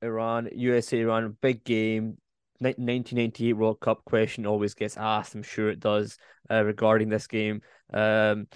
Iran, 0.02 0.50
USA, 0.56 1.00
Iran, 1.00 1.38
big 1.42 1.64
game. 1.64 2.18
1998 2.62 3.54
World 3.54 3.80
Cup 3.80 4.04
question 4.04 4.46
always 4.46 4.74
gets 4.74 4.98
asked. 4.98 5.34
I'm 5.34 5.44
sure 5.44 5.70
it 5.70 5.80
does 5.80 6.18
uh, 6.52 6.64
regarding 6.64 7.08
this 7.08 7.28
game. 7.28 7.62
Um, 7.94 8.48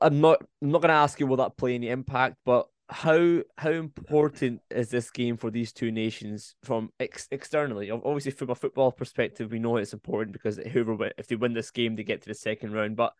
I'm 0.00 0.20
not. 0.20 0.42
I'm 0.62 0.70
not 0.70 0.80
going 0.80 0.88
to 0.88 0.94
ask 0.94 1.20
you 1.20 1.26
will 1.26 1.36
that 1.36 1.56
play 1.56 1.74
any 1.74 1.88
impact, 1.88 2.36
but 2.44 2.66
how 2.88 3.42
how 3.58 3.70
important 3.70 4.60
is 4.70 4.90
this 4.90 5.10
game 5.10 5.36
for 5.36 5.50
these 5.50 5.72
two 5.72 5.90
nations 5.90 6.54
from 6.62 6.90
ex- 7.00 7.28
externally? 7.30 7.90
Obviously, 7.90 8.32
from 8.32 8.50
a 8.50 8.54
football 8.54 8.92
perspective, 8.92 9.50
we 9.50 9.58
know 9.58 9.76
it's 9.76 9.92
important 9.92 10.32
because 10.32 10.58
whoever 10.58 11.10
if 11.18 11.26
they 11.26 11.36
win 11.36 11.52
this 11.52 11.70
game, 11.70 11.96
they 11.96 12.04
get 12.04 12.22
to 12.22 12.28
the 12.28 12.34
second 12.34 12.72
round. 12.72 12.96
But 12.96 13.12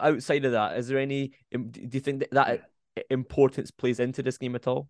outside 0.00 0.44
of 0.44 0.52
that, 0.52 0.76
is 0.76 0.88
there 0.88 0.98
any? 0.98 1.32
Do 1.52 1.88
you 1.92 2.00
think 2.00 2.20
that, 2.20 2.30
that 2.32 2.70
importance 3.10 3.70
plays 3.70 4.00
into 4.00 4.22
this 4.22 4.38
game 4.38 4.54
at 4.54 4.66
all? 4.66 4.88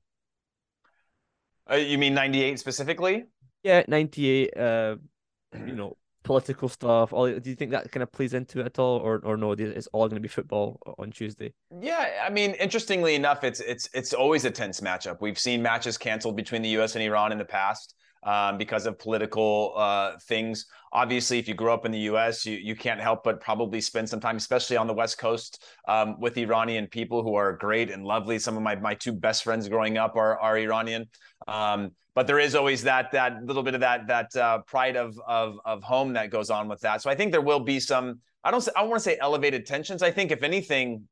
Uh, 1.71 1.77
you 1.77 1.99
mean 1.99 2.15
98 2.15 2.59
specifically? 2.59 3.25
Yeah, 3.63 3.83
98, 3.89 4.57
uh, 4.57 4.97
you 5.67 5.73
know, 5.73 5.97
political 6.23 6.69
stuff. 6.69 7.13
All 7.13 7.27
do 7.27 7.51
you 7.51 7.57
think 7.57 7.71
that 7.71 7.91
kind 7.91 8.03
of 8.03 8.13
plays 8.13 8.35
into 8.35 8.61
it 8.61 8.67
at 8.67 8.79
all, 8.79 8.99
or 8.99 9.21
or 9.25 9.37
no? 9.37 9.53
It's 9.53 9.87
all 9.89 10.09
going 10.09 10.17
to 10.17 10.21
be 10.21 10.29
football 10.29 10.79
on 10.99 11.11
Tuesday. 11.11 11.55
Yeah, 11.81 12.25
I 12.25 12.31
mean, 12.31 12.53
interestingly 12.55 13.15
enough, 13.15 13.45
it's 13.45 13.61
it's 13.61 13.89
it's 13.95 14.13
always 14.13 14.45
a 14.45 14.51
tense 14.51 14.81
matchup. 14.81 15.21
We've 15.21 15.39
seen 15.39 15.63
matches 15.63 15.97
canceled 15.97 16.37
between 16.37 16.63
the 16.63 16.69
U.S. 16.71 16.95
and 16.95 17.03
Iran 17.03 17.33
in 17.33 17.39
the 17.39 17.45
past 17.45 17.95
um, 18.23 18.59
because 18.59 18.87
of 18.87 18.99
political 18.99 19.75
uh, 19.77 20.19
things. 20.23 20.67
Obviously, 20.93 21.39
if 21.39 21.49
you 21.49 21.55
grow 21.55 21.75
up 21.75 21.85
in 21.85 21.93
the 21.93 22.01
U.S., 22.01 22.47
you 22.47 22.57
you 22.57 22.75
can't 22.75 23.01
help 23.01 23.25
but 23.25 23.41
probably 23.41 23.81
spend 23.81 24.09
some 24.09 24.21
time, 24.21 24.37
especially 24.37 24.77
on 24.77 24.87
the 24.87 24.95
West 24.95 25.19
Coast, 25.19 25.65
um, 25.89 26.19
with 26.21 26.37
Iranian 26.39 26.87
people 26.87 27.23
who 27.23 27.35
are 27.35 27.53
great 27.53 27.91
and 27.91 28.05
lovely. 28.05 28.39
Some 28.39 28.57
of 28.57 28.63
my 28.63 28.77
my 28.77 28.95
two 28.95 29.13
best 29.13 29.45
friends 29.45 29.69
growing 29.69 29.99
up 29.99 30.17
are 30.17 30.39
are 30.39 30.59
Iranian. 30.59 31.07
Um, 31.47 31.93
but 32.15 32.27
there 32.27 32.39
is 32.39 32.55
always 32.55 32.83
that 32.85 33.13
that 33.13 33.45
little 33.45 33.63
bit 33.63 33.75
of 33.75 33.81
that 33.81 34.07
that 34.07 34.35
uh, 34.37 34.59
pride 34.63 34.97
of 34.97 35.21
of 35.27 35.61
of 35.65 35.83
home 35.83 36.15
that 36.15 36.31
goes 36.31 36.51
on 36.51 36.67
with 36.67 36.81
that. 36.81 37.03
So 37.03 37.11
I 37.11 37.15
think 37.15 37.31
there 37.31 37.43
will 37.43 37.61
be 37.61 37.79
some. 37.79 38.21
I 38.43 38.51
don't. 38.51 38.67
I 38.75 38.81
don't 38.81 38.91
want 38.91 39.03
to 39.03 39.05
say 39.11 39.19
elevated 39.21 39.67
tensions. 39.67 40.03
I 40.03 40.11
think 40.11 40.31
if 40.31 40.43
anything, 40.43 41.03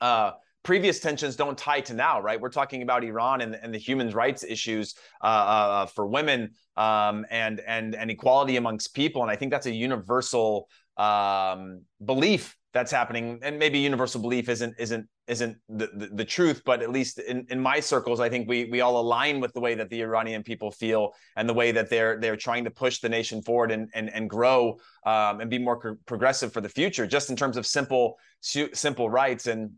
uh, 0.00 0.32
previous 0.64 0.98
tensions 0.98 1.36
don't 1.36 1.56
tie 1.56 1.80
to 1.82 1.94
now, 1.94 2.20
right? 2.20 2.40
We're 2.40 2.48
talking 2.48 2.82
about 2.82 3.04
Iran 3.04 3.42
and, 3.42 3.54
and 3.54 3.72
the 3.72 3.78
human 3.78 4.10
rights 4.10 4.42
issues 4.42 4.96
uh, 5.22 5.26
uh, 5.26 5.86
for 5.86 6.06
women 6.06 6.50
um, 6.76 7.24
and 7.30 7.60
and 7.60 7.94
and 7.94 8.10
equality 8.10 8.56
amongst 8.56 8.94
people, 8.94 9.22
and 9.22 9.30
I 9.30 9.36
think 9.36 9.52
that's 9.52 9.66
a 9.66 9.72
universal 9.72 10.68
um, 10.96 11.82
belief 12.04 12.56
that's 12.72 12.90
happening. 12.90 13.38
And 13.42 13.58
maybe 13.58 13.78
universal 13.78 14.20
belief 14.20 14.48
isn't 14.48 14.74
isn't 14.78 15.06
isn't 15.26 15.56
the, 15.68 15.88
the, 15.94 16.06
the, 16.08 16.24
truth, 16.24 16.62
but 16.66 16.82
at 16.82 16.90
least 16.90 17.18
in, 17.18 17.46
in 17.48 17.58
my 17.58 17.80
circles, 17.80 18.20
I 18.20 18.28
think 18.28 18.48
we 18.48 18.64
we 18.66 18.80
all 18.80 19.00
align 19.00 19.40
with 19.40 19.52
the 19.52 19.60
way 19.60 19.74
that 19.74 19.88
the 19.90 20.02
Iranian 20.02 20.42
people 20.42 20.70
feel 20.70 21.12
and 21.36 21.48
the 21.48 21.54
way 21.54 21.72
that 21.72 21.88
they're 21.88 22.18
they're 22.20 22.36
trying 22.36 22.64
to 22.64 22.70
push 22.70 22.98
the 22.98 23.08
nation 23.08 23.42
forward 23.42 23.70
and 23.70 23.88
and 23.94 24.10
and 24.10 24.28
grow 24.28 24.78
um, 25.06 25.40
and 25.40 25.48
be 25.48 25.58
more 25.58 25.76
pro- 25.76 25.96
progressive 26.06 26.52
for 26.52 26.60
the 26.60 26.68
future, 26.68 27.06
just 27.06 27.30
in 27.30 27.36
terms 27.36 27.56
of 27.56 27.66
simple 27.66 28.18
simple 28.40 29.08
rights 29.08 29.46
and 29.46 29.70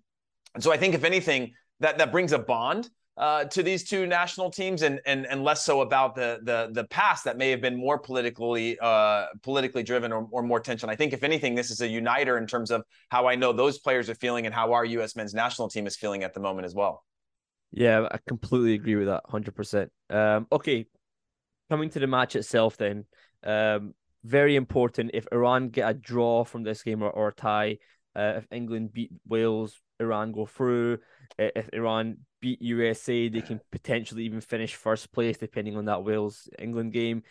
and 0.57 0.65
so 0.65 0.73
I 0.73 0.77
think 0.77 0.97
if 0.97 1.05
anything, 1.05 1.53
that 1.79 1.99
that 1.99 2.11
brings 2.11 2.33
a 2.33 2.39
bond. 2.41 2.91
uh, 3.17 3.45
to 3.45 3.63
these 3.63 3.83
two 3.85 4.07
national 4.07 4.51
teams, 4.51 4.83
and 4.83 5.01
and 5.07 5.27
and 5.27 5.43
less 5.43 5.65
so 5.65 5.81
about 5.81 6.15
the 6.15 6.39
the 6.43 6.69
the 6.73 6.85
past 6.89 7.25
that 7.25 7.39
may 7.39 7.51
have 7.51 7.63
been 7.63 7.77
more 7.77 7.99
politically 7.99 8.79
uh, 8.81 9.27
politically 9.43 9.83
driven 9.83 10.13
or, 10.13 10.29
or 10.31 10.43
more 10.43 10.61
tension. 10.61 10.91
I 10.91 10.97
think 10.97 11.13
if 11.13 11.23
anything, 11.23 11.55
this 11.55 11.71
is 11.71 11.81
a 11.81 11.89
uniter 11.89 12.37
in 12.37 12.47
terms 12.47 12.71
of 12.71 12.83
how 13.09 13.27
I 13.27 13.35
know 13.35 13.53
those 13.53 13.79
players 13.79 14.11
are 14.11 14.15
feeling 14.15 14.45
and 14.45 14.55
how 14.55 14.73
our 14.73 14.85
U.S. 14.85 15.17
men's 15.17 15.33
national 15.33 15.69
team 15.69 15.87
is 15.87 15.97
feeling 15.97 16.25
at 16.25 16.35
the 16.35 16.41
moment 16.41 16.67
as 16.67 16.75
well. 16.75 17.05
Yeah, 17.73 18.07
I 18.11 18.19
completely 18.29 18.75
agree 18.75 18.97
with 18.97 19.07
that, 19.07 19.23
hundred 19.27 19.51
um, 19.51 19.55
percent. 19.55 19.93
Okay, 20.53 20.87
coming 21.71 21.89
to 21.91 21.99
the 21.99 22.07
match 22.07 22.37
itself, 22.37 22.77
then. 22.77 23.05
Um, 23.45 23.95
very 24.25 24.57
important 24.57 25.13
if 25.15 25.27
Iran 25.31 25.69
get 25.69 25.89
a 25.89 25.95
draw 25.95 26.43
from 26.45 26.65
this 26.65 26.83
game 26.83 27.01
or, 27.03 27.11
or 27.11 27.29
a 27.29 27.35
tie. 27.35 27.79
Uh, 28.15 28.35
if 28.39 28.47
England 28.51 28.93
beat 28.93 29.13
Wales, 29.29 29.81
Iran 30.01 30.33
go 30.33 30.47
through. 30.47 30.99
If 31.39 31.69
Iran 31.73 32.19
beat 32.41 32.63
USA, 32.63 33.29
they 33.29 33.41
can 33.41 33.61
potentially 33.73 34.25
even 34.25 34.41
finish 34.41 34.75
first 34.75 35.13
place 35.13 35.37
depending 35.37 35.77
on 35.77 35.87
that 35.87 36.05
Wales 36.05 36.49
England 36.59 36.93
game. 36.93 37.23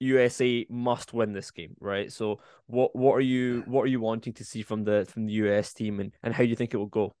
USA 0.00 0.66
must 0.68 1.12
win 1.12 1.32
this 1.32 1.50
game, 1.50 1.76
right? 1.80 2.10
So 2.10 2.40
what 2.66 2.94
what 2.96 3.14
are 3.14 3.20
you 3.20 3.62
what 3.66 3.82
are 3.82 3.88
you 3.88 4.00
wanting 4.00 4.32
to 4.34 4.44
see 4.44 4.62
from 4.62 4.84
the 4.84 5.06
from 5.08 5.26
the 5.26 5.32
US 5.34 5.72
team 5.72 6.00
and, 6.00 6.12
and 6.22 6.34
how 6.34 6.42
do 6.42 6.48
you 6.48 6.56
think 6.56 6.74
it 6.74 6.78
will 6.78 6.86
go? 6.86 7.12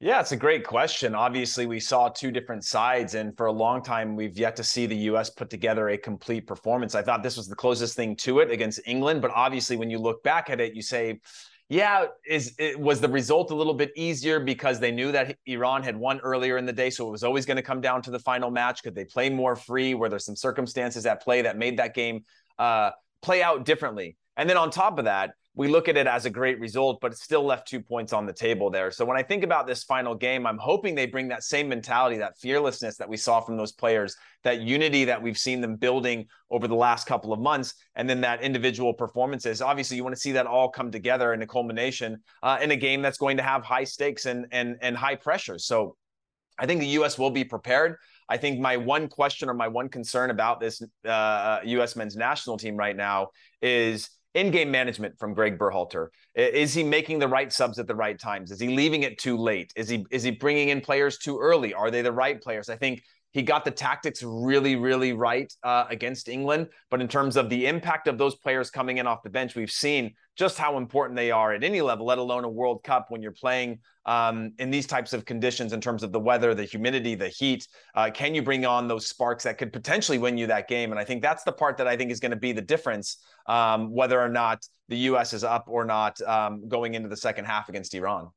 Yeah, 0.00 0.20
it's 0.20 0.32
a 0.32 0.36
great 0.36 0.66
question. 0.66 1.14
Obviously, 1.14 1.64
we 1.64 1.80
saw 1.80 2.10
two 2.10 2.30
different 2.30 2.64
sides, 2.64 3.14
and 3.14 3.34
for 3.38 3.46
a 3.46 3.52
long 3.52 3.82
time, 3.82 4.16
we've 4.16 4.36
yet 4.36 4.54
to 4.56 4.64
see 4.64 4.84
the 4.84 4.96
U.S. 4.96 5.30
put 5.30 5.48
together 5.48 5.88
a 5.88 5.96
complete 5.96 6.46
performance. 6.46 6.94
I 6.94 7.00
thought 7.00 7.22
this 7.22 7.38
was 7.38 7.48
the 7.48 7.56
closest 7.56 7.96
thing 7.96 8.14
to 8.16 8.40
it 8.40 8.50
against 8.50 8.80
England, 8.86 9.22
but 9.22 9.30
obviously, 9.34 9.76
when 9.76 9.88
you 9.88 9.98
look 9.98 10.22
back 10.22 10.50
at 10.50 10.60
it, 10.60 10.74
you 10.74 10.82
say, 10.82 11.20
yeah, 11.68 12.06
is 12.26 12.54
it 12.58 12.78
was 12.78 13.00
the 13.00 13.08
result 13.08 13.50
a 13.50 13.54
little 13.54 13.74
bit 13.74 13.90
easier 13.96 14.38
because 14.38 14.78
they 14.78 14.92
knew 14.92 15.10
that 15.12 15.36
Iran 15.46 15.82
had 15.82 15.96
won 15.96 16.20
earlier 16.20 16.58
in 16.58 16.66
the 16.66 16.72
day, 16.72 16.90
so 16.90 17.08
it 17.08 17.10
was 17.10 17.24
always 17.24 17.46
going 17.46 17.56
to 17.56 17.62
come 17.62 17.80
down 17.80 18.02
to 18.02 18.10
the 18.10 18.18
final 18.18 18.50
match. 18.50 18.82
Could 18.82 18.94
they 18.94 19.04
play 19.06 19.30
more 19.30 19.56
free? 19.56 19.94
Were 19.94 20.08
there 20.08 20.18
some 20.18 20.36
circumstances 20.36 21.06
at 21.06 21.22
play 21.22 21.42
that 21.42 21.56
made 21.56 21.78
that 21.78 21.94
game 21.94 22.24
uh, 22.58 22.90
play 23.22 23.42
out 23.42 23.64
differently? 23.64 24.16
And 24.36 24.48
then 24.48 24.56
on 24.56 24.70
top 24.70 24.98
of 24.98 25.06
that, 25.06 25.34
we 25.56 25.68
look 25.68 25.88
at 25.88 25.96
it 25.96 26.08
as 26.08 26.26
a 26.26 26.30
great 26.30 26.58
result, 26.58 27.00
but 27.00 27.12
it 27.12 27.18
still 27.18 27.44
left 27.44 27.68
two 27.68 27.80
points 27.80 28.12
on 28.12 28.26
the 28.26 28.32
table 28.32 28.70
there. 28.70 28.90
So 28.90 29.04
when 29.04 29.16
I 29.16 29.22
think 29.22 29.44
about 29.44 29.68
this 29.68 29.84
final 29.84 30.14
game, 30.14 30.46
I'm 30.46 30.58
hoping 30.58 30.96
they 30.96 31.06
bring 31.06 31.28
that 31.28 31.44
same 31.44 31.68
mentality, 31.68 32.16
that 32.18 32.36
fearlessness 32.38 32.96
that 32.96 33.08
we 33.08 33.16
saw 33.16 33.40
from 33.40 33.56
those 33.56 33.70
players, 33.70 34.16
that 34.42 34.62
unity 34.62 35.04
that 35.04 35.22
we've 35.22 35.38
seen 35.38 35.60
them 35.60 35.76
building 35.76 36.26
over 36.50 36.66
the 36.66 36.74
last 36.74 37.06
couple 37.06 37.32
of 37.32 37.38
months, 37.38 37.74
and 37.94 38.10
then 38.10 38.20
that 38.22 38.42
individual 38.42 38.92
performances. 38.92 39.62
Obviously, 39.62 39.96
you 39.96 40.02
want 40.02 40.14
to 40.16 40.20
see 40.20 40.32
that 40.32 40.46
all 40.46 40.68
come 40.68 40.90
together 40.90 41.32
in 41.32 41.40
a 41.42 41.46
culmination 41.46 42.20
uh, 42.42 42.58
in 42.60 42.72
a 42.72 42.76
game 42.76 43.00
that's 43.00 43.18
going 43.18 43.36
to 43.36 43.42
have 43.42 43.62
high 43.62 43.84
stakes 43.84 44.26
and 44.26 44.46
and 44.50 44.76
and 44.80 44.96
high 44.96 45.14
pressure. 45.14 45.58
So 45.58 45.96
I 46.58 46.66
think 46.66 46.80
the 46.80 46.88
U.S. 46.88 47.16
will 47.16 47.30
be 47.30 47.44
prepared. 47.44 47.96
I 48.28 48.38
think 48.38 48.58
my 48.58 48.76
one 48.76 49.08
question 49.08 49.48
or 49.48 49.54
my 49.54 49.68
one 49.68 49.88
concern 49.88 50.30
about 50.30 50.58
this 50.58 50.82
uh, 51.04 51.60
U.S. 51.64 51.94
men's 51.94 52.16
national 52.16 52.56
team 52.56 52.76
right 52.76 52.96
now 52.96 53.28
is 53.62 54.10
in-game 54.34 54.70
management 54.70 55.18
from 55.18 55.32
Greg 55.32 55.58
Berhalter. 55.58 56.08
Is 56.34 56.74
he 56.74 56.82
making 56.82 57.18
the 57.20 57.28
right 57.28 57.52
subs 57.52 57.78
at 57.78 57.86
the 57.86 57.94
right 57.94 58.18
times? 58.18 58.50
Is 58.50 58.60
he 58.60 58.68
leaving 58.68 59.04
it 59.04 59.18
too 59.18 59.36
late? 59.36 59.72
Is 59.76 59.88
he 59.88 60.04
is 60.10 60.22
he 60.22 60.32
bringing 60.32 60.70
in 60.70 60.80
players 60.80 61.18
too 61.18 61.38
early? 61.38 61.72
Are 61.72 61.90
they 61.90 62.02
the 62.02 62.12
right 62.12 62.40
players? 62.40 62.68
I 62.68 62.76
think 62.76 63.02
he 63.34 63.42
got 63.42 63.64
the 63.64 63.70
tactics 63.70 64.22
really, 64.22 64.76
really 64.76 65.12
right 65.12 65.52
uh, 65.64 65.84
against 65.90 66.28
England. 66.28 66.68
But 66.88 67.00
in 67.00 67.08
terms 67.08 67.36
of 67.36 67.50
the 67.50 67.66
impact 67.66 68.06
of 68.06 68.16
those 68.16 68.36
players 68.36 68.70
coming 68.70 68.98
in 68.98 69.08
off 69.08 69.24
the 69.24 69.28
bench, 69.28 69.56
we've 69.56 69.72
seen 69.72 70.14
just 70.36 70.56
how 70.56 70.78
important 70.78 71.16
they 71.16 71.32
are 71.32 71.52
at 71.52 71.64
any 71.64 71.80
level, 71.80 72.06
let 72.06 72.18
alone 72.18 72.44
a 72.44 72.48
World 72.48 72.84
Cup 72.84 73.06
when 73.08 73.22
you're 73.22 73.32
playing 73.32 73.80
um, 74.06 74.52
in 74.60 74.70
these 74.70 74.86
types 74.86 75.12
of 75.12 75.24
conditions 75.24 75.72
in 75.72 75.80
terms 75.80 76.04
of 76.04 76.12
the 76.12 76.20
weather, 76.20 76.54
the 76.54 76.64
humidity, 76.64 77.16
the 77.16 77.28
heat. 77.28 77.66
Uh, 77.96 78.08
can 78.14 78.36
you 78.36 78.42
bring 78.42 78.64
on 78.64 78.86
those 78.86 79.08
sparks 79.08 79.42
that 79.42 79.58
could 79.58 79.72
potentially 79.72 80.18
win 80.18 80.38
you 80.38 80.46
that 80.46 80.68
game? 80.68 80.92
And 80.92 81.00
I 81.00 81.04
think 81.04 81.20
that's 81.20 81.42
the 81.42 81.52
part 81.52 81.76
that 81.78 81.88
I 81.88 81.96
think 81.96 82.12
is 82.12 82.20
going 82.20 82.30
to 82.30 82.36
be 82.36 82.52
the 82.52 82.62
difference, 82.62 83.18
um, 83.46 83.90
whether 83.90 84.20
or 84.20 84.28
not 84.28 84.64
the 84.88 84.96
U.S. 85.08 85.32
is 85.32 85.42
up 85.42 85.64
or 85.66 85.84
not 85.84 86.20
um, 86.22 86.68
going 86.68 86.94
into 86.94 87.08
the 87.08 87.16
second 87.16 87.46
half 87.46 87.68
against 87.68 87.94
Iran. 87.94 88.28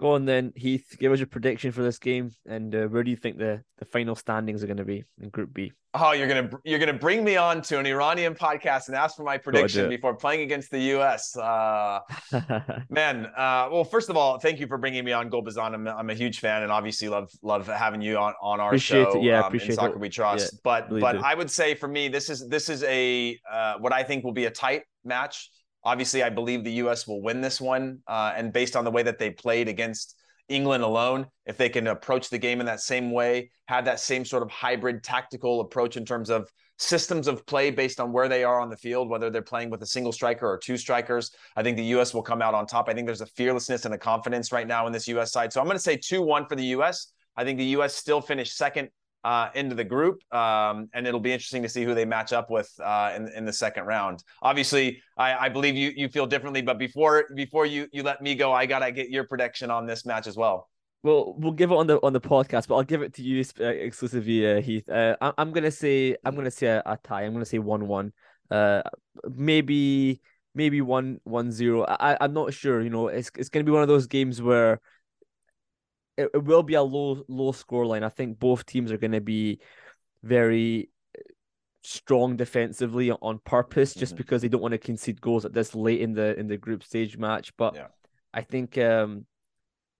Go 0.00 0.12
on 0.12 0.26
then, 0.26 0.52
Heath. 0.54 0.96
Give 0.98 1.10
us 1.10 1.18
your 1.18 1.26
prediction 1.26 1.72
for 1.72 1.82
this 1.82 1.98
game, 1.98 2.30
and 2.46 2.72
uh, 2.72 2.86
where 2.86 3.02
do 3.02 3.10
you 3.10 3.16
think 3.16 3.36
the, 3.36 3.64
the 3.78 3.84
final 3.84 4.14
standings 4.14 4.62
are 4.62 4.68
going 4.68 4.76
to 4.76 4.84
be 4.84 5.02
in 5.20 5.28
Group 5.30 5.52
B? 5.52 5.72
Oh, 5.94 6.12
you're 6.12 6.28
gonna 6.28 6.50
you're 6.64 6.78
gonna 6.78 6.92
bring 6.92 7.24
me 7.24 7.36
on 7.36 7.62
to 7.62 7.78
an 7.80 7.86
Iranian 7.86 8.34
podcast 8.34 8.88
and 8.88 8.96
ask 8.96 9.16
for 9.16 9.24
my 9.24 9.38
prediction 9.38 9.88
before 9.88 10.14
playing 10.14 10.42
against 10.42 10.70
the 10.70 10.80
U.S. 10.80 11.36
Uh, 11.48 12.00
man, 12.90 13.26
uh, 13.36 13.68
well, 13.72 13.84
first 13.84 14.10
of 14.10 14.16
all, 14.16 14.38
thank 14.38 14.60
you 14.60 14.66
for 14.66 14.76
bringing 14.76 15.02
me 15.02 15.12
on, 15.12 15.30
Golbazan. 15.30 15.72
I'm, 15.72 15.88
I'm 15.88 16.10
a 16.10 16.14
huge 16.14 16.40
fan, 16.40 16.62
and 16.62 16.70
obviously 16.70 17.08
love 17.08 17.30
love 17.42 17.66
having 17.66 18.02
you 18.02 18.18
on 18.18 18.34
on 18.42 18.60
our 18.60 18.68
appreciate 18.68 19.04
show. 19.04 19.18
It. 19.18 19.24
Yeah, 19.24 19.40
um, 19.40 19.46
appreciate 19.46 19.70
in 19.70 19.74
Soccer 19.76 19.94
it. 19.94 20.00
We 20.00 20.08
Trust. 20.10 20.52
Yeah, 20.52 20.58
but 20.62 20.88
really 20.88 21.00
but 21.00 21.12
do. 21.14 21.22
I 21.24 21.34
would 21.34 21.50
say 21.50 21.74
for 21.74 21.88
me, 21.88 22.08
this 22.08 22.28
is 22.28 22.46
this 22.48 22.68
is 22.68 22.82
a 22.84 23.38
uh, 23.50 23.74
what 23.78 23.92
I 23.92 24.02
think 24.02 24.24
will 24.24 24.32
be 24.32 24.44
a 24.44 24.50
tight 24.50 24.82
match. 25.04 25.50
Obviously, 25.88 26.22
I 26.22 26.28
believe 26.28 26.64
the 26.64 26.72
U.S. 26.84 27.06
will 27.06 27.22
win 27.22 27.40
this 27.40 27.62
one, 27.62 28.00
uh, 28.06 28.34
and 28.36 28.52
based 28.52 28.76
on 28.76 28.84
the 28.84 28.90
way 28.90 29.02
that 29.02 29.18
they 29.18 29.30
played 29.30 29.68
against 29.68 30.16
England 30.50 30.84
alone, 30.84 31.26
if 31.46 31.56
they 31.56 31.70
can 31.70 31.86
approach 31.86 32.28
the 32.28 32.36
game 32.36 32.60
in 32.60 32.66
that 32.66 32.80
same 32.80 33.10
way, 33.10 33.50
have 33.68 33.86
that 33.86 33.98
same 33.98 34.26
sort 34.26 34.42
of 34.42 34.50
hybrid 34.50 35.02
tactical 35.02 35.62
approach 35.62 35.96
in 35.96 36.04
terms 36.04 36.28
of 36.28 36.46
systems 36.76 37.26
of 37.26 37.46
play 37.46 37.70
based 37.70 38.00
on 38.00 38.12
where 38.12 38.28
they 38.28 38.44
are 38.44 38.60
on 38.60 38.68
the 38.68 38.76
field, 38.76 39.08
whether 39.08 39.30
they're 39.30 39.40
playing 39.40 39.70
with 39.70 39.82
a 39.82 39.86
single 39.86 40.12
striker 40.12 40.46
or 40.46 40.58
two 40.58 40.76
strikers, 40.76 41.30
I 41.56 41.62
think 41.62 41.78
the 41.78 41.84
U.S. 41.96 42.12
will 42.12 42.22
come 42.22 42.42
out 42.42 42.52
on 42.52 42.66
top. 42.66 42.90
I 42.90 42.92
think 42.92 43.06
there's 43.06 43.22
a 43.22 43.26
fearlessness 43.26 43.86
and 43.86 43.94
a 43.94 43.98
confidence 43.98 44.52
right 44.52 44.66
now 44.66 44.86
in 44.86 44.92
this 44.92 45.08
U.S. 45.08 45.32
side. 45.32 45.54
So 45.54 45.58
I'm 45.58 45.66
going 45.66 45.78
to 45.78 45.82
say 45.82 45.96
2 45.96 46.20
1 46.20 46.48
for 46.48 46.54
the 46.54 46.66
U.S. 46.76 47.14
I 47.34 47.44
think 47.44 47.56
the 47.56 47.64
U.S. 47.76 47.94
still 47.94 48.20
finished 48.20 48.58
second 48.58 48.90
uh, 49.24 49.48
into 49.54 49.74
the 49.74 49.84
group, 49.84 50.22
um, 50.32 50.88
and 50.94 51.06
it'll 51.06 51.20
be 51.20 51.32
interesting 51.32 51.62
to 51.62 51.68
see 51.68 51.84
who 51.84 51.94
they 51.94 52.04
match 52.04 52.32
up 52.32 52.50
with 52.50 52.70
uh, 52.82 53.12
in 53.16 53.28
in 53.28 53.44
the 53.44 53.52
second 53.52 53.84
round. 53.84 54.22
Obviously, 54.42 55.02
I, 55.16 55.46
I 55.46 55.48
believe 55.48 55.76
you 55.76 55.92
you 55.94 56.08
feel 56.08 56.26
differently, 56.26 56.62
but 56.62 56.78
before 56.78 57.24
before 57.34 57.66
you 57.66 57.88
you 57.92 58.02
let 58.02 58.22
me 58.22 58.34
go, 58.34 58.52
I 58.52 58.66
gotta 58.66 58.92
get 58.92 59.10
your 59.10 59.24
prediction 59.24 59.70
on 59.70 59.86
this 59.86 60.06
match 60.06 60.26
as 60.26 60.36
well. 60.36 60.68
Well, 61.02 61.34
we'll 61.38 61.52
give 61.52 61.70
it 61.70 61.74
on 61.76 61.86
the 61.86 61.98
on 62.02 62.12
the 62.12 62.20
podcast, 62.20 62.68
but 62.68 62.76
I'll 62.76 62.82
give 62.82 63.02
it 63.02 63.14
to 63.14 63.22
you 63.22 63.44
uh, 63.60 63.64
exclusively, 63.64 64.50
uh, 64.50 64.60
Heath. 64.60 64.88
Uh, 64.88 65.16
I, 65.20 65.32
I'm 65.38 65.52
gonna 65.52 65.70
say 65.70 66.16
I'm 66.24 66.34
gonna 66.34 66.50
say 66.50 66.68
a, 66.68 66.82
a 66.86 66.98
tie. 67.02 67.22
I'm 67.22 67.32
gonna 67.32 67.44
say 67.44 67.58
one 67.58 67.86
one. 67.86 68.12
Uh, 68.50 68.82
maybe 69.28 70.20
maybe 70.54 70.80
one 70.80 71.20
one 71.24 71.52
zero. 71.52 71.84
I 71.88 72.16
I'm 72.20 72.32
not 72.32 72.52
sure. 72.54 72.80
You 72.80 72.90
know, 72.90 73.08
it's 73.08 73.30
it's 73.36 73.48
gonna 73.48 73.64
be 73.64 73.72
one 73.72 73.82
of 73.82 73.88
those 73.88 74.06
games 74.06 74.42
where 74.42 74.80
it, 76.18 76.30
it 76.34 76.44
will 76.44 76.62
be 76.62 76.74
a 76.74 76.82
low 76.82 77.24
low 77.28 77.52
score 77.52 77.86
line. 77.86 78.02
I 78.02 78.10
think 78.10 78.38
both 78.38 78.66
teams 78.66 78.92
are 78.92 78.98
gonna 78.98 79.20
be 79.20 79.60
very 80.22 80.90
strong 81.82 82.36
defensively 82.36 83.10
on 83.10 83.38
purpose, 83.38 83.94
just 83.94 84.14
Mhm. 84.14 84.18
because 84.18 84.42
they 84.42 84.48
don't 84.48 84.60
want 84.60 84.72
to 84.72 84.78
concede 84.78 85.20
goals 85.20 85.44
at 85.44 85.54
this 85.54 85.74
late 85.74 86.00
in 86.00 86.12
the 86.12 86.38
in 86.38 86.48
the 86.48 86.58
group 86.58 86.82
stage 86.82 87.16
match. 87.16 87.56
But 87.56 87.74
Yeah. 87.74 87.86
I 88.34 88.42
think 88.42 88.76
um 88.76 89.26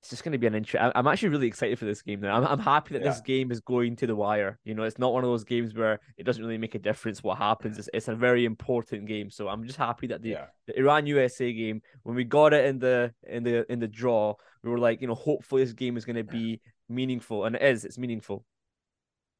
it's 0.00 0.10
just 0.10 0.22
going 0.22 0.32
to 0.32 0.38
be 0.38 0.46
an 0.46 0.54
interest. 0.54 0.92
I'm 0.94 1.06
actually 1.08 1.30
really 1.30 1.48
excited 1.48 1.76
for 1.78 1.84
this 1.84 2.02
game. 2.02 2.20
Now, 2.20 2.36
I'm 2.36 2.44
I'm 2.46 2.58
happy 2.60 2.94
that 2.94 3.02
this 3.02 3.20
game 3.20 3.50
is 3.50 3.60
going 3.60 3.96
to 3.96 4.06
the 4.06 4.14
wire. 4.14 4.58
You 4.64 4.74
know, 4.74 4.84
it's 4.84 4.98
not 4.98 5.12
one 5.12 5.24
of 5.24 5.30
those 5.30 5.42
games 5.44 5.74
where 5.74 5.98
it 6.16 6.22
doesn't 6.24 6.42
really 6.44 6.56
make 6.58 6.76
a 6.76 6.78
difference 6.78 7.22
what 7.22 7.38
happens. 7.38 7.78
It's, 7.78 7.88
it's 7.92 8.06
a 8.08 8.14
very 8.14 8.44
important 8.44 9.06
game. 9.06 9.28
So 9.30 9.48
I'm 9.48 9.64
just 9.64 9.76
happy 9.78 10.06
that 10.08 10.22
the, 10.22 10.30
Yeah. 10.30 10.46
the 10.68 10.78
Iran 10.78 11.06
USA 11.06 11.52
game, 11.52 11.82
when 12.04 12.14
we 12.14 12.22
got 12.24 12.52
it 12.54 12.64
in 12.66 12.78
the 12.78 13.12
in 13.26 13.42
the 13.42 13.70
in 13.72 13.80
the 13.80 13.88
draw, 13.88 14.34
we 14.62 14.70
were 14.70 14.78
like, 14.78 15.00
you 15.00 15.08
know, 15.08 15.16
hopefully 15.16 15.64
this 15.64 15.72
game 15.72 15.96
is 15.96 16.04
going 16.04 16.16
to 16.16 16.22
be 16.24 16.60
meaningful, 16.88 17.44
and 17.44 17.56
it 17.56 17.62
is. 17.62 17.84
It's 17.84 17.98
meaningful. 17.98 18.44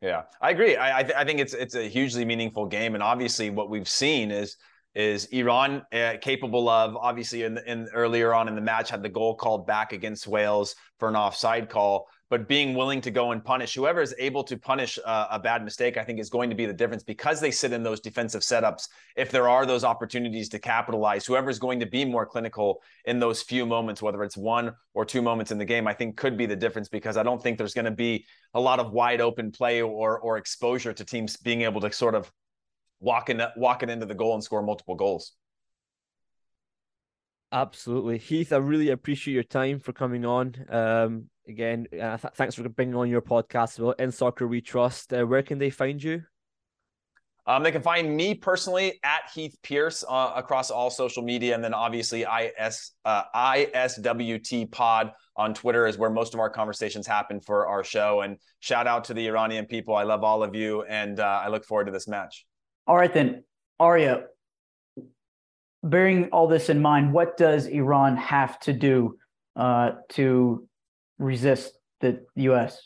Yeah, 0.01 0.23
I 0.41 0.51
agree. 0.51 0.77
I 0.77 0.99
I, 0.99 1.03
th- 1.03 1.15
I 1.17 1.25
think 1.25 1.41
it's 1.41 1.55
it's 1.55 1.75
a 1.77 1.89
hugely 1.89 2.25
meaningful 2.25 2.67
game, 2.67 2.95
and 2.95 3.03
obviously 3.03 3.51
what 3.51 3.71
we've 3.71 3.89
seen 3.89 4.31
is 4.31 4.57
is 4.95 5.27
Iran 5.27 5.83
uh, 5.93 6.15
capable 6.21 6.69
of 6.69 6.97
obviously 6.97 7.45
in 7.45 7.59
in 7.67 7.89
earlier 7.95 8.35
on 8.35 8.49
in 8.49 8.55
the 8.55 8.61
match 8.61 8.91
had 8.91 9.03
the 9.03 9.09
goal 9.09 9.35
called 9.35 9.67
back 9.67 9.93
against 9.93 10.27
Wales 10.27 10.75
for 10.99 11.09
an 11.09 11.17
offside 11.17 11.69
call, 11.69 12.09
but 12.31 12.49
being 12.49 12.75
willing 12.75 13.01
to 13.03 13.11
go 13.11 13.33
and 13.33 13.45
punish 13.45 13.75
whoever 13.75 14.03
is 14.03 14.15
able 14.19 14.43
to 14.45 14.57
punish 14.57 14.99
uh, 15.05 15.27
a 15.31 15.39
bad 15.39 15.65
mistake, 15.65 15.97
I 15.97 16.05
think 16.05 16.19
is 16.19 16.31
going 16.31 16.51
to 16.51 16.57
be 16.57 16.67
the 16.67 16.73
difference 16.73 17.03
because 17.03 17.41
they 17.41 17.51
sit 17.51 17.73
in 17.73 17.83
those 17.83 18.01
defensive 18.01 18.43
setups. 18.43 18.89
If 19.17 19.31
there 19.31 19.49
are 19.49 19.65
those 19.67 19.85
opportunities 19.85 20.49
to 20.51 20.59
capitalize, 20.59 21.25
whoever 21.25 21.49
is 21.51 21.59
going 21.59 21.81
to 21.81 21.87
be 21.87 22.05
more 22.05 22.27
clinical 22.27 22.83
in 23.05 23.21
those 23.21 23.43
few 23.43 23.67
moments, 23.67 24.03
whether 24.03 24.25
it's 24.25 24.37
one 24.37 24.75
or 24.95 25.05
two 25.05 25.23
moments 25.23 25.53
in 25.53 25.59
the 25.59 25.65
game, 25.65 25.87
I 25.87 25.95
think 25.95 26.17
could 26.17 26.37
be 26.37 26.47
the 26.47 26.57
difference 26.57 26.89
because 26.89 27.17
I 27.17 27.23
don't 27.23 27.43
think 27.43 27.59
there's 27.59 27.75
going 27.75 27.85
to 27.85 27.91
be 27.91 28.27
a 28.55 28.61
lot 28.61 28.81
of 28.81 28.93
wide 28.93 29.21
open 29.21 29.53
play 29.53 29.81
or 29.83 30.19
or 30.19 30.39
exposure 30.39 30.93
to 30.93 31.05
teams 31.05 31.37
being 31.37 31.63
able 31.63 31.81
to 31.83 31.93
sort 31.93 32.15
of 32.15 32.33
walk 33.01 33.31
in 33.31 33.43
walk 33.57 33.83
into 33.83 34.07
the 34.07 34.15
goal 34.15 34.35
and 34.35 34.43
score 34.43 34.63
multiple 34.63 34.95
goals. 34.95 35.33
Absolutely, 37.51 38.19
Heath. 38.19 38.53
I 38.53 38.57
really 38.59 38.91
appreciate 38.91 39.35
your 39.35 39.43
time 39.43 39.81
for 39.81 39.93
coming 39.93 40.27
on. 40.27 40.55
Um, 40.69 41.31
again, 41.49 41.87
uh, 41.93 42.19
th- 42.19 42.35
thanks 42.35 42.55
for 42.55 42.69
bringing 42.69 42.95
on 42.95 43.09
your 43.09 43.23
podcast. 43.23 43.75
as 43.75 43.81
Well, 43.81 43.95
in 43.99 44.13
soccer 44.13 44.47
we 44.47 44.61
trust. 44.61 45.15
Uh, 45.15 45.25
where 45.25 45.43
can 45.43 45.59
they 45.59 45.71
find 45.71 46.03
you? 46.03 46.23
Um, 47.47 47.63
they 47.63 47.73
can 47.73 47.81
find 47.81 48.15
me 48.15 48.35
personally 48.35 49.01
at 49.03 49.23
Heath 49.35 49.57
Pierce 49.63 50.05
uh, 50.07 50.33
across 50.37 50.71
all 50.71 50.91
social 50.91 51.23
media, 51.23 51.55
and 51.55 51.65
then 51.65 51.73
obviously 51.73 52.27
IS 52.27 52.93
uh, 53.07 53.23
ISWT 53.35 54.71
Pod 54.71 55.13
on 55.35 55.55
Twitter 55.55 55.87
is 55.87 55.97
where 55.97 56.11
most 56.11 56.35
of 56.35 56.41
our 56.41 56.51
conversations 56.51 57.07
happen 57.07 57.41
for 57.41 57.67
our 57.67 57.83
show. 57.83 58.21
And 58.21 58.37
shout 58.61 58.87
out 58.87 59.05
to 59.05 59.15
the 59.15 59.27
Iranian 59.27 59.65
people. 59.65 59.97
I 59.97 60.03
love 60.03 60.23
all 60.23 60.43
of 60.43 60.55
you, 60.55 60.83
and 60.83 61.19
uh, 61.19 61.41
I 61.43 61.49
look 61.49 61.65
forward 61.65 61.87
to 61.87 61.93
this 61.93 62.07
match. 62.07 62.45
All 62.89 62.97
right, 62.97 63.13
then, 63.13 63.45
Arya. 63.79 64.25
Bearing 65.83 66.31
all 66.33 66.49
this 66.49 66.71
in 66.71 66.81
mind, 66.81 67.13
what 67.13 67.37
does 67.37 67.67
Iran 67.67 68.17
have 68.17 68.59
to 68.61 68.73
do 68.73 69.19
uh, 69.55 69.91
to 70.11 70.67
resist 71.19 71.75
the 72.01 72.25
U.S.? 72.37 72.81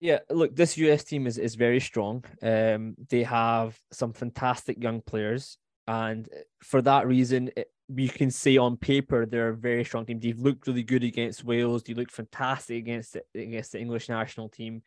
Yeah, 0.00 0.20
look, 0.30 0.54
this 0.54 0.78
US 0.78 1.02
team 1.02 1.26
is, 1.26 1.36
is 1.36 1.56
very 1.56 1.80
strong. 1.80 2.24
Um, 2.40 2.94
they 3.08 3.24
have 3.24 3.76
some 3.90 4.12
fantastic 4.12 4.80
young 4.80 5.00
players, 5.02 5.58
and 5.88 6.28
for 6.62 6.80
that 6.82 7.08
reason, 7.08 7.50
it, 7.56 7.72
you 7.92 8.08
can 8.08 8.30
say 8.30 8.56
on 8.56 8.76
paper 8.76 9.26
they're 9.26 9.48
a 9.48 9.56
very 9.56 9.84
strong 9.84 10.06
team. 10.06 10.20
They've 10.20 10.38
looked 10.38 10.68
really 10.68 10.84
good 10.84 11.02
against 11.02 11.42
Wales. 11.42 11.82
They 11.82 11.94
looked 11.94 12.12
fantastic 12.12 12.78
against 12.78 13.16
against 13.34 13.72
the 13.72 13.80
English 13.80 14.08
national 14.08 14.48
team, 14.50 14.82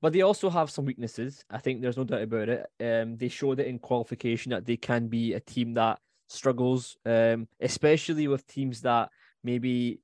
but 0.00 0.12
they 0.12 0.22
also 0.22 0.50
have 0.50 0.70
some 0.70 0.84
weaknesses. 0.84 1.44
I 1.50 1.58
think 1.58 1.80
there's 1.80 1.96
no 1.96 2.04
doubt 2.04 2.22
about 2.22 2.48
it. 2.48 2.66
Um, 2.80 3.16
they 3.16 3.28
showed 3.28 3.60
it 3.60 3.66
in 3.66 3.78
qualification 3.78 4.50
that 4.50 4.64
they 4.64 4.76
can 4.76 5.08
be 5.08 5.34
a 5.34 5.40
team 5.40 5.74
that 5.74 5.98
struggles, 6.28 6.96
um, 7.04 7.48
especially 7.60 8.28
with 8.28 8.46
teams 8.46 8.82
that 8.82 9.10
maybe 9.42 10.00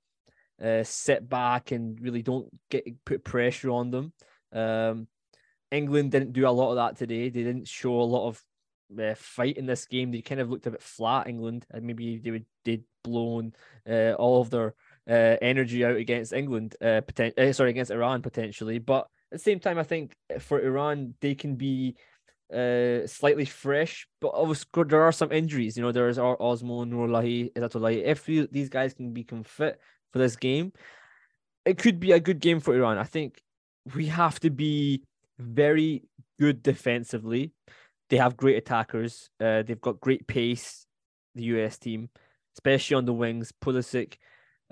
uh, 0.62 0.82
sit 0.82 1.28
back 1.28 1.70
and 1.70 2.00
really 2.00 2.22
don't 2.22 2.48
get 2.70 3.04
put 3.04 3.24
pressure 3.24 3.70
on 3.70 3.90
them. 3.90 4.12
Um, 4.52 5.08
England 5.70 6.12
didn't 6.12 6.32
do 6.32 6.46
a 6.46 6.50
lot 6.50 6.70
of 6.70 6.76
that 6.76 6.96
today. 6.96 7.28
They 7.28 7.42
didn't 7.42 7.68
show 7.68 8.00
a 8.00 8.02
lot 8.02 8.28
of 8.28 8.42
uh, 9.00 9.14
fight 9.16 9.56
in 9.56 9.66
this 9.66 9.86
game. 9.86 10.10
They 10.10 10.22
kind 10.22 10.40
of 10.40 10.50
looked 10.50 10.66
a 10.66 10.70
bit 10.70 10.82
flat. 10.82 11.26
England, 11.26 11.66
and 11.70 11.84
maybe 11.84 12.18
they 12.18 12.30
would 12.30 12.46
did 12.64 12.84
blown 13.02 13.52
uh, 13.88 14.12
all 14.12 14.40
of 14.42 14.50
their 14.50 14.74
uh, 15.08 15.36
energy 15.40 15.84
out 15.84 15.96
against 15.96 16.32
England, 16.32 16.76
uh, 16.80 17.00
poten- 17.02 17.38
uh, 17.38 17.52
sorry, 17.52 17.70
against 17.70 17.90
Iran 17.90 18.22
potentially. 18.22 18.78
But 18.78 19.08
at 19.32 19.38
the 19.38 19.42
same 19.42 19.60
time, 19.60 19.78
I 19.78 19.82
think 19.82 20.14
for 20.38 20.60
Iran, 20.60 21.14
they 21.20 21.34
can 21.34 21.56
be 21.56 21.96
uh, 22.52 23.06
slightly 23.06 23.44
fresh, 23.44 24.06
but 24.20 24.30
obviously 24.34 24.84
there 24.84 25.02
are 25.02 25.12
some 25.12 25.32
injuries. 25.32 25.76
You 25.76 25.82
know, 25.82 25.92
there's 25.92 26.18
Azmoun, 26.18 26.90
Nourollahi, 26.90 27.52
Ezatolahi. 27.52 28.04
If 28.04 28.26
these 28.26 28.68
guys 28.68 28.94
can 28.94 29.12
become 29.12 29.42
fit 29.42 29.80
for 30.12 30.18
this 30.18 30.36
game, 30.36 30.72
it 31.64 31.78
could 31.78 31.98
be 31.98 32.12
a 32.12 32.20
good 32.20 32.40
game 32.40 32.60
for 32.60 32.74
Iran. 32.74 32.98
I 32.98 33.04
think 33.04 33.42
we 33.94 34.06
have 34.06 34.38
to 34.40 34.50
be 34.50 35.02
very 35.38 36.04
good 36.38 36.62
defensively. 36.62 37.52
They 38.08 38.18
have 38.18 38.36
great 38.36 38.56
attackers. 38.56 39.28
Uh, 39.40 39.62
they've 39.62 39.80
got 39.80 40.00
great 40.00 40.26
pace. 40.26 40.86
The 41.34 41.42
US 41.44 41.76
team, 41.76 42.08
especially 42.54 42.94
on 42.94 43.04
the 43.04 43.12
wings, 43.12 43.52
Pulisic, 43.62 44.14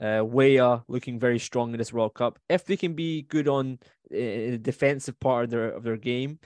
uh, 0.00 0.24
Weah 0.24 0.82
looking 0.88 1.18
very 1.18 1.38
strong 1.38 1.72
in 1.72 1.78
this 1.78 1.92
World 1.92 2.14
Cup. 2.14 2.38
If 2.48 2.64
they 2.64 2.76
can 2.76 2.94
be 2.94 3.22
good 3.22 3.48
on 3.48 3.78
uh, 4.12 4.52
the 4.52 4.58
defensive 4.58 5.18
part 5.20 5.44
of 5.44 5.50
their 5.50 5.70
of 5.70 5.82
their 5.82 5.96
game, 5.96 6.38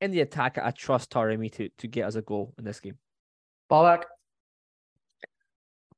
in 0.00 0.10
the 0.10 0.20
attack, 0.20 0.58
I 0.58 0.70
trust 0.70 1.10
Taremi 1.10 1.50
to 1.52 1.68
to 1.78 1.86
get 1.86 2.06
us 2.06 2.16
a 2.16 2.22
goal 2.22 2.54
in 2.58 2.64
this 2.64 2.80
game. 2.80 2.98
Balak. 3.68 4.06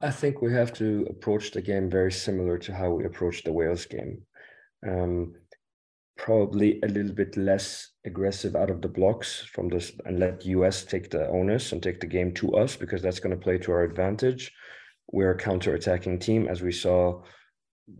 I 0.01 0.11
think 0.11 0.43
we 0.43 0.53
have 0.53 0.73
to 0.75 1.07
approach 1.09 1.53
the 1.53 1.63
game 1.63 1.89
very 1.89 2.13
similar 2.13 2.59
to 2.59 2.75
how 2.75 2.91
we 2.91 3.05
approached 3.05 3.47
the 3.47 3.53
Wales 3.53 3.87
game. 3.87 4.23
Um, 4.87 5.35
probably 6.17 6.81
a 6.83 6.89
little 6.89 7.13
bit 7.13 7.37
less 7.37 7.91
aggressive 8.05 8.55
out 8.55 8.71
of 8.71 8.83
the 8.83 8.89
blocks 8.89 9.41
from 9.41 9.69
this 9.69 9.93
and 10.05 10.19
let 10.19 10.45
US 10.45 10.85
take 10.85 11.11
the 11.11 11.27
onus 11.29 11.73
and 11.73 11.83
take 11.83 12.01
the 12.01 12.07
game 12.07 12.33
to 12.35 12.55
us 12.55 12.77
because 12.77 13.03
that's 13.03 13.19
going 13.19 13.37
to 13.37 13.43
play 13.43 13.59
to 13.59 13.73
our 13.73 13.83
advantage. 13.83 14.53
We're 15.11 15.33
a 15.33 15.39
counter-attacking 15.39 16.19
team, 16.21 16.49
as 16.49 16.63
we 16.63 16.73
saw, 16.73 17.23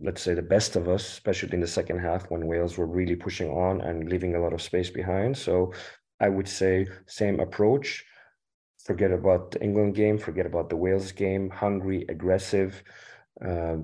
let's 0.01 0.21
say 0.21 0.33
the 0.33 0.41
best 0.41 0.75
of 0.75 0.87
us, 0.87 1.07
especially 1.07 1.53
in 1.53 1.61
the 1.61 1.67
second 1.67 1.99
half 1.99 2.29
when 2.31 2.47
Wales 2.47 2.77
were 2.77 2.87
really 2.87 3.15
pushing 3.15 3.49
on 3.49 3.81
and 3.81 4.09
leaving 4.09 4.35
a 4.35 4.39
lot 4.39 4.53
of 4.53 4.61
space 4.61 4.89
behind. 4.89 5.37
So 5.37 5.73
I 6.19 6.29
would 6.29 6.47
say 6.47 6.87
same 7.07 7.39
approach. 7.39 8.03
Forget 8.83 9.11
about 9.11 9.51
the 9.51 9.61
England 9.63 9.95
game, 9.95 10.17
forget 10.17 10.45
about 10.45 10.69
the 10.69 10.75
Wales 10.75 11.11
game, 11.11 11.49
hungry, 11.49 12.05
aggressive, 12.07 12.83
uh, 13.43 13.77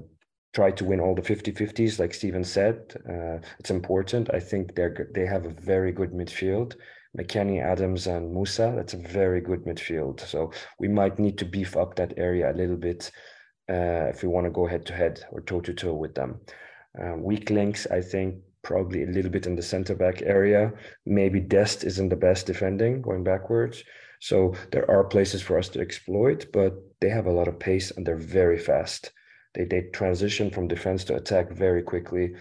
try 0.54 0.70
to 0.72 0.86
win 0.86 1.00
all 1.00 1.16
the 1.16 1.22
50-50s 1.22 2.00
like 2.00 2.14
Steven 2.14 2.44
said. 2.44 2.94
Uh, 3.10 3.38
it's 3.60 3.72
important. 3.72 4.30
I 4.34 4.40
think 4.40 4.76
they're 4.76 5.10
they 5.14 5.26
have 5.26 5.46
a 5.46 5.50
very 5.50 5.92
good 5.92 6.12
midfield. 6.12 6.76
McKennie, 7.18 7.62
Adams, 7.62 8.08
and 8.08 8.34
Musah 8.34 8.74
That's 8.76 8.94
a 8.94 8.98
very 8.98 9.42
good 9.42 9.66
midfield. 9.66 10.22
So 10.22 10.52
we 10.80 10.88
might 10.88 11.20
need 11.20 11.38
to 11.40 11.46
beef 11.46 11.76
up 11.76 11.96
that 11.96 12.14
area 12.18 12.52
a 12.52 12.56
little 12.56 12.78
bit 12.78 13.12
if 13.74 14.24
we 14.24 14.30
want 14.30 14.46
to 14.46 14.52
go 14.52 14.68
head 14.68 14.86
to 14.88 14.94
head 14.94 15.24
or 15.32 15.42
toe 15.42 15.62
to 15.62 15.74
toe 15.74 15.94
with 15.94 16.16
them. 16.16 16.40
Uh, 17.02 17.16
weak 17.16 17.50
links, 17.50 17.88
I 17.88 18.02
think, 18.02 18.36
probably 18.64 19.04
a 19.04 19.08
little 19.08 19.32
bit 19.32 19.48
in 19.48 19.56
the 19.56 19.62
center 19.62 19.96
back 19.96 20.22
area. 20.22 20.72
Maybe 21.06 21.40
Dest 21.40 21.84
isn't 21.84 22.10
the 22.10 22.16
best 22.16 22.46
defending 22.46 23.02
going 23.02 23.24
backwards. 23.24 23.84
So 24.20 24.54
there 24.72 24.90
are 24.90 25.04
places 25.04 25.42
for 25.42 25.58
us 25.58 25.70
to 25.70 25.82
exploit, 25.82 26.48
but 26.54 26.74
they 27.00 27.10
have 27.10 27.26
a 27.26 27.32
lot 27.32 27.48
of 27.48 27.60
pace 27.60 27.92
and 27.92 28.06
they're 28.06 28.16
very 28.16 28.60
fast. 28.60 29.12
They 29.56 29.66
they 29.66 29.82
transition 29.94 30.52
from 30.52 30.68
defense 30.68 31.04
to 31.06 31.16
attack 31.16 31.52
very 31.52 31.82
quickly. 31.82 32.36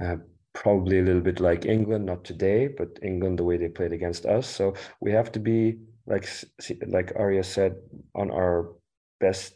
Uh, 0.00 0.16
probably 0.52 1.00
a 1.00 1.02
little 1.02 1.20
bit 1.20 1.40
like 1.40 1.66
England, 1.66 2.06
not 2.06 2.24
today, 2.24 2.68
but 2.68 2.98
England 3.02 3.38
the 3.38 3.44
way 3.44 3.56
they 3.56 3.68
played 3.68 3.92
against 3.92 4.24
us. 4.26 4.46
So 4.46 4.74
we 5.00 5.10
have 5.10 5.32
to 5.32 5.40
be 5.40 5.78
like 6.06 6.28
like 6.86 7.12
Arya 7.16 7.42
said 7.42 7.74
on 8.14 8.30
our 8.30 8.72
best 9.18 9.54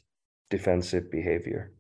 defensive 0.51 1.11
behavior. 1.11 1.73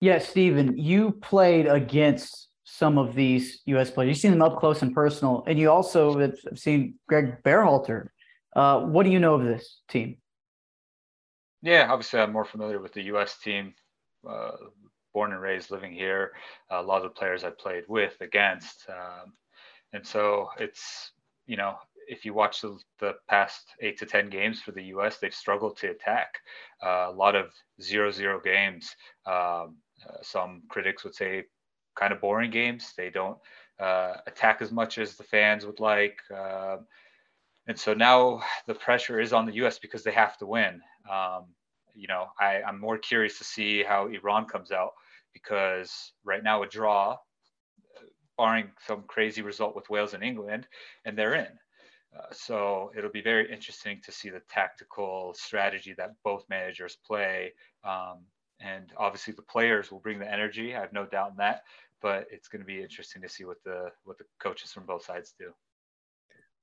Yeah, 0.00 0.18
Stephen, 0.18 0.78
you 0.78 1.12
played 1.12 1.66
against 1.66 2.48
some 2.64 2.98
of 2.98 3.14
these 3.14 3.60
U.S. 3.66 3.90
players. 3.90 4.08
You've 4.08 4.18
seen 4.18 4.30
them 4.30 4.42
up 4.42 4.58
close 4.58 4.82
and 4.82 4.94
personal, 4.94 5.42
and 5.46 5.58
you 5.58 5.70
also 5.70 6.18
have 6.18 6.34
seen 6.54 6.94
Greg 7.08 7.42
Berhalter. 7.42 8.08
Uh, 8.54 8.80
what 8.80 9.04
do 9.04 9.10
you 9.10 9.18
know 9.18 9.34
of 9.34 9.44
this 9.44 9.80
team? 9.88 10.18
Yeah, 11.62 11.88
obviously 11.90 12.20
I'm 12.20 12.32
more 12.32 12.44
familiar 12.44 12.80
with 12.80 12.92
the 12.92 13.02
U.S. 13.04 13.38
team. 13.38 13.74
Uh, 14.28 14.52
born 15.14 15.32
and 15.32 15.40
raised, 15.40 15.70
living 15.70 15.92
here. 15.92 16.32
a 16.70 16.82
lot 16.82 16.98
of 16.98 17.04
the 17.04 17.18
players 17.18 17.42
I 17.42 17.50
played 17.50 17.84
with, 17.88 18.14
against, 18.20 18.86
um, 18.88 19.32
and 19.92 20.06
so 20.06 20.50
it's 20.58 21.12
you 21.46 21.56
know 21.56 21.76
if 22.08 22.24
you 22.24 22.34
watch 22.34 22.60
the, 22.62 22.78
the, 22.98 23.14
past 23.28 23.74
eight 23.80 23.98
to 23.98 24.06
ten 24.06 24.28
games 24.28 24.60
for 24.60 24.72
the 24.72 24.84
U.S., 24.84 25.18
they've 25.18 25.34
struggled 25.34 25.76
to 25.78 25.90
attack. 25.90 26.34
Uh, 26.82 27.06
a 27.08 27.12
lot 27.12 27.36
of 27.36 27.52
zero-zero 27.80 28.40
games. 28.40 28.94
Um, 29.26 29.76
uh, 30.08 30.22
some 30.22 30.62
critics 30.68 31.04
would 31.04 31.14
say 31.14 31.44
kind 31.96 32.12
of 32.12 32.20
boring 32.20 32.50
games. 32.50 32.94
They 32.96 33.10
don't 33.10 33.38
uh, 33.78 34.14
attack 34.26 34.62
as 34.62 34.72
much 34.72 34.98
as 34.98 35.16
the 35.16 35.24
fans 35.24 35.66
would 35.66 35.80
like. 35.80 36.18
Um, 36.34 36.86
and 37.66 37.78
so 37.78 37.92
now 37.92 38.42
the 38.66 38.74
pressure 38.74 39.20
is 39.20 39.32
on 39.32 39.46
the 39.46 39.54
U.S. 39.54 39.78
because 39.78 40.02
they 40.02 40.12
have 40.12 40.38
to 40.38 40.46
win. 40.46 40.80
Um, 41.10 41.46
you 41.94 42.08
know, 42.08 42.26
I, 42.40 42.62
I'm 42.62 42.80
more 42.80 42.98
curious 42.98 43.38
to 43.38 43.44
see 43.44 43.82
how 43.82 44.06
Iran 44.06 44.46
comes 44.46 44.72
out 44.72 44.92
because 45.32 46.12
right 46.24 46.42
now 46.42 46.62
a 46.62 46.66
draw, 46.66 47.16
barring 48.36 48.70
some 48.86 49.02
crazy 49.08 49.42
result 49.42 49.74
with 49.74 49.90
Wales 49.90 50.14
and 50.14 50.22
England, 50.22 50.66
and 51.04 51.18
they're 51.18 51.34
in. 51.34 51.48
Uh, 52.16 52.32
so 52.32 52.90
it'll 52.96 53.10
be 53.10 53.20
very 53.20 53.52
interesting 53.52 54.00
to 54.04 54.12
see 54.12 54.30
the 54.30 54.42
tactical 54.48 55.34
strategy 55.36 55.94
that 55.96 56.14
both 56.24 56.44
managers 56.48 56.96
play. 57.06 57.52
Um, 57.84 58.24
and 58.60 58.92
obviously 58.96 59.34
the 59.34 59.42
players 59.42 59.90
will 59.90 60.00
bring 60.00 60.18
the 60.18 60.30
energy. 60.30 60.74
I 60.74 60.80
have 60.80 60.92
no 60.92 61.06
doubt 61.06 61.30
in 61.32 61.36
that. 61.36 61.62
But 62.00 62.26
it's 62.30 62.48
going 62.48 62.60
to 62.60 62.66
be 62.66 62.80
interesting 62.80 63.22
to 63.22 63.28
see 63.28 63.44
what 63.44 63.62
the 63.64 63.90
what 64.04 64.18
the 64.18 64.24
coaches 64.38 64.72
from 64.72 64.86
both 64.86 65.04
sides 65.04 65.34
do. 65.38 65.52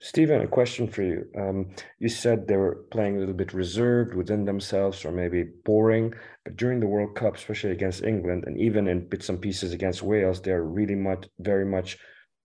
Stephen, 0.01 0.41
a 0.41 0.47
question 0.47 0.87
for 0.87 1.03
you. 1.03 1.25
Um, 1.37 1.69
you 1.99 2.09
said 2.09 2.47
they 2.47 2.57
were 2.57 2.85
playing 2.91 3.15
a 3.15 3.19
little 3.19 3.33
bit 3.33 3.53
reserved 3.53 4.13
within 4.13 4.45
themselves 4.45 5.05
or 5.05 5.11
maybe 5.11 5.43
boring, 5.63 6.13
but 6.43 6.57
during 6.57 6.79
the 6.79 6.87
World 6.87 7.15
Cup, 7.15 7.37
especially 7.37 7.71
against 7.71 8.03
England 8.03 8.43
and 8.45 8.59
even 8.59 8.87
in 8.87 9.07
bits 9.07 9.29
and 9.29 9.41
pieces 9.41 9.71
against 9.71 10.03
Wales, 10.03 10.41
they're 10.41 10.63
really 10.63 10.95
much, 10.95 11.27
very 11.39 11.65
much 11.65 11.97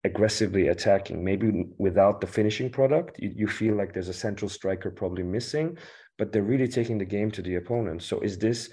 aggressively 0.05 0.69
attacking. 0.69 1.25
Maybe 1.25 1.67
without 1.79 2.21
the 2.21 2.27
finishing 2.27 2.71
product, 2.71 3.19
you, 3.19 3.33
you 3.35 3.49
feel 3.49 3.75
like 3.75 3.93
there's 3.93 4.09
a 4.09 4.15
central 4.15 4.49
striker 4.49 4.91
probably 4.91 5.23
missing, 5.23 5.79
but 6.19 6.31
they're 6.31 6.43
really 6.43 6.69
taking 6.69 6.99
the 6.99 7.05
game 7.05 7.31
to 7.33 7.43
the 7.43 7.57
opponent. 7.57 8.03
So 8.03 8.21
is 8.21 8.39
this 8.39 8.71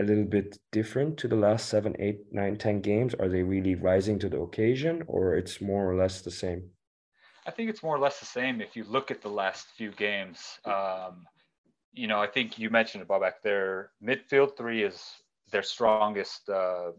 a 0.00 0.04
little 0.04 0.24
bit 0.24 0.58
different 0.72 1.16
to 1.18 1.28
the 1.28 1.36
last 1.36 1.68
seven, 1.68 1.96
eight, 1.98 2.20
nine, 2.30 2.56
ten 2.56 2.80
games? 2.80 3.14
Are 3.14 3.28
they 3.28 3.42
really 3.42 3.74
rising 3.74 4.18
to 4.20 4.28
the 4.28 4.40
occasion 4.40 5.02
or 5.06 5.34
it's 5.34 5.60
more 5.60 5.90
or 5.90 5.96
less 5.96 6.20
the 6.20 6.30
same? 6.30 6.68
I 7.46 7.50
think 7.52 7.70
it's 7.70 7.82
more 7.82 7.96
or 7.96 8.00
less 8.00 8.18
the 8.18 8.26
same. 8.26 8.60
If 8.60 8.76
you 8.76 8.84
look 8.84 9.10
at 9.10 9.22
the 9.22 9.28
last 9.28 9.68
few 9.76 9.92
games, 9.92 10.58
um, 10.64 11.24
you 11.92 12.08
know, 12.08 12.20
I 12.20 12.26
think 12.26 12.58
you 12.58 12.68
mentioned 12.68 13.02
it, 13.02 13.08
Babak. 13.08 13.34
Their 13.42 13.90
midfield 14.02 14.56
three 14.56 14.82
is 14.82 15.00
their 15.52 15.62
strongest 15.62 16.48
uh, 16.48 16.90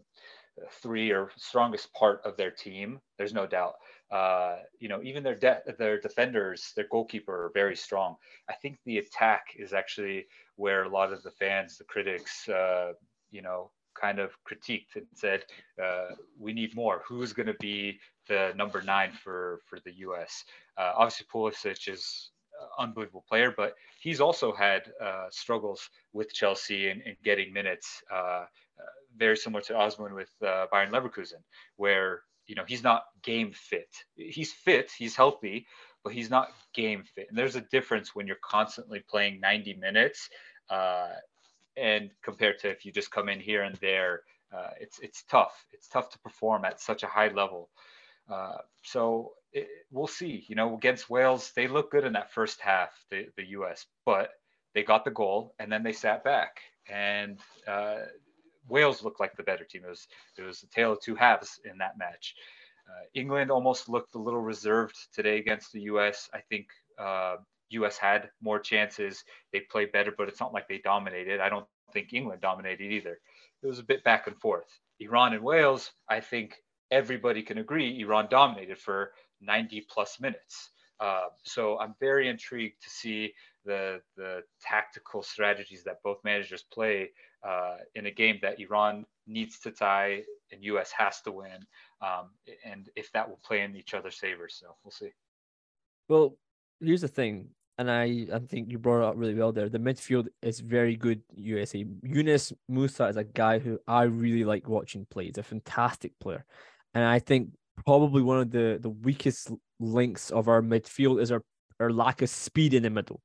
three 0.70 1.10
or 1.10 1.30
strongest 1.36 1.92
part 1.94 2.20
of 2.24 2.36
their 2.36 2.50
team. 2.50 3.00
There's 3.16 3.34
no 3.34 3.46
doubt. 3.46 3.74
Uh, 4.10 4.58
you 4.78 4.88
know, 4.88 5.02
even 5.02 5.22
their 5.22 5.34
de- 5.34 5.62
their 5.78 6.00
defenders, 6.00 6.72
their 6.76 6.86
goalkeeper, 6.90 7.46
are 7.46 7.50
very 7.54 7.76
strong. 7.76 8.16
I 8.48 8.54
think 8.54 8.78
the 8.84 8.98
attack 8.98 9.44
is 9.56 9.72
actually 9.72 10.26
where 10.56 10.84
a 10.84 10.88
lot 10.88 11.12
of 11.12 11.22
the 11.22 11.30
fans, 11.30 11.78
the 11.78 11.84
critics, 11.84 12.48
uh, 12.48 12.92
you 13.30 13.42
know, 13.42 13.70
kind 14.00 14.18
of 14.18 14.32
critiqued 14.44 14.96
and 14.96 15.06
said, 15.14 15.44
uh, 15.82 16.14
"We 16.38 16.52
need 16.52 16.74
more. 16.74 17.02
Who's 17.06 17.32
going 17.32 17.48
to 17.48 17.56
be 17.60 18.00
the 18.28 18.52
number 18.56 18.80
nine 18.82 19.12
for 19.12 19.60
for 19.66 19.78
the 19.84 19.92
U.S.?" 19.98 20.44
Uh, 20.76 20.92
obviously, 20.96 21.26
Pulisic 21.32 21.88
is 21.92 22.30
unbelievable 22.78 23.24
player, 23.28 23.52
but 23.56 23.74
he's 24.00 24.20
also 24.20 24.52
had 24.52 24.92
uh, 25.00 25.26
struggles 25.30 25.88
with 26.12 26.32
Chelsea 26.32 26.90
and, 26.90 27.02
getting 27.24 27.52
minutes, 27.52 28.02
uh, 28.12 28.44
very 29.18 29.36
similar 29.36 29.62
to 29.62 29.74
Azmoun 29.74 30.14
with 30.14 30.30
uh, 30.44 30.66
Bayer 30.70 30.88
Leverkusen, 30.88 31.42
where 31.76 32.22
you 32.46 32.54
know 32.54 32.64
he's 32.66 32.82
not 32.82 33.04
game 33.22 33.52
fit. 33.52 33.88
He's 34.16 34.52
fit, 34.52 34.90
he's 34.96 35.16
healthy, 35.16 35.66
but 36.04 36.12
he's 36.12 36.30
not 36.30 36.48
game 36.74 37.04
fit. 37.14 37.26
And 37.28 37.38
there's 37.38 37.56
a 37.56 37.60
difference 37.60 38.14
when 38.14 38.26
you're 38.26 38.36
constantly 38.42 39.02
playing 39.08 39.40
90 39.40 39.74
minutes, 39.74 40.28
uh, 40.70 41.08
and 41.76 42.10
compared 42.22 42.58
to 42.60 42.70
if 42.70 42.84
you 42.84 42.92
just 42.92 43.10
come 43.10 43.28
in 43.28 43.40
here 43.40 43.62
and 43.62 43.76
there. 43.76 44.22
Uh, 44.50 44.70
it's 44.80 44.98
it's 45.00 45.24
tough. 45.24 45.66
It's 45.72 45.88
tough 45.88 46.08
to 46.10 46.18
perform 46.20 46.64
at 46.64 46.80
such 46.80 47.02
a 47.02 47.06
high 47.06 47.28
level. 47.28 47.68
so 48.82 49.32
it, 49.52 49.68
we'll 49.90 50.06
see. 50.06 50.44
You 50.48 50.56
know, 50.56 50.74
against 50.74 51.10
Wales, 51.10 51.52
they 51.54 51.68
look 51.68 51.90
good 51.90 52.04
in 52.04 52.14
that 52.14 52.32
first 52.32 52.60
half, 52.60 52.90
the, 53.10 53.26
the 53.36 53.48
U.S., 53.50 53.86
but 54.04 54.30
they 54.74 54.82
got 54.82 55.04
the 55.04 55.10
goal 55.10 55.54
and 55.58 55.70
then 55.70 55.82
they 55.82 55.92
sat 55.92 56.24
back. 56.24 56.60
And 56.88 57.38
uh, 57.66 58.00
Wales 58.68 59.02
looked 59.02 59.20
like 59.20 59.36
the 59.36 59.42
better 59.42 59.64
team. 59.64 59.82
It 59.84 59.88
was 59.88 60.08
it 60.36 60.42
was 60.42 60.62
a 60.62 60.68
tale 60.68 60.92
of 60.92 61.00
two 61.00 61.14
halves 61.14 61.60
in 61.64 61.78
that 61.78 61.98
match. 61.98 62.34
Uh, 62.88 63.04
England 63.14 63.50
almost 63.50 63.88
looked 63.88 64.14
a 64.14 64.18
little 64.18 64.40
reserved 64.40 64.96
today 65.12 65.38
against 65.38 65.72
the 65.72 65.82
U.S. 65.82 66.30
I 66.32 66.40
think 66.40 66.68
uh, 66.98 67.36
U.S. 67.70 67.98
had 67.98 68.30
more 68.40 68.58
chances. 68.58 69.24
They 69.52 69.60
played 69.60 69.92
better, 69.92 70.12
but 70.16 70.28
it's 70.28 70.40
not 70.40 70.54
like 70.54 70.68
they 70.68 70.78
dominated. 70.78 71.40
I 71.40 71.48
don't 71.48 71.66
think 71.92 72.12
England 72.12 72.40
dominated 72.40 72.90
either. 72.90 73.18
It 73.62 73.66
was 73.66 73.78
a 73.78 73.84
bit 73.84 74.04
back 74.04 74.26
and 74.26 74.36
forth. 74.38 74.68
Iran 75.00 75.34
and 75.34 75.42
Wales, 75.42 75.92
I 76.08 76.20
think 76.20 76.56
everybody 76.90 77.42
can 77.42 77.58
agree, 77.58 78.00
Iran 78.00 78.28
dominated 78.30 78.78
for 78.78 79.12
90 79.40 79.86
plus 79.90 80.18
minutes. 80.20 80.70
Uh, 81.00 81.26
so 81.44 81.78
I'm 81.78 81.94
very 82.00 82.28
intrigued 82.28 82.82
to 82.82 82.90
see 82.90 83.32
the 83.64 84.00
the 84.16 84.42
tactical 84.60 85.22
strategies 85.22 85.84
that 85.84 86.02
both 86.02 86.18
managers 86.24 86.64
play 86.72 87.10
uh, 87.46 87.76
in 87.94 88.06
a 88.06 88.10
game 88.10 88.38
that 88.42 88.60
Iran 88.60 89.04
needs 89.26 89.58
to 89.60 89.70
tie 89.70 90.22
and 90.50 90.64
U.S. 90.64 90.90
has 90.96 91.20
to 91.22 91.32
win, 91.32 91.66
um, 92.00 92.30
and 92.64 92.88
if 92.96 93.12
that 93.12 93.28
will 93.28 93.40
play 93.44 93.62
in 93.62 93.76
each 93.76 93.94
other's 93.94 94.16
favor. 94.16 94.48
So 94.48 94.66
we'll 94.82 94.92
see. 94.92 95.10
Well, 96.08 96.36
here's 96.80 97.02
the 97.02 97.08
thing, 97.08 97.48
and 97.76 97.90
I 97.90 98.26
I 98.32 98.38
think 98.38 98.70
you 98.70 98.78
brought 98.78 99.02
it 99.02 99.08
up 99.08 99.14
really 99.16 99.34
well 99.34 99.52
there. 99.52 99.68
The 99.68 99.78
midfield 99.78 100.28
is 100.42 100.60
very 100.60 100.96
good. 100.96 101.22
USA 101.34 101.84
Yunus 102.02 102.52
Musah 102.70 103.10
is 103.10 103.16
a 103.16 103.24
guy 103.24 103.58
who 103.58 103.78
I 103.86 104.04
really 104.04 104.44
like 104.44 104.68
watching 104.68 105.06
play. 105.10 105.26
He's 105.26 105.38
a 105.38 105.42
fantastic 105.42 106.18
player, 106.18 106.44
and 106.94 107.04
I 107.04 107.18
think 107.18 107.50
probably 107.84 108.22
one 108.22 108.40
of 108.40 108.50
the 108.50 108.78
the 108.80 108.90
weakest 108.90 109.50
links 109.80 110.30
of 110.30 110.48
our 110.48 110.62
midfield 110.62 111.20
is 111.20 111.30
our 111.30 111.42
our 111.78 111.92
lack 111.92 112.22
of 112.22 112.30
speed 112.30 112.74
in 112.74 112.82
the 112.82 112.90
middle. 112.90 113.20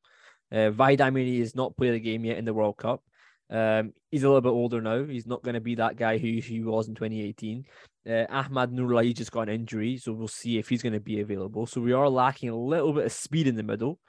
Uh, 0.52 0.70
Vahid 0.70 1.00
Amiri 1.00 1.40
has 1.40 1.56
not 1.56 1.76
played 1.76 1.94
a 1.94 2.00
game 2.00 2.26
yet 2.26 2.38
in 2.38 2.46
the 2.46 2.54
World 2.54 2.78
Cup. 2.78 3.02
Um, 3.50 3.94
he's 4.10 4.24
a 4.24 4.28
little 4.28 4.42
bit 4.42 4.50
older 4.50 4.82
now. 4.82 5.04
He's 5.04 5.28
not 5.28 5.44
going 5.44 5.56
to 5.56 5.62
be 5.62 5.76
that 5.76 5.96
guy 5.96 6.18
who 6.18 6.28
he 6.28 6.64
was 6.64 6.88
in 6.88 6.96
2018. 6.96 7.66
Uh, 8.10 8.26
Ahmad 8.30 8.72
Nourollahi 8.72 9.16
just 9.16 9.32
got 9.32 9.50
an 9.50 9.56
injury, 9.56 9.98
so 9.98 10.12
we'll 10.14 10.28
see 10.28 10.58
if 10.58 10.70
he's 10.70 10.82
going 10.82 10.94
to 10.94 11.00
be 11.00 11.22
available. 11.22 11.66
So 11.66 11.80
we 11.82 11.94
are 11.94 12.10
lacking 12.10 12.50
a 12.50 12.58
little 12.58 12.94
bit 12.94 13.06
of 13.06 13.12
speed 13.12 13.48
in 13.48 13.56
the 13.56 13.64
middle. 13.64 14.00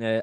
Uh, 0.00 0.20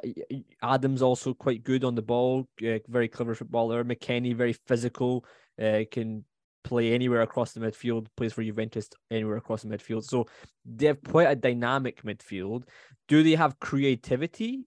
Adams 0.64 1.02
also 1.02 1.34
quite 1.34 1.64
good 1.64 1.84
on 1.84 1.96
the 1.96 2.02
ball, 2.02 2.48
uh, 2.66 2.80
very 2.88 3.08
clever 3.08 3.36
footballer. 3.36 3.84
McKennie 3.84 4.36
very 4.36 4.54
physical, 4.68 5.26
uh, 5.62 5.82
can 5.92 6.24
play 6.64 6.94
anywhere 6.94 7.22
across 7.22 7.54
the 7.54 7.60
midfield, 7.60 8.08
plays 8.16 8.34
for 8.34 8.44
Juventus 8.44 8.90
anywhere 9.12 9.38
across 9.38 9.64
the 9.64 9.70
midfield. 9.70 10.04
So 10.04 10.28
they 10.66 10.88
have 10.88 11.04
quite 11.04 11.30
a 11.30 11.36
dynamic 11.36 12.04
midfield. 12.04 12.64
Do 13.08 13.24
they 13.24 13.36
have 13.36 13.60
creativity? 13.60 14.66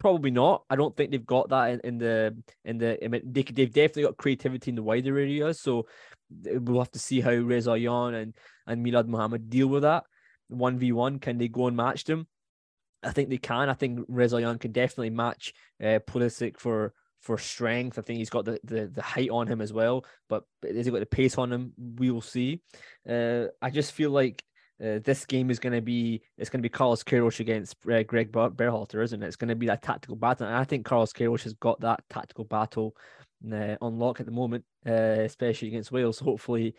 Probably 0.00 0.30
not. 0.30 0.64
I 0.70 0.76
don't 0.76 0.96
think 0.96 1.10
they've 1.10 1.26
got 1.26 1.50
that 1.50 1.72
in, 1.72 1.80
in 1.84 1.98
the 1.98 2.36
in 2.64 2.78
the. 2.78 3.04
I 3.04 3.08
mean, 3.08 3.20
they 3.24 3.42
they've 3.42 3.72
definitely 3.72 4.04
got 4.04 4.16
creativity 4.16 4.70
in 4.70 4.74
the 4.74 4.82
wider 4.82 5.18
areas. 5.18 5.60
So 5.60 5.86
we'll 6.30 6.80
have 6.80 6.90
to 6.92 6.98
see 6.98 7.20
how 7.20 7.32
Rezaeian 7.32 8.14
and 8.14 8.34
and 8.66 8.84
Milad 8.84 9.08
Mohammadi 9.08 9.50
deal 9.50 9.66
with 9.66 9.82
that. 9.82 10.04
One 10.48 10.78
v 10.78 10.92
one, 10.92 11.18
can 11.18 11.36
they 11.36 11.48
go 11.48 11.66
and 11.66 11.76
match 11.76 12.04
them? 12.04 12.26
I 13.02 13.10
think 13.12 13.28
they 13.28 13.36
can. 13.36 13.68
I 13.68 13.74
think 13.74 14.08
Rezaeian 14.08 14.58
can 14.58 14.72
definitely 14.72 15.10
match 15.10 15.52
uh, 15.82 16.00
Pulisic 16.08 16.58
for 16.58 16.94
for 17.20 17.36
strength. 17.36 17.98
I 17.98 18.02
think 18.02 18.18
he's 18.18 18.30
got 18.30 18.46
the, 18.46 18.58
the, 18.64 18.86
the 18.86 19.02
height 19.02 19.28
on 19.28 19.46
him 19.46 19.60
as 19.60 19.70
well, 19.70 20.06
but 20.30 20.44
has 20.62 20.86
he 20.86 20.92
got 20.92 21.00
the 21.00 21.06
pace 21.06 21.36
on 21.36 21.52
him? 21.52 21.74
We 21.96 22.10
will 22.10 22.22
see. 22.22 22.62
Uh, 23.06 23.48
I 23.60 23.68
just 23.68 23.92
feel 23.92 24.10
like 24.10 24.42
uh, 24.82 24.98
this 25.04 25.26
game 25.26 25.50
is 25.50 25.58
going 25.58 25.72
to 25.74 25.82
be 25.82 26.22
it's 26.38 26.48
going 26.48 26.60
to 26.60 26.62
be 26.62 26.70
Carlos 26.70 27.02
Queiroz 27.02 27.40
against 27.40 27.76
uh, 27.90 28.02
Greg 28.02 28.32
Berhalter, 28.32 29.02
isn't 29.02 29.22
it? 29.22 29.26
It's 29.26 29.36
going 29.36 29.48
to 29.48 29.54
be 29.54 29.66
that 29.66 29.82
tactical 29.82 30.16
battle, 30.16 30.46
and 30.46 30.56
I 30.56 30.64
think 30.64 30.86
Carlos 30.86 31.12
Queiroz 31.12 31.42
has 31.42 31.54
got 31.54 31.80
that 31.80 32.02
tactical 32.08 32.44
battle 32.44 32.96
uh, 33.52 33.76
on 33.80 33.98
lock 33.98 34.20
at 34.20 34.26
the 34.26 34.32
moment, 34.32 34.64
uh, 34.86 34.92
especially 34.92 35.68
against 35.68 35.92
Wales. 35.92 36.18
Hopefully, 36.18 36.74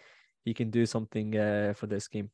he 0.46 0.54
can 0.54 0.72
do 0.72 0.86
something 0.86 1.38
uh, 1.38 1.74
for 1.76 1.88
this 1.88 2.08
game. 2.08 2.30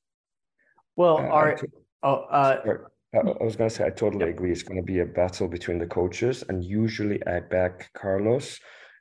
Well, 0.95 1.17
our 1.17 1.57
oh, 2.03 2.25
I 2.31 3.43
was 3.43 3.55
going 3.55 3.69
to 3.69 3.75
say, 3.75 3.85
I 3.85 3.89
totally 3.89 4.29
agree. 4.29 4.51
It's 4.51 4.63
going 4.63 4.79
to 4.79 4.85
be 4.85 4.99
a 4.99 5.05
battle 5.05 5.47
between 5.47 5.79
the 5.79 5.87
coaches, 5.87 6.43
and 6.47 6.63
usually 6.63 7.25
I 7.27 7.41
back 7.41 7.91
Carlos. 7.93 8.59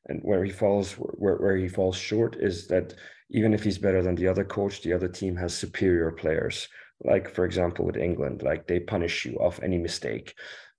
And 0.08 0.20
where 0.22 0.44
he 0.44 0.52
falls, 0.52 0.92
where, 0.92 1.34
where 1.36 1.56
he 1.56 1.66
falls 1.66 1.96
short 1.96 2.36
is 2.38 2.68
that 2.68 2.94
even 3.30 3.52
if 3.52 3.64
he's 3.64 3.78
better 3.78 4.02
than 4.02 4.14
the 4.14 4.28
other 4.28 4.44
coach, 4.44 4.82
the 4.82 4.92
other 4.92 5.08
team 5.08 5.36
has 5.36 5.56
superior 5.56 6.10
players. 6.12 6.68
Like 7.04 7.28
for 7.28 7.44
example, 7.44 7.84
with 7.84 7.96
England, 7.96 8.42
like 8.42 8.66
they 8.66 8.80
punish 8.80 9.24
you 9.24 9.36
off 9.36 9.62
any 9.62 9.78
mistake. 9.78 10.34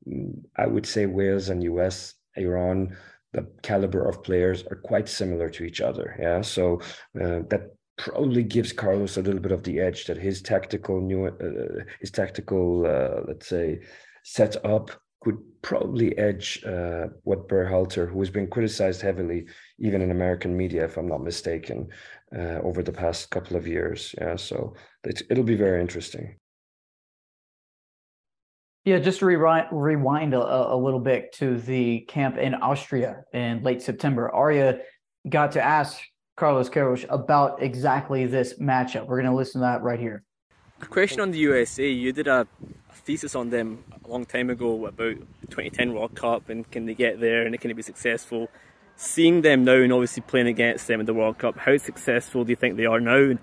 Mm, 0.07 0.43
I 0.55 0.65
would 0.67 0.85
say 0.85 1.05
Wales 1.05 1.49
and 1.49 1.63
US, 1.63 2.15
Iran, 2.35 2.95
the 3.33 3.47
caliber 3.61 4.07
of 4.07 4.23
players 4.23 4.63
are 4.71 4.77
quite 4.77 5.07
similar 5.07 5.49
to 5.51 5.63
each 5.63 5.81
other. 5.81 6.15
Yeah, 6.19 6.41
so 6.41 6.81
uh, 7.21 7.41
that 7.49 7.75
probably 7.97 8.43
gives 8.43 8.71
Carlos 8.71 9.17
a 9.17 9.21
little 9.21 9.39
bit 9.39 9.51
of 9.51 9.63
the 9.63 9.79
edge 9.79 10.05
that 10.05 10.17
his 10.17 10.41
tactical 10.41 11.01
new 11.01 11.27
uh, 11.27 11.83
his 11.99 12.11
tactical 12.11 12.85
uh, 12.85 13.21
let's 13.27 13.47
say 13.47 13.79
setup 14.23 14.91
could 15.21 15.37
probably 15.61 16.17
edge 16.17 16.63
uh, 16.65 17.07
what 17.23 17.49
Berhalter, 17.49 18.09
who 18.09 18.19
has 18.19 18.29
been 18.29 18.47
criticized 18.47 19.01
heavily 19.01 19.45
even 19.79 20.01
in 20.01 20.11
American 20.11 20.55
media, 20.55 20.85
if 20.85 20.95
I'm 20.95 21.07
not 21.07 21.23
mistaken, 21.23 21.89
uh, 22.35 22.59
over 22.61 22.83
the 22.83 22.91
past 22.91 23.29
couple 23.29 23.55
of 23.55 23.67
years. 23.67 24.13
Yeah, 24.17 24.35
so 24.35 24.75
it'll 25.29 25.43
be 25.43 25.55
very 25.55 25.81
interesting. 25.81 26.35
Yeah, 28.85 28.99
just 28.99 29.19
to 29.19 29.25
rewind, 29.25 29.67
rewind 29.71 30.33
a, 30.33 30.73
a 30.73 30.77
little 30.77 31.01
bit 31.01 31.33
to 31.33 31.57
the 31.57 32.01
camp 32.07 32.37
in 32.37 32.55
Austria 32.55 33.23
in 33.33 33.61
late 33.61 33.81
September. 33.81 34.33
Arya 34.33 34.79
got 35.27 35.51
to 35.53 35.61
ask 35.61 35.99
Carlos 36.37 36.69
Queiroz 36.69 37.05
about 37.09 37.61
exactly 37.61 38.25
this 38.25 38.59
matchup. 38.59 39.07
We're 39.07 39.21
going 39.21 39.31
to 39.31 39.35
listen 39.35 39.59
to 39.59 39.67
that 39.67 39.81
right 39.81 39.99
here. 39.99 40.23
Question 40.89 41.19
on 41.19 41.31
the 41.31 41.39
USA. 41.39 41.89
You 41.89 42.13
did 42.13 42.27
a, 42.27 42.47
a 42.89 42.93
thesis 42.93 43.35
on 43.35 43.49
them 43.49 43.83
a 44.05 44.07
long 44.07 44.25
time 44.25 44.49
ago 44.49 44.85
about 44.85 45.15
2010 45.49 45.93
World 45.93 46.15
Cup 46.15 46.49
and 46.49 46.69
can 46.71 46.85
they 46.85 46.93
get 46.93 47.19
there 47.19 47.45
and 47.45 47.59
can 47.59 47.69
they 47.69 47.73
be 47.73 47.81
successful? 47.81 48.47
Seeing 48.97 49.41
them 49.41 49.63
now 49.63 49.75
and 49.75 49.93
obviously 49.93 50.23
playing 50.23 50.47
against 50.47 50.87
them 50.87 50.99
in 50.99 51.05
the 51.05 51.13
World 51.13 51.37
Cup, 51.37 51.57
how 51.57 51.77
successful 51.77 52.43
do 52.43 52.49
you 52.49 52.55
think 52.55 52.75
they 52.77 52.85
are 52.85 52.99
now? 52.99 53.37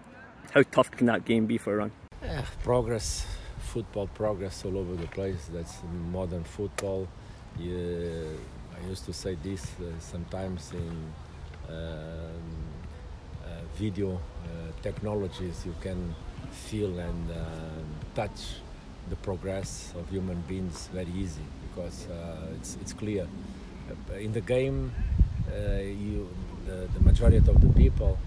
How 0.52 0.62
tough 0.62 0.90
can 0.90 1.06
that 1.06 1.24
game 1.24 1.46
be 1.46 1.58
for 1.58 1.74
a 1.74 1.76
run? 1.76 1.92
Yeah, 2.22 2.44
progress, 2.62 3.26
football 3.58 4.08
progress 4.08 4.64
all 4.64 4.76
over 4.76 4.94
the 4.94 5.06
place. 5.06 5.48
That's 5.52 5.78
modern 6.12 6.44
football. 6.44 7.08
Yeah, 7.58 8.24
I 8.76 8.86
used 8.88 9.06
to 9.06 9.12
say 9.12 9.36
this 9.42 9.64
uh, 9.80 9.98
sometimes 9.98 10.72
in. 10.72 11.12
Um, 11.68 12.74
video 13.76 14.14
uh, 14.14 14.82
technologies, 14.82 15.64
you 15.66 15.74
can 15.80 16.14
feel 16.50 16.98
and 16.98 17.30
uh, 17.30 17.34
touch 18.14 18.60
the 19.10 19.16
progress 19.16 19.92
of 19.98 20.08
human 20.08 20.40
beings 20.42 20.88
very 20.92 21.10
easy 21.16 21.42
because 21.68 22.06
uh, 22.08 22.54
it's, 22.56 22.76
it's 22.80 22.92
clear. 22.92 23.26
In 24.18 24.32
the 24.32 24.40
game, 24.40 24.92
you, 25.50 26.28
the, 26.66 26.88
the, 26.94 27.00
majority 27.00 27.38
of 27.38 27.60
the 27.60 27.72
people, 27.74 28.18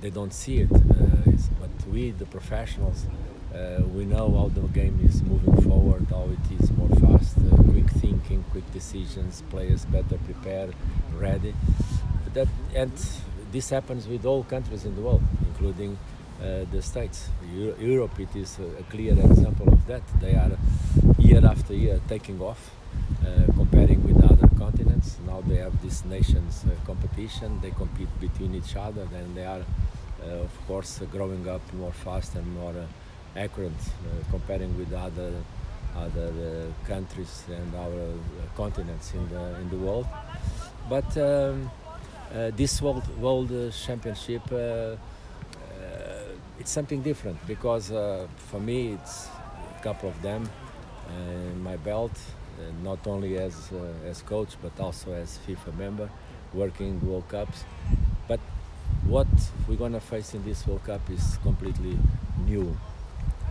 they 0.00 0.10
don't 0.10 0.32
see 0.32 0.58
it, 0.58 0.68
but 0.70 1.70
we, 1.90 2.10
the 2.12 2.26
professionals, 2.26 3.06
uh, 3.54 3.80
we 3.94 4.04
know 4.04 4.30
how 4.32 4.48
the 4.48 4.66
game 4.68 4.98
is 5.04 5.22
moving 5.22 5.56
forward, 5.62 6.04
how 6.10 6.28
it 6.28 6.60
is 6.60 6.72
more 6.72 6.88
fast, 6.96 7.36
uh, 7.38 7.56
quick 7.70 7.88
thinking, 7.90 8.44
quick 8.50 8.68
decisions, 8.72 9.42
players 9.48 9.84
better 9.84 10.18
prepared, 10.24 10.74
ready. 11.16 11.54
That 12.32 12.48
and 12.74 12.92
this 13.52 13.70
happens 13.70 14.08
with 14.08 14.26
all 14.26 14.42
countries 14.42 14.84
in 14.84 14.96
the 14.96 15.02
world, 15.02 15.22
including 15.46 15.96
uh, 16.42 16.64
the 16.72 16.82
States. 16.82 17.28
Europe, 17.78 18.18
it 18.18 18.34
is 18.34 18.58
a 18.58 18.82
clear 18.90 19.12
example 19.12 19.68
of 19.72 19.86
that. 19.86 20.02
They 20.20 20.34
are 20.34 20.58
year 21.18 21.46
after 21.46 21.74
year 21.74 22.00
taking 22.08 22.40
off, 22.40 22.72
uh, 23.24 23.52
comparing 23.52 24.03
continents. 24.64 25.16
Now 25.26 25.40
they 25.48 25.56
have 25.56 25.76
this 25.82 26.04
nations 26.04 26.64
uh, 26.64 26.70
competition. 26.86 27.60
They 27.62 27.70
compete 27.70 28.12
between 28.20 28.54
each 28.54 28.76
other, 28.76 29.06
and 29.18 29.36
they 29.36 29.44
are, 29.44 29.64
uh, 30.22 30.46
of 30.48 30.54
course, 30.66 31.00
growing 31.10 31.48
up 31.48 31.62
more 31.74 31.92
fast 31.92 32.34
and 32.34 32.46
more 32.60 32.74
uh, 32.76 33.38
accurate 33.44 33.82
comparing 34.30 34.72
with 34.78 34.92
other 34.92 35.32
other 35.96 36.30
countries 36.86 37.44
and 37.58 37.74
our 37.84 37.98
continents 38.56 39.14
in 39.14 39.24
the 39.34 39.44
in 39.60 39.66
the 39.74 39.80
world. 39.86 40.06
But 40.88 41.10
um, 41.16 41.70
this 42.60 42.82
World 42.82 43.06
World 43.18 43.50
Championship 43.86 44.42
it's 46.58 46.70
something 46.70 47.02
different 47.02 47.38
because 47.46 47.90
uh, 47.92 48.26
for 48.48 48.60
me 48.60 48.92
it's 48.92 49.28
a 49.78 49.82
couple 49.82 50.08
of 50.08 50.22
them 50.22 50.48
uh, 51.08 51.30
in 51.52 51.62
my 51.62 51.76
belt, 51.76 52.12
uh, 52.12 52.43
not 52.82 53.06
only 53.06 53.38
as 53.38 53.70
uh, 53.72 54.08
as 54.08 54.22
coach 54.22 54.56
but 54.62 54.78
also 54.80 55.12
as 55.12 55.38
FIFA 55.46 55.76
member, 55.78 56.08
working 56.52 57.00
World 57.06 57.28
Cups. 57.28 57.64
But 58.28 58.40
what 59.06 59.26
we're 59.68 59.76
gonna 59.76 60.00
face 60.00 60.34
in 60.34 60.44
this 60.44 60.66
World 60.66 60.84
Cup 60.84 61.08
is 61.10 61.38
completely 61.42 61.98
new. 62.46 62.76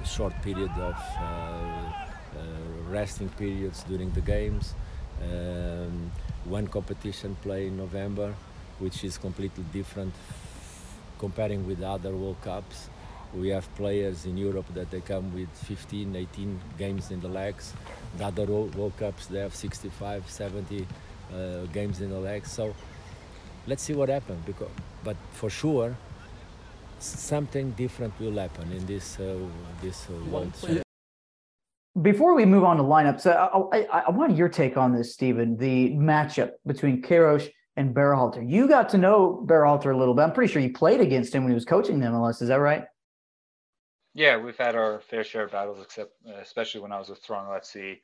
A 0.02 0.06
short 0.06 0.34
period 0.42 0.72
of 0.72 0.96
uh, 1.18 1.22
uh, 1.22 2.42
resting 2.90 3.30
periods 3.30 3.84
during 3.84 4.12
the 4.12 4.22
games. 4.22 4.74
Um, 5.22 6.12
one 6.46 6.68
competition 6.68 7.38
play 7.42 7.68
in 7.68 7.78
November, 7.78 8.34
which 8.80 9.04
is 9.04 9.18
completely 9.18 9.64
different 9.72 10.14
comparing 11.24 11.66
with 11.66 11.82
other 11.82 12.12
World 12.12 12.42
Cups. 12.42 12.90
We 13.34 13.48
have 13.50 13.66
players 13.76 14.26
in 14.26 14.38
Europe 14.38 14.66
that 14.74 14.92
they 14.92 15.00
come 15.00 15.34
with 15.34 15.50
15, 15.70 16.16
18 16.16 16.60
games 16.78 17.12
in 17.12 17.22
the 17.22 17.30
legs. 17.30 17.74
The 18.18 18.26
other 18.26 18.46
World 18.46 18.94
Cups 18.98 19.26
they 19.28 19.40
have 19.40 19.56
65, 19.56 20.30
70 20.30 20.88
uh, 21.34 21.66
games 21.74 22.02
in 22.02 22.10
the 22.10 22.20
legs. 22.20 22.52
So 22.52 22.74
let's 23.68 23.84
see 23.84 23.94
what 23.94 24.10
happens. 24.10 24.44
Because, 24.46 24.70
but 25.04 25.18
for 25.32 25.50
sure, 25.50 25.96
something 27.00 27.72
different 27.72 28.14
will 28.20 28.38
happen 28.38 28.72
in 28.72 28.86
this 28.86 29.20
uh, 29.20 29.38
this 29.82 30.08
uh, 30.10 30.30
World. 30.30 30.54
Before 32.02 32.34
we 32.34 32.44
move 32.46 32.64
on 32.64 32.78
to 32.78 32.84
lineups, 32.84 33.28
uh, 33.28 33.50
I, 33.72 33.82
I, 33.82 34.00
I, 34.08 34.10
want 34.10 34.36
your 34.36 34.50
take 34.50 34.78
on 34.78 34.94
this, 34.94 35.14
Stephen. 35.14 35.56
The 35.58 35.92
matchup 35.92 36.54
between 36.66 37.04
Queiroz 37.04 37.48
and 37.76 37.94
Berhalter. 37.94 38.48
You 38.48 38.68
got 38.68 38.90
to 38.90 38.98
know 38.98 39.44
Berhalter 39.46 39.94
a 39.94 39.98
little 39.98 40.14
bit. 40.14 40.24
I'm 40.24 40.34
pretty 40.34 40.52
sure 40.52 40.62
you 40.62 40.74
played 40.74 41.02
against 41.02 41.34
him 41.34 41.44
when 41.44 41.52
he 41.52 41.56
was 41.56 41.66
coaching 41.66 42.00
the 42.00 42.08
MLS. 42.08 42.42
Is 42.42 42.48
that 42.48 42.56
right? 42.56 42.86
Yeah, 44.14 44.38
we've 44.38 44.58
had 44.58 44.76
our 44.76 45.02
fair 45.10 45.24
share 45.24 45.46
of 45.46 45.52
battles, 45.52 45.80
except 45.82 46.12
uh, 46.28 46.40
especially 46.40 46.82
when 46.82 46.92
I 46.92 47.00
was 47.00 47.10
with 47.10 47.26
Toronto 47.26 47.52
FC, 47.52 48.00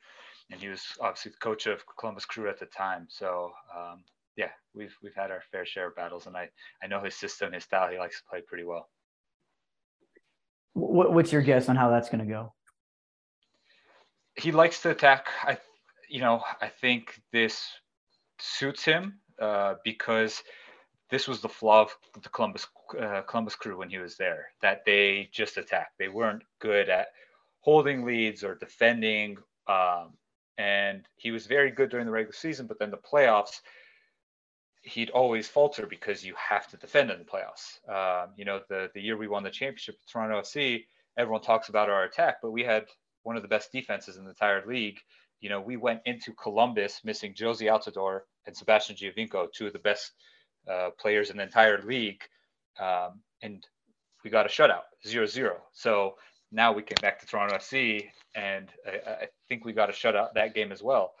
and 0.50 0.60
he 0.60 0.68
was 0.68 0.82
obviously 1.00 1.32
the 1.32 1.38
coach 1.38 1.66
of 1.66 1.84
Columbus 1.98 2.24
Crew 2.24 2.48
at 2.48 2.58
the 2.58 2.66
time. 2.66 3.06
So 3.08 3.52
um, 3.76 4.02
yeah, 4.36 4.50
we've 4.74 4.94
we've 5.02 5.14
had 5.14 5.30
our 5.30 5.42
fair 5.52 5.64
share 5.64 5.88
of 5.88 5.96
battles, 5.96 6.26
and 6.26 6.36
I 6.36 6.48
I 6.82 6.88
know 6.88 7.00
his 7.00 7.14
system, 7.14 7.52
his 7.52 7.64
style. 7.64 7.90
He 7.90 7.98
likes 7.98 8.18
to 8.18 8.28
play 8.28 8.40
pretty 8.40 8.64
well. 8.64 8.88
What, 10.72 11.12
what's 11.12 11.32
your 11.32 11.42
guess 11.42 11.68
on 11.68 11.76
how 11.76 11.90
that's 11.90 12.08
going 12.08 12.26
to 12.26 12.30
go? 12.32 12.54
He 14.36 14.52
likes 14.52 14.82
to 14.82 14.90
attack. 14.90 15.26
I, 15.42 15.58
you 16.08 16.20
know, 16.20 16.42
I 16.60 16.68
think 16.68 17.20
this 17.32 17.68
suits 18.38 18.84
him 18.84 19.20
uh, 19.40 19.74
because 19.84 20.42
this 21.10 21.26
was 21.26 21.40
the 21.40 21.48
flaw 21.48 21.82
of 21.82 21.96
the 22.22 22.28
Columbus 22.28 22.66
uh, 22.98 23.22
Columbus 23.22 23.56
crew 23.56 23.78
when 23.78 23.90
he 23.90 23.98
was 23.98 24.16
there 24.16 24.48
that 24.62 24.84
they 24.84 25.28
just 25.32 25.56
attacked. 25.56 25.98
They 25.98 26.08
weren't 26.08 26.42
good 26.60 26.88
at 26.88 27.08
holding 27.60 28.04
leads 28.04 28.42
or 28.44 28.54
defending. 28.54 29.36
Um, 29.66 30.14
and 30.58 31.06
he 31.16 31.30
was 31.30 31.46
very 31.46 31.70
good 31.70 31.90
during 31.90 32.06
the 32.06 32.12
regular 32.12 32.34
season, 32.34 32.66
but 32.66 32.78
then 32.78 32.90
the 32.90 32.98
playoffs, 32.98 33.60
he'd 34.82 35.10
always 35.10 35.48
falter 35.48 35.86
because 35.86 36.24
you 36.24 36.34
have 36.36 36.68
to 36.68 36.76
defend 36.76 37.10
in 37.10 37.18
the 37.18 37.24
playoffs. 37.24 37.78
Um, 37.88 38.30
you 38.36 38.44
know, 38.44 38.60
the 38.68 38.90
the 38.94 39.00
year 39.00 39.16
we 39.16 39.28
won 39.28 39.42
the 39.42 39.50
championship 39.50 39.96
with 39.96 40.10
Toronto 40.10 40.40
FC, 40.40 40.84
everyone 41.16 41.42
talks 41.42 41.68
about 41.68 41.90
our 41.90 42.04
attack, 42.04 42.36
but 42.42 42.50
we 42.50 42.62
had 42.62 42.86
one 43.22 43.36
of 43.36 43.42
the 43.42 43.48
best 43.48 43.72
defenses 43.72 44.16
in 44.16 44.24
the 44.24 44.30
entire 44.30 44.64
league. 44.66 44.98
You 45.40 45.48
know, 45.48 45.60
we 45.60 45.76
went 45.76 46.00
into 46.04 46.32
Columbus 46.34 47.00
missing 47.04 47.34
Jozy 47.34 47.70
Altidore 47.70 48.20
and 48.46 48.56
Sebastian 48.56 48.96
Giovinco, 48.96 49.50
two 49.52 49.66
of 49.66 49.72
the 49.72 49.78
best 49.78 50.12
uh, 50.70 50.90
players 50.98 51.30
in 51.30 51.36
the 51.36 51.42
entire 51.42 51.82
league, 51.82 52.22
um, 52.78 53.20
and 53.42 53.66
we 54.24 54.30
got 54.30 54.46
a 54.46 54.48
shutout, 54.48 54.84
zero 55.06 55.26
zero. 55.26 55.62
So 55.72 56.16
now 56.52 56.72
we 56.72 56.82
came 56.82 57.00
back 57.00 57.18
to 57.20 57.26
Toronto 57.26 57.56
FC, 57.56 58.08
and 58.34 58.68
I, 58.86 59.10
I 59.10 59.28
think 59.48 59.64
we 59.64 59.72
got 59.72 59.90
a 59.90 59.92
shutout 59.92 60.34
that 60.34 60.54
game 60.54 60.72
as 60.72 60.82
well. 60.82 61.14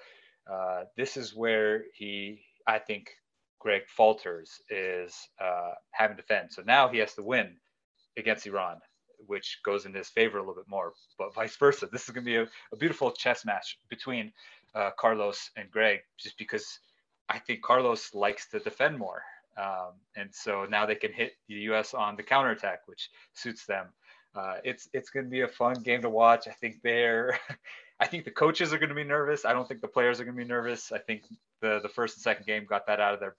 Uh, 0.50 0.84
this 0.96 1.16
is 1.16 1.34
where 1.34 1.84
he, 1.94 2.42
I 2.66 2.78
think, 2.78 3.10
Greg 3.60 3.82
falters 3.88 4.60
is 4.70 5.14
uh, 5.40 5.72
having 5.92 6.16
to 6.16 6.22
defend. 6.22 6.50
So 6.52 6.62
now 6.66 6.88
he 6.88 6.98
has 6.98 7.14
to 7.14 7.22
win 7.22 7.56
against 8.16 8.46
Iran, 8.46 8.80
which 9.26 9.60
goes 9.64 9.84
in 9.84 9.94
his 9.94 10.08
favor 10.08 10.38
a 10.38 10.40
little 10.40 10.54
bit 10.54 10.68
more. 10.68 10.94
But 11.18 11.34
vice 11.34 11.56
versa, 11.56 11.86
this 11.86 12.08
is 12.08 12.10
going 12.10 12.24
to 12.24 12.30
be 12.30 12.36
a, 12.36 12.46
a, 12.72 12.76
beautiful 12.76 13.12
chess 13.12 13.44
match 13.44 13.78
between 13.88 14.32
uh, 14.74 14.90
Carlos 14.98 15.50
and 15.56 15.70
Greg, 15.70 16.00
just 16.18 16.38
because 16.38 16.80
I 17.28 17.38
think 17.38 17.62
Carlos 17.62 18.14
likes 18.14 18.48
to 18.50 18.58
defend 18.60 18.98
more. 18.98 19.22
Um, 19.56 19.92
and 20.16 20.30
so 20.32 20.66
now 20.68 20.86
they 20.86 20.94
can 20.94 21.12
hit 21.12 21.32
the 21.48 21.54
U.S. 21.54 21.94
on 21.94 22.16
the 22.16 22.22
counterattack, 22.22 22.80
which 22.86 23.10
suits 23.34 23.66
them. 23.66 23.86
Uh, 24.34 24.56
it's 24.62 24.88
it's 24.92 25.10
going 25.10 25.26
to 25.26 25.30
be 25.30 25.40
a 25.40 25.48
fun 25.48 25.74
game 25.82 26.02
to 26.02 26.10
watch. 26.10 26.46
I 26.46 26.52
think 26.52 26.76
they're, 26.84 27.38
I 28.00 28.06
think 28.06 28.24
the 28.24 28.30
coaches 28.30 28.72
are 28.72 28.78
going 28.78 28.90
to 28.90 28.94
be 28.94 29.04
nervous. 29.04 29.44
I 29.44 29.52
don't 29.52 29.66
think 29.66 29.80
the 29.80 29.88
players 29.88 30.20
are 30.20 30.24
going 30.24 30.36
to 30.36 30.42
be 30.42 30.48
nervous. 30.48 30.92
I 30.92 30.98
think 30.98 31.22
the 31.60 31.80
the 31.82 31.88
first 31.88 32.16
and 32.16 32.22
second 32.22 32.46
game 32.46 32.64
got 32.68 32.86
that 32.86 33.00
out 33.00 33.14
of 33.14 33.20
their 33.20 33.36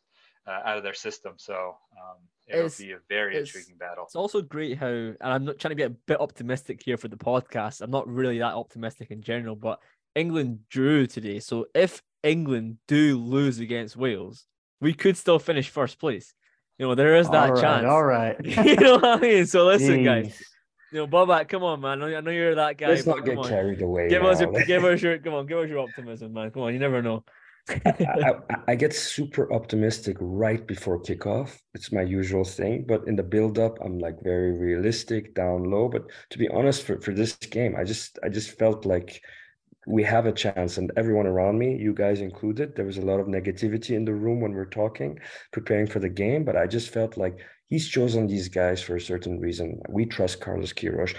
uh, 0.47 0.59
out 0.65 0.77
of 0.77 0.83
their 0.83 0.93
system. 0.93 1.33
So 1.37 1.75
um, 1.97 2.17
it'll 2.47 2.65
it's, 2.65 2.77
be 2.77 2.91
a 2.91 2.99
very 3.09 3.37
intriguing 3.37 3.77
battle. 3.77 4.03
It's 4.05 4.15
also 4.15 4.41
great 4.41 4.77
how, 4.77 4.87
and 4.87 5.17
I'm 5.21 5.45
not 5.45 5.59
trying 5.59 5.71
to 5.71 5.75
be 5.75 5.83
a 5.83 5.89
bit 5.89 6.19
optimistic 6.19 6.81
here 6.83 6.97
for 6.97 7.07
the 7.07 7.17
podcast. 7.17 7.81
I'm 7.81 7.91
not 7.91 8.07
really 8.07 8.39
that 8.39 8.53
optimistic 8.53 9.11
in 9.11 9.21
general, 9.21 9.55
but 9.55 9.79
England 10.15 10.59
drew 10.69 11.07
today. 11.07 11.39
So 11.39 11.67
if 11.73 12.01
England 12.23 12.77
do 12.87 13.17
lose 13.17 13.59
against 13.59 13.95
Wales, 13.95 14.45
we 14.81 14.93
could 14.93 15.15
still 15.15 15.39
finish 15.39 15.69
first 15.69 15.99
place. 15.99 16.33
You 16.77 16.87
know, 16.87 16.95
there 16.95 17.15
is 17.15 17.29
that 17.29 17.49
all 17.49 17.53
right, 17.53 17.61
chance. 17.61 17.85
All 17.85 18.03
right. 18.15 18.35
you 18.43 18.75
know 18.75 18.95
what 18.95 19.05
I 19.05 19.17
mean? 19.17 19.45
So 19.45 19.65
listen, 19.65 19.99
Jeez. 19.99 20.05
guys. 20.05 20.43
You 20.91 20.99
know, 20.99 21.07
Babak, 21.07 21.47
come 21.47 21.63
on, 21.63 21.79
man. 21.79 22.03
I 22.03 22.09
know, 22.09 22.17
I 22.17 22.21
know 22.21 22.31
you're 22.31 22.55
that 22.55 22.77
guy. 22.77 22.87
Let's 22.87 23.05
not 23.05 23.23
get 23.23 23.37
on. 23.37 23.47
carried 23.47 23.81
away. 23.81 24.09
Give 24.09 24.23
now. 24.23 24.29
us 24.29 24.41
your, 24.41 24.51
give 24.65 24.83
us 24.83 25.01
your, 25.03 25.19
come 25.19 25.35
on, 25.35 25.45
give 25.45 25.59
us 25.59 25.69
your 25.69 25.79
optimism, 25.79 26.33
man. 26.33 26.51
Come 26.51 26.63
on, 26.63 26.73
you 26.73 26.79
never 26.79 27.01
know. 27.01 27.23
I, 27.69 27.93
I, 27.95 28.55
I, 28.69 28.75
get 28.75 28.93
super 28.93 29.53
optimistic 29.53 30.17
right 30.19 30.65
before 30.65 30.99
kickoff. 31.01 31.57
It's 31.75 31.91
my 31.91 32.01
usual 32.01 32.43
thing, 32.43 32.85
but 32.87 33.07
in 33.07 33.15
the 33.15 33.23
build 33.23 33.59
up, 33.59 33.77
I'm 33.85 33.99
like 33.99 34.15
very 34.23 34.51
realistic, 34.51 35.35
down 35.35 35.69
low. 35.69 35.87
But 35.87 36.07
to 36.31 36.37
be 36.39 36.49
honest, 36.49 36.83
for, 36.83 36.99
for 36.99 37.13
this 37.13 37.35
game, 37.35 37.75
I 37.77 37.83
just 37.83 38.17
I 38.23 38.29
just 38.29 38.57
felt 38.57 38.85
like 38.85 39.21
we 39.87 40.03
have 40.03 40.25
a 40.25 40.31
chance 40.31 40.77
and 40.77 40.91
everyone 40.95 41.25
around 41.25 41.57
me 41.57 41.75
you 41.75 41.93
guys 41.93 42.21
included 42.21 42.75
there 42.75 42.85
was 42.85 42.97
a 42.97 43.05
lot 43.05 43.19
of 43.19 43.27
negativity 43.27 43.95
in 43.95 44.05
the 44.05 44.13
room 44.13 44.39
when 44.39 44.53
we 44.53 44.59
are 44.59 44.65
talking 44.65 45.17
preparing 45.51 45.87
for 45.87 45.99
the 45.99 46.09
game 46.09 46.43
but 46.43 46.55
i 46.55 46.67
just 46.67 46.89
felt 46.89 47.17
like 47.17 47.39
he's 47.67 47.89
chosen 47.89 48.27
these 48.27 48.49
guys 48.49 48.81
for 48.81 48.97
a 48.97 49.01
certain 49.01 49.39
reason. 49.39 49.79
We 49.89 50.05
trust 50.05 50.41
carlos 50.41 50.73
Queiroz. 50.73 51.15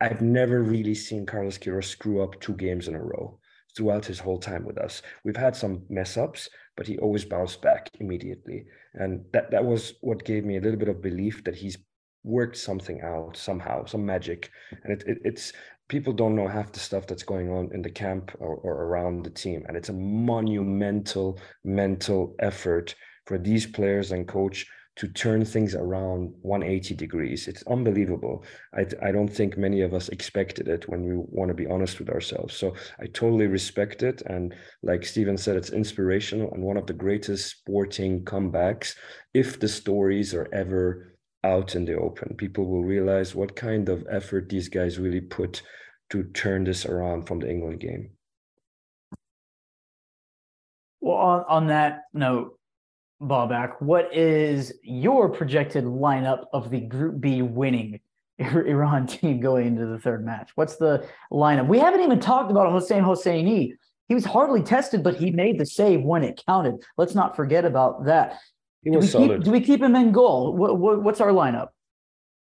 i've 0.00 0.22
never 0.22 0.62
really 0.62 0.94
seen 0.94 1.26
carlos 1.26 1.58
Queiroz 1.58 1.84
screw 1.84 2.22
up 2.22 2.40
two 2.40 2.54
games 2.54 2.88
in 2.88 2.94
a 2.94 3.02
row 3.02 3.38
throughout 3.76 4.06
his 4.06 4.20
whole 4.20 4.38
time 4.38 4.64
with 4.64 4.78
us. 4.78 5.02
We've 5.24 5.36
had 5.36 5.56
some 5.56 5.82
mess 5.88 6.16
ups 6.16 6.48
but 6.76 6.86
he 6.86 6.98
always 6.98 7.24
bounced 7.24 7.62
back 7.62 7.90
immediately. 8.00 8.66
And 8.94 9.24
that 9.32 9.50
that 9.50 9.64
was 9.64 9.94
what 10.00 10.24
gave 10.24 10.44
me 10.44 10.56
a 10.56 10.60
little 10.60 10.78
bit 10.78 10.88
of 10.88 11.02
belief 11.02 11.44
that 11.44 11.54
he's 11.54 11.78
worked 12.22 12.56
something 12.56 13.00
out 13.02 13.36
somehow 13.36 13.84
some 13.84 14.04
magic. 14.04 14.50
And 14.82 14.92
it, 14.92 15.04
it, 15.06 15.18
it's 15.24 15.52
people 15.88 16.12
don't 16.12 16.36
know 16.36 16.48
half 16.48 16.72
the 16.72 16.80
stuff 16.80 17.06
that's 17.06 17.22
going 17.22 17.50
on 17.50 17.70
in 17.72 17.82
the 17.82 17.90
camp 17.90 18.32
or, 18.38 18.56
or, 18.56 18.84
around 18.84 19.24
the 19.24 19.30
team. 19.30 19.64
And 19.68 19.76
it's 19.76 19.90
a 19.90 19.92
monumental 19.92 21.38
mental 21.64 22.34
effort 22.38 22.94
for 23.26 23.38
these 23.38 23.66
players 23.66 24.12
and 24.12 24.26
coach 24.26 24.66
to 24.96 25.08
turn 25.08 25.44
things 25.44 25.74
around 25.74 26.32
180 26.42 26.94
degrees. 26.94 27.48
It's 27.48 27.64
unbelievable. 27.64 28.44
I, 28.74 28.86
I 29.02 29.10
don't 29.10 29.28
think 29.28 29.58
many 29.58 29.80
of 29.80 29.92
us 29.92 30.08
expected 30.08 30.68
it 30.68 30.88
when 30.88 31.02
we 31.04 31.14
want 31.16 31.48
to 31.48 31.54
be 31.54 31.66
honest 31.66 31.98
with 31.98 32.10
ourselves. 32.10 32.54
So 32.54 32.74
i 33.00 33.06
totally 33.06 33.48
respect 33.48 34.04
it. 34.04 34.22
And 34.26 34.54
like 34.82 35.04
Stephen 35.04 35.36
said 35.36 35.56
it's 35.56 35.70
inspirational 35.70 36.52
and 36.52 36.62
one 36.62 36.76
of 36.76 36.86
the 36.86 36.92
greatest 36.92 37.50
sporting 37.50 38.24
comebacks 38.24 38.94
if 39.32 39.58
the 39.58 39.68
stories 39.68 40.32
are 40.32 40.48
ever 40.52 41.13
out 41.44 41.76
in 41.76 41.84
the 41.84 41.94
open. 41.94 42.34
People 42.36 42.66
will 42.66 42.82
realize 42.82 43.34
what 43.34 43.54
kind 43.54 43.88
of 43.88 44.04
effort 44.10 44.48
these 44.48 44.68
guys 44.68 44.98
really 44.98 45.20
put 45.20 45.62
to 46.10 46.24
turn 46.24 46.64
this 46.64 46.86
around 46.86 47.26
from 47.26 47.38
the 47.38 47.50
England 47.50 47.80
game. 47.80 48.10
Well, 51.00 51.16
on, 51.16 51.44
on 51.48 51.66
that 51.68 52.04
note, 52.14 52.58
Babak, 53.22 53.80
what 53.80 54.14
is 54.14 54.72
your 54.82 55.28
projected 55.28 55.84
lineup 55.84 56.46
of 56.52 56.70
the 56.70 56.80
Group 56.80 57.20
B 57.20 57.42
winning 57.42 58.00
Iran 58.38 59.06
team 59.06 59.40
going 59.40 59.66
into 59.66 59.86
the 59.86 59.98
third 59.98 60.24
match? 60.24 60.50
What's 60.54 60.76
the 60.76 61.06
lineup? 61.30 61.68
We 61.68 61.78
haven't 61.78 62.00
even 62.00 62.20
talked 62.20 62.50
about 62.50 62.72
Hossein 62.72 63.02
Hosseini. 63.02 63.74
He 64.08 64.14
was 64.14 64.24
hardly 64.24 64.62
tested, 64.62 65.02
but 65.02 65.16
he 65.16 65.30
made 65.30 65.58
the 65.58 65.66
save 65.66 66.02
when 66.02 66.24
it 66.24 66.42
counted. 66.46 66.76
Let's 66.96 67.14
not 67.14 67.36
forget 67.36 67.64
about 67.64 68.04
that. 68.06 68.38
He 68.84 68.90
do 68.90 68.96
was 68.96 69.06
we 69.06 69.10
solid. 69.10 69.36
Keep, 69.38 69.44
do 69.44 69.50
we 69.50 69.60
keep 69.60 69.82
him 69.82 69.96
in 69.96 70.12
goal? 70.12 70.54
What, 70.54 70.78
what, 70.78 71.02
what's 71.02 71.20
our 71.20 71.30
lineup? 71.30 71.68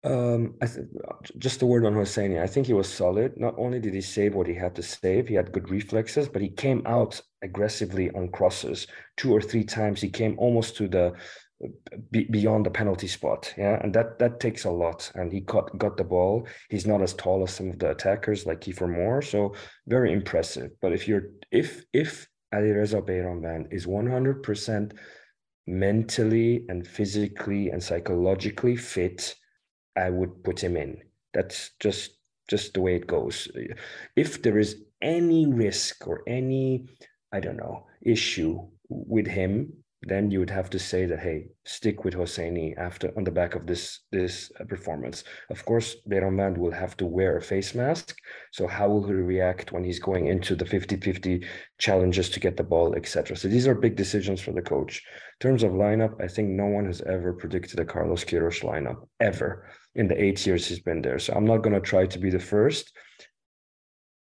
Um, 0.04 0.56
I 0.62 0.68
th- 0.68 0.86
just 1.38 1.62
a 1.64 1.66
word 1.66 1.86
on 1.86 1.94
Hosseini. 1.94 2.42
I 2.42 2.48
think 2.48 2.68
he 2.68 2.74
was 2.74 2.88
solid. 2.88 3.34
Not 3.36 3.56
only 3.58 3.80
did 3.80 3.94
he 3.94 4.02
save 4.02 4.36
what 4.36 4.48
he 4.48 4.54
had 4.54 4.76
to 4.76 4.84
save, 4.84 5.28
he 5.28 5.36
had 5.36 5.52
good 5.52 5.70
reflexes, 5.70 6.30
but 6.30 6.42
he 6.42 6.50
came 6.50 6.84
out 6.86 7.20
aggressively 7.42 8.12
on 8.12 8.30
crosses 8.30 8.88
two 9.18 9.34
or 9.34 9.42
three 9.42 9.64
times. 9.64 10.00
He 10.00 10.10
came 10.10 10.36
almost 10.38 10.78
to 10.78 10.88
the 10.88 11.14
be, 12.12 12.26
beyond 12.26 12.66
the 12.66 12.70
penalty 12.70 13.08
spot. 13.08 13.54
Yeah, 13.58 13.80
and 13.82 13.94
that 13.96 14.20
that 14.20 14.40
takes 14.40 14.66
a 14.66 14.72
lot. 14.72 15.12
And 15.16 15.32
he 15.32 15.42
got 15.42 15.76
got 15.78 15.98
the 15.98 16.04
ball. 16.04 16.48
He's 16.70 16.86
not 16.86 17.02
as 17.02 17.14
tall 17.14 17.44
as 17.44 17.52
some 17.52 17.72
of 17.72 17.80
the 17.80 17.90
attackers 17.90 18.46
like 18.46 18.62
Kiefer 18.62 18.88
Moore, 18.88 19.22
so 19.22 19.56
very 19.88 20.14
impressive. 20.14 20.72
But 20.80 20.94
if 20.94 21.08
you're 21.08 21.24
if 21.52 21.84
if 21.92 22.28
Alireza 22.54 23.02
Beiranvand 23.02 23.74
is 23.74 23.88
one 23.88 24.08
hundred 24.08 24.44
percent 24.44 24.94
mentally 25.68 26.66
and 26.70 26.88
physically 26.88 27.70
and 27.70 27.84
psychologically 27.84 28.76
fit, 28.76 29.36
I 29.96 30.10
would 30.10 30.44
put 30.44 30.64
him 30.64 30.78
in. 30.78 31.02
That's 31.34 31.72
just 31.80 32.12
just 32.50 32.74
the 32.74 32.82
way 32.82 32.96
it 32.96 33.08
goes. 33.08 33.50
If 34.16 34.42
there 34.42 34.58
is 34.58 34.82
any 35.02 35.46
risk 35.48 36.08
or 36.08 36.22
any, 36.26 36.88
I 37.34 37.42
don't 37.42 37.58
know, 37.58 37.88
issue 38.02 38.68
with 38.90 39.28
him, 39.28 39.74
then 40.04 40.30
you 40.30 40.40
would 40.40 40.50
have 40.50 40.70
to 40.70 40.80
say 40.80 41.06
that 41.06 41.20
hey, 41.20 41.48
stick 41.66 42.04
with 42.04 42.14
Hosseini 42.14 42.78
after 42.78 43.12
on 43.18 43.24
the 43.24 43.32
back 43.32 43.56
of 43.56 43.66
this 43.66 44.02
this 44.12 44.52
uh, 44.60 44.64
performance. 44.66 45.24
Of 45.50 45.66
course, 45.66 45.96
Beiranvand 46.08 46.58
will 46.58 46.72
have 46.72 46.96
to 46.98 47.06
wear 47.06 47.38
a 47.38 47.42
face 47.42 47.74
mask. 47.74 48.16
So 48.52 48.68
how 48.68 48.90
will 48.90 49.08
he 49.08 49.14
react 49.14 49.72
when 49.72 49.84
he's 49.84 50.00
going 50.00 50.28
into 50.28 50.56
the 50.56 50.66
50-50 50.66 51.46
challenges 51.80 52.30
to 52.30 52.40
get 52.40 52.58
the 52.58 52.64
ball, 52.64 52.96
etc. 52.96 53.36
So 53.36 53.48
these 53.48 53.68
are 53.68 53.76
big 53.76 53.96
decisions 53.96 54.40
for 54.40 54.52
the 54.52 54.62
coach. 54.62 55.04
In 55.40 55.48
terms 55.48 55.64
of 55.64 55.72
lineup, 55.72 56.22
I 56.22 56.28
think 56.28 56.50
no 56.50 56.68
one 56.68 56.86
has 56.86 57.02
ever 57.02 57.34
predicted 57.34 57.80
a 57.80 57.86
Carlos 57.86 58.24
Queiroz 58.24 58.64
lineup 58.64 59.08
ever 59.20 59.68
in 59.96 60.08
the 60.08 60.24
eight 60.24 60.46
years 60.46 60.68
he's 60.68 60.80
been 60.80 61.02
there. 61.02 61.18
So 61.18 61.34
I'm 61.34 61.46
not 61.46 61.64
going 61.64 61.74
to 61.74 61.82
try 61.82 62.06
to 62.06 62.20
be 62.20 62.30
the 62.30 62.40
first. 62.40 62.96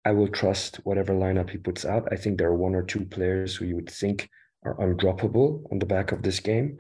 I 0.05 0.13
will 0.13 0.29
trust 0.29 0.77
whatever 0.85 1.15
lineup 1.15 1.49
he 1.49 1.59
puts 1.59 1.85
out. 1.85 2.09
I 2.11 2.17
think 2.17 2.37
there 2.37 2.49
are 2.49 2.57
one 2.57 2.75
or 2.75 2.83
two 2.83 3.07
players 3.07 3.57
who 3.57 3.65
you 3.65 3.77
would 3.77 3.91
think 3.91 4.29
are 4.65 4.77
undroppable 4.77 5.71
on 5.71 5.79
the 5.79 5.87
back 5.87 6.13
of 6.13 6.23
this 6.23 6.41
game. 6.41 6.79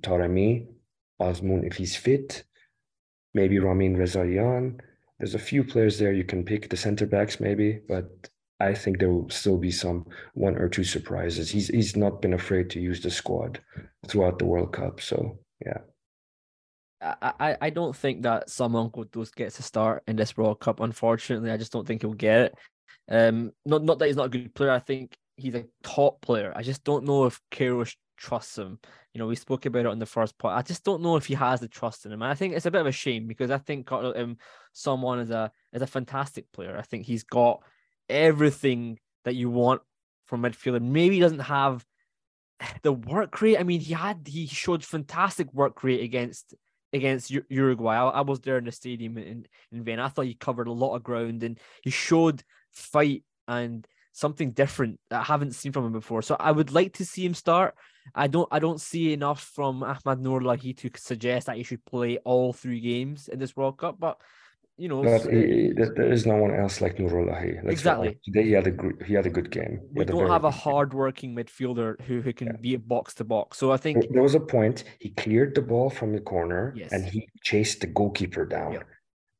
Taremi, 0.00 0.66
Azmoun 1.20 1.66
if 1.66 1.76
he's 1.76 1.96
fit, 1.96 2.44
maybe 3.34 3.58
Ramin 3.58 3.96
Rezaeian. 3.96 4.80
There's 5.18 5.34
a 5.34 5.38
few 5.38 5.64
players 5.64 5.98
there 5.98 6.12
you 6.12 6.24
can 6.24 6.44
pick, 6.44 6.70
the 6.70 6.76
center 6.76 7.06
backs 7.06 7.40
maybe, 7.40 7.80
but 7.88 8.30
I 8.60 8.74
think 8.74 8.98
there 8.98 9.10
will 9.10 9.30
still 9.30 9.56
be 9.56 9.70
some 9.70 10.06
one 10.34 10.56
or 10.56 10.68
two 10.68 10.84
surprises. 10.84 11.50
He's 11.50 11.68
he's 11.68 11.96
not 11.96 12.20
been 12.20 12.34
afraid 12.34 12.70
to 12.70 12.80
use 12.80 13.00
the 13.00 13.10
squad 13.10 13.60
throughout 14.06 14.38
the 14.38 14.46
World 14.46 14.72
Cup. 14.72 15.00
So 15.00 15.38
yeah. 15.64 15.78
I, 17.00 17.56
I 17.60 17.70
don't 17.70 17.94
think 17.94 18.22
that 18.22 18.50
Saman 18.50 18.90
Ghoddos 18.90 19.32
gets 19.32 19.60
a 19.60 19.62
start 19.62 20.02
in 20.08 20.16
this 20.16 20.36
World 20.36 20.58
Cup. 20.58 20.80
Unfortunately, 20.80 21.52
I 21.52 21.56
just 21.56 21.70
don't 21.70 21.86
think 21.86 22.02
he'll 22.02 22.12
get 22.12 22.40
it. 22.40 22.54
Um, 23.08 23.52
not 23.64 23.84
not 23.84 24.00
that 24.00 24.06
he's 24.06 24.16
not 24.16 24.26
a 24.26 24.30
good 24.30 24.52
player. 24.52 24.72
I 24.72 24.80
think 24.80 25.16
he's 25.38 25.54
a 25.54 25.64
top 25.82 26.20
player. 26.20 26.52
I 26.54 26.62
just 26.62 26.84
don't 26.84 27.04
know 27.04 27.26
if 27.26 27.40
Queiroz 27.50 27.94
trusts 28.16 28.58
him. 28.58 28.78
You 29.14 29.20
know, 29.20 29.26
we 29.26 29.36
spoke 29.36 29.66
about 29.66 29.80
it 29.80 29.86
on 29.86 29.98
the 29.98 30.06
first 30.06 30.36
part. 30.36 30.58
I 30.58 30.62
just 30.62 30.84
don't 30.84 31.02
know 31.02 31.16
if 31.16 31.26
he 31.26 31.34
has 31.34 31.60
the 31.60 31.68
trust 31.68 32.04
in 32.04 32.12
him. 32.12 32.22
And 32.22 32.30
I 32.30 32.34
think 32.34 32.54
it's 32.54 32.66
a 32.66 32.70
bit 32.70 32.80
of 32.80 32.86
a 32.86 32.92
shame 32.92 33.26
because 33.26 33.50
I 33.50 33.58
think 33.58 33.90
um, 33.92 34.36
someone 34.72 35.20
is 35.20 35.30
a 35.30 35.50
is 35.72 35.82
a 35.82 35.86
fantastic 35.86 36.50
player. 36.52 36.76
I 36.76 36.82
think 36.82 37.06
he's 37.06 37.22
got 37.22 37.62
everything 38.08 38.98
that 39.24 39.34
you 39.34 39.48
want 39.48 39.80
from 40.26 40.42
midfielder. 40.42 40.82
Maybe 40.82 41.16
he 41.16 41.20
doesn't 41.20 41.38
have 41.38 41.84
the 42.82 42.92
work 42.92 43.40
rate. 43.40 43.58
I 43.58 43.62
mean, 43.62 43.80
he 43.80 43.94
had 43.94 44.26
he 44.26 44.46
showed 44.46 44.84
fantastic 44.84 45.52
work 45.54 45.82
rate 45.84 46.02
against 46.02 46.54
against 46.92 47.30
Uruguay. 47.48 47.96
I, 47.96 48.08
I 48.08 48.20
was 48.22 48.40
there 48.40 48.58
in 48.58 48.64
the 48.64 48.72
stadium 48.72 49.18
in 49.18 49.46
in 49.70 49.84
Vienna. 49.84 50.04
I 50.04 50.08
thought 50.08 50.26
he 50.26 50.34
covered 50.34 50.66
a 50.66 50.72
lot 50.72 50.96
of 50.96 51.04
ground 51.04 51.42
and 51.44 51.58
he 51.82 51.90
showed 51.90 52.42
fight 52.72 53.24
and 53.46 53.86
something 54.18 54.50
different 54.50 54.98
that 55.10 55.20
I 55.20 55.24
haven't 55.24 55.54
seen 55.54 55.72
from 55.72 55.86
him 55.86 55.92
before. 55.92 56.22
So 56.22 56.36
I 56.38 56.50
would 56.50 56.72
like 56.72 56.94
to 56.94 57.04
see 57.04 57.24
him 57.24 57.34
start. 57.34 57.74
I 58.14 58.26
don't 58.26 58.48
I 58.50 58.58
don't 58.58 58.80
see 58.80 59.12
enough 59.12 59.42
from 59.56 59.82
Ahmad 59.82 60.18
Nourollahi 60.24 60.76
to 60.78 60.90
suggest 60.96 61.46
that 61.46 61.56
he 61.56 61.62
should 61.62 61.84
play 61.84 62.18
all 62.24 62.52
three 62.52 62.80
games 62.80 63.28
in 63.28 63.38
this 63.38 63.56
World 63.56 63.76
Cup, 63.78 63.96
but 63.98 64.20
you 64.76 64.88
know, 64.88 65.02
but 65.02 65.22
he, 65.22 65.72
there 65.74 66.12
is 66.12 66.24
no 66.24 66.36
one 66.36 66.54
else 66.54 66.80
like 66.80 66.96
Nourollahi. 66.98 67.68
Exactly. 67.68 68.16
Today 68.24 68.44
he 68.44 68.52
had 68.52 68.68
a 68.68 68.70
good, 68.70 69.02
he 69.04 69.12
had 69.12 69.26
a 69.26 69.30
good 69.38 69.50
game. 69.50 69.80
We 69.92 70.04
don't 70.04 70.30
a 70.30 70.32
have 70.32 70.44
a 70.44 70.52
hard-working 70.52 71.34
midfielder 71.34 72.00
who 72.02 72.20
who 72.20 72.32
can 72.32 72.48
yeah. 72.48 72.60
be 72.60 72.74
a 72.74 72.78
box 72.78 73.14
to 73.14 73.24
box. 73.24 73.58
So 73.58 73.72
I 73.72 73.76
think 73.76 73.96
there 74.14 74.22
was 74.22 74.36
a 74.36 74.44
point 74.56 74.84
he 75.00 75.10
cleared 75.10 75.56
the 75.56 75.62
ball 75.62 75.90
from 75.90 76.12
the 76.12 76.20
corner 76.20 76.74
yes. 76.76 76.92
and 76.92 77.04
he 77.04 77.28
chased 77.42 77.80
the 77.80 77.88
goalkeeper 77.88 78.44
down. 78.46 78.72
Yep. 78.72 78.86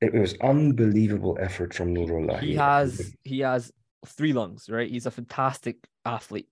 It 0.01 0.13
was 0.15 0.35
unbelievable 0.43 1.37
effort 1.41 1.73
from 1.73 1.95
Nourollahi. 1.95 2.41
He 2.41 2.55
has 2.57 3.15
he 3.23 3.39
has 3.41 3.73
three 4.07 4.33
lungs, 4.33 4.69
right? 4.69 4.91
He's 4.91 5.07
a 5.07 5.11
fantastic 5.11 5.77
athlete. 6.05 6.49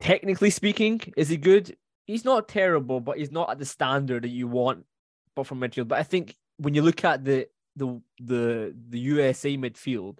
Technically 0.00 0.50
speaking, 0.50 1.00
is 1.16 1.28
he 1.28 1.36
good? 1.36 1.76
He's 2.06 2.24
not 2.24 2.48
terrible, 2.48 3.00
but 3.00 3.18
he's 3.18 3.30
not 3.30 3.50
at 3.50 3.58
the 3.58 3.64
standard 3.64 4.24
that 4.24 4.28
you 4.28 4.48
want 4.48 4.84
but 5.34 5.46
from 5.46 5.60
midfield. 5.60 5.88
But 5.88 5.98
I 5.98 6.02
think 6.02 6.36
when 6.58 6.74
you 6.74 6.82
look 6.82 7.04
at 7.04 7.24
the 7.24 7.48
the 7.76 8.00
the 8.20 8.74
the 8.90 8.98
USA 8.98 9.56
midfield, 9.56 10.18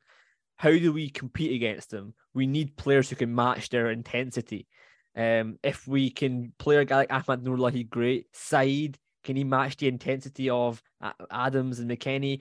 how 0.56 0.70
do 0.70 0.92
we 0.92 1.10
compete 1.10 1.54
against 1.54 1.90
them? 1.90 2.14
We 2.34 2.46
need 2.46 2.76
players 2.76 3.10
who 3.10 3.16
can 3.16 3.34
match 3.34 3.68
their 3.68 3.90
intensity. 3.90 4.66
Um, 5.14 5.58
if 5.62 5.86
we 5.86 6.10
can 6.10 6.52
play 6.58 6.76
a 6.76 6.84
guy 6.84 6.98
like 6.98 7.12
Ahmad 7.12 7.44
Nourollahi, 7.44 7.88
great. 7.88 8.26
Said, 8.32 8.98
can 9.24 9.36
he 9.36 9.44
match 9.44 9.76
the 9.76 9.88
intensity 9.88 10.48
of 10.48 10.82
Adams 11.30 11.78
and 11.78 11.90
McKennie? 11.90 12.40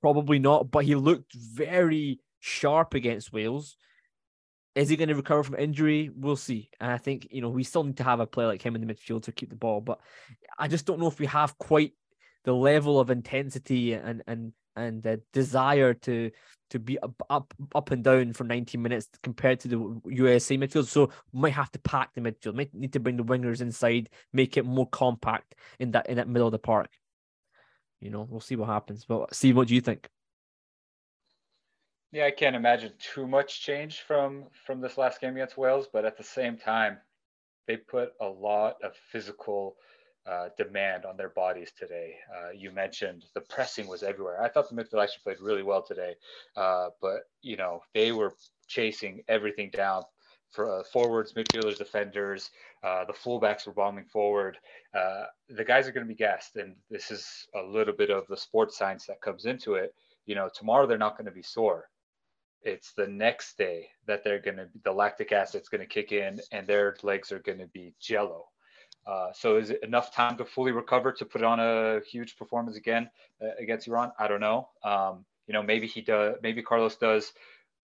Probably 0.00 0.38
not, 0.38 0.70
but 0.70 0.84
he 0.84 0.94
looked 0.94 1.34
very 1.34 2.20
sharp 2.42 2.94
against 2.94 3.32
Wales. 3.32 3.76
Is 4.74 4.88
he 4.88 4.96
going 4.96 5.08
to 5.08 5.14
recover 5.14 5.44
from 5.44 5.54
injury? 5.54 6.10
We'll 6.14 6.36
see. 6.36 6.70
And 6.80 6.90
I 6.90 6.98
think, 6.98 7.28
you 7.30 7.40
know, 7.40 7.50
we 7.50 7.62
still 7.62 7.84
need 7.84 7.98
to 7.98 8.04
have 8.04 8.20
a 8.20 8.26
player 8.26 8.48
like 8.48 8.62
him 8.62 8.74
in 8.74 8.84
the 8.84 8.92
midfield 8.92 9.22
to 9.24 9.32
keep 9.32 9.48
the 9.48 9.56
ball. 9.56 9.80
But 9.80 10.00
I 10.58 10.66
just 10.66 10.84
don't 10.84 10.98
know 10.98 11.06
if 11.06 11.20
we 11.20 11.26
have 11.26 11.56
quite 11.58 11.92
the 12.44 12.52
level 12.52 12.98
of 12.98 13.10
intensity 13.10 13.92
and 13.92 14.22
and 14.26 14.52
and 14.74 15.02
the 15.02 15.20
desire 15.32 15.94
to 15.94 16.30
to 16.70 16.78
be 16.80 16.98
up, 16.98 17.14
up 17.30 17.54
up 17.74 17.90
and 17.92 18.02
down 18.02 18.32
for 18.32 18.44
90 18.44 18.78
minutes 18.78 19.08
compared 19.22 19.60
to 19.60 19.68
the 19.68 20.00
USA 20.06 20.56
midfield. 20.56 20.86
So 20.86 21.10
might 21.32 21.52
have 21.52 21.70
to 21.72 21.78
pack 21.78 22.14
the 22.14 22.22
midfield, 22.22 22.54
might 22.54 22.74
need 22.74 22.94
to 22.94 23.00
bring 23.00 23.18
the 23.18 23.24
wingers 23.24 23.60
inside, 23.60 24.08
make 24.32 24.56
it 24.56 24.64
more 24.64 24.88
compact 24.88 25.54
in 25.78 25.92
that 25.92 26.08
in 26.08 26.16
that 26.16 26.28
middle 26.28 26.48
of 26.48 26.52
the 26.52 26.58
park. 26.58 26.88
You 28.00 28.10
know, 28.10 28.26
we'll 28.28 28.40
see 28.40 28.56
what 28.56 28.68
happens. 28.68 29.04
But 29.04 29.32
see, 29.32 29.52
what 29.52 29.68
do 29.68 29.76
you 29.76 29.80
think? 29.80 30.08
Yeah, 32.12 32.26
I 32.26 32.30
can't 32.30 32.54
imagine 32.54 32.92
too 32.98 33.26
much 33.26 33.62
change 33.62 34.02
from 34.02 34.50
from 34.66 34.82
this 34.82 34.98
last 34.98 35.18
game 35.20 35.34
against 35.34 35.56
Wales, 35.56 35.88
but 35.90 36.04
at 36.04 36.18
the 36.18 36.22
same 36.22 36.58
time, 36.58 37.00
they 37.66 37.78
put 37.78 38.12
a 38.20 38.26
lot 38.26 38.76
of 38.82 38.94
physical 38.96 39.76
uh, 40.26 40.50
demand 40.58 41.06
on 41.06 41.16
their 41.16 41.30
bodies 41.30 41.72
today. 41.72 42.16
Uh, 42.34 42.50
you 42.50 42.70
mentioned 42.70 43.24
the 43.34 43.40
pressing 43.40 43.88
was 43.88 44.02
everywhere. 44.02 44.42
I 44.42 44.50
thought 44.50 44.68
the 44.68 44.76
midfield 44.76 45.02
actually 45.02 45.22
played 45.24 45.40
really 45.40 45.62
well 45.62 45.82
today, 45.82 46.16
uh, 46.54 46.90
but 47.00 47.22
you 47.40 47.56
know 47.56 47.82
they 47.94 48.12
were 48.12 48.34
chasing 48.68 49.24
everything 49.28 49.70
down. 49.70 50.04
For 50.50 50.80
uh, 50.80 50.84
forwards, 50.84 51.32
midfielders, 51.32 51.78
defenders, 51.78 52.50
uh, 52.82 53.06
the 53.06 53.14
fullbacks 53.14 53.66
were 53.66 53.72
bombing 53.72 54.04
forward. 54.04 54.58
Uh, 54.94 55.24
the 55.48 55.64
guys 55.64 55.88
are 55.88 55.92
going 55.92 56.06
to 56.06 56.14
be 56.14 56.14
gassed, 56.14 56.56
and 56.56 56.76
this 56.90 57.10
is 57.10 57.48
a 57.54 57.62
little 57.62 57.94
bit 57.94 58.10
of 58.10 58.26
the 58.26 58.36
sports 58.36 58.76
science 58.76 59.06
that 59.06 59.22
comes 59.22 59.46
into 59.46 59.76
it. 59.76 59.94
You 60.26 60.34
know, 60.34 60.50
tomorrow 60.54 60.86
they're 60.86 60.98
not 60.98 61.16
going 61.16 61.24
to 61.24 61.32
be 61.32 61.42
sore 61.42 61.88
it's 62.64 62.92
the 62.92 63.06
next 63.06 63.58
day 63.58 63.88
that 64.06 64.24
they're 64.24 64.40
going 64.40 64.56
to 64.56 64.68
the 64.84 64.92
lactic 64.92 65.32
acid's 65.32 65.68
going 65.68 65.80
to 65.80 65.86
kick 65.86 66.12
in 66.12 66.40
and 66.52 66.66
their 66.66 66.96
legs 67.02 67.32
are 67.32 67.40
going 67.40 67.58
to 67.58 67.66
be 67.68 67.94
jello. 68.00 68.46
Uh, 69.06 69.32
so 69.32 69.56
is 69.56 69.70
it 69.70 69.82
enough 69.82 70.14
time 70.14 70.36
to 70.36 70.44
fully 70.44 70.70
recover 70.70 71.10
to 71.10 71.24
put 71.24 71.42
on 71.42 71.58
a 71.58 72.00
huge 72.08 72.36
performance 72.36 72.76
again 72.76 73.10
uh, 73.42 73.48
against 73.58 73.88
iran? 73.88 74.12
I 74.18 74.28
don't 74.28 74.40
know. 74.40 74.68
Um, 74.84 75.24
you 75.46 75.54
know 75.54 75.62
maybe 75.62 75.86
he 75.86 76.00
does 76.00 76.36
maybe 76.42 76.62
carlos 76.62 76.96
does 76.96 77.32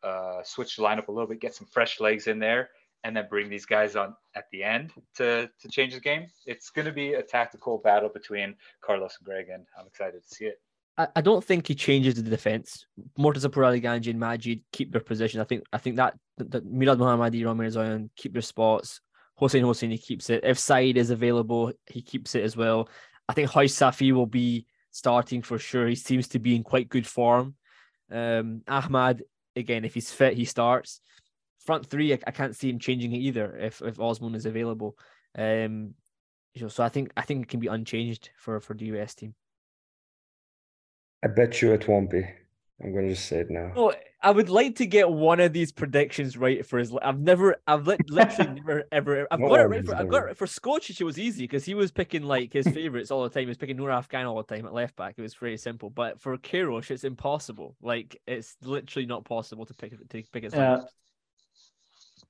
uh, 0.03 0.43
switch 0.45 0.77
the 0.77 0.83
lineup 0.83 1.09
a 1.09 1.13
little 1.13 1.27
bit 1.27 1.41
get 1.41 1.55
some 1.55 1.67
fresh 1.67 2.01
legs 2.01 2.29
in 2.29 2.39
there 2.39 2.71
and 3.05 3.17
then 3.17 3.27
bring 3.29 3.49
these 3.49 3.67
guys 3.67 3.97
on 3.97 4.15
at 4.35 4.45
the 4.53 4.63
end 4.63 4.93
to 5.17 5.51
to 5.61 5.69
change 5.69 5.95
the 5.95 6.01
game. 6.01 6.27
It's 6.47 6.71
going 6.71 6.87
to 6.87 6.93
be 6.93 7.15
a 7.15 7.23
tactical 7.23 7.79
battle 7.79 8.09
between 8.09 8.55
carlos 8.81 9.17
and 9.19 9.27
greg 9.27 9.49
and 9.53 9.67
i'm 9.79 9.87
excited 9.87 10.23
to 10.23 10.35
see 10.35 10.47
it 10.47 10.61
I, 10.99 11.21
don't 11.21 11.45
think 11.45 11.69
he 11.69 11.75
changes 11.77 12.15
the 12.15 12.23
defense. 12.23 12.87
Morteza 13.17 13.49
Ganji 13.49 14.11
and 14.11 14.19
Majid 14.19 14.63
keep 14.73 14.91
their 14.91 15.01
position. 15.01 15.41
I 15.41 15.45
think 15.45 15.65
I 15.73 15.79
think 15.79 15.97
that, 15.97 16.15
that 16.39 16.67
Milad 16.67 16.99
Mohammadi, 16.99 17.45
Ramin 17.45 17.69
Rezaeian 17.69 18.11
keep 18.17 18.33
their 18.33 18.43
spots. 18.43 19.01
Hossein 19.37 19.63
Hossein, 19.63 19.93
he 19.93 19.99
keeps 19.99 20.29
it. 20.31 20.43
If 20.43 20.59
Said 20.59 20.97
is 20.97 21.11
available, 21.11 21.73
he 21.87 22.03
keeps 22.03 22.35
it 22.35 22.43
as 22.43 22.57
well. 22.57 22.89
I 23.29 23.33
think 23.33 23.49
Hajsafi 23.49 24.13
will 24.13 24.27
be 24.27 24.67
starting 24.91 25.43
for 25.43 25.59
sure. 25.59 25.87
He 25.87 25.95
seems 25.95 26.27
to 26.29 26.41
be 26.41 26.57
in 26.57 26.65
quite 26.65 26.89
good 26.89 27.07
form. 27.07 27.55
Um, 28.11 28.63
Ahmad, 28.67 29.23
again, 29.55 29.85
if 29.85 29.95
he's 29.95 30.11
fit, 30.11 30.35
he 30.35 30.45
starts. 30.45 31.01
Front 31.65 31.87
three, 31.87 32.13
I, 32.13 32.19
I 32.27 32.33
can't 32.33 32.57
see 32.57 32.71
him 32.71 32.81
changing 32.81 33.13
it 33.13 33.19
either 33.19 33.57
if 33.57 33.81
if 33.83 33.97
Azmoun 33.99 34.35
is 34.35 34.47
available. 34.47 34.99
Um, 35.37 35.95
so 36.67 36.83
I 36.83 36.89
think 36.89 37.13
I 37.17 37.23
think 37.23 37.45
it 37.45 37.49
can 37.49 37.61
be 37.61 37.69
unchanged 37.69 38.31
for 38.37 38.61
for 38.61 38.75
the 38.75 38.87
US 38.87 39.15
team. 39.15 39.37
I 41.25 41.29
bet 41.29 41.61
you 41.63 41.73
it 41.73 41.89
won't 41.89 42.11
be. 42.11 42.25
I'm 42.83 42.93
going 42.93 43.09
to 43.09 43.15
just 43.15 43.27
say 43.29 43.41
it 43.41 43.51
now. 43.51 43.73
No, 43.75 43.93
I 44.23 44.31
would 44.31 44.49
like 44.49 44.77
to 44.77 44.87
get 44.87 45.11
one 45.11 45.41
of 45.41 45.53
these 45.53 45.73
predictions 45.73 46.37
right 46.37 46.65
for 46.65 46.79
his. 46.79 46.95
I've 47.03 47.19
never, 47.19 47.57
I've 47.67 47.87
li- 47.89 47.99
literally 48.09 48.53
never, 48.61 48.85
ever. 48.93 49.27
I've 49.33 49.41
No 49.41 49.49
got 49.49 49.61
it 49.61 49.69
one 49.69 49.71
right 49.71 49.85
for. 49.85 49.95
I've 49.97 50.03
ever. 50.03 50.09
got 50.09 50.23
it 50.23 50.27
right 50.27 50.37
for 50.37 50.47
Skocic. 50.47 51.01
It 51.01 51.05
was 51.05 51.19
easy 51.19 51.43
because 51.45 51.65
he 51.65 51.75
was 51.75 51.91
picking 51.91 52.23
like 52.23 52.53
his 52.53 52.69
favorites 52.73 53.11
all 53.11 53.25
the 53.25 53.31
time. 53.31 53.43
He 53.43 53.47
was 53.49 53.57
picking 53.57 53.77
Noorafkan 53.77 54.27
all 54.29 54.37
the 54.43 54.55
time 54.55 54.65
at 54.67 54.73
left 54.73 54.95
back. 54.97 55.15
It 55.19 55.23
was 55.23 55.35
very 55.35 55.57
simple. 55.57 55.91
But 55.91 56.21
for 56.21 56.37
Queiroz, 56.39 56.91
it's 56.93 57.03
impossible. 57.05 57.75
Like 57.83 58.21
it's 58.29 58.57
literally 58.63 59.07
not 59.07 59.25
possible 59.25 59.67
to 59.67 59.75
pick 59.75 59.91
to 60.09 60.23
pick 60.33 60.45
his. 60.45 60.55
Yeah. 60.55 60.79
lineup. 60.79 60.87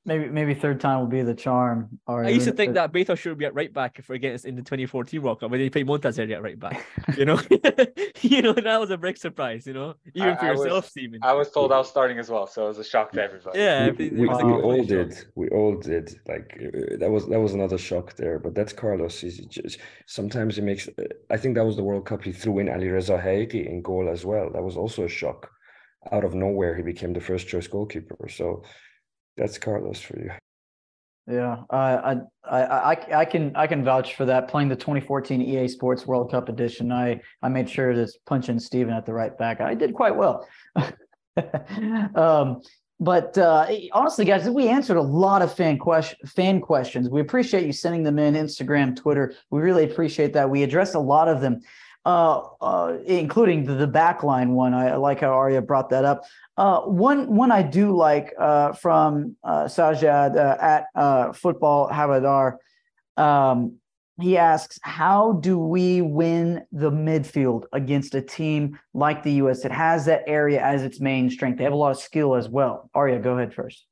Maybe 0.09 0.27
maybe 0.31 0.55
third 0.55 0.81
time 0.81 1.01
will 1.01 1.07
be 1.07 1.21
the 1.23 1.35
charm. 1.35 1.77
Or 2.07 2.25
I 2.25 2.31
used 2.31 2.47
to 2.47 2.53
think 2.53 2.73
that 2.75 2.93
Beto 2.95 3.15
should 3.17 3.37
be 3.37 3.45
at 3.45 3.55
right 3.55 3.73
back 3.73 3.99
if 3.99 4.09
we're 4.09 4.15
against 4.15 4.47
in 4.47 4.55
the 4.57 4.63
2014 4.63 5.21
World 5.21 5.41
Cup, 5.41 5.51
but 5.51 5.59
they 5.59 5.69
played 5.69 5.87
Montazeri 5.87 6.33
at 6.35 6.43
right 6.43 6.59
back. 6.59 6.87
You 7.19 7.25
know, 7.27 7.39
you 8.23 8.41
know 8.43 8.53
that 8.55 8.79
was 8.81 8.91
a 8.91 8.97
big 8.97 9.17
surprise. 9.19 9.67
You 9.67 9.75
know, 9.75 9.95
even 10.15 10.31
I- 10.31 10.37
for 10.37 10.47
I 10.47 10.51
was- 10.53 10.61
yourself, 10.61 10.89
Steven. 10.89 11.19
I 11.23 11.35
was 11.35 11.51
told 11.51 11.73
I 11.73 11.79
was 11.79 11.89
starting 11.91 12.19
as 12.19 12.29
well, 12.31 12.47
so 12.47 12.65
it 12.65 12.69
was 12.69 12.79
a 12.79 12.85
shock 12.93 13.13
to 13.13 13.23
everybody. 13.23 13.59
Yeah, 13.59 13.91
we, 13.91 14.07
it 14.07 14.13
we, 14.15 14.27
was 14.27 14.41
a 14.41 14.47
we 14.47 14.53
complete 14.53 14.65
all 14.65 14.79
shock. 14.79 14.87
did. 14.89 15.25
We 15.41 15.49
all 15.51 15.75
did. 15.77 16.07
Like 16.27 16.49
uh, 16.65 16.97
that 17.01 17.11
was 17.11 17.27
that 17.33 17.41
was 17.47 17.53
another 17.53 17.77
shock 17.77 18.17
there. 18.17 18.39
But 18.39 18.55
that's 18.55 18.73
Carlos. 18.73 19.21
He's 19.21 19.39
just, 19.57 19.79
sometimes 20.07 20.57
he 20.57 20.63
makes. 20.63 20.89
uh, 20.89 21.03
I 21.29 21.37
think 21.37 21.55
that 21.57 21.67
was 21.67 21.77
the 21.77 21.85
World 21.85 22.07
Cup. 22.07 22.23
He 22.25 22.33
threw 22.33 22.61
in 22.61 22.69
Alireza 22.69 23.17
Haghighi 23.23 23.67
in 23.69 23.83
goal 23.83 24.09
as 24.09 24.25
well. 24.25 24.49
That 24.55 24.63
was 24.63 24.77
also 24.77 25.05
a 25.05 25.09
shock. 25.09 25.51
Out 26.13 26.25
of 26.25 26.33
nowhere, 26.35 26.75
he 26.77 26.83
became 26.83 27.13
the 27.13 27.21
first 27.21 27.49
choice 27.49 27.67
goalkeeper. 27.67 28.29
So 28.29 28.63
that's 29.39 29.59
Carlos 29.59 30.01
for 30.01 30.19
you. 30.19 30.31
Yeah, 31.31 31.63
I, 31.69 32.23
I, 32.45 32.61
I, 32.63 32.97
I- 33.19 33.25
can, 33.27 33.55
I 33.55 33.67
can 33.67 33.85
vouch 33.85 34.15
for 34.15 34.25
that. 34.25 34.49
Playing 34.49 34.69
the 34.69 34.77
2014 34.77 35.43
EA 35.43 35.69
Sports 35.69 36.07
World 36.07 36.31
Cup 36.31 36.49
edition, 36.49 36.91
I, 36.91 37.21
I 37.43 37.49
made 37.49 37.69
sure 37.69 37.93
to 37.93 38.09
punch 38.27 38.49
in 38.49 38.59
Steven 38.59 38.95
at 38.95 39.05
the 39.05 39.13
right 39.13 39.37
back. 39.37 39.61
I 39.61 39.75
did 39.75 39.93
quite 39.95 40.17
well. 40.17 40.49
um, 42.15 42.63
but 43.01 43.37
uh, 43.39 43.67
honestly, 43.93 44.25
guys, 44.25 44.49
we 44.49 44.69
answered 44.69 44.97
a 44.97 45.03
lot 45.03 45.43
of 45.43 45.55
fan 45.55 45.79
question, 45.79 46.19
fan 46.27 46.61
questions. 46.61 47.09
We 47.09 47.21
appreciate 47.21 47.65
you 47.65 47.73
sending 47.73 48.03
them 48.03 48.19
in 48.19 48.35
Instagram, 48.35 48.97
Twitter. 48.97 49.35
We 49.51 49.61
really 49.61 49.85
appreciate 49.85 50.33
that. 50.33 50.51
We 50.51 50.65
addressed 50.65 50.97
a 50.97 51.01
lot 51.01 51.29
of 51.29 51.41
them, 51.41 51.61
uh, 52.09 52.43
uh, 52.63 52.97
including 53.05 53.65
the, 53.65 53.75
the 53.75 53.87
backline 53.87 54.53
one. 54.53 54.73
I, 54.73 54.93
I 54.93 54.97
like 54.97 55.21
how 55.21 55.29
Arya 55.29 55.61
brought 55.61 55.91
that 55.91 56.07
up. 56.07 56.25
Uh, 56.57 56.81
one 56.81 57.37
one 57.37 57.53
I 57.53 57.61
do 57.61 57.95
like 57.95 58.33
uh, 58.39 58.73
from 58.73 59.37
uh, 59.45 59.65
Sajad 59.65 60.35
at 60.39 61.37
Football 61.37 61.91
Havadar. 61.91 62.57
Um, 63.19 63.77
he 64.19 64.39
asks, 64.39 64.79
"How 64.83 65.33
do 65.33 65.59
we 65.59 66.01
win 66.01 66.65
the 66.73 66.91
midfield 66.91 67.65
against 67.75 68.15
a 68.15 68.23
team 68.23 68.79
like 68.95 69.23
the 69.23 69.33
U.S. 69.43 69.63
that 69.63 69.73
has 69.73 70.07
that 70.07 70.23
area 70.27 70.63
as 70.65 70.85
its 70.85 71.01
main 71.01 71.29
strength? 71.29 71.59
They 71.59 71.65
have 71.65 71.75
a 71.75 71.77
lot 71.77 71.91
of 71.91 71.99
skill 71.99 72.37
as 72.37 72.49
well." 72.49 72.89
Arya, 72.95 73.19
go 73.19 73.37
ahead 73.37 73.53
first. 73.53 73.88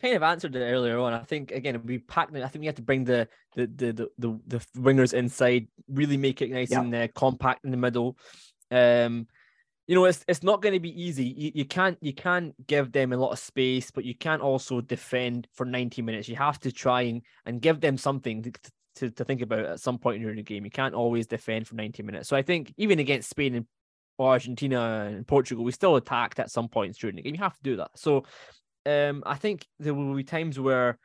Kind 0.00 0.16
of 0.16 0.22
answered 0.22 0.56
it 0.56 0.60
earlier 0.60 0.98
on. 0.98 1.12
I 1.12 1.20
think 1.24 1.52
again 1.52 1.80
we 1.84 1.98
packed. 1.98 2.34
I 2.34 2.48
think 2.48 2.60
we 2.60 2.66
have 2.66 2.76
to 2.76 2.82
bring 2.82 3.04
the 3.04 3.28
the 3.54 3.66
the 3.66 3.92
the, 3.92 4.08
the, 4.18 4.40
the 4.46 4.58
wingers 4.78 5.12
inside, 5.14 5.68
really 5.88 6.16
make 6.16 6.42
it 6.42 6.50
nice 6.50 6.70
Yeah. 6.70 6.80
and 6.80 6.94
uh, 6.94 7.08
compact 7.14 7.64
in 7.64 7.70
the 7.70 7.76
middle. 7.76 8.16
Um, 8.70 9.26
you 9.86 9.96
know, 9.96 10.04
it's 10.04 10.24
it's 10.28 10.42
not 10.42 10.62
going 10.62 10.74
to 10.74 10.80
be 10.80 11.02
easy. 11.02 11.24
You, 11.24 11.52
you 11.54 11.64
can't 11.64 11.98
you 12.00 12.14
can't 12.14 12.54
give 12.66 12.92
them 12.92 13.12
a 13.12 13.16
lot 13.16 13.32
of 13.32 13.38
space, 13.38 13.90
but 13.90 14.04
you 14.04 14.14
can't 14.14 14.42
also 14.42 14.80
defend 14.80 15.48
for 15.54 15.66
ninety 15.66 16.00
minutes. 16.02 16.28
You 16.28 16.36
have 16.36 16.60
to 16.60 16.70
try 16.72 17.02
and 17.02 17.22
and 17.44 17.60
give 17.60 17.80
them 17.80 17.98
something 17.98 18.42
to, 18.42 18.52
to, 18.96 19.10
to 19.10 19.24
think 19.24 19.42
about 19.42 19.64
at 19.64 19.80
some 19.80 19.98
point 19.98 20.22
during 20.22 20.36
the 20.36 20.42
game. 20.42 20.64
You 20.64 20.70
can't 20.70 20.94
always 20.94 21.26
defend 21.26 21.66
for 21.66 21.74
ninety 21.74 22.02
minutes. 22.04 22.28
So 22.28 22.36
I 22.36 22.42
think 22.42 22.72
even 22.76 23.00
against 23.00 23.30
Spain 23.30 23.54
and 23.56 23.66
Argentina 24.18 25.10
and 25.10 25.26
Portugal, 25.26 25.64
we 25.64 25.72
still 25.72 25.96
attacked 25.96 26.38
at 26.38 26.50
some 26.50 26.68
points 26.68 26.98
during 26.98 27.16
the 27.16 27.22
game. 27.22 27.34
You 27.34 27.42
have 27.42 27.56
to 27.56 27.62
do 27.62 27.76
that. 27.76 27.90
So 27.96 28.24
um, 28.86 29.22
I 29.26 29.34
think 29.36 29.66
there 29.78 29.94
will 29.94 30.14
be 30.14 30.24
times 30.24 30.58
where 30.58 30.98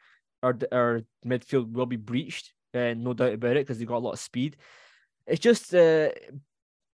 our 0.43 0.57
our 0.72 1.02
midfield 1.26 1.72
will 1.73 1.85
be 1.85 1.95
breached, 1.95 2.53
uh, 2.73 2.93
no 2.95 3.14
doubt 3.14 3.34
about 3.34 3.57
it, 3.57 3.65
because 3.65 3.80
they've 3.80 3.88
got 3.88 3.97
a 3.97 3.99
lot 3.99 4.14
of 4.14 4.19
speed. 4.19 4.57
It's 5.27 5.39
just 5.39 5.73
uh, 5.73 6.10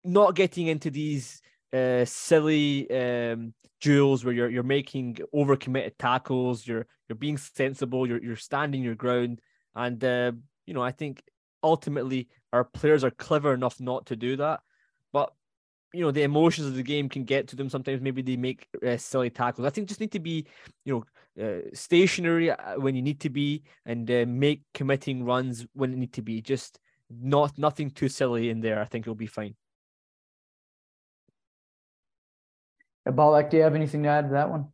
not 0.04 0.34
getting 0.34 0.68
into 0.68 0.90
these 0.90 1.42
uh, 1.72 2.04
silly 2.04 2.90
um, 2.90 3.54
duels 3.80 4.24
where 4.24 4.34
you're 4.34 4.50
you're 4.50 4.62
making 4.62 5.18
overcommitted 5.34 5.92
tackles. 5.98 6.66
You're 6.66 6.86
you're 7.08 7.16
being 7.16 7.38
sensible. 7.38 8.06
You're 8.06 8.22
you're 8.22 8.36
standing 8.36 8.82
your 8.82 8.94
ground, 8.94 9.40
and 9.74 10.02
uh, 10.02 10.32
you 10.66 10.74
know 10.74 10.82
I 10.82 10.92
think 10.92 11.22
ultimately 11.62 12.28
our 12.52 12.64
players 12.64 13.04
are 13.04 13.10
clever 13.10 13.52
enough 13.52 13.80
not 13.80 14.06
to 14.06 14.16
do 14.16 14.36
that, 14.36 14.60
but 15.12 15.32
you 15.92 16.02
know 16.02 16.10
the 16.10 16.22
emotions 16.22 16.66
of 16.66 16.74
the 16.74 16.82
game 16.82 17.08
can 17.08 17.24
get 17.24 17.48
to 17.48 17.56
them 17.56 17.68
sometimes 17.68 18.00
maybe 18.00 18.22
they 18.22 18.36
make 18.36 18.68
uh, 18.86 18.96
silly 18.96 19.30
tackles 19.30 19.66
i 19.66 19.70
think 19.70 19.88
just 19.88 20.00
need 20.00 20.12
to 20.12 20.20
be 20.20 20.46
you 20.84 20.94
know 20.94 21.04
uh, 21.44 21.60
stationary 21.72 22.50
uh, 22.50 22.78
when 22.78 22.94
you 22.94 23.02
need 23.02 23.20
to 23.20 23.30
be 23.30 23.62
and 23.86 24.10
uh, 24.10 24.24
make 24.26 24.62
committing 24.74 25.24
runs 25.24 25.66
when 25.74 25.92
it 25.92 25.96
need 25.96 26.12
to 26.12 26.22
be 26.22 26.40
just 26.40 26.78
not 27.10 27.56
nothing 27.58 27.90
too 27.90 28.08
silly 28.08 28.50
in 28.50 28.60
there 28.60 28.80
i 28.80 28.84
think 28.84 29.04
it'll 29.04 29.14
be 29.14 29.26
fine 29.26 29.54
Babak, 33.08 33.50
do 33.50 33.56
you 33.56 33.62
have 33.62 33.74
anything 33.74 34.02
to 34.04 34.08
add 34.08 34.28
to 34.28 34.32
that 34.34 34.50
one? 34.50 34.68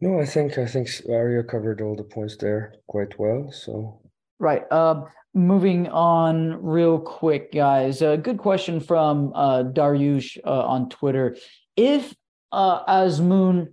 No, 0.00 0.18
I 0.18 0.24
think 0.24 0.56
I 0.56 0.66
think 0.66 0.88
Arya 1.08 1.44
covered 1.44 1.80
all 1.82 1.94
the 1.94 2.04
points 2.04 2.36
there 2.38 2.74
quite 2.86 3.18
well. 3.18 3.52
So 3.52 4.00
Right. 4.40 4.70
Um, 4.72 5.04
moving 5.34 5.88
on 5.88 6.64
real 6.64 6.98
quick, 6.98 7.52
guys. 7.52 8.00
A 8.00 8.16
good 8.16 8.38
question 8.38 8.80
from 8.80 9.32
uh, 9.34 9.64
Daryush 9.64 10.38
uh, 10.46 10.64
on 10.64 10.88
Twitter. 10.88 11.36
If 11.76 12.14
uh, 12.50 12.82
Azmoun 12.86 13.68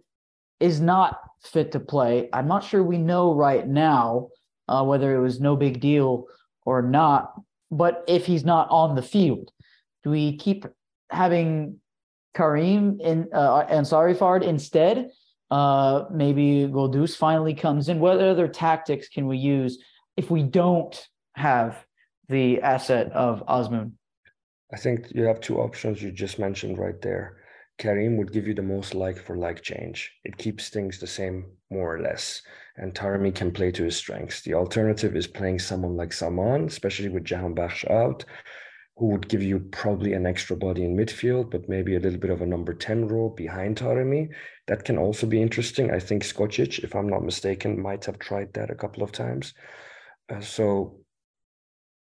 is 0.60 0.82
not 0.82 1.20
fit 1.42 1.72
to 1.72 1.80
play, 1.80 2.28
I'm 2.34 2.50
not 2.50 2.66
sure 2.66 2.84
we 2.84 2.98
know 2.98 3.34
right 3.34 3.66
now 3.66 4.28
uh, 4.68 4.84
whether 4.84 5.16
it 5.16 5.22
was 5.22 5.40
no 5.40 5.56
big 5.56 5.80
deal 5.80 6.26
or 6.66 6.82
not. 6.82 7.32
But 7.72 8.04
if 8.10 8.26
he's 8.26 8.44
not 8.44 8.68
on 8.70 8.96
the 8.96 9.02
field, 9.02 9.50
do 10.04 10.10
we 10.10 10.36
keep 10.36 10.66
having 11.10 11.80
Karim 12.36 13.00
in 13.00 13.30
uh, 13.34 13.66
Ansarifard 13.68 14.44
instead? 14.44 15.12
Uh, 15.50 16.04
maybe 16.12 16.68
Ghoddos 16.70 17.16
finally 17.16 17.54
comes 17.54 17.88
in. 17.88 18.00
What 18.00 18.20
other 18.20 18.50
tactics 18.50 19.08
can 19.08 19.28
we 19.28 19.38
use 19.38 19.82
if 20.18 20.30
we 20.30 20.44
don't 20.44 21.08
have 21.36 21.86
the 22.28 22.62
asset 22.62 23.12
of 23.14 23.46
Azmoun? 23.46 23.94
I 24.74 24.78
think 24.78 25.12
you 25.12 25.24
have 25.24 25.40
two 25.40 25.60
options 25.60 26.02
you 26.02 26.12
just 26.12 26.40
mentioned 26.40 26.78
right 26.78 27.02
there. 27.02 27.38
Karim 27.78 28.18
would 28.18 28.34
give 28.34 28.48
you 28.48 28.56
the 28.56 28.62
most 28.62 28.96
like 28.96 29.18
for 29.18 29.38
like 29.38 29.62
change. 29.62 30.12
It 30.26 30.38
keeps 30.38 30.70
things 30.70 31.00
the 31.00 31.08
same, 31.08 31.46
more 31.70 31.96
or 31.96 32.02
less. 32.02 32.42
And 32.76 32.94
Taremi 32.94 33.34
can 33.34 33.52
play 33.52 33.72
to 33.72 33.84
his 33.84 33.96
strengths. 33.96 34.42
The 34.42 34.56
alternative 34.56 35.16
is 35.16 35.28
playing 35.28 35.60
someone 35.60 35.96
like 35.96 36.12
Saman, 36.12 36.66
especially 36.66 37.10
with 37.10 37.24
Jahanbakhsh 37.24 37.90
out, 37.90 38.26
who 38.98 39.10
would 39.10 39.30
give 39.30 39.44
you 39.44 39.60
probably 39.60 40.14
an 40.14 40.26
extra 40.26 40.58
body 40.58 40.84
in 40.84 40.98
midfield, 40.98 41.52
but 41.52 41.70
maybe 41.70 41.96
a 41.96 42.00
little 42.00 42.20
bit 42.20 42.32
of 42.32 42.42
a 42.42 42.48
number 42.48 42.74
10 42.74 43.08
role 43.08 43.30
behind 43.30 43.78
Taremi. 43.78 44.30
That 44.66 44.84
can 44.84 44.98
also 44.98 45.28
be 45.28 45.42
interesting. 45.42 45.92
I 45.92 46.00
think 46.00 46.24
Skocic, 46.24 46.84
if 46.84 46.96
I'm 46.96 47.08
not 47.08 47.24
mistaken, 47.24 47.80
might 47.80 48.06
have 48.06 48.18
tried 48.18 48.54
that 48.54 48.72
a 48.72 48.76
couple 48.76 49.04
of 49.04 49.12
times. 49.12 49.54
Uh, 50.30 50.42
so 50.42 51.00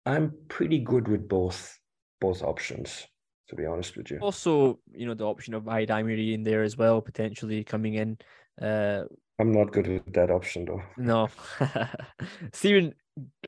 I'm 0.06 0.34
pretty 0.48 0.80
good 0.80 1.08
with 1.08 1.28
both 1.28 1.80
both 2.22 2.42
options, 2.42 3.06
to 3.50 3.56
be 3.56 3.66
honest 3.66 3.98
with 3.98 4.10
you. 4.12 4.20
also 4.20 4.80
you 4.92 5.06
know 5.06 5.14
the 5.14 5.26
option 5.26 5.54
of 5.54 5.68
Aid 5.68 5.90
in 5.90 6.44
there 6.44 6.64
as 6.64 6.78
well 6.78 7.02
potentially 7.02 7.64
coming 7.64 7.96
in 7.96 8.18
uh 8.62 9.04
I'm 9.40 9.52
not 9.52 9.72
good 9.72 9.88
with 9.88 10.14
that 10.14 10.30
option 10.30 10.66
though. 10.66 10.82
No, 10.98 11.28
Steven, 12.54 12.94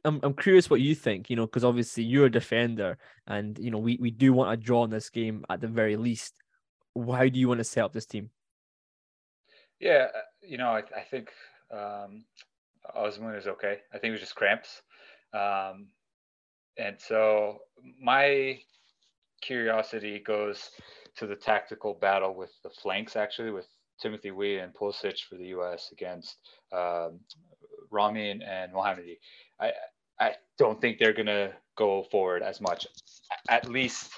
I'm 0.03 0.19
I'm 0.23 0.33
curious 0.33 0.69
what 0.69 0.81
you 0.81 0.95
think. 0.95 1.29
You 1.29 1.35
know, 1.35 1.45
because 1.45 1.63
obviously 1.63 2.03
you're 2.03 2.25
a 2.25 2.31
defender, 2.31 2.97
and 3.27 3.57
you 3.59 3.71
know 3.71 3.77
we 3.77 3.97
we 4.01 4.11
do 4.11 4.33
want 4.33 4.51
a 4.51 4.57
draw 4.57 4.83
in 4.83 4.89
this 4.89 5.09
game 5.09 5.45
at 5.49 5.61
the 5.61 5.67
very 5.67 5.95
least. 5.95 6.33
Why 6.93 7.29
do 7.29 7.39
you 7.39 7.47
want 7.47 7.59
to 7.59 7.63
set 7.63 7.83
up 7.83 7.93
this 7.93 8.05
team? 8.05 8.29
Yeah, 9.79 10.07
uh, 10.15 10.21
you 10.41 10.57
know, 10.57 10.69
I, 10.69 10.83
I 10.95 11.01
think 11.01 11.29
um, 11.71 12.25
Azmoun 12.97 13.37
is 13.37 13.47
okay. 13.47 13.79
I 13.93 13.97
think 13.97 14.09
it 14.09 14.11
was 14.11 14.21
just 14.21 14.35
cramps. 14.35 14.81
Um, 15.33 15.87
and 16.77 16.97
so 16.99 17.59
my 18.01 18.59
curiosity 19.41 20.19
goes 20.19 20.69
to 21.17 21.27
the 21.27 21.35
tactical 21.35 21.93
battle 21.93 22.33
with 22.33 22.51
the 22.63 22.69
flanks, 22.69 23.15
actually, 23.15 23.51
with 23.51 23.67
Timothy 24.01 24.31
Weah 24.31 24.63
and 24.63 24.73
Pulisic 24.73 25.19
for 25.29 25.35
the 25.35 25.47
U.S. 25.47 25.89
against 25.91 26.37
um, 26.73 27.19
Ramin 27.91 28.41
and 28.41 28.73
Mohammadi. 28.73 29.17
I 29.59 29.71
I 30.19 30.35
don't 30.57 30.79
think 30.79 30.97
they're 30.97 31.13
gonna 31.13 31.51
go 31.77 32.03
forward 32.03 32.41
as 32.41 32.61
much. 32.61 32.87
At 33.49 33.69
least, 33.69 34.11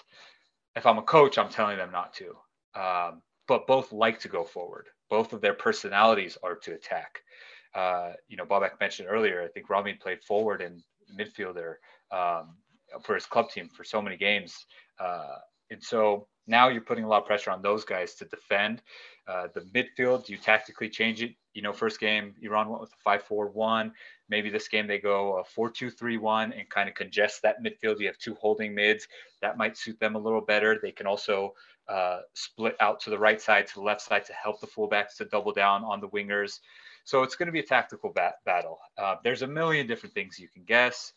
if 0.75 0.85
I'm 0.85 0.97
a 0.97 1.03
coach, 1.03 1.37
I'm 1.37 1.49
telling 1.49 1.77
them 1.77 1.91
not 1.91 2.13
to. 2.15 2.35
Um, 2.79 3.21
but 3.47 3.67
both 3.67 3.91
like 3.91 4.19
to 4.19 4.27
go 4.27 4.43
forward. 4.43 4.87
Both 5.09 5.33
of 5.33 5.41
their 5.41 5.53
personalities 5.53 6.37
are 6.43 6.55
to 6.55 6.73
attack. 6.73 7.21
Uh, 7.77 8.13
you 8.27 8.37
know, 8.37 8.45
Babak 8.45 8.79
mentioned 8.79 9.07
earlier. 9.09 9.43
I 9.43 9.47
think 9.47 9.69
Rami 9.69 9.93
played 9.93 10.23
forward 10.23 10.61
and 10.61 10.81
midfielder 11.17 11.75
um, 12.11 12.55
for 13.03 13.13
his 13.13 13.25
club 13.25 13.49
team 13.49 13.69
for 13.69 13.83
so 13.83 14.01
many 14.01 14.17
games, 14.17 14.65
uh, 14.99 15.35
and 15.69 15.83
so 15.83 16.27
now 16.47 16.69
you're 16.69 16.81
putting 16.81 17.03
a 17.03 17.07
lot 17.07 17.21
of 17.21 17.27
pressure 17.27 17.51
on 17.51 17.61
those 17.61 17.83
guys 17.83 18.15
to 18.15 18.25
defend. 18.25 18.81
Uh, 19.27 19.47
the 19.53 19.61
midfield, 19.75 20.29
you 20.29 20.37
tactically 20.37 20.89
change 20.89 21.21
it? 21.21 21.33
You 21.53 21.61
know, 21.61 21.73
first 21.73 21.99
game, 21.99 22.33
Iran 22.41 22.69
went 22.69 22.81
with 22.81 22.93
a 22.93 23.03
5 23.03 23.23
4 23.23 23.49
1. 23.49 23.91
Maybe 24.29 24.49
this 24.49 24.67
game 24.67 24.87
they 24.87 24.99
go 24.99 25.37
a 25.37 25.43
4 25.43 25.69
2 25.69 25.89
3 25.89 26.17
1 26.17 26.53
and 26.53 26.69
kind 26.69 26.87
of 26.87 26.95
congest 26.95 27.41
that 27.43 27.61
midfield. 27.63 27.99
You 27.99 28.07
have 28.07 28.17
two 28.17 28.35
holding 28.35 28.73
mids. 28.73 29.07
That 29.41 29.57
might 29.57 29.77
suit 29.77 29.99
them 29.99 30.15
a 30.15 30.19
little 30.19 30.41
better. 30.41 30.79
They 30.81 30.91
can 30.91 31.05
also 31.05 31.53
uh, 31.89 32.19
split 32.33 32.75
out 32.79 32.99
to 33.01 33.09
the 33.09 33.19
right 33.19 33.41
side, 33.41 33.67
to 33.67 33.73
the 33.75 33.81
left 33.81 34.01
side 34.01 34.25
to 34.25 34.33
help 34.33 34.61
the 34.61 34.67
fullbacks 34.67 35.17
to 35.17 35.25
double 35.25 35.51
down 35.51 35.83
on 35.83 35.99
the 35.99 36.09
wingers. 36.09 36.59
So 37.07 37.23
it's 37.23 37.37
going 37.37 37.45
to 37.45 37.53
be 37.53 37.61
a 37.61 37.63
tactical 37.63 38.11
bat- 38.13 38.39
battle. 38.45 38.79
Uh, 38.97 39.15
there's 39.23 39.41
a 39.41 39.47
million 39.47 39.87
different 39.87 40.13
things 40.13 40.37
you 40.37 40.49
can 40.49 40.63
guess. 40.65 41.13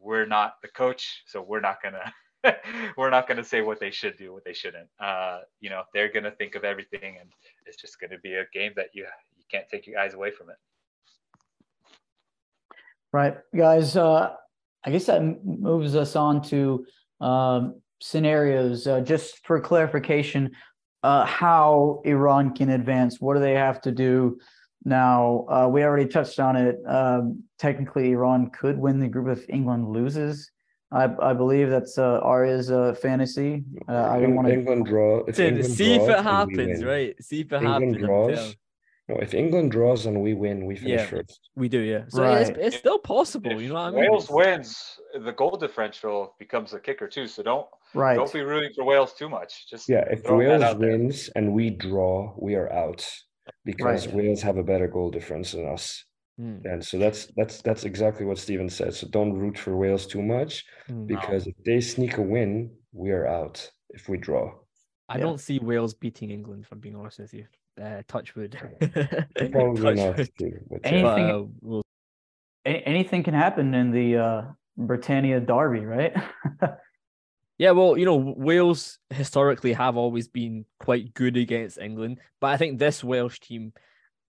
We're 0.00 0.26
not 0.26 0.60
the 0.62 0.68
coach, 0.68 1.22
so 1.26 1.40
we're 1.40 1.60
not 1.60 1.80
going 1.80 1.94
to 2.44 2.56
we're 2.96 3.10
not 3.10 3.28
going 3.28 3.36
to 3.36 3.44
say 3.44 3.60
what 3.60 3.78
they 3.78 3.92
should 3.92 4.16
do, 4.16 4.32
what 4.32 4.44
they 4.44 4.52
shouldn't. 4.52 4.88
Uh, 4.98 5.42
you 5.60 5.70
know, 5.70 5.84
they're 5.94 6.10
going 6.10 6.24
to 6.24 6.32
think 6.32 6.56
of 6.56 6.64
everything, 6.64 7.18
and 7.20 7.30
it's 7.66 7.76
just 7.76 8.00
going 8.00 8.10
to 8.10 8.18
be 8.18 8.34
a 8.34 8.46
game 8.52 8.72
that 8.74 8.88
you 8.94 9.04
you 9.36 9.44
can't 9.48 9.68
take 9.68 9.86
your 9.86 10.00
eyes 10.00 10.14
away 10.14 10.32
from 10.32 10.50
it. 10.50 10.56
Right, 13.12 13.36
guys. 13.54 13.96
Uh, 13.96 14.34
I 14.84 14.90
guess 14.90 15.06
that 15.06 15.22
moves 15.44 15.94
us 15.94 16.16
on 16.16 16.42
to 16.48 16.84
um, 17.20 17.80
scenarios. 18.00 18.88
Uh, 18.88 19.02
just 19.02 19.46
for 19.46 19.60
clarification, 19.60 20.50
uh, 21.04 21.24
how 21.24 22.02
Iran 22.04 22.56
can 22.56 22.70
advance. 22.70 23.20
What 23.20 23.34
do 23.34 23.40
they 23.40 23.54
have 23.54 23.80
to 23.82 23.92
do? 23.92 24.40
Now, 24.86 25.44
uh, 25.48 25.68
we 25.68 25.82
already 25.82 26.06
touched 26.08 26.38
on 26.38 26.54
it. 26.54 26.76
Um, 26.86 27.42
technically, 27.58 28.12
Iran 28.12 28.50
could 28.50 28.78
win 28.78 29.00
the 29.00 29.08
group 29.08 29.36
if 29.36 29.44
England 29.50 29.88
loses. 29.90 30.48
I, 30.92 31.08
I 31.20 31.32
believe 31.32 31.68
that's 31.68 31.98
uh, 31.98 32.20
Arya's 32.22 32.70
uh, 32.70 32.94
fantasy. 32.94 33.64
Uh, 33.88 34.04
I 34.08 34.20
don't 34.20 34.36
want 34.36 34.46
to. 34.46 34.54
England 34.54 34.86
draw. 34.86 35.24
If 35.26 35.34
Dude, 35.34 35.54
England 35.54 35.74
see 35.74 35.96
if 35.96 36.08
it 36.08 36.22
happens, 36.22 36.84
right? 36.84 37.16
See 37.20 37.40
if 37.40 37.52
it 37.52 37.62
England 37.62 37.96
happens. 37.96 37.98
Draws. 37.98 38.56
No, 39.08 39.16
if 39.16 39.34
England 39.34 39.72
draws 39.72 40.06
and 40.06 40.22
we 40.22 40.34
win, 40.34 40.66
we 40.66 40.76
finish 40.76 41.00
Yeah, 41.00 41.06
first. 41.06 41.40
we 41.56 41.68
do, 41.68 41.78
yeah. 41.80 42.04
So 42.08 42.22
Right. 42.22 42.42
it's, 42.42 42.58
it's 42.58 42.76
still 42.76 42.98
possible, 42.98 43.60
you 43.60 43.68
know 43.68 43.74
what 43.74 43.80
I 43.80 43.90
mean? 43.90 44.00
Wales 44.00 44.28
wins, 44.30 45.00
the 45.14 45.32
goal 45.32 45.56
differential 45.56 46.34
becomes 46.38 46.74
a 46.74 46.80
kicker 46.80 47.08
too. 47.08 47.26
So 47.26 47.42
don't 47.42 47.66
Right. 47.94 48.16
don't 48.16 48.32
be 48.32 48.42
rooting 48.42 48.70
for 48.74 48.84
Wales 48.84 49.14
too 49.14 49.28
much. 49.28 49.68
Just 49.70 49.88
Yeah, 49.88 50.04
if 50.10 50.28
Wales 50.28 50.62
out 50.62 50.78
there. 50.80 50.90
wins 50.90 51.28
and 51.36 51.52
we 51.52 51.70
draw, 51.70 52.34
we 52.36 52.54
are 52.56 52.72
out 52.72 53.08
because 53.64 54.06
Right. 54.06 54.16
Wales 54.16 54.42
have 54.42 54.56
a 54.56 54.62
better 54.62 54.88
goal 54.88 55.10
difference 55.10 55.52
than 55.52 55.66
us. 55.66 56.04
Hmm. 56.38 56.58
And 56.64 56.84
so 56.84 56.98
that's 56.98 57.26
that's 57.36 57.62
that's 57.62 57.84
exactly 57.84 58.26
what 58.26 58.38
Steven 58.38 58.68
said. 58.68 58.92
So 58.94 59.08
don't 59.08 59.32
root 59.32 59.56
for 59.58 59.74
Wales 59.76 60.06
too 60.06 60.22
much 60.22 60.64
Hmm. 60.86 61.06
because 61.06 61.46
if 61.46 61.54
they 61.64 61.80
sneak 61.80 62.18
a 62.18 62.22
win, 62.22 62.70
we 62.92 63.10
are 63.10 63.26
out 63.26 63.70
if 63.90 64.08
we 64.08 64.18
draw. 64.18 64.52
I 65.08 65.16
Yeah. 65.18 65.22
don't 65.24 65.40
see 65.40 65.58
Wales 65.60 65.94
beating 65.94 66.30
England, 66.30 66.64
if 66.64 66.72
I'm 66.72 66.80
being 66.80 66.96
honest 66.96 67.20
with 67.20 67.32
you. 67.34 67.46
Uh, 67.80 68.02
touchwood. 68.08 68.58
Probably 69.52 69.94
not. 69.94 70.16
Touchwood. 70.16 70.30
too, 70.38 70.58
but. 70.70 70.80
Anything- 70.84 71.02
But, 71.02 71.20
uh, 71.20 71.44
we'll 71.60 71.82
A- 72.66 72.82
anything 72.88 73.22
can 73.22 73.34
happen 73.34 73.72
in 73.74 73.90
the 73.92 74.16
uh, 74.16 74.42
Britannia 74.76 75.40
Derby, 75.40 75.84
right? 75.86 76.14
Yeah, 77.58 77.70
well, 77.70 77.96
you 77.96 78.04
know, 78.04 78.16
Wales 78.36 78.98
historically 79.10 79.72
have 79.72 79.96
always 79.96 80.28
been 80.28 80.66
quite 80.78 81.14
good 81.14 81.36
against 81.36 81.78
England, 81.78 82.20
but 82.40 82.48
I 82.48 82.56
think 82.58 82.78
this 82.78 83.02
Welsh 83.02 83.40
team, 83.40 83.72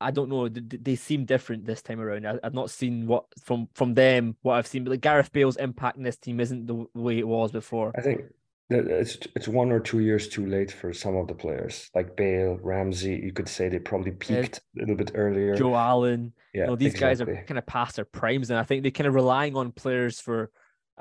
I 0.01 0.11
don't 0.11 0.29
know, 0.29 0.49
th- 0.49 0.69
th- 0.69 0.83
they 0.83 0.97
seem 0.97 1.25
different 1.25 1.65
this 1.65 1.81
time 1.81 2.01
around. 2.01 2.27
I, 2.27 2.39
I've 2.45 2.53
not 2.55 2.71
seen 2.71 3.07
what 3.07 3.25
from 3.43 3.69
from 3.75 3.95
them 3.95 4.37
what 4.43 4.55
I've 4.55 4.67
seen, 4.67 4.85
but 4.85 4.91
like 4.91 5.01
Gareth 5.01 5.33
Bale's 5.33 5.57
impact 5.57 5.97
in 5.97 6.03
this 6.03 6.19
team 6.19 6.41
isn't 6.41 6.67
the 6.67 6.87
way 6.95 7.19
it 7.19 7.27
was 7.27 7.53
before. 7.53 7.93
I 7.97 8.03
think 8.03 8.21
it's 8.69 9.19
it's 9.35 9.49
one 9.49 9.71
or 9.71 9.81
two 9.81 10.01
years 10.01 10.29
too 10.29 10.45
late 10.45 10.73
for 10.73 10.93
some 10.93 11.17
of 11.17 11.29
the 11.29 11.35
players 11.35 11.91
like 11.95 12.17
Bale, 12.17 12.59
Ramsey. 12.63 13.21
You 13.23 13.33
could 13.33 13.49
say 13.49 13.69
they 13.69 13.79
probably 13.79 14.11
peaked 14.11 14.59
a 14.77 14.81
little 14.81 14.97
bit 14.97 15.13
earlier. 15.15 15.55
Joe 15.55 15.75
Allen, 15.75 16.35
yeah, 16.53 16.63
you 16.63 16.67
know, 16.67 16.77
these 16.77 16.99
guys 16.99 17.21
are 17.21 17.45
kind 17.47 17.59
of 17.59 17.67
past 17.67 17.97
their 17.97 18.05
primes, 18.05 18.51
and 18.51 18.59
I 18.59 18.65
think 18.65 18.83
they're 18.83 18.91
kind 18.91 19.07
of 19.07 19.15
relying 19.15 19.57
on 19.57 19.73
players 19.73 20.21
for 20.21 20.51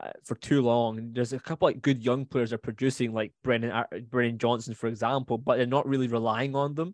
uh, 0.01 0.11
for 0.23 0.35
too 0.35 0.61
long. 0.61 1.11
There's 1.13 1.33
a 1.33 1.39
couple 1.39 1.67
like 1.67 1.81
good 1.81 2.03
young 2.03 2.25
players 2.25 2.53
are 2.53 2.57
producing, 2.57 3.13
like 3.13 3.31
Brennan 3.43 3.85
Brennan 4.09 4.37
Johnson, 4.37 4.73
for 4.73 4.87
example, 4.87 5.37
but 5.37 5.57
they're 5.57 5.65
not 5.65 5.87
really 5.87 6.07
relying 6.07 6.55
on 6.55 6.75
them. 6.75 6.93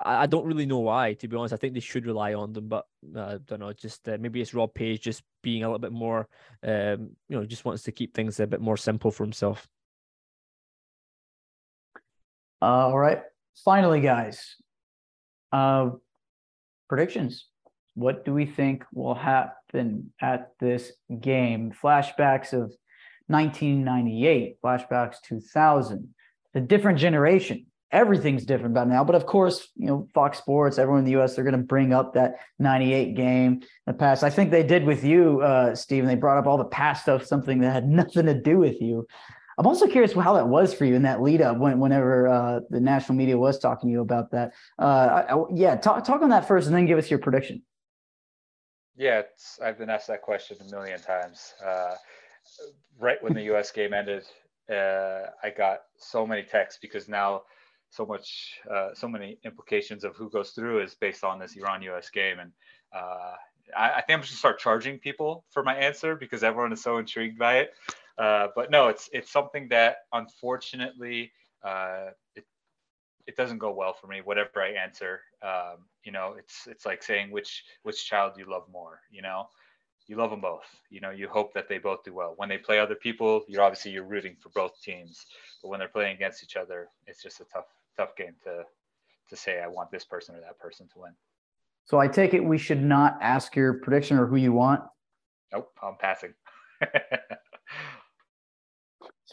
I, 0.00 0.22
I 0.22 0.26
don't 0.26 0.46
really 0.46 0.66
know 0.66 0.78
why, 0.78 1.14
to 1.14 1.28
be 1.28 1.36
honest. 1.36 1.54
I 1.54 1.56
think 1.56 1.74
they 1.74 1.80
should 1.80 2.06
rely 2.06 2.34
on 2.34 2.52
them, 2.52 2.68
but 2.68 2.84
uh, 3.16 3.20
I 3.20 3.38
don't 3.44 3.60
know. 3.60 3.72
Just 3.72 4.08
uh, 4.08 4.16
maybe 4.20 4.40
it's 4.40 4.54
Rob 4.54 4.74
Page 4.74 5.02
just 5.02 5.22
being 5.42 5.62
a 5.62 5.66
little 5.66 5.78
bit 5.78 5.92
more, 5.92 6.28
um, 6.62 7.10
you 7.28 7.36
know, 7.36 7.44
just 7.44 7.64
wants 7.64 7.82
to 7.84 7.92
keep 7.92 8.14
things 8.14 8.40
a 8.40 8.46
bit 8.46 8.60
more 8.60 8.76
simple 8.76 9.10
for 9.10 9.24
himself. 9.24 9.66
All 12.62 12.98
right. 12.98 13.22
Finally, 13.64 14.00
guys, 14.00 14.56
uh, 15.52 15.90
predictions. 16.88 17.46
What 17.94 18.24
do 18.24 18.34
we 18.34 18.46
think 18.46 18.84
will 18.92 19.14
happen 19.14 20.12
at 20.20 20.50
this 20.60 20.92
game? 21.20 21.72
Flashbacks 21.80 22.52
of 22.52 22.72
1998, 23.28 24.56
flashbacks 24.62 25.16
2000, 25.24 26.14
a 26.54 26.60
different 26.60 26.98
generation. 26.98 27.66
Everything's 27.92 28.44
different 28.44 28.72
about 28.72 28.88
now. 28.88 29.04
But 29.04 29.14
of 29.14 29.24
course, 29.26 29.68
you 29.76 29.86
know, 29.86 30.08
Fox 30.12 30.38
Sports, 30.38 30.78
everyone 30.78 31.00
in 31.00 31.04
the 31.04 31.20
US, 31.22 31.34
they're 31.36 31.44
going 31.44 31.56
to 31.56 31.62
bring 31.62 31.92
up 31.92 32.14
that 32.14 32.34
98 32.58 33.14
game 33.14 33.62
the 33.86 33.92
past. 33.92 34.24
I 34.24 34.30
think 34.30 34.50
they 34.50 34.64
did 34.64 34.84
with 34.84 35.04
you, 35.04 35.40
uh, 35.42 35.76
Steven. 35.76 36.08
They 36.08 36.16
brought 36.16 36.38
up 36.38 36.46
all 36.46 36.58
the 36.58 36.64
past 36.64 37.02
stuff, 37.02 37.24
something 37.24 37.60
that 37.60 37.72
had 37.72 37.88
nothing 37.88 38.26
to 38.26 38.34
do 38.34 38.58
with 38.58 38.80
you. 38.80 39.06
I'm 39.56 39.68
also 39.68 39.86
curious 39.86 40.12
how 40.12 40.34
that 40.34 40.48
was 40.48 40.74
for 40.74 40.84
you 40.84 40.96
in 40.96 41.02
that 41.02 41.22
lead 41.22 41.40
up 41.40 41.58
when, 41.58 41.78
whenever 41.78 42.26
uh, 42.26 42.60
the 42.70 42.80
national 42.80 43.16
media 43.16 43.38
was 43.38 43.60
talking 43.60 43.88
to 43.88 43.92
you 43.92 44.00
about 44.00 44.32
that. 44.32 44.52
Uh, 44.76 44.84
I, 45.28 45.34
I- 45.36 45.44
yeah, 45.54 45.76
talk, 45.76 46.04
talk 46.04 46.22
on 46.22 46.30
that 46.30 46.48
first 46.48 46.66
and 46.66 46.74
then 46.74 46.86
give 46.86 46.98
us 46.98 47.08
your 47.08 47.20
prediction. 47.20 47.62
Yeah, 48.96 49.20
it's, 49.20 49.58
I've 49.60 49.78
been 49.78 49.90
asked 49.90 50.08
that 50.08 50.22
question 50.22 50.56
a 50.60 50.70
million 50.70 51.00
times. 51.00 51.54
Uh, 51.64 51.94
right 52.98 53.22
when 53.22 53.34
the 53.34 53.42
U.S. 53.54 53.70
game 53.72 53.92
ended, 53.92 54.24
uh, 54.70 55.30
I 55.42 55.50
got 55.56 55.80
so 55.98 56.26
many 56.26 56.42
texts 56.42 56.78
because 56.80 57.08
now 57.08 57.42
so 57.90 58.06
much, 58.06 58.60
uh, 58.70 58.90
so 58.94 59.08
many 59.08 59.38
implications 59.44 60.04
of 60.04 60.16
who 60.16 60.30
goes 60.30 60.50
through 60.50 60.82
is 60.82 60.94
based 60.94 61.24
on 61.24 61.38
this 61.38 61.56
Iran-U.S. 61.56 62.10
game, 62.10 62.38
and 62.38 62.52
uh, 62.94 63.34
I, 63.76 63.90
I 63.90 64.00
think 64.02 64.16
I'm 64.16 64.20
just 64.20 64.32
gonna 64.32 64.38
start 64.38 64.58
charging 64.58 64.98
people 64.98 65.44
for 65.50 65.62
my 65.62 65.74
answer 65.76 66.16
because 66.16 66.42
everyone 66.44 66.72
is 66.72 66.82
so 66.82 66.98
intrigued 66.98 67.38
by 67.38 67.58
it. 67.58 67.74
Uh, 68.18 68.48
but 68.54 68.70
no, 68.70 68.88
it's 68.88 69.08
it's 69.12 69.30
something 69.30 69.68
that 69.68 69.98
unfortunately 70.12 71.32
uh, 71.64 72.10
it 72.36 72.44
it 73.26 73.36
doesn't 73.36 73.58
go 73.58 73.72
well 73.72 73.92
for 73.92 74.06
me. 74.06 74.20
Whatever 74.22 74.62
I 74.62 74.70
answer, 74.70 75.20
um, 75.44 75.84
you 76.04 76.12
know, 76.12 76.34
it's 76.38 76.66
it's 76.66 76.86
like 76.86 77.02
saying 77.02 77.30
which 77.30 77.64
which 77.82 78.06
child 78.06 78.32
you 78.38 78.46
love 78.46 78.64
more. 78.72 79.00
You 79.10 79.22
know, 79.22 79.48
you 80.06 80.16
love 80.16 80.30
them 80.30 80.40
both. 80.40 80.64
You 80.90 81.00
know, 81.00 81.10
you 81.10 81.28
hope 81.28 81.52
that 81.54 81.68
they 81.68 81.78
both 81.78 82.02
do 82.02 82.14
well. 82.14 82.34
When 82.36 82.48
they 82.48 82.58
play 82.58 82.78
other 82.78 82.94
people, 82.94 83.44
you're 83.46 83.62
obviously 83.62 83.90
you're 83.90 84.04
rooting 84.04 84.36
for 84.40 84.48
both 84.50 84.80
teams. 84.82 85.26
But 85.62 85.68
when 85.68 85.78
they're 85.78 85.88
playing 85.88 86.16
against 86.16 86.42
each 86.42 86.56
other, 86.56 86.88
it's 87.06 87.22
just 87.22 87.40
a 87.40 87.44
tough 87.44 87.66
tough 87.96 88.16
game 88.16 88.34
to 88.44 88.64
to 89.28 89.36
say 89.36 89.60
I 89.60 89.66
want 89.66 89.90
this 89.90 90.04
person 90.04 90.34
or 90.34 90.40
that 90.40 90.58
person 90.58 90.88
to 90.94 91.00
win. 91.00 91.12
So 91.84 91.98
I 91.98 92.08
take 92.08 92.32
it 92.32 92.40
we 92.40 92.58
should 92.58 92.82
not 92.82 93.18
ask 93.20 93.54
your 93.54 93.74
prediction 93.74 94.18
or 94.18 94.26
who 94.26 94.36
you 94.36 94.52
want. 94.52 94.82
Nope, 95.52 95.70
I'm 95.82 95.96
passing. 95.96 96.32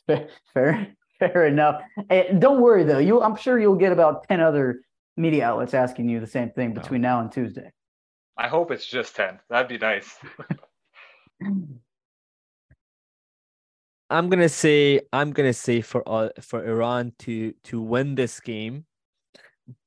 Fair, 0.07 0.27
fair, 0.53 0.87
fair 1.19 1.47
enough. 1.47 1.81
And 2.09 2.41
don't 2.41 2.59
worry 2.61 2.83
though. 2.83 2.99
You, 2.99 3.21
I'm 3.21 3.37
sure 3.37 3.59
you'll 3.59 3.75
get 3.75 3.93
about 3.93 4.27
ten 4.27 4.41
other 4.41 4.81
media 5.17 5.45
outlets 5.45 5.73
asking 5.73 6.09
you 6.09 6.19
the 6.19 6.27
same 6.27 6.51
thing 6.51 6.73
between 6.73 7.01
now 7.01 7.19
and 7.19 7.31
Tuesday. 7.31 7.71
I 8.37 8.47
hope 8.47 8.71
it's 8.71 8.85
just 8.85 9.15
ten. 9.15 9.39
That'd 9.49 9.67
be 9.67 9.77
nice. 9.77 10.17
I'm 14.09 14.29
gonna 14.29 14.49
say 14.49 15.01
I'm 15.13 15.31
gonna 15.31 15.53
say 15.53 15.81
for 15.81 16.03
uh, 16.05 16.29
for 16.41 16.65
Iran 16.65 17.13
to 17.19 17.53
to 17.65 17.81
win 17.81 18.15
this 18.15 18.39
game, 18.39 18.85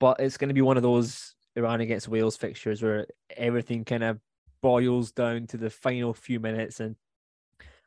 but 0.01 0.21
it's 0.21 0.37
gonna 0.39 0.55
be 0.55 0.63
one 0.63 0.77
of 0.77 0.83
those 0.83 1.35
Iran 1.57 1.81
against 1.81 2.09
Wales 2.09 2.37
fixtures 2.37 2.83
where 2.83 3.07
everything 3.37 3.85
kind 3.85 4.03
of 4.03 4.19
boils 4.63 5.13
down 5.13 5.47
to 5.49 5.59
the 5.59 5.69
final 5.69 6.15
few 6.15 6.41
minutes 6.41 6.81
and 6.81 6.97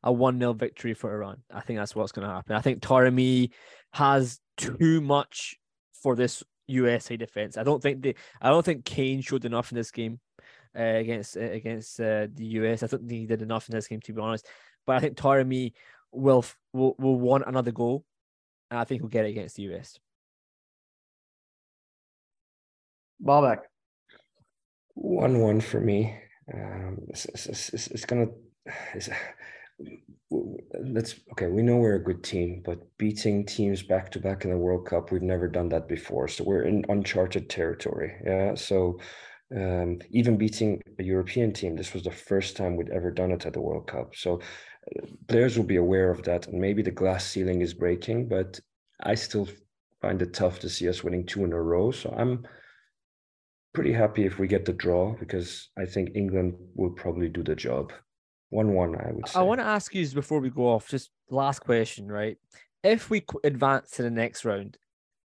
a 0.03 0.11
one 0.11 0.39
0 0.39 0.53
victory 0.53 0.93
for 0.93 1.11
Iran. 1.11 1.41
I 1.51 1.61
think 1.61 1.79
that's 1.79 1.95
what's 1.95 2.11
gonna 2.11 2.31
happen. 2.31 2.55
I 2.55 2.61
think 2.61 2.81
Taremi 2.81 3.49
has 3.93 4.39
too 4.57 5.01
much 5.01 5.57
for 6.03 6.15
this 6.15 6.43
USA 6.67 7.17
defense. 7.17 7.57
I 7.57 7.63
don't 7.63 7.81
think 7.81 8.01
they. 8.01 8.15
I 8.41 8.49
don't 8.49 8.65
think 8.65 8.85
Kane 8.85 9.21
showed 9.21 9.45
enough 9.45 9.71
in 9.71 9.77
this 9.77 9.91
game 9.91 10.19
uh, 10.77 10.81
against 10.81 11.37
uh, 11.37 11.41
against 11.41 11.99
uh, 11.99 12.27
the 12.33 12.45
US. 12.45 12.83
I 12.83 12.87
don't 12.87 13.07
think 13.07 13.21
he 13.21 13.25
did 13.25 13.41
enough 13.41 13.69
in 13.69 13.75
this 13.75 13.87
game 13.87 14.01
to 14.01 14.13
be 14.13 14.21
honest. 14.21 14.47
but 14.85 14.95
I 14.95 14.99
think 14.99 15.17
Taremi 15.17 15.73
will 16.11 16.45
will 16.73 16.95
will 16.97 17.19
want 17.19 17.45
another 17.47 17.71
goal, 17.71 18.05
and 18.69 18.79
I 18.79 18.83
think 18.83 19.01
he'll 19.01 19.09
get 19.09 19.25
it 19.25 19.29
against 19.29 19.55
the 19.55 19.63
US. 19.73 19.99
Babak. 23.23 23.59
One 24.93 25.39
one 25.39 25.61
for 25.61 25.79
me. 25.79 26.17
Um, 26.53 26.99
it's, 27.09 27.25
it's, 27.25 27.69
it's, 27.69 27.87
it's 27.87 28.05
gonna. 28.05 28.27
It's, 28.93 29.09
let's 30.31 31.15
okay. 31.31 31.47
We 31.47 31.61
know 31.61 31.77
we're 31.77 31.95
a 31.95 32.03
good 32.03 32.23
team, 32.23 32.61
but 32.65 32.79
beating 32.97 33.45
teams 33.45 33.83
back 33.83 34.11
to 34.11 34.19
back 34.19 34.43
in 34.43 34.51
the 34.51 34.57
World 34.57 34.85
Cup, 34.85 35.11
we've 35.11 35.21
never 35.21 35.47
done 35.47 35.69
that 35.69 35.87
before. 35.87 36.27
So 36.27 36.43
we're 36.43 36.63
in 36.63 36.85
uncharted 36.89 37.49
territory. 37.49 38.13
Yeah. 38.25 38.55
So 38.55 38.99
um, 39.55 39.99
even 40.11 40.37
beating 40.37 40.81
a 40.99 41.03
European 41.03 41.53
team, 41.53 41.75
this 41.75 41.93
was 41.93 42.03
the 42.03 42.11
first 42.11 42.57
time 42.57 42.75
we'd 42.75 42.89
ever 42.89 43.11
done 43.11 43.31
it 43.31 43.45
at 43.45 43.53
the 43.53 43.61
World 43.61 43.87
Cup. 43.87 44.15
So 44.15 44.35
uh, 44.35 45.05
players 45.27 45.57
will 45.57 45.65
be 45.65 45.77
aware 45.77 46.11
of 46.11 46.23
that, 46.23 46.47
and 46.47 46.59
maybe 46.59 46.81
the 46.81 46.91
glass 46.91 47.25
ceiling 47.25 47.61
is 47.61 47.73
breaking. 47.73 48.27
But 48.27 48.59
I 49.03 49.15
still 49.15 49.47
find 50.01 50.21
it 50.21 50.33
tough 50.33 50.59
to 50.59 50.69
see 50.69 50.89
us 50.89 51.03
winning 51.03 51.25
two 51.25 51.45
in 51.45 51.53
a 51.53 51.61
row. 51.61 51.91
So 51.91 52.13
I'm 52.17 52.45
pretty 53.73 53.93
happy 53.93 54.25
if 54.25 54.39
we 54.39 54.47
get 54.47 54.65
the 54.65 54.73
draw 54.73 55.15
because 55.19 55.69
I 55.77 55.85
think 55.85 56.11
England 56.15 56.55
will 56.75 56.91
probably 56.91 57.29
do 57.29 57.43
the 57.43 57.55
job. 57.55 57.91
One 58.49 58.73
one, 58.73 58.95
I 58.95 59.11
would 59.11 59.27
say. 59.27 59.39
I 59.39 59.43
want 59.43 59.59
to 59.59 59.65
ask 59.65 59.93
you 59.93 60.07
before 60.09 60.39
we 60.39 60.49
go 60.49 60.69
off, 60.69 60.87
just 60.87 61.09
last 61.29 61.59
question, 61.59 62.11
right? 62.11 62.37
If 62.83 63.09
we 63.09 63.25
advance 63.43 63.91
to 63.91 64.03
the 64.03 64.09
next 64.09 64.45
round, 64.45 64.77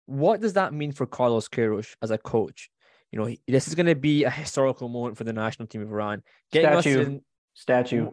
what 0.07 0.41
does 0.41 0.55
that 0.55 0.73
mean 0.73 0.93
for 0.93 1.07
Carlos 1.07 1.49
Queiroz 1.49 1.95
as 2.01 2.11
a 2.11 2.19
coach? 2.19 2.71
You 3.13 3.19
know, 3.19 3.35
this 3.47 3.69
is 3.69 3.75
going 3.75 3.87
to 3.87 3.95
be 3.95 4.25
a 4.25 4.31
historical 4.31 4.89
moment 4.89 5.19
for 5.19 5.25
the 5.25 5.33
national 5.33 5.69
team 5.69 5.83
of 5.83 5.91
Iran. 5.91 6.23
Getting 6.53 6.81
Statue. 6.81 7.01
In, 7.01 7.23
Statue. 7.55 8.11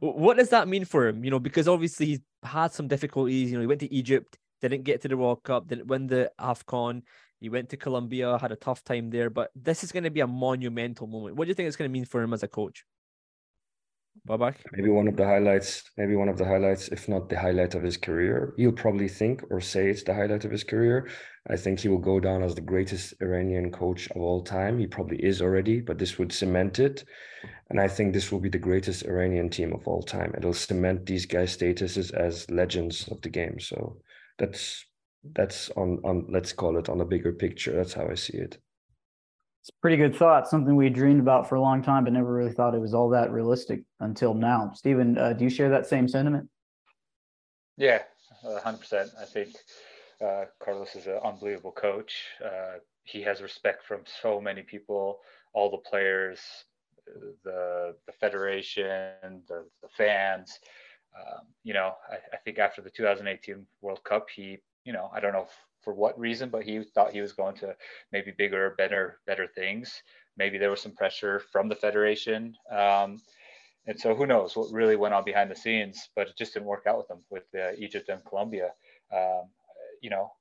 What 0.00 0.36
does 0.36 0.50
that 0.50 0.68
mean 0.68 0.84
for 0.84 1.08
him? 1.08 1.24
You 1.24 1.30
know, 1.30 1.40
because 1.40 1.68
obviously 1.68 2.06
he's 2.06 2.20
had 2.42 2.72
some 2.72 2.88
difficulties. 2.88 3.50
You 3.50 3.56
know, 3.56 3.60
he 3.60 3.66
went 3.66 3.80
to 3.80 3.92
Egypt, 3.92 4.38
didn't 4.60 4.84
get 4.84 5.02
to 5.02 5.08
the 5.08 5.16
World 5.16 5.42
Cup, 5.42 5.68
didn't 5.68 5.88
win 5.88 6.06
the 6.06 6.30
AFCON. 6.40 7.02
He 7.40 7.48
went 7.48 7.70
to 7.70 7.76
Colombia, 7.76 8.38
had 8.38 8.52
a 8.52 8.56
tough 8.56 8.84
time 8.84 9.10
there. 9.10 9.28
But 9.28 9.50
this 9.54 9.82
is 9.84 9.92
going 9.92 10.04
to 10.04 10.10
be 10.10 10.20
a 10.20 10.26
monumental 10.26 11.08
moment. 11.08 11.36
What 11.36 11.44
do 11.44 11.48
you 11.48 11.54
think 11.54 11.66
it's 11.66 11.76
going 11.76 11.90
to 11.90 11.92
mean 11.92 12.04
for 12.04 12.22
him 12.22 12.32
as 12.32 12.44
a 12.44 12.48
coach? 12.48 12.84
Babak? 14.28 14.56
Maybe 14.72 14.88
one 14.88 15.08
of 15.08 15.16
the 15.16 15.26
highlights, 15.26 15.90
maybe 15.96 16.14
one 16.14 16.28
of 16.28 16.38
the 16.38 16.44
highlights, 16.44 16.88
if 16.88 17.08
not 17.08 17.28
the 17.28 17.38
highlight 17.38 17.74
of 17.74 17.82
his 17.82 17.96
career. 17.96 18.54
He'll 18.56 18.72
probably 18.72 19.08
think 19.08 19.42
or 19.50 19.60
say 19.60 19.88
it's 19.88 20.04
the 20.04 20.14
highlight 20.14 20.44
of 20.44 20.50
his 20.50 20.64
career. 20.64 21.08
I 21.48 21.56
think 21.56 21.80
he 21.80 21.88
will 21.88 21.98
go 21.98 22.20
down 22.20 22.42
as 22.44 22.54
the 22.54 22.60
greatest 22.60 23.14
Iranian 23.20 23.72
coach 23.72 24.08
of 24.10 24.18
all 24.18 24.44
time. 24.44 24.78
He 24.78 24.86
probably 24.86 25.16
is 25.24 25.42
already, 25.42 25.80
but 25.80 25.98
this 25.98 26.18
would 26.18 26.32
cement 26.32 26.78
it. 26.78 27.04
And 27.70 27.80
I 27.80 27.88
think 27.88 28.12
this 28.12 28.30
will 28.30 28.38
be 28.38 28.48
the 28.48 28.58
greatest 28.58 29.04
Iranian 29.04 29.50
team 29.50 29.72
of 29.72 29.88
all 29.88 30.02
time. 30.02 30.32
It'll 30.36 30.54
cement 30.54 31.04
these 31.04 31.26
guys' 31.26 31.56
statuses 31.56 32.12
as 32.14 32.48
legends 32.48 33.08
of 33.08 33.20
the 33.22 33.30
game. 33.30 33.58
So 33.58 34.00
that's 34.38 34.84
that's 35.34 35.70
on 35.70 36.00
on 36.04 36.26
let's 36.28 36.52
call 36.52 36.78
it 36.78 36.88
on 36.88 37.00
a 37.00 37.04
bigger 37.04 37.32
picture. 37.32 37.74
That's 37.74 37.94
how 37.94 38.08
I 38.08 38.14
see 38.14 38.36
it. 38.36 38.58
It's 39.62 39.70
pretty 39.70 39.96
good 39.96 40.16
thought, 40.16 40.48
something 40.48 40.74
we 40.74 40.90
dreamed 40.90 41.20
about 41.20 41.48
for 41.48 41.54
a 41.54 41.60
long 41.60 41.82
time, 41.82 42.02
but 42.02 42.12
never 42.12 42.32
really 42.34 42.50
thought 42.50 42.74
it 42.74 42.80
was 42.80 42.94
all 42.94 43.08
that 43.10 43.30
realistic 43.30 43.82
until 44.00 44.34
now. 44.34 44.72
Steven, 44.74 45.16
uh, 45.16 45.34
do 45.34 45.44
you 45.44 45.50
share 45.50 45.70
that 45.70 45.86
same 45.86 46.08
sentiment? 46.08 46.48
Yeah, 47.76 48.02
100%. 48.44 49.10
I 49.20 49.24
think 49.24 49.50
uh, 50.20 50.46
Carlos 50.58 50.96
is 50.96 51.06
an 51.06 51.20
unbelievable 51.24 51.70
coach. 51.70 52.24
Uh, 52.44 52.78
he 53.04 53.22
has 53.22 53.40
respect 53.40 53.84
from 53.84 54.00
so 54.20 54.40
many 54.40 54.62
people, 54.62 55.20
all 55.52 55.70
the 55.70 55.78
players, 55.78 56.40
the 57.44 57.94
the 58.06 58.12
federation, 58.12 59.42
the, 59.46 59.64
the 59.80 59.88
fans. 59.96 60.58
Um, 61.16 61.46
you 61.62 61.74
know, 61.74 61.92
I, 62.10 62.16
I, 62.32 62.38
think 62.38 62.58
after 62.58 62.80
the 62.80 62.90
2018 62.90 63.66
World 63.80 64.02
Cup, 64.02 64.28
he, 64.34 64.58
you 64.84 64.92
know, 64.92 65.10
I 65.14 65.20
don't 65.20 65.32
know 65.32 65.46
for 65.82 65.92
what 65.94 66.18
reason, 66.18 66.48
but 66.48 66.62
he 66.62 66.82
thought 66.94 67.12
he 67.12 67.20
was 67.20 67.32
going 67.32 67.56
to 67.56 67.74
maybe 68.12 68.32
bigger, 68.36 68.74
better, 68.78 69.18
better 69.26 69.46
things. 69.46 70.02
Maybe 70.36 70.58
there 70.58 70.70
was 70.70 70.80
some 70.80 70.92
pressure 70.92 71.40
from 71.52 71.68
the 71.68 71.74
federation. 71.74 72.56
Um, 72.70 73.20
and 73.86 73.98
so 73.98 74.14
who 74.14 74.26
knows 74.26 74.56
what 74.56 74.72
really 74.72 74.96
went 74.96 75.14
on 75.14 75.24
behind 75.24 75.50
the 75.50 75.56
scenes, 75.56 76.08
but 76.14 76.28
it 76.28 76.36
just 76.36 76.54
didn't 76.54 76.66
work 76.66 76.84
out 76.86 76.98
with 76.98 77.08
them 77.08 77.22
with 77.30 77.44
uh, 77.54 77.72
Egypt 77.76 78.08
and 78.08 78.24
Colombia. 78.24 78.70
Um, 79.12 79.48
you 80.00 80.10
know, 80.10 80.32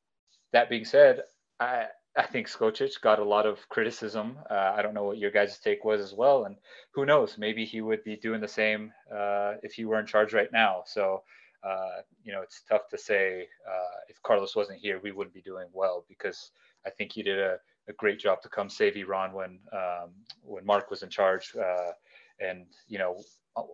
that 0.54 0.70
being 0.70 0.86
said, 0.86 1.24
I, 1.60 1.86
I 2.16 2.24
think 2.24 2.48
Skocic 2.48 3.00
got 3.02 3.20
a 3.20 3.24
lot 3.24 3.46
of 3.46 3.68
criticism. 3.70 4.38
Uh, 4.50 4.74
I 4.76 4.82
don't 4.82 4.94
know 4.94 5.06
what 5.06 5.18
your 5.18 5.32
guys' 5.32 5.60
take 5.60 5.84
was 5.84 6.02
as 6.02 6.14
well. 6.14 6.46
And 6.46 6.58
who 6.94 7.06
knows, 7.06 7.38
maybe 7.38 7.66
he 7.66 7.82
would 7.82 8.04
be 8.04 8.16
doing 8.16 8.42
the 8.42 8.48
same 8.48 8.92
uh, 9.12 9.54
if 9.64 9.74
he 9.74 9.86
were 9.86 10.00
in 10.00 10.06
charge 10.06 10.34
right 10.34 10.52
now. 10.52 10.84
So 10.86 11.24
uh, 11.64 12.02
you 12.24 12.32
know, 12.32 12.42
it's 12.42 12.64
tough 12.68 12.88
to 12.90 12.98
say 12.98 13.48
uh, 13.68 14.00
if 14.10 14.22
Carlos 14.24 14.56
wasn't 14.56 14.80
here, 14.80 15.00
we 15.04 15.12
wouldn't 15.12 15.34
be 15.34 15.42
doing 15.42 15.68
well 15.74 16.06
because 16.08 16.52
I 16.86 16.90
think 16.90 17.12
he 17.12 17.24
did 17.24 17.40
a, 17.40 17.58
a 17.88 17.94
great 17.94 18.20
job 18.20 18.42
to 18.42 18.50
come 18.50 18.70
save 18.70 18.96
Iran 18.96 19.34
when 19.34 19.60
um, 19.72 20.12
when 20.44 20.66
Mark 20.66 20.90
was 20.90 21.04
in 21.04 21.10
charge 21.10 21.54
uh, 21.56 21.92
and 22.40 22.66
you 22.88 22.98
know 22.98 23.22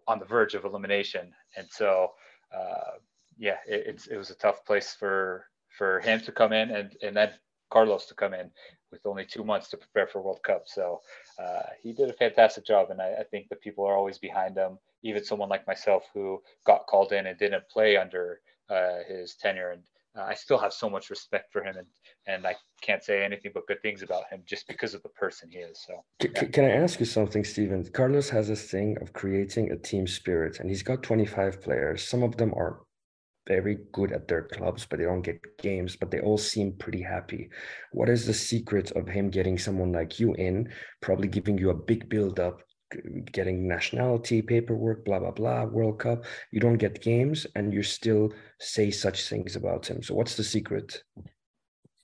on 0.08 0.20
the 0.20 0.26
verge 0.26 0.54
of 0.54 0.66
elimination. 0.66 1.32
And 1.56 1.68
so 1.70 2.12
uh, 2.56 2.98
yeah, 3.38 3.58
it, 3.68 4.06
it 4.10 4.18
was 4.18 4.32
a 4.32 4.36
tough 4.36 4.66
place 4.66 4.94
for 4.94 5.46
for 5.78 6.00
him 6.02 6.20
to 6.22 6.32
come 6.32 6.54
in 6.54 6.72
and 6.72 6.96
and 7.02 7.16
then 7.16 7.32
Carlos 7.70 8.06
to 8.08 8.16
come 8.16 8.34
in 8.34 8.52
with 8.92 9.06
only 9.06 9.26
two 9.26 9.44
months 9.44 9.70
to 9.70 9.78
prepare 9.78 10.08
for 10.08 10.22
World 10.22 10.42
Cup. 10.44 10.64
So 10.66 11.02
uh, 11.42 11.64
he 11.82 11.94
did 11.94 12.10
a 12.10 12.14
fantastic 12.14 12.66
job, 12.66 12.90
and 12.90 13.02
I, 13.02 13.16
I, 13.20 13.24
think 13.24 13.50
the 13.50 13.58
people 13.58 13.86
are 13.86 13.98
always 13.98 14.18
behind 14.18 14.56
him. 14.56 14.80
Even 15.04 15.24
someone 15.24 15.50
like 15.50 15.68
myself 15.68 16.04
who 16.14 16.42
got 16.66 16.88
called 16.88 17.12
in 17.12 17.28
and 17.28 17.38
didn't 17.38 17.70
play 17.70 17.98
under 17.98 18.42
uh, 18.70 19.00
his 19.08 19.36
tenure, 19.36 19.72
and 19.72 19.84
uh, 20.18 20.24
I 20.24 20.34
still 20.34 20.58
have 20.58 20.74
so 20.74 20.90
much 20.90 21.10
respect 21.10 21.52
for 21.54 21.64
him, 21.64 21.78
and 21.78 21.88
and 22.26 22.48
I 22.48 22.56
can't 22.82 23.04
say 23.04 23.24
anything 23.24 23.52
but 23.54 23.68
good 23.68 23.82
things 23.82 24.02
about 24.02 24.24
him 24.32 24.42
just 24.46 24.68
because 24.68 24.94
of 24.94 25.04
the 25.04 25.10
person 25.10 25.50
he 25.52 25.60
is. 25.60 25.84
So, 25.86 26.04
yeah. 26.22 26.30
can, 26.40 26.52
can 26.52 26.66
I 26.66 26.72
ask 26.72 27.00
you 27.00 27.06
something, 27.06 27.44
Steven? 27.44 27.86
Carlos 27.92 28.30
has 28.30 28.48
this 28.48 28.70
thing 28.70 28.98
of 29.02 29.14
creating 29.14 29.72
a 29.72 29.78
team 29.78 30.08
spirit, 30.08 30.60
and 30.60 30.70
he's 30.70 30.84
got 30.84 31.04
25 31.04 31.62
players. 31.62 32.08
Some 32.08 32.24
of 32.24 32.36
them 32.38 32.54
are 32.56 32.82
very 33.48 33.78
good 33.94 34.12
at 34.12 34.28
their 34.28 34.44
clubs, 34.44 34.86
but 34.86 35.00
they 35.00 35.06
don't 35.06 35.22
get 35.22 35.40
games, 35.58 35.96
but 35.96 36.12
they 36.12 36.20
all 36.20 36.38
seem 36.38 36.74
pretty 36.74 37.02
happy. 37.02 37.50
What 37.92 38.10
is 38.10 38.26
the 38.26 38.34
secret 38.34 38.92
of 38.92 39.08
him 39.08 39.30
getting 39.30 39.58
someone 39.58 39.94
like 39.94 40.20
you 40.20 40.34
in, 40.34 40.70
probably 41.02 41.30
giving 41.30 41.58
you 41.58 41.70
a 41.70 41.74
big 41.74 42.10
build 42.10 42.40
up, 42.40 42.62
getting 43.32 43.68
nationality, 43.68 44.42
paperwork, 44.42 45.06
blah, 45.06 45.20
blah, 45.20 45.32
blah, 45.32 45.66
World 45.66 46.00
Cup? 46.00 46.26
You 46.52 46.60
don't 46.60 46.78
get 46.78 47.02
games 47.02 47.46
and 47.56 47.74
you 47.74 47.84
still 47.84 48.34
say 48.60 48.92
such 48.92 49.28
things 49.28 49.56
about 49.56 49.88
him. 49.88 50.02
So, 50.04 50.14
what's 50.14 50.36
the 50.36 50.44
secret? 50.44 51.04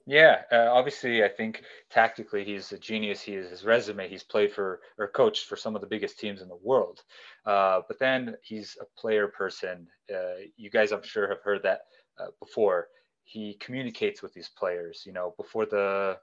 Yeah, 0.06 0.42
uh, 0.52 0.70
obviously, 0.70 1.24
I 1.24 1.30
think 1.30 1.64
tactically 1.90 2.44
he's 2.44 2.74
a 2.74 2.78
genius. 2.78 3.22
He 3.22 3.36
is 3.36 3.50
his 3.50 3.64
resume. 3.64 4.10
He's 4.10 4.24
played 4.24 4.52
for 4.52 4.82
or 4.98 5.08
coached 5.08 5.46
for 5.46 5.56
some 5.56 5.76
of 5.76 5.82
the 5.82 5.88
biggest 5.88 6.20
teams 6.20 6.42
in 6.42 6.50
the 6.50 6.58
world. 6.62 7.02
Uh, 7.46 7.82
but 7.88 8.00
then 8.00 8.36
he's 8.42 8.76
a 8.82 9.00
player 9.00 9.30
person. 9.30 9.88
Uh, 10.14 10.44
you 10.58 10.70
guys, 10.70 10.92
I'm 10.92 11.04
sure, 11.04 11.30
have 11.30 11.42
heard 11.42 11.64
that 11.64 11.82
uh, 12.20 12.28
before. 12.40 12.90
He 13.24 13.56
communicates 13.62 14.22
with 14.22 14.34
these 14.34 14.50
players. 14.50 15.04
You 15.06 15.14
know, 15.14 15.34
before 15.38 15.66
the 15.66 16.18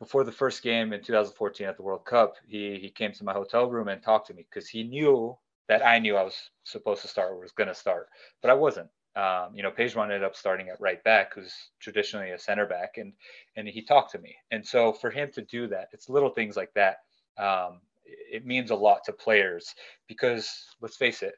before 0.00 0.24
the 0.24 0.32
first 0.32 0.62
game 0.62 0.92
in 0.92 1.02
2014 1.02 1.68
at 1.68 1.76
the 1.76 1.84
World 1.84 2.04
Cup, 2.04 2.34
he 2.48 2.78
he 2.80 2.90
came 2.90 3.12
to 3.12 3.24
my 3.24 3.32
hotel 3.32 3.70
room 3.70 3.88
and 3.88 4.02
talked 4.02 4.26
to 4.28 4.34
me 4.34 4.46
because 4.50 4.68
he 4.68 4.82
knew 4.82 5.38
that 5.68 5.86
I 5.86 6.00
knew 6.00 6.16
I 6.16 6.24
was 6.24 6.50
supposed 6.64 7.02
to 7.02 7.08
start 7.08 7.30
or 7.32 7.38
was 7.40 7.52
going 7.52 7.68
to 7.68 7.74
start, 7.74 8.08
but 8.42 8.50
I 8.50 8.54
wasn't 8.54 8.90
um, 9.16 9.54
you 9.54 9.62
know, 9.62 9.70
Pejman 9.70 10.04
ended 10.04 10.22
up 10.22 10.36
starting 10.36 10.68
at 10.68 10.80
right 10.80 11.02
back, 11.02 11.34
who's 11.34 11.52
traditionally 11.80 12.30
a 12.30 12.38
center 12.38 12.66
back, 12.66 12.96
and 12.96 13.12
and 13.56 13.66
he 13.66 13.82
talked 13.82 14.12
to 14.12 14.18
me. 14.18 14.36
And 14.50 14.64
so 14.64 14.92
for 14.92 15.10
him 15.10 15.30
to 15.34 15.42
do 15.42 15.66
that, 15.68 15.88
it's 15.92 16.08
little 16.08 16.30
things 16.30 16.56
like 16.56 16.72
that. 16.74 16.98
Um, 17.36 17.80
it 18.04 18.46
means 18.46 18.70
a 18.70 18.76
lot 18.76 19.00
to 19.04 19.12
players 19.12 19.74
because 20.08 20.48
let's 20.80 20.96
face 20.96 21.22
it, 21.22 21.34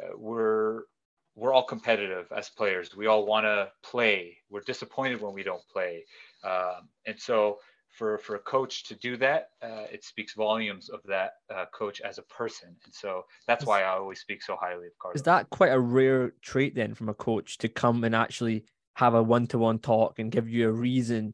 uh, 0.00 0.16
we're 0.16 0.82
we're 1.34 1.52
all 1.52 1.64
competitive 1.64 2.26
as 2.36 2.50
players. 2.50 2.96
We 2.96 3.06
all 3.06 3.26
want 3.26 3.44
to 3.44 3.70
play. 3.82 4.38
We're 4.48 4.60
disappointed 4.60 5.20
when 5.20 5.34
we 5.34 5.42
don't 5.42 5.66
play, 5.72 6.04
um, 6.44 6.88
and 7.06 7.18
so 7.18 7.58
for 7.98 8.16
for 8.18 8.36
a 8.36 8.38
coach 8.38 8.84
to 8.84 8.94
do 8.94 9.16
that, 9.16 9.50
uh, 9.62 9.86
it 9.92 10.04
speaks 10.04 10.34
volumes 10.34 10.88
of 10.88 11.00
that 11.04 11.32
uh, 11.54 11.64
coach 11.74 12.00
as 12.00 12.18
a 12.18 12.22
person, 12.22 12.68
and 12.84 12.94
so 12.94 13.24
that's 13.48 13.66
why 13.66 13.82
I 13.82 13.96
always 13.96 14.20
speak 14.20 14.42
so 14.42 14.56
highly 14.58 14.86
of 14.86 14.92
Carlos. 15.00 15.16
Is 15.16 15.22
that 15.24 15.50
quite 15.50 15.72
a 15.72 15.80
rare 15.80 16.32
trait 16.40 16.74
then 16.74 16.94
from 16.94 17.08
a 17.08 17.14
coach 17.14 17.58
to 17.58 17.68
come 17.68 18.04
and 18.04 18.14
actually 18.14 18.64
have 18.94 19.14
a 19.14 19.22
one-to-one 19.22 19.78
talk 19.78 20.18
and 20.18 20.30
give 20.30 20.48
you 20.48 20.68
a 20.68 20.72
reason, 20.72 21.32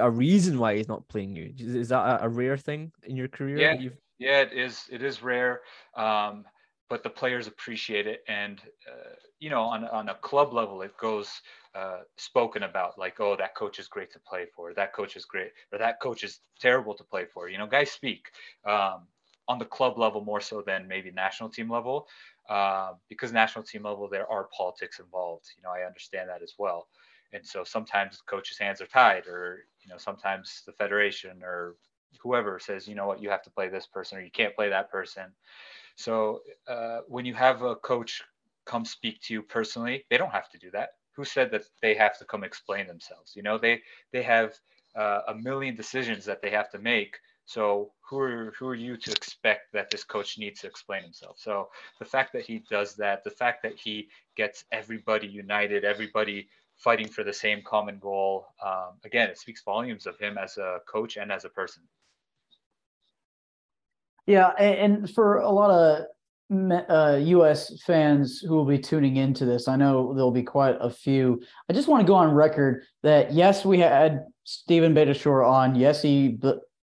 a 0.00 0.10
reason 0.10 0.58
why 0.58 0.76
he's 0.76 0.88
not 0.88 1.06
playing 1.08 1.34
you? 1.34 1.52
Is 1.58 1.88
that 1.88 2.20
a, 2.22 2.28
rare 2.28 2.56
thing 2.56 2.92
in 3.02 3.16
your 3.16 3.26
career? 3.26 3.58
Yeah, 3.58 3.88
yeah, 4.18 4.40
it 4.42 4.52
is. 4.52 4.84
It 4.90 5.02
is 5.02 5.22
rare. 5.22 5.60
Um, 5.96 6.44
but 6.88 7.02
the 7.02 7.10
players 7.10 7.48
appreciate 7.48 8.06
it. 8.06 8.20
And, 8.28 8.60
uh, 8.88 9.14
you 9.44 9.50
know, 9.50 9.64
on, 9.74 9.84
on 9.98 10.08
a 10.10 10.14
club 10.28 10.54
level, 10.54 10.82
it 10.82 10.96
goes 10.98 11.42
uh, 11.74 12.00
spoken 12.16 12.64
about 12.64 12.98
like, 12.98 13.20
oh, 13.20 13.36
that 13.36 13.54
coach 13.54 13.78
is 13.78 13.88
great 13.88 14.12
to 14.12 14.20
play 14.20 14.46
for, 14.56 14.74
that 14.74 14.94
coach 14.94 15.16
is 15.16 15.24
great, 15.26 15.52
or 15.72 15.78
that 15.78 16.00
coach 16.00 16.24
is 16.24 16.40
terrible 16.60 16.94
to 16.94 17.04
play 17.04 17.26
for. 17.32 17.48
You 17.48 17.58
know, 17.58 17.66
guys 17.66 17.90
speak 17.92 18.32
um, 18.66 19.08
on 19.48 19.58
the 19.58 19.66
club 19.66 19.98
level 19.98 20.22
more 20.24 20.40
so 20.40 20.62
than 20.66 20.88
maybe 20.88 21.10
national 21.12 21.50
team 21.50 21.70
level. 21.70 22.08
uh, 22.48 22.92
because 23.08 23.32
national 23.32 23.64
team 23.64 23.84
level 23.84 24.08
there 24.08 24.30
are 24.30 24.48
politics 24.56 25.00
involved. 25.00 25.46
You 25.56 25.62
know, 25.64 25.70
I 25.70 25.86
understand 25.86 26.28
that 26.30 26.42
as 26.42 26.54
well, 26.58 26.88
and 27.32 27.46
so 27.46 27.64
sometimes 27.64 28.20
coaches' 28.26 28.58
hands 28.58 28.80
are 28.80 28.86
tied, 28.86 29.26
or 29.26 29.66
you 29.82 29.88
know, 29.90 29.98
sometimes 29.98 30.62
the 30.66 30.72
federation 30.72 31.42
or 31.42 31.76
whoever 32.22 32.58
says, 32.58 32.88
you 32.88 32.94
know 32.94 33.06
what, 33.06 33.20
you 33.22 33.30
have 33.30 33.42
to 33.42 33.50
play 33.50 33.68
this 33.68 33.86
person 33.86 34.18
or 34.18 34.22
you 34.22 34.30
can't 34.30 34.54
play 34.56 34.68
that 34.70 34.90
person. 34.90 35.24
So 35.96 36.40
uh, 36.68 37.00
when 37.08 37.24
you 37.26 37.34
have 37.34 37.62
a 37.62 37.76
coach 37.76 38.22
come 38.64 38.84
speak 38.84 39.20
to 39.22 39.34
you 39.34 39.42
personally, 39.42 40.04
they 40.10 40.16
don't 40.16 40.32
have 40.32 40.50
to 40.50 40.58
do 40.58 40.70
that. 40.72 40.90
Who 41.16 41.24
said 41.24 41.50
that 41.52 41.64
they 41.80 41.94
have 41.94 42.18
to 42.18 42.24
come 42.24 42.44
explain 42.44 42.86
themselves? 42.86 43.34
You 43.36 43.42
know, 43.42 43.58
they 43.58 43.82
they 44.12 44.22
have 44.22 44.54
uh, 44.96 45.20
a 45.28 45.34
million 45.34 45.74
decisions 45.74 46.24
that 46.24 46.42
they 46.42 46.50
have 46.50 46.70
to 46.70 46.78
make. 46.78 47.16
So 47.46 47.92
who 48.08 48.18
are 48.18 48.54
who 48.58 48.66
are 48.66 48.74
you 48.74 48.96
to 48.96 49.10
expect 49.12 49.72
that 49.72 49.90
this 49.90 50.04
coach 50.04 50.38
needs 50.38 50.60
to 50.62 50.66
explain 50.66 51.02
himself? 51.02 51.36
So 51.38 51.68
the 51.98 52.04
fact 52.04 52.32
that 52.32 52.42
he 52.42 52.64
does 52.70 52.94
that, 52.96 53.22
the 53.22 53.30
fact 53.30 53.62
that 53.62 53.78
he 53.78 54.08
gets 54.36 54.64
everybody 54.72 55.26
united, 55.26 55.84
everybody 55.84 56.48
fighting 56.76 57.08
for 57.08 57.22
the 57.22 57.32
same 57.32 57.62
common 57.62 57.98
goal, 57.98 58.46
um, 58.64 58.94
again, 59.04 59.28
it 59.30 59.38
speaks 59.38 59.62
volumes 59.62 60.06
of 60.06 60.18
him 60.18 60.38
as 60.38 60.56
a 60.56 60.80
coach 60.88 61.16
and 61.16 61.30
as 61.30 61.44
a 61.44 61.48
person. 61.48 61.82
Yeah, 64.26 64.48
and 64.58 65.10
for 65.10 65.38
a 65.38 65.50
lot 65.50 65.70
of 65.70 66.06
uh, 66.52 67.20
U.S. 67.22 67.82
fans 67.82 68.40
who 68.40 68.54
will 68.54 68.64
be 68.64 68.78
tuning 68.78 69.16
into 69.16 69.44
this, 69.44 69.68
I 69.68 69.76
know 69.76 70.12
there'll 70.14 70.30
be 70.30 70.42
quite 70.42 70.76
a 70.80 70.90
few. 70.90 71.42
I 71.68 71.72
just 71.72 71.88
want 71.88 72.02
to 72.02 72.06
go 72.06 72.14
on 72.14 72.32
record 72.32 72.82
that 73.02 73.32
yes, 73.32 73.64
we 73.64 73.78
had 73.78 74.24
Steven 74.44 74.94
Beitashour 74.94 75.48
on. 75.48 75.74
Yes, 75.74 76.02
he 76.02 76.38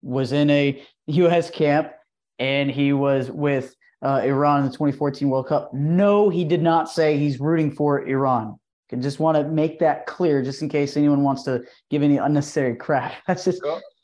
was 0.02 0.32
in 0.32 0.50
a 0.50 0.82
U.S. 1.06 1.50
camp 1.50 1.92
and 2.38 2.70
he 2.70 2.92
was 2.92 3.30
with 3.30 3.74
uh, 4.02 4.20
Iran 4.24 4.60
in 4.60 4.66
the 4.66 4.72
2014 4.72 5.28
World 5.28 5.48
Cup. 5.48 5.72
No, 5.72 6.28
he 6.28 6.44
did 6.44 6.62
not 6.62 6.88
say 6.88 7.16
he's 7.16 7.40
rooting 7.40 7.72
for 7.72 8.06
Iran. 8.06 8.58
I 8.92 8.96
just 8.96 9.18
want 9.18 9.36
to 9.36 9.44
make 9.44 9.80
that 9.80 10.06
clear, 10.06 10.42
just 10.42 10.62
in 10.62 10.68
case 10.68 10.96
anyone 10.96 11.22
wants 11.22 11.42
to 11.42 11.62
give 11.90 12.02
any 12.02 12.16
unnecessary 12.16 12.74
crap. 12.74 13.12
That's 13.26 13.44
just 13.44 13.62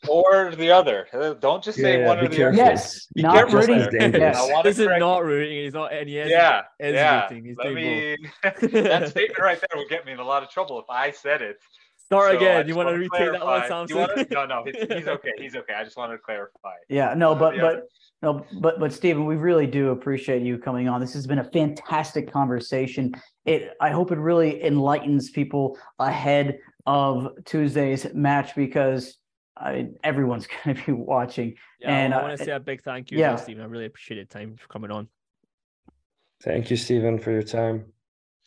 or 0.08 0.54
the 0.54 0.70
other. 0.70 1.06
Uh, 1.12 1.34
don't 1.34 1.62
just 1.62 1.78
say 1.78 2.00
yeah, 2.00 2.06
one 2.06 2.18
or 2.18 2.28
the 2.28 2.44
other. 2.44 2.56
Yes, 2.56 3.06
be 3.14 3.22
not 3.22 3.34
careful 3.34 3.60
rooting. 3.60 3.88
Yes. 4.02 4.62
This 4.62 4.78
is 4.78 4.88
not 4.98 5.24
rooting. 5.24 5.64
He's 5.64 5.74
not, 5.74 5.92
and 5.92 6.08
he 6.08 6.18
is 6.18 6.30
yeah, 6.30 6.62
yeah. 6.80 7.28
He's 7.28 7.56
Let 7.56 7.74
me, 7.74 8.16
that 8.42 9.08
statement 9.10 9.38
right 9.38 9.58
there 9.60 9.78
will 9.80 9.88
get 9.88 10.04
me 10.06 10.12
in 10.12 10.18
a 10.18 10.24
lot 10.24 10.42
of 10.42 10.50
trouble 10.50 10.78
if 10.78 10.86
I 10.88 11.10
said 11.10 11.42
it. 11.42 11.58
Start 12.06 12.32
so 12.32 12.36
again. 12.36 12.68
You 12.68 12.74
want 12.74 12.90
to 12.90 12.94
retake 12.96 13.32
that 13.32 13.44
one, 13.44 13.66
Samson? 13.66 13.96
Wanna, 13.96 14.26
no, 14.30 14.46
no, 14.46 14.64
he's, 14.64 14.76
he's, 14.76 15.08
okay. 15.08 15.32
He's 15.38 15.56
okay. 15.56 15.72
I 15.74 15.84
just 15.84 15.96
wanted 15.96 16.14
to 16.14 16.18
clarify. 16.18 16.74
Yeah, 16.88 17.14
no, 17.14 17.34
but 17.34 17.58
but 17.58 17.84
no, 18.22 18.44
but 18.60 18.78
but 18.78 18.92
Steven, 18.92 19.24
we 19.24 19.36
really 19.36 19.66
do 19.66 19.90
appreciate 19.90 20.42
you 20.42 20.58
coming 20.58 20.88
on. 20.88 21.00
This 21.00 21.14
has 21.14 21.26
been 21.26 21.38
a 21.38 21.44
fantastic 21.44 22.30
conversation. 22.30 23.14
It 23.46 23.72
I 23.80 23.90
hope 23.90 24.12
it 24.12 24.18
really 24.18 24.64
enlightens 24.64 25.30
people 25.30 25.78
ahead 25.98 26.58
of 26.86 27.28
Tuesday's 27.46 28.06
match 28.12 28.54
because 28.54 29.16
I, 29.56 29.72
mean, 29.72 29.96
everyone's 30.02 30.46
going 30.64 30.76
to 30.76 30.84
be 30.84 30.92
watching. 30.92 31.54
Yeah, 31.80 31.96
and 31.96 32.14
I 32.14 32.22
want 32.22 32.36
to 32.36 32.42
uh, 32.42 32.46
say 32.46 32.52
a 32.52 32.60
big 32.60 32.82
thank 32.82 33.10
you, 33.10 33.18
yeah. 33.18 33.36
Steven. 33.36 33.62
I 33.62 33.66
really 33.66 33.86
appreciate 33.86 34.16
your 34.16 34.26
time 34.26 34.56
for 34.56 34.66
coming 34.68 34.90
on. 34.90 35.08
Thank 36.42 36.70
you, 36.70 36.76
Steven, 36.76 37.18
for 37.18 37.30
your 37.30 37.42
time. 37.42 37.86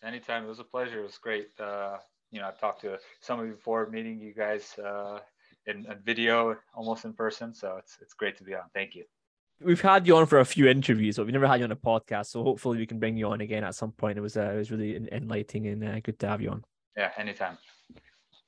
Anytime. 0.03 0.45
It 0.45 0.49
was 0.49 0.59
a 0.59 0.63
pleasure. 0.63 0.99
It 0.99 1.03
was 1.03 1.17
great. 1.17 1.47
Uh, 1.59 1.97
you 2.31 2.39
know, 2.39 2.47
I've 2.47 2.59
talked 2.59 2.81
to 2.81 2.99
some 3.21 3.39
of 3.39 3.47
you 3.47 3.53
before 3.53 3.89
meeting 3.89 4.19
you 4.19 4.33
guys 4.33 4.77
uh, 4.77 5.19
in, 5.65 5.85
in 5.85 5.97
video, 6.03 6.55
almost 6.75 7.05
in 7.05 7.13
person. 7.13 7.53
So 7.53 7.77
it's 7.77 7.97
it's 8.01 8.13
great 8.13 8.37
to 8.37 8.43
be 8.43 8.53
on. 8.53 8.63
Thank 8.73 8.95
you. 8.95 9.05
We've 9.59 9.81
had 9.81 10.05
you 10.05 10.15
on 10.17 10.27
for 10.27 10.39
a 10.39 10.45
few 10.45 10.67
interviews, 10.67 11.15
but 11.17 11.25
we've 11.25 11.33
never 11.33 11.47
had 11.47 11.59
you 11.59 11.63
on 11.63 11.71
a 11.71 11.75
podcast. 11.75 12.27
So 12.27 12.43
hopefully 12.43 12.77
we 12.77 12.85
can 12.85 12.99
bring 12.99 13.17
you 13.17 13.27
on 13.29 13.41
again 13.41 13.63
at 13.63 13.73
some 13.73 13.91
point. 13.91 14.17
It 14.17 14.21
was 14.21 14.37
uh, 14.37 14.51
it 14.53 14.57
was 14.57 14.71
really 14.71 15.07
enlightening 15.11 15.67
and 15.67 15.83
uh, 15.83 15.99
good 16.01 16.19
to 16.19 16.27
have 16.27 16.41
you 16.41 16.51
on. 16.51 16.63
Yeah, 16.95 17.11
anytime. 17.17 17.57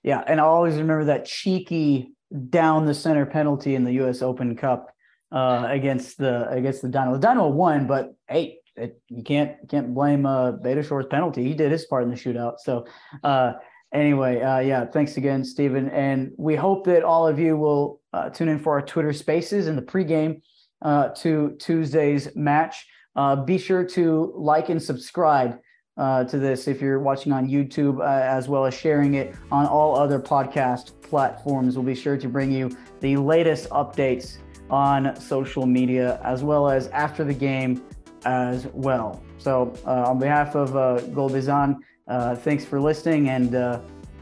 Yeah, 0.03 0.23
and 0.25 0.39
I 0.39 0.43
always 0.43 0.75
remember 0.75 1.05
that 1.05 1.25
cheeky 1.25 2.13
down 2.49 2.85
the 2.85 2.93
center 2.93 3.25
penalty 3.25 3.75
in 3.75 3.83
the 3.83 3.93
U.S. 3.93 4.21
Open 4.21 4.55
Cup 4.55 4.93
uh, 5.31 5.65
against 5.69 6.17
the 6.17 6.49
against 6.49 6.81
the 6.81 6.89
Dynamo. 6.89 7.15
The 7.15 7.21
Dynamo 7.21 7.49
won, 7.49 7.87
but 7.87 8.13
hey, 8.27 8.59
it, 8.75 9.01
you 9.07 9.23
can't 9.23 9.55
can't 9.69 9.93
blame 9.93 10.25
uh, 10.25 10.53
Shores' 10.81 11.05
penalty. 11.09 11.43
He 11.43 11.53
did 11.53 11.71
his 11.71 11.85
part 11.85 12.03
in 12.03 12.09
the 12.09 12.15
shootout. 12.15 12.59
So 12.59 12.85
uh, 13.23 13.53
anyway, 13.93 14.41
uh, 14.41 14.59
yeah, 14.59 14.85
thanks 14.85 15.17
again, 15.17 15.43
Steven, 15.43 15.89
and 15.89 16.31
we 16.37 16.55
hope 16.55 16.85
that 16.85 17.03
all 17.03 17.27
of 17.27 17.39
you 17.39 17.57
will 17.57 18.01
uh, 18.13 18.29
tune 18.29 18.49
in 18.49 18.59
for 18.59 18.73
our 18.73 18.81
Twitter 18.81 19.13
Spaces 19.13 19.67
in 19.67 19.75
the 19.75 19.81
pregame 19.81 20.41
uh, 20.81 21.09
to 21.09 21.55
Tuesday's 21.59 22.35
match. 22.35 22.87
Uh, 23.15 23.35
be 23.35 23.57
sure 23.57 23.83
to 23.83 24.31
like 24.35 24.69
and 24.69 24.81
subscribe 24.81 25.59
uh, 25.99 26.23
to 26.23 26.39
this 26.39 26.67
if 26.67 26.81
you're 26.81 26.99
watching 26.99 27.31
on 27.31 27.47
YouTube, 27.47 27.99
uh, 27.99 28.03
as 28.03 28.47
well 28.47 28.65
as 28.65 28.73
sharing 28.73 29.15
it 29.15 29.35
on 29.51 29.67
all 29.67 29.95
other 29.95 30.19
podcast 30.19 30.99
platforms. 31.01 31.75
We'll 31.75 31.85
be 31.85 31.93
sure 31.93 32.17
to 32.17 32.29
bring 32.29 32.51
you 32.51 32.75
the 33.01 33.17
latest 33.17 33.69
updates 33.69 34.37
on 34.69 35.15
social 35.19 35.65
media 35.65 36.19
as 36.23 36.43
well 36.43 36.69
as 36.69 36.87
after 36.87 37.23
the 37.23 37.33
game 37.33 37.83
as 38.25 38.67
well. 38.67 39.21
So, 39.37 39.73
uh, 39.85 40.09
on 40.09 40.19
behalf 40.19 40.55
of 40.55 40.75
uh, 40.75 41.01
Gol 41.07 41.29
Bizan, 41.29 41.79
uh, 42.07 42.35
thanks 42.35 42.65
for 42.65 42.79
listening, 42.79 43.29
and 43.29 43.51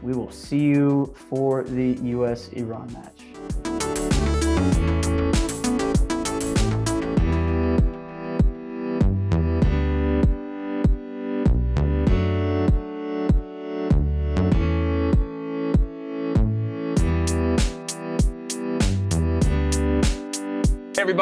we 0.02 0.12
will 0.12 0.30
see 0.30 0.60
you 0.60 1.14
for 1.30 1.64
the 1.64 1.98
US 2.02 2.48
Iran 2.48 2.92
match. 2.92 3.27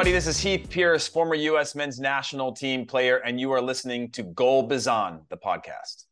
Everybody. 0.06 0.24
This 0.24 0.36
is 0.36 0.40
Heath 0.40 0.70
Pierce, 0.70 1.08
former 1.08 1.34
U.S. 1.34 1.74
men's 1.74 1.98
national 1.98 2.52
team 2.52 2.86
player, 2.86 3.16
and 3.16 3.40
you 3.40 3.50
are 3.50 3.60
listening 3.60 4.08
to 4.12 4.22
Goal 4.22 4.68
Bizan, 4.68 5.18
the 5.30 5.36
podcast. 5.36 6.04